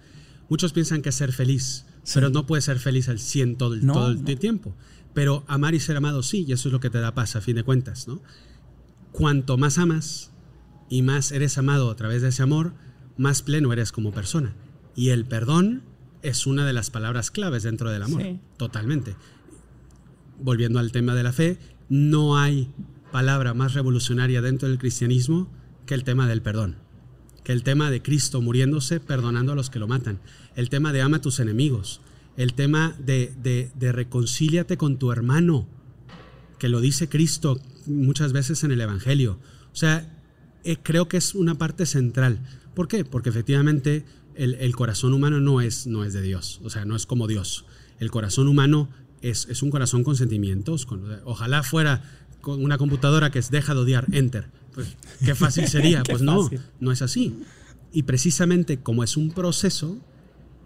Muchos 0.49 0.73
piensan 0.73 1.03
que 1.03 1.09
es 1.11 1.15
ser 1.15 1.33
feliz, 1.33 1.85
pero 2.15 2.31
no 2.31 2.47
puedes 2.47 2.65
ser 2.65 2.79
feliz 2.79 3.09
al 3.09 3.19
100 3.19 3.57
todo 3.57 3.75
el, 3.75 3.85
No, 3.85 3.93
todo 3.95 4.11
el 4.11 4.23
no. 4.25 4.37
tiempo. 4.37 4.75
Pero 5.15 5.45
amar 5.47 5.75
y 5.75 5.81
ser 5.81 5.97
amado 5.97 6.23
sí, 6.23 6.45
y 6.47 6.53
eso 6.53 6.69
es 6.69 6.73
lo 6.73 6.81
que 6.81 6.91
te 6.91 7.01
da 7.01 7.15
paz 7.15 7.37
a 7.37 7.41
fin 7.41 7.57
de 7.57 7.63
cuentas. 7.65 8.07
¿no? 8.09 8.21
Cuanto 9.13 9.57
más 9.57 9.79
amas 9.79 10.31
y 10.89 11.03
más 11.03 11.33
eres 11.33 11.59
amado 11.59 11.91
a 11.91 11.97
través 11.97 12.23
de 12.23 12.29
ese 12.29 12.43
amor, 12.43 12.73
más 13.17 13.43
pleno 13.43 13.73
eres 13.73 13.93
como 13.93 14.13
persona. 14.13 14.55
Y 14.95 15.11
el 15.11 15.25
perdón 15.25 15.83
es 16.23 16.47
una 16.47 16.67
de 16.67 16.73
las 16.73 16.91
palabras 16.91 17.31
claves 17.31 17.63
dentro 17.63 17.91
del 17.91 18.03
amor. 18.03 18.23
Sí. 18.23 18.41
Totalmente 18.57 19.15
volviendo 20.41 20.79
al 20.79 20.93
tema 20.93 21.15
de 21.15 21.23
la 21.23 21.33
fe, 21.33 21.59
no 21.89 22.39
hay 22.39 22.71
palabra 23.13 23.55
más 23.55 23.75
revolucionaria 23.75 24.43
dentro 24.43 24.69
del 24.69 24.79
cristianismo 24.79 25.51
que 25.87 25.95
el 25.95 26.05
tema 26.05 26.29
del 26.29 26.43
perdón, 26.43 26.77
que 27.45 27.53
el 27.53 27.63
tema 27.63 27.91
de 27.91 28.03
Cristo 28.03 28.41
muriéndose, 28.41 29.01
perdonando 29.01 29.53
a 29.53 29.55
los 29.55 29.71
que 29.71 29.79
lo 29.79 29.89
matan, 29.89 30.21
el 30.55 30.69
tema 30.69 30.93
de 30.93 31.03
ama 31.03 31.19
a 31.19 31.23
tus 31.23 31.41
enemigos, 31.41 32.01
el 32.37 32.55
tema 32.55 32.95
de, 32.99 33.33
de, 33.43 33.71
de 33.75 33.93
reconcíliate 33.93 34.77
con 34.77 34.99
tu 34.99 35.11
hermano, 35.11 35.67
que 36.59 36.69
lo 36.69 36.81
dice 36.81 37.09
Cristo 37.09 37.61
muchas 37.87 38.33
veces 38.33 38.63
en 38.65 38.73
el 38.73 38.81
Evangelio. 38.81 39.39
O 39.73 39.77
sea, 39.77 40.18
eh, 40.65 40.77
creo 40.83 41.09
que 41.09 41.17
es 41.17 41.35
una 41.35 41.57
parte 41.57 41.87
central. 41.87 42.39
¿Por 42.75 42.89
qué? 42.89 43.05
Porque 43.05 43.29
efectivamente 43.31 44.05
el, 44.35 44.55
el 44.55 44.75
corazón 44.77 45.13
humano 45.15 45.41
no 45.41 45.61
es, 45.61 45.87
no 45.87 46.05
es 46.05 46.13
de 46.13 46.23
Dios, 46.23 46.61
o 46.65 46.71
sea, 46.71 46.85
no 46.85 46.97
es 46.97 47.07
como 47.07 47.27
Dios. 47.27 47.65
El 47.99 48.11
corazón 48.11 48.47
humano 48.49 48.89
es, 49.23 49.47
es 49.51 49.63
un 49.63 49.71
corazón 49.71 50.05
con 50.05 50.17
sentimientos. 50.17 50.87
con- 50.87 51.05
ojalá 51.25 51.63
fuera 51.63 52.03
con 52.41 52.63
una 52.63 52.79
computadora 52.79 53.31
que 53.31 53.41
es 53.41 53.51
deja 53.51 53.75
de 53.75 53.81
odiar, 53.81 54.07
enter. 54.13 54.47
Pues, 54.75 54.97
qué 55.25 55.35
fácil 55.35 55.67
sería. 55.69 56.03
Qué 56.03 56.13
pues 56.13 56.23
no, 56.23 56.43
fácil. 56.45 56.61
no 56.81 56.93
es 56.93 57.03
así. 57.03 57.35
Y 57.93 58.05
precisamente 58.05 58.79
como 58.79 59.03
es 59.03 59.17
un 59.17 59.31
proceso, 59.33 59.99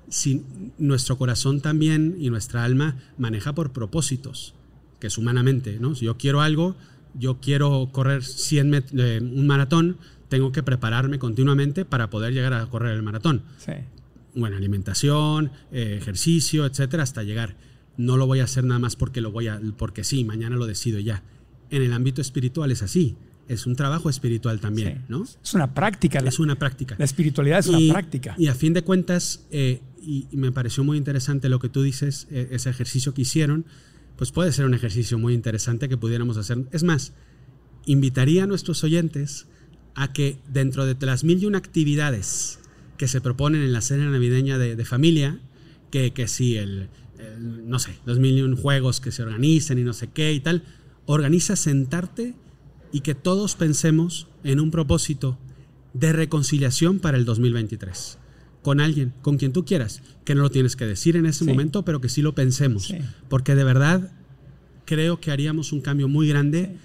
si 0.09 0.43
nuestro 0.77 1.17
corazón 1.17 1.61
también 1.63 2.17
y 2.19 2.29
nuestra 2.29 2.65
alma 2.65 2.99
maneja 3.17 3.55
por 3.55 3.73
propósitos, 3.73 4.55
que 5.01 5.07
es 5.07 5.17
humanamente, 5.17 5.79
¿no? 5.81 5.95
Si 5.95 6.05
yo 6.05 6.19
quiero 6.19 6.43
algo, 6.43 6.77
yo 7.19 7.41
quiero 7.41 7.89
correr 7.93 8.23
100 8.25 8.71
met- 8.73 8.93
eh, 8.99 9.21
un 9.23 9.47
maratón, 9.47 9.99
tengo 10.29 10.51
que 10.53 10.63
prepararme 10.63 11.19
continuamente 11.19 11.85
para 11.85 12.09
poder 12.11 12.33
llegar 12.33 12.53
a 12.55 12.65
correr 12.67 12.95
el 12.95 13.03
maratón. 13.03 13.43
Sí. 13.59 13.73
Buena 14.35 14.57
alimentación, 14.57 15.53
eh, 15.73 15.99
ejercicio, 16.01 16.65
etcétera, 16.67 17.03
hasta 17.03 17.23
llegar. 17.23 17.57
No 17.99 18.17
lo 18.17 18.27
voy 18.27 18.41
a 18.41 18.45
hacer 18.45 18.65
nada 18.65 18.79
más 18.81 18.97
porque 18.97 19.21
lo 19.21 19.31
voy 19.31 19.49
a, 19.49 19.61
porque 19.77 20.05
sí, 20.05 20.25
mañana 20.25 20.57
lo 20.57 20.67
decido 20.67 20.99
ya. 21.01 21.23
En 21.71 21.83
el 21.83 21.93
ámbito 21.93 22.21
espiritual 22.23 22.71
es 22.71 22.83
así. 22.83 23.17
Es 23.49 23.67
un 23.67 23.77
trabajo 23.77 24.09
espiritual 24.09 24.61
también, 24.61 24.95
Sí. 24.95 25.01
¿no? 25.09 25.25
Es 25.25 25.53
una 25.53 25.75
práctica. 25.75 26.21
La, 26.23 26.31
Es 26.31 26.39
una 26.39 26.55
práctica. 26.55 26.95
la 26.99 27.05
espiritualidad 27.05 27.59
es 27.59 27.67
y, 27.67 27.85
una 27.85 27.93
práctica. 27.95 28.35
Y 28.39 28.47
a 28.47 28.55
fin 28.55 28.73
de 28.73 28.83
cuentas, 28.83 29.45
eh, 29.51 29.81
y, 30.01 30.27
y 30.31 30.37
me 30.39 30.51
pareció 30.53 30.83
muy 30.85 30.97
interesante 30.97 31.49
lo 31.51 31.59
que 31.59 31.69
tú 31.69 31.83
dices, 31.83 32.27
ese 32.31 32.71
ejercicio 32.71 33.13
que 33.13 33.23
hicieron, 33.23 33.67
pues 34.23 34.31
puede 34.31 34.53
ser 34.53 34.67
un 34.67 34.75
ejercicio 34.75 35.19
muy 35.19 35.35
interesante 35.35 35.89
que 35.89 35.97
pudiéramos 35.97 36.37
hacer. 36.37 36.59
Es 36.71 36.85
más, 36.85 37.13
invitaría 37.87 38.45
a 38.45 38.47
nuestros 38.47 38.85
oyentes 38.85 39.49
a 39.97 40.13
que 40.13 40.39
dentro 40.47 40.87
de 40.87 40.95
las 41.05 41.25
mil 41.25 41.43
y 41.43 41.47
una 41.47 41.59
actividades 41.59 42.61
que 42.99 43.09
se 43.09 43.21
proponen 43.21 43.63
en 43.63 43.73
la 43.73 43.81
cena 43.81 44.09
navideña 44.09 44.59
de, 44.59 44.85
familia, 44.85 45.41
que, 45.91 46.13
que 46.13 46.27
el, 46.57 46.89
el, 47.19 47.69
no 47.69 47.81
sé, 47.81 47.99
los 48.07 48.21
mil 48.21 48.39
y 48.39 48.43
un 48.43 48.55
juegos 48.55 49.01
que 49.01 49.11
se 49.11 49.25
organizan 49.25 49.81
y 49.81 49.83
no 49.83 49.93
sé 49.93 50.07
qué 50.07 50.33
y 50.33 50.39
tal, 50.39 50.63
organiza 51.07 51.57
sentarte 51.57 52.37
y 52.93 53.01
que 53.01 53.17
todos 53.17 53.57
pensemos 53.57 54.29
en 54.45 54.61
un 54.61 54.71
propósito 54.71 55.37
de 55.95 56.13
reconciliación 56.13 57.01
para 57.01 57.19
el 57.19 57.25
2023 57.25 58.19
con 58.63 58.81
alguien, 58.81 59.13
con 59.23 59.37
quien 59.39 59.53
tú 59.53 59.65
quieras, 59.65 60.03
que 60.25 60.35
no 60.35 60.43
lo 60.43 60.51
tienes 60.51 60.77
que 60.77 60.87
decir 60.87 61.17
en 61.17 61.27
ese 61.27 61.41
Sí. 61.45 61.51
momento, 61.51 61.85
pero 61.85 62.01
que 62.01 62.09
sí 62.09 62.23
lo 62.23 62.35
pensemos, 62.35 62.85
Sí. 62.87 62.99
porque 63.29 63.55
de 63.55 63.65
verdad 63.65 64.11
creo 64.85 65.21
que 65.21 65.31
haríamos 65.31 65.73
un 65.73 65.81
cambio 65.81 66.09
muy 66.09 66.29
grande 66.29 66.77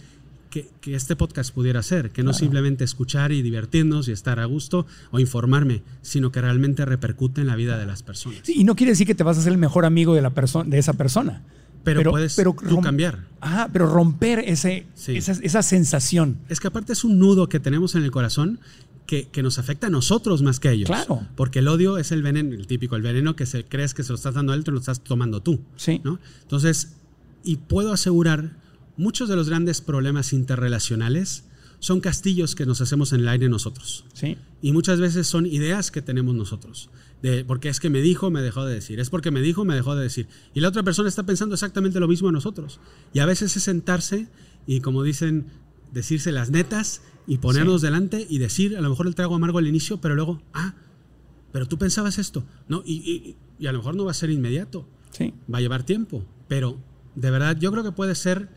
que, 0.49 0.69
que 0.81 0.95
este 0.95 1.15
podcast 1.15 1.53
pudiera 1.53 1.81
hacer, 1.81 2.11
que 2.11 2.23
no 2.23 2.33
simplemente 2.33 2.83
escuchar 2.83 3.31
y 3.31 3.41
divertirnos 3.41 4.07
y 4.07 4.11
estar 4.13 4.39
a 4.39 4.45
gusto 4.45 4.87
o 5.11 5.19
informarme, 5.19 5.81
sino 6.01 6.31
que 6.31 6.41
realmente 6.41 6.85
repercute 6.85 7.41
en 7.41 7.47
la 7.47 7.55
vida 7.55 7.77
de 7.77 7.85
las 7.85 8.01
personas. 8.01 8.39
Sí, 8.43 8.53
y 8.55 8.63
no 8.63 8.75
quiere 8.75 8.91
decir 8.93 9.05
que 9.05 9.13
te 9.15 9.23
vas 9.23 9.37
a 9.37 9.41
ser 9.41 9.51
el 9.51 9.57
mejor 9.57 9.85
amigo 9.85 10.15
de, 10.15 10.21
la 10.21 10.29
persona 10.31 10.69
de 10.69 10.77
esa 10.77 10.93
persona. 10.93 11.43
Pero 11.83 12.09
puedes 12.11 12.35
tú 12.35 12.43
rom- 12.43 12.81
cambiar. 12.83 13.19
Ajá, 13.39 13.69
pero 13.71 13.87
romper 13.87 14.39
ese, 14.39 14.87
Sí. 14.95 15.15
esa, 15.17 15.33
esa 15.33 15.61
sensación. 15.63 16.37
Es 16.49 16.59
que 16.59 16.67
aparte 16.67 16.91
es 16.93 17.03
un 17.03 17.17
nudo 17.19 17.47
que 17.49 17.59
tenemos 17.59 17.95
en 17.95 18.03
el 18.03 18.11
corazón 18.11 18.59
que, 19.07 19.29
que 19.29 19.41
nos 19.41 19.57
afecta 19.57 19.87
a 19.87 19.89
nosotros 19.89 20.43
más 20.43 20.59
que 20.59 20.67
a 20.67 20.71
ellos. 20.73 20.87
Claro. 20.87 21.25
Porque 21.35 21.59
el 21.59 21.67
odio 21.67 21.97
es 21.97 22.11
el 22.11 22.21
veneno, 22.21 22.53
el 22.53 22.67
típico, 22.67 22.95
el 22.95 23.01
veneno 23.01 23.35
que 23.35 23.47
se, 23.47 23.65
crees 23.65 23.93
que 23.93 24.03
se 24.03 24.09
lo 24.09 24.15
estás 24.15 24.35
dando 24.35 24.51
a 24.51 24.55
él, 24.55 24.63
te 24.63 24.71
lo 24.71 24.79
estás 24.79 25.03
tomando 25.03 25.41
tú. 25.41 25.59
Sí. 25.77 26.01
¿no? 26.03 26.19
Entonces, 26.43 26.97
y 27.43 27.55
puedo 27.55 27.93
asegurar, 27.93 28.57
muchos 28.97 29.29
de 29.29 29.35
los 29.35 29.49
grandes 29.49 29.81
problemas 29.81 30.33
interrelacionales 30.33 31.45
son 31.79 32.01
castillos 32.01 32.55
que 32.55 32.65
nos 32.65 32.81
hacemos 32.81 33.13
en 33.13 33.21
el 33.21 33.27
aire 33.27 33.49
nosotros. 33.49 34.05
Sí. 34.13 34.37
Y 34.61 34.71
muchas 34.73 34.99
veces 34.99 35.27
son 35.27 35.45
ideas 35.45 35.91
que 35.91 36.01
tenemos 36.01 36.35
nosotros. 36.35 36.89
De, 37.21 37.45
porque 37.45 37.69
es 37.69 37.79
que 37.79 37.89
me 37.89 38.01
dijo, 38.01 38.29
me 38.29 38.41
dejó 38.41 38.65
de 38.65 38.75
decir. 38.75 38.99
Es 38.99 39.09
porque 39.09 39.31
me 39.31 39.41
dijo, 39.41 39.65
me 39.65 39.75
dejó 39.75 39.95
de 39.95 40.03
decir. 40.03 40.27
Y 40.53 40.59
la 40.59 40.69
otra 40.69 40.83
persona 40.83 41.09
está 41.09 41.23
pensando 41.23 41.55
exactamente 41.55 41.99
lo 41.99 42.07
mismo 42.07 42.29
a 42.29 42.31
nosotros. 42.31 42.79
Y 43.13 43.19
a 43.19 43.25
veces 43.25 43.55
es 43.55 43.63
sentarse 43.63 44.27
y, 44.65 44.81
como 44.81 45.03
dicen, 45.03 45.45
decirse 45.93 46.31
las 46.31 46.49
netas 46.49 47.01
y 47.27 47.37
ponernos 47.39 47.81
delante 47.81 48.25
y 48.29 48.37
decir, 48.39 48.77
a 48.77 48.81
lo 48.81 48.89
mejor 48.89 49.05
el 49.07 49.13
trago 49.15 49.35
amargo 49.35 49.57
al 49.59 49.67
inicio, 49.67 49.99
pero 49.99 50.15
luego, 50.15 50.41
ah, 50.53 50.73
pero 51.51 51.67
tú 51.67 51.77
pensabas 51.77 52.17
esto. 52.17 52.43
¿no? 52.67 52.81
Y, 52.85 52.93
y- 52.95 53.35
y 53.59 53.67
a 53.67 53.71
lo 53.71 53.79
mejor 53.79 53.95
no 53.95 54.05
va 54.05 54.11
a 54.11 54.13
ser 54.13 54.29
inmediato. 54.29 54.87
Sí. 55.11 55.33
Va 55.51 55.57
a 55.57 55.61
llevar 55.61 55.83
tiempo. 55.83 56.23
Pero 56.47 56.77
de 57.15 57.31
verdad, 57.31 57.57
yo 57.59 57.71
creo 57.71 57.83
que 57.83 57.91
puede 57.91 58.13
ser 58.15 58.49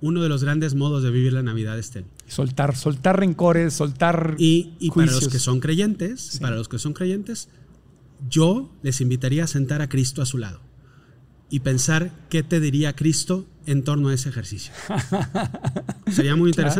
uno 0.00 0.22
de 0.22 0.28
los 0.28 0.42
grandes 0.42 0.74
modos 0.74 1.02
de 1.02 1.10
vivir 1.10 1.32
la 1.32 1.42
Navidad, 1.42 1.78
Estel. 1.78 2.04
Soltar, 2.26 2.76
soltar 2.76 3.18
rencores, 3.18 3.74
soltar 3.74 4.34
Y, 4.38 4.74
y 4.78 4.90
para 4.90 5.10
los 5.12 5.28
que 5.28 5.38
son 5.38 5.60
creyentes, 5.60 6.38
para 6.40 6.56
los 6.56 6.68
que 6.68 6.78
son 6.78 6.92
creyentes, 6.92 7.48
yo 8.28 8.70
les 8.82 9.00
invitaría 9.00 9.44
a 9.44 9.46
sentar 9.46 9.82
a 9.82 9.88
Cristo 9.88 10.22
a 10.22 10.26
su 10.26 10.38
lado 10.38 10.60
y 11.50 11.60
pensar 11.60 12.12
qué 12.30 12.42
te 12.42 12.60
diría 12.60 12.94
Cristo 12.94 13.46
en 13.66 13.82
torno 13.84 14.08
a 14.08 14.14
ese 14.14 14.28
ejercicio. 14.28 14.72
Sería 16.10 16.36
muy 16.36 16.52
Claro. 16.52 16.70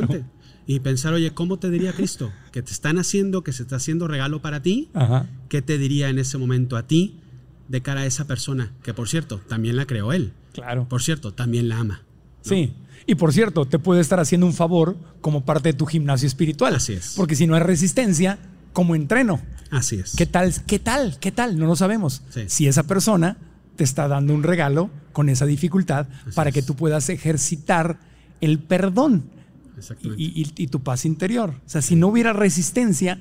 Y 0.71 0.81
pensar, 0.81 1.15
oye, 1.15 1.33
¿cómo 1.33 1.59
te 1.59 1.71
diría 1.71 1.95
Cristo? 1.95 2.31
Que 2.53 2.61
te 2.61 2.73
están 2.73 2.99
haciendo, 2.99 3.43
que 3.43 3.55
se 3.55 3.63
está 3.63 3.77
haciendo 3.77 4.07
regalo 4.07 4.43
para 4.43 4.61
ti. 4.61 4.91
Ajá. 4.93 5.27
¿Qué 5.49 5.63
te 5.63 5.79
diría 5.79 6.11
en 6.11 6.19
ese 6.19 6.37
momento 6.37 6.77
a 6.77 6.87
ti 6.87 7.21
de 7.69 7.81
cara 7.81 8.03
a 8.03 8.07
esa 8.07 8.27
persona? 8.27 8.75
Que 8.83 8.93
por 8.93 9.09
cierto, 9.09 9.41
también 9.49 9.77
la 9.77 9.87
creó 9.87 10.13
él. 10.13 10.35
Claro. 10.53 10.87
Por 10.87 11.03
cierto, 11.03 11.33
también 11.33 11.71
la 11.71 11.79
ama. 11.79 12.03
Sí. 12.43 12.75
Y 13.07 13.15
por 13.15 13.33
cierto, 13.33 13.65
te 13.65 13.79
puede 13.79 14.03
estar 14.03 14.21
haciendo 14.21 14.45
un 14.45 14.53
favor 14.53 14.99
como 15.23 15.47
parte 15.47 15.71
de 15.71 15.73
tu 15.73 15.87
gimnasio 15.87 16.27
espiritual. 16.27 16.75
Así 16.75 16.93
es. 16.93 17.15
Porque 17.17 17.35
si 17.35 17.47
no 17.47 17.55
hay 17.55 17.63
resistencia, 17.63 18.39
¿cómo 18.75 18.95
entreno? 18.95 19.41
Así 19.71 19.97
es. 19.97 20.15
¿Qué 20.17 20.27
tal? 20.27 20.53
¿Qué 20.67 20.79
tal? 20.79 21.17
¿Qué 21.19 21.33
tal? 21.33 21.59
No 21.59 21.65
lo 21.65 21.77
sabemos. 21.77 22.21
Sí. 22.29 22.43
Si 22.47 22.69
esa 22.69 22.83
persona 22.83 23.39
te 23.77 23.85
está 23.85 24.07
dando 24.07 24.35
un 24.35 24.43
regalo 24.43 24.91
con 25.15 25.31
esa 25.31 25.47
dificultad 25.47 26.09
para 26.35 26.53
que 26.53 26.61
tú 26.61 26.77
puedas 26.77 27.09
ejercitar 27.09 28.01
el 28.43 28.59
perdón 28.59 29.38
Exactamente. 29.79 30.23
y, 30.23 30.27
y- 30.43 30.53
y 30.57 30.67
tu 30.69 30.83
paz 30.83 31.05
interior. 31.05 31.51
O 31.65 31.69
sea, 31.69 31.83
si 31.83 31.97
no 31.97 32.09
hubiera 32.09 32.33
resistencia, 32.33 33.21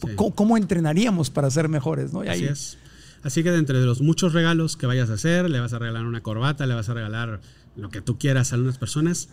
Sí. 0.00 0.08
¿cómo, 0.14 0.34
cómo 0.34 0.56
entrenaríamos 0.58 1.30
para 1.30 1.50
ser 1.50 1.68
mejores? 1.70 2.12
¿no? 2.12 2.22
Y 2.24 2.28
Así 2.28 2.44
es. 2.44 2.78
Así 3.22 3.42
que 3.42 3.50
de 3.50 3.58
entre 3.58 3.80
los 3.82 4.02
muchos 4.02 4.34
regalos 4.34 4.76
que 4.76 4.86
vayas 4.86 5.08
a 5.10 5.14
hacer, 5.14 5.48
le 5.48 5.58
vas 5.58 5.72
a 5.72 5.78
regalar 5.78 6.04
una 6.04 6.22
corbata, 6.22 6.66
le 6.66 6.74
vas 6.74 6.88
a 6.90 6.94
regalar 6.94 7.40
lo 7.76 7.88
que 7.88 8.00
tú 8.02 8.18
quieras 8.18 8.52
a 8.52 8.56
algunas 8.56 8.78
personas, 8.78 9.30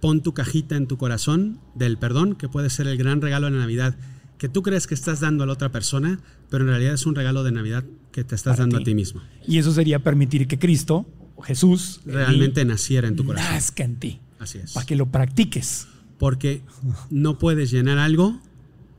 pon 0.00 0.22
tu 0.22 0.32
cajita 0.32 0.74
en 0.76 0.86
tu 0.86 0.96
corazón 0.96 1.60
del 1.74 1.98
perdón, 1.98 2.34
que 2.34 2.48
puede 2.48 2.70
ser 2.70 2.86
el 2.86 2.96
gran 2.96 3.20
regalo 3.20 3.46
de 3.46 3.52
la 3.52 3.58
Navidad, 3.58 3.96
que 4.38 4.48
tú 4.48 4.62
crees 4.62 4.86
que 4.86 4.94
estás 4.94 5.20
dando 5.20 5.44
a 5.44 5.46
la 5.46 5.52
otra 5.52 5.70
persona, 5.70 6.18
pero 6.50 6.64
en 6.64 6.70
realidad 6.70 6.94
es 6.94 7.04
un 7.06 7.14
regalo 7.14 7.42
de 7.44 7.52
Navidad 7.52 7.84
que 8.12 8.24
te 8.24 8.34
estás 8.34 8.52
Para 8.54 8.62
dando 8.62 8.78
ti. 8.78 8.82
a 8.82 8.84
ti 8.86 8.94
mismo. 8.94 9.20
Y 9.46 9.58
eso 9.58 9.72
sería 9.72 9.98
permitir 9.98 10.46
que 10.48 10.58
Cristo, 10.58 11.06
Jesús, 11.44 12.00
Realmente 12.06 12.64
naciera 12.64 13.06
en 13.06 13.16
tu 13.16 13.24
corazón. 13.24 13.52
nazca 13.52 13.84
en 13.84 13.96
ti, 13.96 14.20
Así 14.38 14.58
es. 14.58 14.72
para 14.72 14.86
que 14.86 14.96
lo 14.96 15.06
practiques. 15.06 15.88
Porque 16.18 16.62
no 17.10 17.38
puedes 17.38 17.70
llenar 17.70 17.98
algo 17.98 18.40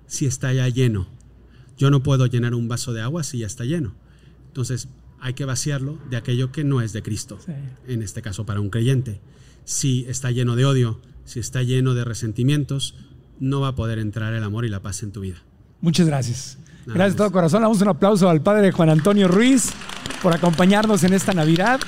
si 0.07 0.25
está 0.25 0.53
ya 0.53 0.67
lleno. 0.69 1.07
Yo 1.77 1.89
no 1.89 2.03
puedo 2.03 2.25
llenar 2.25 2.53
un 2.53 2.67
vaso 2.67 2.93
de 2.93 3.01
agua 3.01 3.23
si 3.23 3.39
ya 3.39 3.47
está 3.47 3.65
lleno. 3.65 3.93
Entonces 4.47 4.87
hay 5.19 5.33
que 5.33 5.45
vaciarlo 5.45 5.97
de 6.09 6.17
aquello 6.17 6.51
que 6.51 6.63
no 6.63 6.81
es 6.81 6.93
de 6.93 7.03
Cristo. 7.03 7.39
Sí. 7.45 7.51
En 7.87 8.01
este 8.01 8.21
caso 8.21 8.45
para 8.45 8.61
un 8.61 8.69
creyente. 8.69 9.19
Si 9.65 10.05
está 10.07 10.31
lleno 10.31 10.55
de 10.55 10.65
odio, 10.65 10.99
si 11.25 11.39
está 11.39 11.61
lleno 11.61 11.93
de 11.93 12.05
resentimientos, 12.05 12.95
no 13.39 13.61
va 13.61 13.69
a 13.69 13.75
poder 13.75 13.99
entrar 13.99 14.33
el 14.33 14.43
amor 14.43 14.65
y 14.65 14.69
la 14.69 14.81
paz 14.81 15.03
en 15.03 15.11
tu 15.11 15.21
vida. 15.21 15.37
Muchas 15.81 16.07
gracias. 16.07 16.57
Nada 16.85 16.93
Gracias 16.95 17.13
de 17.13 17.17
todo 17.17 17.31
corazón. 17.31 17.61
Damos 17.61 17.81
un 17.81 17.87
aplauso 17.87 18.29
al 18.29 18.41
padre 18.41 18.71
Juan 18.71 18.89
Antonio 18.89 19.27
Ruiz 19.27 19.69
por 20.21 20.33
acompañarnos 20.33 21.03
en 21.03 21.13
esta 21.13 21.33
Navidad 21.33 21.79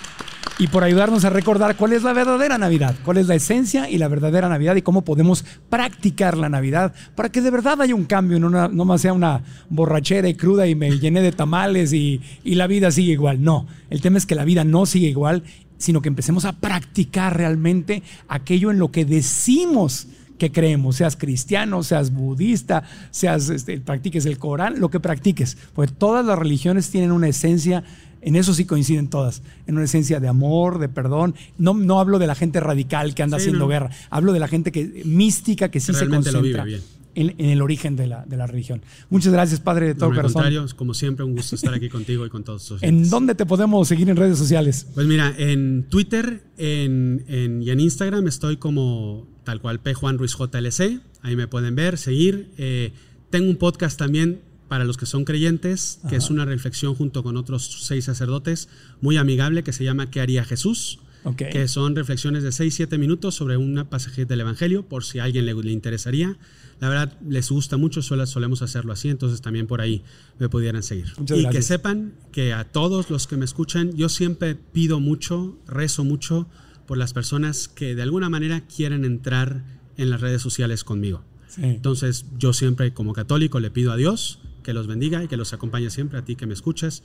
y 0.59 0.67
por 0.67 0.83
ayudarnos 0.83 1.25
a 1.25 1.29
recordar 1.31 1.75
cuál 1.75 1.93
es 1.93 2.03
la 2.03 2.13
verdadera 2.13 2.57
Navidad, 2.57 2.95
cuál 3.03 3.17
es 3.17 3.27
la 3.27 3.35
esencia 3.35 3.89
y 3.89 3.97
la 3.97 4.07
verdadera 4.07 4.47
Navidad 4.47 4.75
y 4.75 4.81
cómo 4.83 5.01
podemos 5.03 5.43
practicar 5.69 6.37
la 6.37 6.49
Navidad 6.49 6.93
para 7.15 7.29
que 7.29 7.41
de 7.41 7.49
verdad 7.49 7.81
haya 7.81 7.95
un 7.95 8.05
cambio, 8.05 8.39
no, 8.39 8.47
una- 8.47 8.67
no 8.67 8.85
más 8.85 9.01
sea 9.01 9.13
una 9.13 9.43
borrachera 9.69 10.29
y 10.29 10.35
cruda 10.35 10.67
y 10.67 10.75
me 10.75 10.99
llené 10.99 11.21
de 11.21 11.31
tamales 11.31 11.93
y, 11.93 12.21
y 12.43 12.55
la 12.55 12.67
vida 12.67 12.91
sigue 12.91 13.13
igual. 13.13 13.41
No, 13.43 13.65
el 13.89 14.01
tema 14.01 14.17
es 14.19 14.25
que 14.27 14.35
la 14.35 14.45
vida 14.45 14.63
no 14.63 14.85
sigue 14.85 15.07
igual, 15.07 15.43
sino 15.77 16.01
que 16.01 16.09
empecemos 16.09 16.45
a 16.45 16.53
practicar 16.53 17.35
realmente 17.35 18.03
aquello 18.27 18.69
en 18.69 18.77
lo 18.77 18.91
que 18.91 19.03
decimos 19.05 20.07
que 20.37 20.51
creemos, 20.51 20.95
seas 20.97 21.15
cristiano, 21.17 21.81
seas 21.83 22.11
budista, 22.11 22.83
seas 23.11 23.49
este, 23.49 23.79
practiques 23.79 24.25
el 24.25 24.37
Corán, 24.37 24.79
lo 24.79 24.89
que 24.89 24.99
practiques, 24.99 25.55
porque 25.73 25.91
todas 25.93 26.25
las 26.25 26.37
religiones 26.37 26.89
tienen 26.89 27.11
una 27.11 27.27
esencia, 27.27 27.83
en 28.21 28.35
eso 28.35 28.53
sí 28.53 28.65
coinciden 28.65 29.09
todas, 29.09 29.41
en 29.67 29.75
una 29.75 29.85
esencia 29.85 30.19
de 30.19 30.27
amor, 30.27 30.79
de 30.79 30.89
perdón. 30.89 31.35
No, 31.57 31.73
no 31.73 31.99
hablo 31.99 32.19
de 32.19 32.27
la 32.27 32.35
gente 32.35 32.59
radical 32.59 33.13
que 33.15 33.23
anda 33.23 33.37
Sí, 33.37 33.43
haciendo 33.43 33.65
no. 33.65 33.69
guerra, 33.69 33.89
hablo 34.09 34.33
de 34.33 34.39
la 34.39 34.47
gente 34.47 34.71
que 34.71 35.01
mística 35.05 35.69
que 35.69 35.79
sí 35.79 35.93
se 35.93 36.05
lo 36.05 36.11
concentra 36.11 36.41
vive 36.41 36.63
bien. 36.63 36.81
en, 37.15 37.35
en 37.37 37.49
el 37.49 37.61
origen 37.61 37.95
de 37.95 38.07
la, 38.07 38.23
de 38.25 38.37
la 38.37 38.47
religión. 38.47 38.81
Muchas 39.09 39.33
gracias, 39.33 39.59
Padre 39.59 39.87
de 39.87 39.95
todo 39.95 40.09
No, 40.09 40.15
corazón. 40.15 40.33
contrario, 40.43 40.65
como 40.75 40.93
siempre, 40.93 41.25
un 41.25 41.35
gusto 41.35 41.55
estar 41.55 41.73
aquí 41.73 41.89
contigo 41.89 42.25
y 42.25 42.29
con 42.29 42.43
todos 42.43 42.65
tus 42.65 42.83
¿En 42.83 43.09
dónde 43.09 43.35
te 43.35 43.45
podemos 43.45 43.87
seguir 43.87 44.09
en 44.09 44.15
redes 44.15 44.37
sociales? 44.37 44.87
Pues 44.93 45.07
mira, 45.07 45.33
en 45.37 45.85
Twitter 45.89 46.43
en, 46.57 47.23
en- 47.27 47.61
y 47.63 47.69
en 47.69 47.79
Instagram 47.79 48.27
estoy 48.27 48.57
como 48.57 49.27
tal 49.43 49.59
cual 49.61 49.79
P. 49.79 49.93
Juan 49.93 50.17
Ruiz 50.17 50.35
JLC. 50.37 51.01
Ahí 51.23 51.35
me 51.35 51.47
pueden 51.47 51.75
ver, 51.75 51.97
seguir. 51.97 52.51
Eh, 52.57 52.93
tengo 53.29 53.49
un 53.49 53.55
podcast 53.57 53.97
también 53.97 54.41
para 54.71 54.85
los 54.85 54.95
que 54.95 55.05
son 55.05 55.25
creyentes, 55.25 55.99
que 56.07 56.15
es 56.15 56.29
una 56.29 56.45
reflexión 56.45 56.95
junto 56.95 57.23
con 57.23 57.35
otros 57.35 57.79
seis 57.83 58.05
sacerdotes, 58.05 58.69
muy 59.01 59.17
amigable, 59.17 59.63
que 59.65 59.73
se 59.73 59.83
llama 59.83 60.09
¿Qué 60.09 60.21
haría 60.21 60.45
Jesús? 60.45 60.99
Que 61.35 61.67
son 61.67 61.93
reflexiones 61.93 62.41
de 62.43 62.51
6-7 62.51 62.97
minutos 62.97 63.35
sobre 63.35 63.57
una 63.57 63.89
pasaje 63.89 64.23
del 64.23 64.39
Evangelio, 64.39 64.87
por 64.87 65.03
si 65.03 65.19
a 65.19 65.25
alguien 65.25 65.45
le, 65.45 65.53
le 65.53 65.71
interesaría. 65.73 66.37
La 66.79 66.87
verdad, 66.87 67.19
les 67.27 67.49
gusta 67.51 67.75
mucho, 67.75 68.01
suele- 68.01 68.25
solemos 68.27 68.61
hacerlo 68.61 68.93
así, 68.93 69.09
entonces 69.09 69.41
también 69.41 69.67
por 69.67 69.81
ahí 69.81 70.03
me 70.39 70.47
pudieran 70.47 70.83
seguir. 70.83 71.07
Muchas 71.17 71.37
y 71.37 71.41
gracias. 71.41 71.53
que 71.65 71.67
sepan 71.67 72.13
que 72.31 72.53
a 72.53 72.63
todos 72.63 73.09
los 73.09 73.27
que 73.27 73.35
me 73.35 73.43
escuchan, 73.43 73.91
yo 73.97 74.07
siempre 74.07 74.55
pido 74.55 75.01
mucho, 75.01 75.59
rezo 75.67 76.05
mucho 76.05 76.47
por 76.87 76.97
las 76.97 77.11
personas 77.11 77.67
que 77.67 77.93
de 77.93 78.03
alguna 78.03 78.29
manera 78.29 78.61
quieren 78.73 79.03
entrar 79.03 79.65
en 79.97 80.09
las 80.09 80.21
redes 80.21 80.41
sociales 80.41 80.85
conmigo. 80.85 81.25
Sí. 81.49 81.59
Entonces, 81.65 82.23
yo 82.39 82.53
siempre 82.53 82.93
como 82.93 83.11
católico 83.11 83.59
le 83.59 83.69
pido 83.69 83.91
a 83.91 83.97
Dios 83.97 84.39
que 84.63 84.73
los 84.73 84.87
bendiga 84.87 85.23
y 85.23 85.27
que 85.27 85.37
los 85.37 85.53
acompañe 85.53 85.89
siempre 85.89 86.19
a 86.19 86.21
ti 86.23 86.35
que 86.35 86.45
me 86.45 86.53
escuchas. 86.53 87.03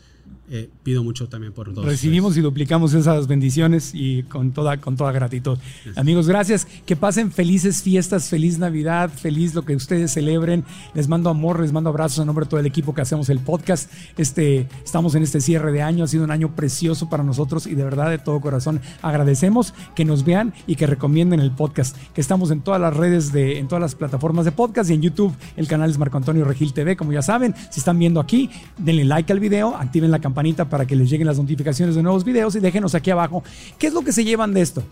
Eh, 0.48 0.70
pido 0.82 1.02
mucho 1.02 1.28
también 1.28 1.52
por 1.52 1.72
todos. 1.72 1.84
Recibimos 1.84 2.36
y 2.36 2.40
duplicamos 2.40 2.94
esas 2.94 3.26
bendiciones 3.26 3.92
y 3.94 4.22
con 4.24 4.52
toda, 4.52 4.76
con 4.80 4.96
toda 4.96 5.10
gratitud. 5.12 5.58
Amigos, 5.96 6.28
gracias. 6.28 6.66
Que 6.86 6.94
pasen 6.94 7.32
felices 7.32 7.82
fiestas, 7.82 8.28
feliz 8.28 8.58
Navidad, 8.58 9.10
feliz 9.10 9.54
lo 9.54 9.64
que 9.64 9.74
ustedes 9.74 10.12
celebren. 10.12 10.64
Les 10.94 11.08
mando 11.08 11.30
amor, 11.30 11.60
les 11.60 11.72
mando 11.72 11.90
abrazos 11.90 12.20
en 12.20 12.26
nombre 12.26 12.44
de 12.44 12.50
todo 12.50 12.60
el 12.60 12.66
equipo 12.66 12.94
que 12.94 13.00
hacemos 13.00 13.28
el 13.28 13.40
podcast. 13.40 13.90
Este, 14.16 14.68
estamos 14.84 15.14
en 15.14 15.22
este 15.22 15.40
cierre 15.40 15.72
de 15.72 15.82
año, 15.82 16.04
ha 16.04 16.08
sido 16.08 16.24
un 16.24 16.30
año 16.30 16.54
precioso 16.54 17.08
para 17.08 17.24
nosotros 17.24 17.66
y 17.66 17.74
de 17.74 17.84
verdad 17.84 18.10
de 18.10 18.18
todo 18.18 18.40
corazón 18.40 18.80
agradecemos 19.02 19.74
que 19.94 20.04
nos 20.04 20.24
vean 20.24 20.54
y 20.66 20.76
que 20.76 20.86
recomienden 20.86 21.40
el 21.40 21.50
podcast. 21.50 21.96
Que 22.12 22.20
estamos 22.20 22.50
en 22.50 22.60
todas 22.60 22.80
las 22.80 22.96
redes, 22.96 23.32
de, 23.32 23.58
en 23.58 23.68
todas 23.68 23.80
las 23.80 23.94
plataformas 23.94 24.44
de 24.44 24.52
podcast 24.52 24.90
y 24.90 24.94
en 24.94 25.02
YouTube. 25.02 25.34
El 25.56 25.66
canal 25.66 25.90
es 25.90 25.98
Marco 25.98 26.16
Antonio 26.16 26.44
Regil 26.44 26.72
TV, 26.72 26.96
como 26.96 27.12
ya 27.12 27.22
saben. 27.22 27.45
Si 27.70 27.80
están 27.80 27.98
viendo 27.98 28.20
aquí, 28.20 28.50
denle 28.78 29.04
like 29.04 29.32
al 29.32 29.40
video, 29.40 29.74
activen 29.76 30.10
la 30.10 30.18
campanita 30.18 30.68
para 30.68 30.86
que 30.86 30.96
les 30.96 31.10
lleguen 31.10 31.26
las 31.26 31.38
notificaciones 31.38 31.94
de 31.94 32.02
nuevos 32.02 32.24
videos 32.24 32.54
y 32.56 32.60
déjenos 32.60 32.94
aquí 32.94 33.10
abajo 33.10 33.42
qué 33.78 33.88
es 33.88 33.92
lo 33.92 34.02
que 34.02 34.12
se 34.12 34.24
llevan 34.24 34.54
de 34.54 34.62
esto. 34.62 34.82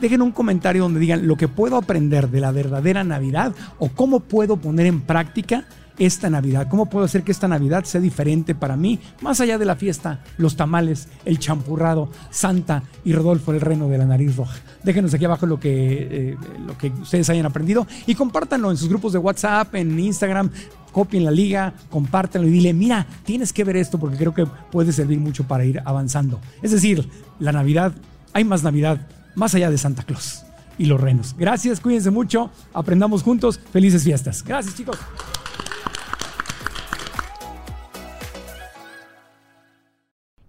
Dejen 0.00 0.22
un 0.22 0.30
comentario 0.30 0.82
donde 0.82 1.00
digan 1.00 1.26
lo 1.26 1.36
que 1.36 1.48
puedo 1.48 1.76
aprender 1.76 2.30
de 2.30 2.40
la 2.40 2.52
verdadera 2.52 3.02
Navidad 3.02 3.52
o 3.78 3.88
cómo 3.88 4.20
puedo 4.20 4.56
poner 4.56 4.86
en 4.86 5.00
práctica 5.00 5.66
esta 5.98 6.30
Navidad, 6.30 6.68
cómo 6.68 6.86
puedo 6.86 7.04
hacer 7.04 7.22
que 7.22 7.32
esta 7.32 7.48
Navidad 7.48 7.84
sea 7.84 8.00
diferente 8.00 8.54
para 8.54 8.76
mí, 8.76 8.98
más 9.20 9.40
allá 9.40 9.58
de 9.58 9.64
la 9.64 9.76
fiesta, 9.76 10.20
los 10.38 10.56
tamales, 10.56 11.08
el 11.24 11.38
champurrado, 11.38 12.10
Santa 12.30 12.82
y 13.04 13.12
Rodolfo 13.12 13.52
el 13.52 13.60
reno 13.60 13.88
de 13.88 13.98
la 13.98 14.06
nariz 14.06 14.36
roja. 14.36 14.58
Déjenos 14.82 15.14
aquí 15.14 15.24
abajo 15.24 15.46
lo 15.46 15.60
que, 15.60 16.08
eh, 16.10 16.36
lo 16.66 16.76
que 16.78 16.88
ustedes 16.88 17.28
hayan 17.30 17.46
aprendido 17.46 17.86
y 18.06 18.14
compártanlo 18.14 18.70
en 18.70 18.76
sus 18.76 18.88
grupos 18.88 19.12
de 19.12 19.18
WhatsApp, 19.18 19.74
en 19.74 19.98
Instagram, 19.98 20.50
copien 20.92 21.24
la 21.24 21.30
liga, 21.30 21.72
compártanlo 21.90 22.48
y 22.48 22.50
dile, 22.50 22.72
mira, 22.72 23.06
tienes 23.24 23.52
que 23.52 23.64
ver 23.64 23.76
esto 23.76 23.98
porque 23.98 24.16
creo 24.16 24.34
que 24.34 24.46
puede 24.70 24.92
servir 24.92 25.18
mucho 25.18 25.44
para 25.44 25.64
ir 25.64 25.80
avanzando. 25.84 26.40
Es 26.62 26.70
decir, 26.70 27.08
la 27.38 27.52
Navidad, 27.52 27.92
hay 28.32 28.44
más 28.44 28.62
Navidad, 28.62 29.06
más 29.34 29.54
allá 29.54 29.70
de 29.70 29.78
Santa 29.78 30.02
Claus 30.02 30.44
y 30.78 30.86
los 30.86 31.00
renos. 31.00 31.34
Gracias, 31.36 31.80
cuídense 31.80 32.10
mucho, 32.10 32.50
aprendamos 32.72 33.22
juntos, 33.22 33.58
felices 33.72 34.04
fiestas. 34.04 34.42
Gracias 34.44 34.74
chicos. 34.74 34.98